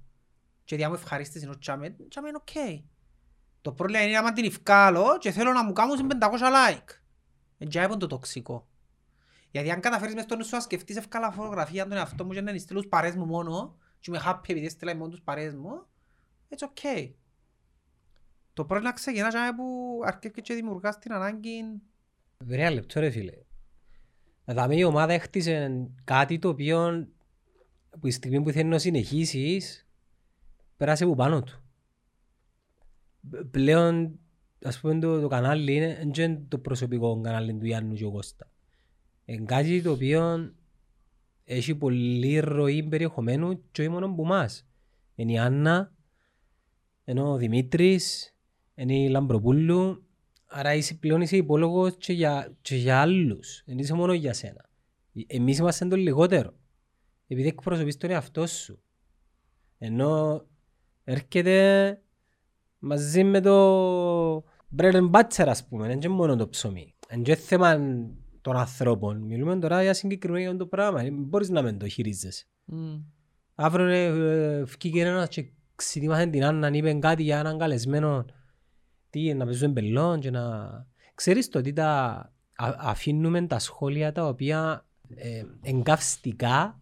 και 0.64 0.76
διά 0.76 0.88
μου 0.88 0.94
ευχαρίστηση 0.94 1.44
είναι 1.44 1.54
ως 1.54 1.58
τζιαμέ, 1.58 1.96
τζιαμέ 2.08 2.28
είναι 2.28 2.38
οκ. 2.40 2.82
Το 3.60 3.72
πρόβλημα 3.72 4.02
είναι 4.02 4.16
άμα 4.16 4.32
την 4.32 4.44
ευκάλω 4.44 5.18
και 5.18 5.30
θέλω 5.30 5.52
να 5.52 5.64
μου 5.64 5.72
κάνουν 5.72 6.10
500 6.20 6.24
like. 6.28 7.00
Έτσι 7.58 7.88
το 7.98 8.06
τοξικό. 8.06 8.68
Γιατί 9.50 9.70
αν 9.70 9.80
καταφέρεις 9.80 10.14
μες 10.14 10.24
στο 10.24 10.36
νου 10.36 10.44
σου 10.44 10.54
να 10.54 10.60
σκεφτείς 10.60 10.96
ευκάλα 10.96 11.30
φωτογραφία 11.30 11.82
τον 11.88 11.96
εαυτό 11.96 12.24
μου 12.24 12.32
και 12.32 12.40
να 12.40 12.58
στείλω 12.58 12.80
τους 12.80 12.88
παρέες 12.88 13.14
μου 13.16 13.26
μόνο 13.26 13.76
και 13.98 14.10
είμαι 14.10 14.22
happy 14.26 14.48
επειδή 14.48 14.66
έστειλα 14.66 14.96
μόνο 14.96 15.10
τους 15.10 15.22
παρέες 15.22 15.54
μου, 15.54 15.86
it's 16.48 16.66
okay. 16.66 17.12
Το 18.52 18.64
πρόβλημα 18.64 18.92
ξεκινά 18.92 19.28
και 19.28 19.38
που 19.56 20.00
αρκεύει 20.04 20.42
και 20.42 20.54
δημιουργάς 20.54 20.98
την 20.98 21.12
ανάγκη 21.12 21.64
Βρέα 22.38 22.70
λεπτό 22.70 23.00
ρε 23.00 23.10
φίλε. 23.10 23.32
Δηλαδή 24.44 24.78
η 24.78 24.84
ομάδα 24.84 25.12
έχτισε 25.12 25.86
κάτι 26.04 26.38
το 26.38 26.48
οποίο 26.48 27.08
που 28.00 28.06
η 28.06 28.10
στιγμή 28.10 28.42
που 28.42 28.50
θέλει 28.50 28.68
να 28.68 28.78
συνεχίσεις 28.78 29.86
πέρασε 30.76 31.04
από 31.04 31.14
πάνω 31.14 31.42
του. 31.42 31.62
Π- 33.30 33.44
Πλέον 33.50 34.18
ας 34.64 34.80
πούμε 34.80 34.98
το, 34.98 35.20
το 35.20 35.28
κανάλι 35.28 35.74
είναι 35.74 35.94
δεν 36.14 36.30
είναι 36.30 36.44
το 36.48 36.58
προσωπικό 36.58 37.20
κανάλι 37.20 37.54
του 37.54 37.66
Γιάννου 37.66 37.94
και 37.94 38.04
ο 38.04 38.10
Κώστα. 38.10 38.50
Είναι 39.24 39.44
κάτι 39.44 39.82
το 39.82 39.90
οποίο 39.92 40.52
έχει 41.44 41.74
πολύ 41.74 42.38
ροή 42.38 42.82
περιεχομένου 42.82 43.70
και 43.70 43.80
όχι 43.80 43.90
μόνο 43.90 44.06
από 44.06 44.22
εμάς. 44.22 44.66
Είναι 45.14 45.32
η 45.32 45.38
Άννα, 45.38 45.92
είναι 47.04 47.22
ο 47.22 47.36
Δημήτρης, 47.36 48.34
είναι 48.74 48.96
η 48.96 49.08
Λαμπροπούλου, 49.08 50.06
άρα 50.52 50.74
είσαι 50.74 50.94
πλέον 50.94 51.20
είσαι 51.20 51.36
υπόλογος 51.36 51.96
και 51.96 52.12
για, 52.12 52.56
και 52.60 52.76
για 52.76 53.00
άλλους, 53.00 53.62
δεν 53.66 53.78
είσαι 53.78 53.94
μόνο 53.94 54.12
για 54.12 54.32
σένα. 54.32 54.70
Εμείς 55.26 55.58
είμαστε 55.58 55.86
το 55.86 55.96
λιγότερο, 55.96 56.54
επειδή 57.26 57.48
εκπροσωπείς 57.48 57.96
τον 57.96 58.10
εαυτό 58.10 58.46
σου. 58.46 58.82
Ενώ 59.78 60.44
έρχεται 61.04 62.00
μαζί 62.78 63.24
με 63.24 63.40
το 63.40 64.36
bread 64.76 64.94
and 64.94 65.10
butter 65.10 65.44
ας 65.46 65.66
πούμε, 65.66 65.86
δεν 65.86 65.96
είναι 65.96 66.08
μόνο 66.08 66.36
το 66.36 66.48
ψωμί. 66.48 66.94
Είναι 67.12 67.22
και 67.22 67.34
θέμα 67.34 67.78
των 68.40 68.56
ανθρώπων. 68.56 69.20
Μιλούμε 69.20 69.58
τώρα 69.58 69.82
για 69.82 69.94
συγκεκριμένο 69.94 70.56
το 70.56 70.66
πράγμα, 70.66 71.02
δεν 71.02 71.14
μπορείς 71.14 71.48
να 71.48 71.62
μην 71.62 71.78
το 71.78 71.88
χειρίζεσαι. 71.88 72.46
Αύριο 73.54 73.86
ε, 73.86 74.04
ε, 74.04 74.62
βγήκε 74.62 75.00
ένας 75.00 75.28
και 75.28 75.50
ξετοίμασε 75.74 76.26
την 76.26 76.44
Άννα, 76.44 76.68
είπε 76.68 76.92
κάτι 76.92 77.22
για 77.22 77.38
έναν 77.38 77.58
καλεσμένο 77.58 78.24
τι, 79.12 79.34
να 79.34 79.44
παίζουμε 79.44 79.72
μπελόν 79.72 80.20
και 80.20 80.30
να... 80.30 80.70
Ξέρεις 81.14 81.48
το 81.48 81.58
ότι 81.58 81.72
τα 81.72 81.90
α- 82.56 82.76
αφήνουμε 82.78 83.46
τα 83.46 83.58
σχόλια 83.58 84.12
τα 84.12 84.26
οποία 84.26 84.86
ε, 85.08 85.44
εγκαυστικά 85.62 86.80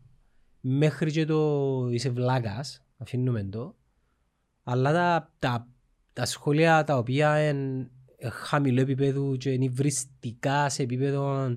μέχρι 0.60 1.10
και 1.10 1.24
το 1.24 1.88
είσαι 1.90 2.10
βλάκας, 2.10 2.84
αφήνουμε 2.96 3.44
το, 3.44 3.76
αλλά 4.62 4.92
τα, 4.92 5.32
τα, 5.38 5.68
τα 6.12 6.24
σχόλια 6.24 6.84
τα 6.84 6.98
οποία 6.98 7.48
είναι 7.48 7.90
χαμηλό 8.30 8.80
επίπεδο 8.80 9.36
και 9.36 9.50
είναι 9.50 9.64
υβριστικά 9.64 10.68
σε 10.68 10.82
επίπεδο 10.82 11.56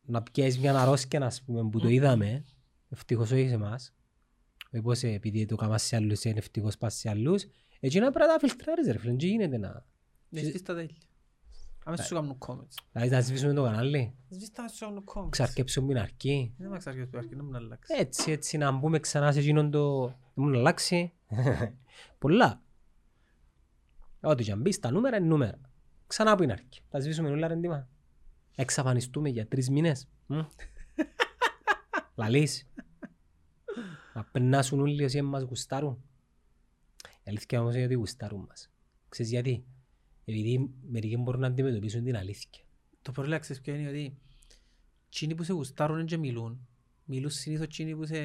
να 0.00 0.22
πιέσεις 0.22 0.58
μια 0.58 0.80
αρρώσκια, 0.80 1.24
ας 1.24 1.42
πούμε, 1.42 1.68
που 1.68 1.80
το 1.80 1.88
είδαμε, 1.88 2.44
ευτυχώς 2.88 3.30
όχι 3.30 3.48
σε 3.48 3.54
εμάς, 3.54 3.94
όχι 4.72 4.82
πως 4.82 5.02
ε, 5.02 5.08
επειδή 5.08 5.46
το 5.46 5.56
κάμα 5.56 5.78
σε 5.78 5.96
άλλους 5.96 6.24
είναι 6.24 6.38
ευτυχώς 6.38 6.78
πας 6.78 6.94
σε 6.94 7.08
άλλους, 7.08 7.46
έτσι 7.80 7.98
να 7.98 8.10
πρέπει 8.10 8.28
να 8.30 8.38
τα 8.38 8.48
φιλτράρεις 8.48 8.86
ρε 8.86 8.98
φίλε, 8.98 9.10
δεν 9.10 9.28
γίνεται 9.28 9.58
να... 9.58 9.84
Ναι, 10.28 10.40
σβήσεις 10.40 10.62
τα 10.62 10.74
τέλεια. 10.74 10.96
Άμεσα 11.84 12.02
σου 12.02 12.14
κάνουν 12.14 12.38
comments. 12.46 12.74
Δηλαδή 12.92 13.10
να 13.10 13.20
σβήσουμε 13.20 13.52
το 13.52 13.62
κανάλι, 13.62 14.14
Σβήσεις 14.28 14.50
τα 14.50 14.68
σου 14.68 14.84
κάνουν 14.84 15.04
comments. 15.14 15.30
ξαρκέψουμε 15.30 15.86
την 15.86 15.98
αρκή, 15.98 16.54
Δεν 16.58 16.70
με 16.70 16.78
ξαρκεύει 16.78 17.06
το 17.06 17.18
αρχή, 17.18 17.34
δεν 17.34 17.44
μου 17.44 17.50
να 17.50 17.58
αλλάξει. 17.58 17.94
έτσι 17.98 18.30
έτσι 18.30 18.56
να 18.56 18.70
μπούμε 18.70 18.98
ξανά 18.98 19.32
σε 19.32 19.38
εκείνον 19.38 19.70
το... 19.70 20.06
Δεν 20.06 20.16
μου 20.34 20.48
να 20.48 20.58
αλλάξει. 20.58 21.12
Πολλά. 22.18 22.62
Ό,τι 24.20 24.44
και 24.44 24.52
αν 24.52 24.60
μπεις, 24.60 24.78
τα 24.78 24.90
νούμερα 24.90 25.16
είναι 25.16 25.26
νούμερα. 25.26 25.58
Ξανά 26.06 26.36
που 26.36 26.42
είναι 26.42 26.52
αρκή. 26.52 26.80
Τα 26.88 27.00
σβήσουμε 27.00 27.30
όλα 27.30 27.46
ρε 27.46 27.54
ντύμα. 27.54 27.88
Εξαφανιστούμε 28.56 29.28
για 29.28 29.46
τρεις 29.46 29.70
μήνες. 29.70 30.08
Μμ. 30.26 30.38
Λαλείς. 32.14 32.66
Να 34.14 34.24
περνάσουν 34.24 34.80
όλοι 34.80 35.04
όσοι 35.04 35.22
μας 35.22 35.42
γουστάρουν. 35.42 36.04
Η 37.30 37.32
αλήθεια 37.32 37.60
όμως 37.60 37.74
είναι 37.74 37.84
ότι 37.84 37.94
γουστάρουν 37.94 38.44
μας. 38.48 38.70
Ξέρεις 39.08 39.30
γιατί; 39.30 39.64
Επειδή 40.24 40.70
μερικοί 40.90 41.16
μπορούν 41.16 41.40
να 41.40 41.46
αντιμετωπίσουν 41.46 42.04
την 42.04 42.16
αλήθεια. 42.16 42.62
Το 43.02 43.12
πρόβλημα 43.12 43.38
ξέρεις 43.38 43.62
ποιο 43.62 43.74
είναι 43.74 43.88
ότι 43.88 44.16
εκείνοι 45.06 45.34
που 45.34 45.42
σε 45.42 45.52
γουστάρουν 45.52 46.06
και 46.06 46.16
μιλούν, 46.16 46.68
μιλούν 47.04 47.30
συνήθως 47.30 47.64
εκείνοι 47.64 47.96
που 47.96 48.06
σε, 48.06 48.16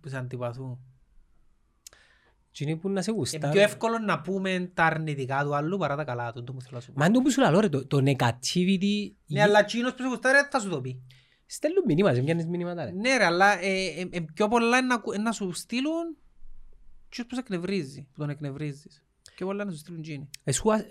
που 0.00 0.08
σε 0.08 0.16
αντιπαθούν. 0.16 0.78
Τι 2.52 2.64
είναι 2.64 2.76
που 2.76 2.88
να 2.88 3.02
σε 3.02 3.10
Είναι 3.10 3.18
γουστάρουν. 3.18 3.50
πιο 3.50 3.60
εύκολο 3.62 3.98
να 3.98 4.20
πούμε 4.20 4.70
τα 4.74 4.84
αρνητικά 4.84 5.42
του 5.44 5.54
άλλου 5.54 5.78
παρά 5.78 5.96
τα 5.96 6.04
καλά 6.04 6.32
του. 6.32 6.44
το 6.44 6.52
που 6.52 6.60
θέλω 6.60 6.74
να 6.76 6.80
σου 6.80 6.92
πω. 6.92 6.98
Μα 6.98 7.04
είναι 7.06 7.14
το 7.14 7.20
που 7.22 7.30
σου 7.30 7.40
λέω 7.40 7.60
ρε, 7.60 7.68
το, 7.68 7.86
το 7.86 8.02
negativity 8.04 9.10
Ναι, 9.26 9.42
αλλά 9.42 9.58
εκείνος 9.58 9.94
που 9.94 10.02
σε 10.02 10.08
γουστάρει 10.08 10.36
δεν 10.38 10.48
θα 10.50 10.60
σου 10.60 10.68
το 10.68 10.80
πει. 10.80 11.02
στέλνουν 11.46 11.82
μηνύματα, 11.86 12.14
δεν 12.14 12.24
πιάνεις 12.24 12.46
μηνύματα 12.46 12.84
ρε. 12.84 12.90
Ναι 12.90 13.16
ρε, 13.16 13.24
αλλά 13.24 13.58
ε, 13.64 13.84
ε, 13.84 14.08
ε, 14.10 14.20
πιο 14.34 14.48
πολλά 14.48 14.78
είναι 14.78 14.86
να, 14.86 14.94
ακου- 14.94 15.18
να 15.18 15.32
σου 15.32 15.52
στείλουν 15.52 16.16
ποιος 17.16 17.26
που 17.26 17.34
σε 17.34 17.40
εκνευρίζει, 17.40 18.02
που 18.12 18.20
τον 18.20 18.30
εκνευρίζεις. 18.30 19.02
Πιο 19.34 19.46
πολλά 19.46 19.64
να 19.64 19.70
σου 19.70 19.78
στείλουν 19.78 20.00
εκείνοι. 20.00 20.30
Εσού 20.44 20.72
α- 20.72 20.84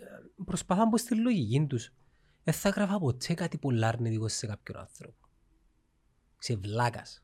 προσπαθώ 0.45 0.82
να 0.82 0.88
μπω 0.88 0.97
στη 0.97 1.15
λογική 1.15 1.65
τους. 1.65 1.93
Δεν 2.43 2.53
θα 2.53 2.69
γράφα 2.69 2.99
ποτέ 2.99 3.34
κάτι 3.34 3.57
πολύ 3.57 3.86
αρνητικό 3.86 4.28
σε 4.28 4.47
κάποιον 4.47 4.78
άνθρωπο. 4.78 5.28
Σε 6.38 6.55
βλάκας. 6.55 7.23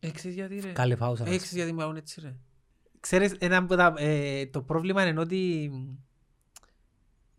Έξεις 0.00 0.34
γιατί 0.34 0.60
ρε. 0.60 0.72
Κάλε 0.72 0.96
φάουσα. 0.96 1.24
να 1.24 1.30
Έξεις 1.30 1.52
γιατί 1.52 1.72
μου 1.72 1.78
κάνουν 1.78 1.96
έτσι 1.96 2.20
ρε. 2.20 2.36
Ξέρεις, 3.00 3.36
ένα 3.38 3.56
από 3.56 3.76
τα, 3.76 3.94
ε, 3.96 4.46
το 4.46 4.62
πρόβλημα 4.62 5.06
είναι 5.06 5.20
ότι 5.20 5.70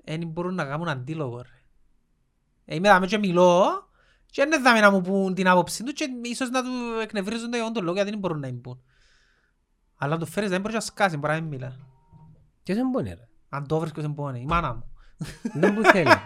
δεν 0.04 0.28
μπορούν 0.28 0.56
να 0.56 0.66
κάνουν 0.66 0.88
αντίλογο 0.88 1.42
ρε. 1.42 1.62
Ε, 2.66 2.76
είμαι 2.76 2.88
δάμε 2.88 3.08
και 3.08 3.18
μιλώ 3.18 3.90
και 4.26 4.46
δεν 4.46 4.64
δάμε 4.64 4.80
να 4.80 4.92
μου 4.92 5.02
πούν 5.02 5.34
την 5.34 5.48
άποψη 5.48 5.84
τους 5.84 5.94
και 5.94 6.08
ίσως 6.24 6.50
να 6.50 6.64
του 6.64 7.00
εκνευρίζονται 7.02 7.58
για 7.58 7.72
τον 7.72 7.84
λόγο 7.84 7.96
γιατί 7.96 8.10
δεν 8.10 8.20
μπορούν 8.20 8.40
να 8.40 8.52
μου 8.52 8.62
πούν. 8.62 8.82
Αλλά 10.04 10.14
αν 10.14 10.20
το 10.20 10.26
φέρεις 10.26 10.50
δεν 10.50 10.62
μπορείς 10.62 10.76
να 10.76 10.82
σκάσεις, 10.82 11.18
μπορεί 11.20 11.34
να 11.34 11.40
μην 11.40 11.50
μιλάς. 11.50 11.80
Ποιος 12.64 12.78
δεν 12.78 12.90
μπορεί 12.90 13.10
ρε. 13.10 13.28
Αν 13.50 13.68
το 13.68 13.80
βρίσκω 13.80 14.02
δεν 14.02 14.12
μπορεί, 14.12 14.40
η 14.40 14.46
μάνα 14.46 14.74
μου. 14.74 14.84
Δεν 15.54 15.74
που 15.76 15.84
θέλει. 15.84 16.10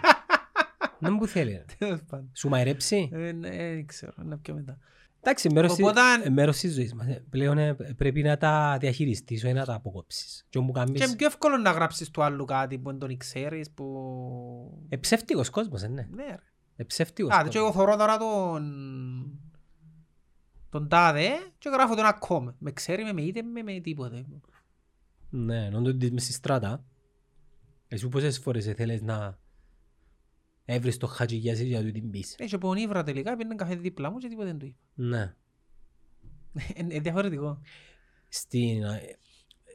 Δεν 0.98 1.16
που 1.18 1.26
θέλει 1.26 1.50
ρε. 1.52 1.64
Τέλος 1.78 2.00
πάντων. 2.08 2.30
Σου 2.34 2.48
μαϊρέψει; 2.48 3.08
Ε, 3.12 3.32
ναι, 3.32 3.48
Δεν 3.48 3.86
ξέρω, 3.86 4.12
να 4.16 4.38
πιο 4.38 4.54
μετά. 4.54 4.78
Εντάξει, 5.20 5.50
μέρος, 5.52 5.74
της- 5.74 5.84
Οπότε- 5.84 6.00
ε, 6.24 6.30
μέρος 6.30 6.58
της 6.58 6.74
ζωής 6.74 6.94
μας. 6.94 7.06
Ε, 7.06 7.24
Πλέον 7.30 7.58
ε, 7.58 7.74
πρέπει 7.96 8.22
να 8.22 8.36
τα 8.36 8.76
διαχειριστείς, 8.80 9.44
όχι 9.44 9.52
να 9.52 9.64
τα 9.64 9.74
αποκόψεις. 9.74 10.46
Και 10.48 10.58
όπου 10.58 10.72
Και 10.72 10.78
κάνεις... 10.78 11.06
είναι 11.06 11.16
πιο 11.16 11.26
εύκολο 11.26 11.56
να 11.56 11.70
γράψεις 11.70 12.10
του 12.10 12.22
άλλου 12.22 12.44
κάτι 12.44 12.78
που 12.78 12.90
δεν 12.90 12.98
τον 12.98 13.16
ξέρεις, 13.16 13.70
που... 13.70 14.86
Ε, 14.88 14.96
ψεύτικος 14.96 15.50
κόσμος, 15.50 15.82
ε, 15.82 15.88
ναι. 15.88 16.08
Ναι 16.10 16.24
ρε. 16.24 16.36
Ε, 16.76 16.84
ψεύτικος 16.84 17.34
Α, 17.34 17.46
και 17.48 17.58
εγώ 17.58 17.66
κόσμος. 17.66 17.84
θωρώ 17.84 17.96
τώρα 17.96 18.16
τον... 18.16 18.62
τον 20.78 20.88
τάδε 20.88 21.28
και 21.58 21.68
γράφω 21.68 21.94
τον 21.94 22.04
ακόμα. 22.04 22.54
Με 22.58 22.72
ξέρει, 22.72 23.04
με 23.04 23.12
με 23.12 23.22
είτε 23.22 23.42
με, 23.42 23.62
με 23.62 23.80
τίποτε. 23.80 24.26
Ναι, 25.30 25.64
ενώ 25.64 25.82
το 25.82 25.92
δεις 25.92 26.10
μες 26.10 26.22
στη 26.22 26.32
στράτα. 26.32 26.84
Εσύ 27.88 28.08
πόσες 28.08 28.38
φορές 28.38 28.64
θέλεις 28.64 29.02
να 29.02 29.38
έβρεις 30.64 30.96
το 30.96 31.06
χατζηγιάζι 31.06 31.66
για 31.66 31.80
να 31.80 31.86
του 31.86 31.92
την 31.92 32.10
πεις; 32.10 32.34
Έχει 32.38 32.54
από 32.54 32.74
νύβρα 32.74 33.02
τελικά, 33.02 33.36
πήρνε 33.36 33.54
καφέ 33.54 33.74
δίπλα 33.74 34.10
μου 34.10 34.18
και 34.18 34.28
τίποτε 34.28 34.46
δεν 34.46 34.58
του 34.58 34.66
είπα. 34.66 34.78
Ναι. 34.94 35.34
Είναι 36.76 37.00
διαφορετικό. 37.00 37.60
Στην, 38.28 38.82
ε, 38.82 39.18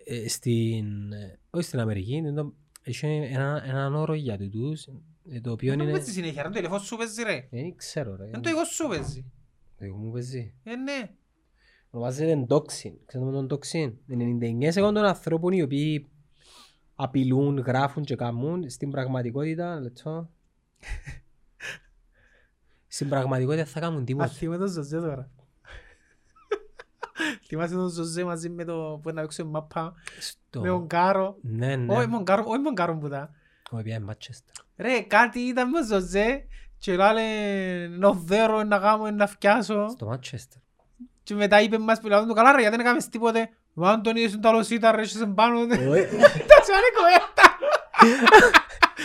ε, 0.05 0.27
στην, 0.27 1.11
ε, 1.11 1.39
όχι 1.49 1.65
στην 1.65 1.79
Αμερική, 1.79 2.13
είναι 2.13 2.33
το, 2.33 2.53
Έχει 2.81 3.05
ένα, 3.05 3.63
έναν 3.65 3.95
όρο 3.95 4.13
για 4.13 4.37
τούτους, 4.37 4.87
ε, 5.29 5.41
το 5.41 5.51
οποίο 5.51 5.69
Δεν 5.69 5.79
είναι... 5.79 5.91
παίζει 5.91 6.11
συνέχεια, 6.11 6.41
ρε, 6.41 6.47
το 6.47 6.55
τηλεφώνο 6.55 6.79
σου 6.79 6.97
παίζει 6.97 7.23
ρε. 7.23 7.47
Δεν 7.51 7.75
ξέρω 7.75 8.15
ρε. 8.15 8.29
Δεν 8.29 8.41
το 8.41 8.49
εγώ 8.49 8.63
σου 8.63 8.87
παίζει. 8.87 9.31
Το 9.81 9.87
εγώ 9.87 9.97
μου 9.97 10.11
παίζει. 10.11 10.53
Ε, 10.63 10.75
ναι. 10.75 11.09
Ονομάζεται 11.89 12.45
doxing. 12.49 12.93
Ξέρετε 13.05 13.31
τον 13.31 13.47
doxing. 13.49 13.93
99% 14.69 14.73
των 14.73 14.97
ανθρώπων 14.97 15.53
οι 15.53 15.61
οποίοι 15.61 16.09
απειλούν, 16.95 17.57
γράφουν 17.57 18.03
και 18.03 18.15
κάνουν 18.15 18.69
στην 18.69 18.91
πραγματικότητα, 18.91 19.79
λεπτό. 19.79 20.29
στην 22.87 23.09
πραγματικότητα 23.09 23.65
θα 23.65 23.79
κάνουν 23.79 24.01
Α, 24.01 24.03
τίποτα. 24.03 24.27
θυμάμαι 24.27 24.57
τον 24.57 24.67
Ζωζέ 24.67 24.99
τώρα. 24.99 25.31
Θυμάσαι 27.47 27.73
τον 27.73 27.89
Ζωζέ 27.89 28.23
μαζί 28.23 28.49
με 28.49 28.63
το 28.63 28.99
που 29.03 29.11
να 29.11 29.21
παίξουμε 29.21 29.49
μάπα 29.49 29.93
Στο... 30.19 30.61
με 30.61 30.67
τον 30.67 30.87
Κάρο. 30.87 31.37
Ναι, 31.41 31.75
ναι. 31.75 31.93
Όχι 31.93 32.07
με 32.07 32.15
τον 32.15 32.25
Κάρο, 32.25 32.43
όχι 32.47 32.57
με 32.57 32.63
τον 32.63 32.75
Κάρο 32.75 32.97
που 32.97 33.05
ήταν. 33.05 33.29
Όχι, 33.71 33.83
πια 33.83 33.99
Μάτσεστερ. 33.99 34.55
Ρε, 34.77 35.01
κάτι 35.01 35.39
ήταν 35.39 35.69
με 35.69 35.79
τον 35.79 35.87
Ζωζέ 35.87 36.45
και 36.81 36.95
λάλε 36.95 37.21
«Νο 37.97 38.21
δέρο 38.25 38.63
να 38.63 38.77
κάνω, 38.79 39.11
να 39.11 39.27
φτιάσω». 39.27 39.87
Στο 39.89 40.05
Μάτσεστερ. 40.05 40.59
Και 41.23 41.33
μετά 41.33 41.61
είπε 41.61 41.77
μας 41.77 41.99
που 41.99 42.07
λάβουν 42.07 42.27
το 42.27 42.33
καλά 42.33 42.51
ρε, 42.51 42.59
γιατί 42.61 42.75
δεν 42.75 42.85
έκαμες 42.85 43.09
τίποτε. 43.09 43.49
Μα 43.73 43.89
αν 43.91 44.01
τον 44.03 44.15
είδες 44.15 44.31
τον 44.31 44.41
τάλος 44.41 44.69
ήταν 44.69 44.95
ρε, 44.95 45.01
είσαι 45.01 45.25
πάνω. 45.25 45.59
Τα 46.49 46.59
τσάνε 46.61 46.89
κοέτα. 46.97 47.57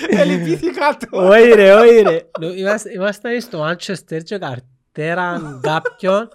Ελυπήθηκα 0.22 0.96
το. 1.10 1.26
Όχι 1.28 1.48
ρε, 1.52 1.72
όχι 1.74 2.00
ρε. 2.00 2.20
Νο- 2.40 2.52
είμαστε- 2.54 2.92
Ήμασταν 2.94 3.40
στο 3.40 3.58
Μάτσεστερ 3.58 4.22
και 4.22 4.38
καρτέραν 4.38 5.60
κάποιον 5.62 6.28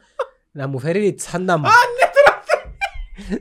να 0.51 0.67
μου 0.67 0.79
φέρει 0.79 0.99
τη 1.01 1.13
τσάντα 1.13 1.57
μου. 1.57 1.67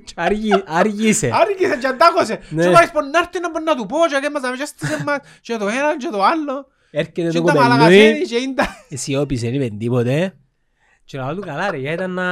Και 0.05 0.13
άργη- 0.17 0.65
Άργησε. 0.67 1.31
Άργησε 1.35 1.77
και 1.77 1.87
αντάχωσε. 1.87 2.41
Ναι. 2.51 2.65
Και 2.65 2.71
πάρεις 2.71 2.91
πον 2.91 3.11
να 3.11 3.19
έρθει 3.19 3.41
να 3.41 3.51
μπορεί 3.51 3.65
να 3.65 3.75
του 3.77 3.87
πω 3.87 3.97
και 4.09 4.15
έκαιμας 4.17 4.43
να 4.43 4.67
στήσε 4.67 5.03
μας 5.07 5.19
και 5.41 5.57
το 5.57 5.69
ένα 5.69 5.97
και 5.97 6.09
το 6.11 6.23
άλλο. 6.25 6.67
Έρχεται 6.91 7.23
Και 7.31 7.39
το 7.39 7.45
τα 7.45 7.53
κοπελούι. 7.53 7.69
μαλακασένεις 7.69 8.29
και 8.29 8.37
είναι 8.37 8.55
τα... 8.55 8.67
Σιώπησε, 8.89 9.47
δεν 9.51 9.55
είπε 9.61 9.75
τίποτε. 9.79 10.35
Και 11.05 11.19
λέω 11.19 11.35
του 11.35 11.41
καλά 11.41 11.71
ρε, 11.71 11.77
γιατί 11.77 11.95
ήταν 11.95 12.11
να... 12.11 12.23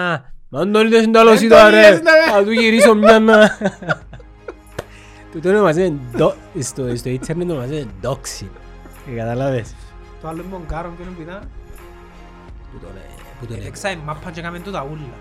Μα 0.49 0.61
αν 0.61 0.73
τον 0.73 0.87
είδες 0.87 1.01
στην 1.01 1.13
τάλος 1.13 1.39
Δεν 1.39 1.47
ήταν 1.47 1.61
τον 1.63 1.71
ρε, 1.71 1.87
είδες, 1.87 2.01
ναι. 2.01 2.33
θα 2.33 2.45
του 2.45 2.51
γυρίσω 2.51 2.95
μια 2.95 3.19
να... 3.19 3.49
Του 5.33 5.41
το 5.41 5.49
ονομάζεται 5.49 5.95
ντο- 6.17 6.35
στο 6.61 6.97
στο 6.97 7.09
ίντερνετ 7.09 7.47
το 7.49 7.53
ονομάζεται 7.53 7.87
doxing. 8.03 8.49
Ε, 9.13 9.17
Καταλάβες. 9.17 9.75
Το 10.23 10.29
άλλο 10.29 10.43
είναι 10.43 10.51
τον 10.51 10.67
Κάρον 10.67 10.97
ποιον 10.97 11.15
που 11.17 11.23
ήταν. 11.23 11.51
Που 12.73 12.79
τον 12.79 12.91
ε, 12.97 13.01
που 13.41 13.47
τον 13.47 13.67
Έξα 13.67 13.91
η 13.91 13.97
μάπα 14.05 14.31
και 14.31 14.41
έκαμε 14.41 14.59
τούτα 14.59 14.87
ούλα. 14.91 15.15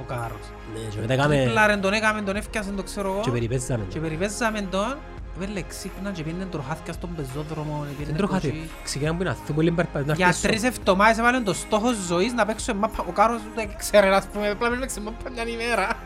Ο 0.00 0.02
Κάρος. 0.06 0.46
Ναι, 0.74 0.80
και 0.90 0.96
μετά 1.00 1.16
κάμε... 1.16 1.46
Πλάρεν 1.50 1.80
τον 1.80 1.92
έκαμε, 1.92 2.20
τον 2.22 2.36
έφτιασαν 2.36 2.76
το 2.76 2.82
ξέρω 2.82 3.08
εγώ. 3.12 3.20
Και 3.20 3.30
περιπέζαμε. 3.30 3.84
Και 3.88 3.98
περιπέζαμε 3.98 4.60
τον. 4.70 4.96
Έβαλε 5.42 5.62
ξύπνα 5.68 6.10
και 6.10 6.22
πήγαινε 6.22 6.44
τροχάθηκα 6.44 6.92
στον 6.92 7.10
πεζόδρομο. 7.16 7.84
Δεν 7.86 7.96
πήγαινε 7.98 8.16
τρώχατε. 8.16 8.48
κοτσί. 8.48 8.68
Ξεκινάμε 8.84 9.16
που 9.16 9.22
είναι 9.22 9.30
αυτό 9.30 9.52
πολύ 9.52 9.70
περπατή. 9.70 10.06
να 10.06 10.14
Για 10.14 10.26
έρθεις 10.26 10.42
τρεις 10.42 10.60
σου. 10.60 10.66
εβδομάδες 10.66 11.18
έβαλε 11.18 11.40
το 11.40 11.52
στόχος 11.52 11.96
ζωής 12.08 12.32
να 12.32 12.46
παίξω 12.46 12.74
μάπα. 12.74 13.04
Ο 13.08 13.12
Κάρος 13.12 13.40
δεν 13.54 13.68
ξέρει 13.78 14.08
να 14.08 14.22
πούμε, 14.32 14.48
απλά 14.48 14.70
μην 14.70 14.80
παίξει 14.80 15.00
μάπα 15.00 15.30
μια 15.30 15.48
ημέρα. 15.48 15.96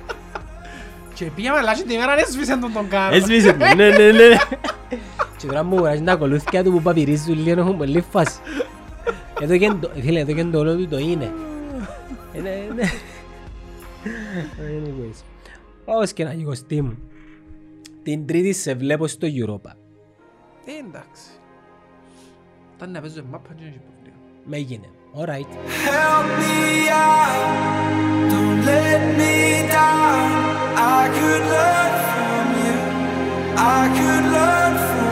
Και 1.14 1.24
πήγαμε 1.24 1.59
αλλά 1.59 1.74
και 1.74 1.82
την 1.82 1.91
ημέρα 1.91 2.18
έσβησε 2.18 2.57
τον 2.59 2.72
τον 2.72 2.89
Κάρος. 2.89 3.16
Έσβησε 3.16 3.53
του, 3.53 3.59
ναι, 3.59 3.89
ναι, 3.89 4.11
ναι. 4.11 4.28
Και 5.37 5.47
τώρα 5.47 5.62
μου 5.62 5.76
βγάζουν 5.76 6.05
τα 6.05 6.12
ακολούθηκια 6.12 6.64
του 6.64 6.70
που 6.70 6.82
παπυρίζουν 6.82 7.43
λίγο 7.43 7.61
έχουν 7.61 7.76
πολύ 7.76 8.05
φάση. 8.11 8.39
Εδώ 9.41 9.57
και 9.57 9.72
το, 9.80 9.91
φίλε, 10.03 10.20
εδώ 10.20 10.32
και 10.32 10.45
το 10.45 10.59
όλο 10.59 10.76
του 10.76 10.89
το 10.89 10.99
είναι. 10.99 11.32
Ε, 12.32 12.41
ναι, 12.41 12.51
ναι. 12.74 12.82
Anyways. 14.61 15.22
Όπως 15.85 16.12
και 16.12 16.24
να 16.24 16.32
γιγωστή 16.32 16.82
μου. 16.82 16.99
Την 18.05 18.27
τρίτη 18.27 18.53
σε 18.53 18.75
βλέπω 18.75 19.07
στο 19.07 19.27
Europa. 19.31 19.71
Ε, 20.65 20.79
εντάξει. 20.87 21.31
Όταν 22.75 22.91
να 22.91 23.01
παίζω 23.01 23.25
μάπα 23.31 23.55
δεν 23.59 23.67
έχει 23.67 23.79
πρόβλημα. 23.79 24.17
Με 24.45 24.57
έγινε. 24.57 24.89
Alright. 25.17 25.51
Help 25.89 26.27
me 26.41 26.89
out, 26.89 28.31
don't 28.33 28.61
let 28.71 29.01
me 29.19 29.35
down. 29.77 30.29
I 30.97 31.03
could 31.17 31.45
learn 31.55 31.93
from 32.11 32.45
you, 32.63 32.77
I 33.77 33.81
could 33.97 34.25
learn 34.37 34.75
from 34.89 34.99
you. 34.99 35.04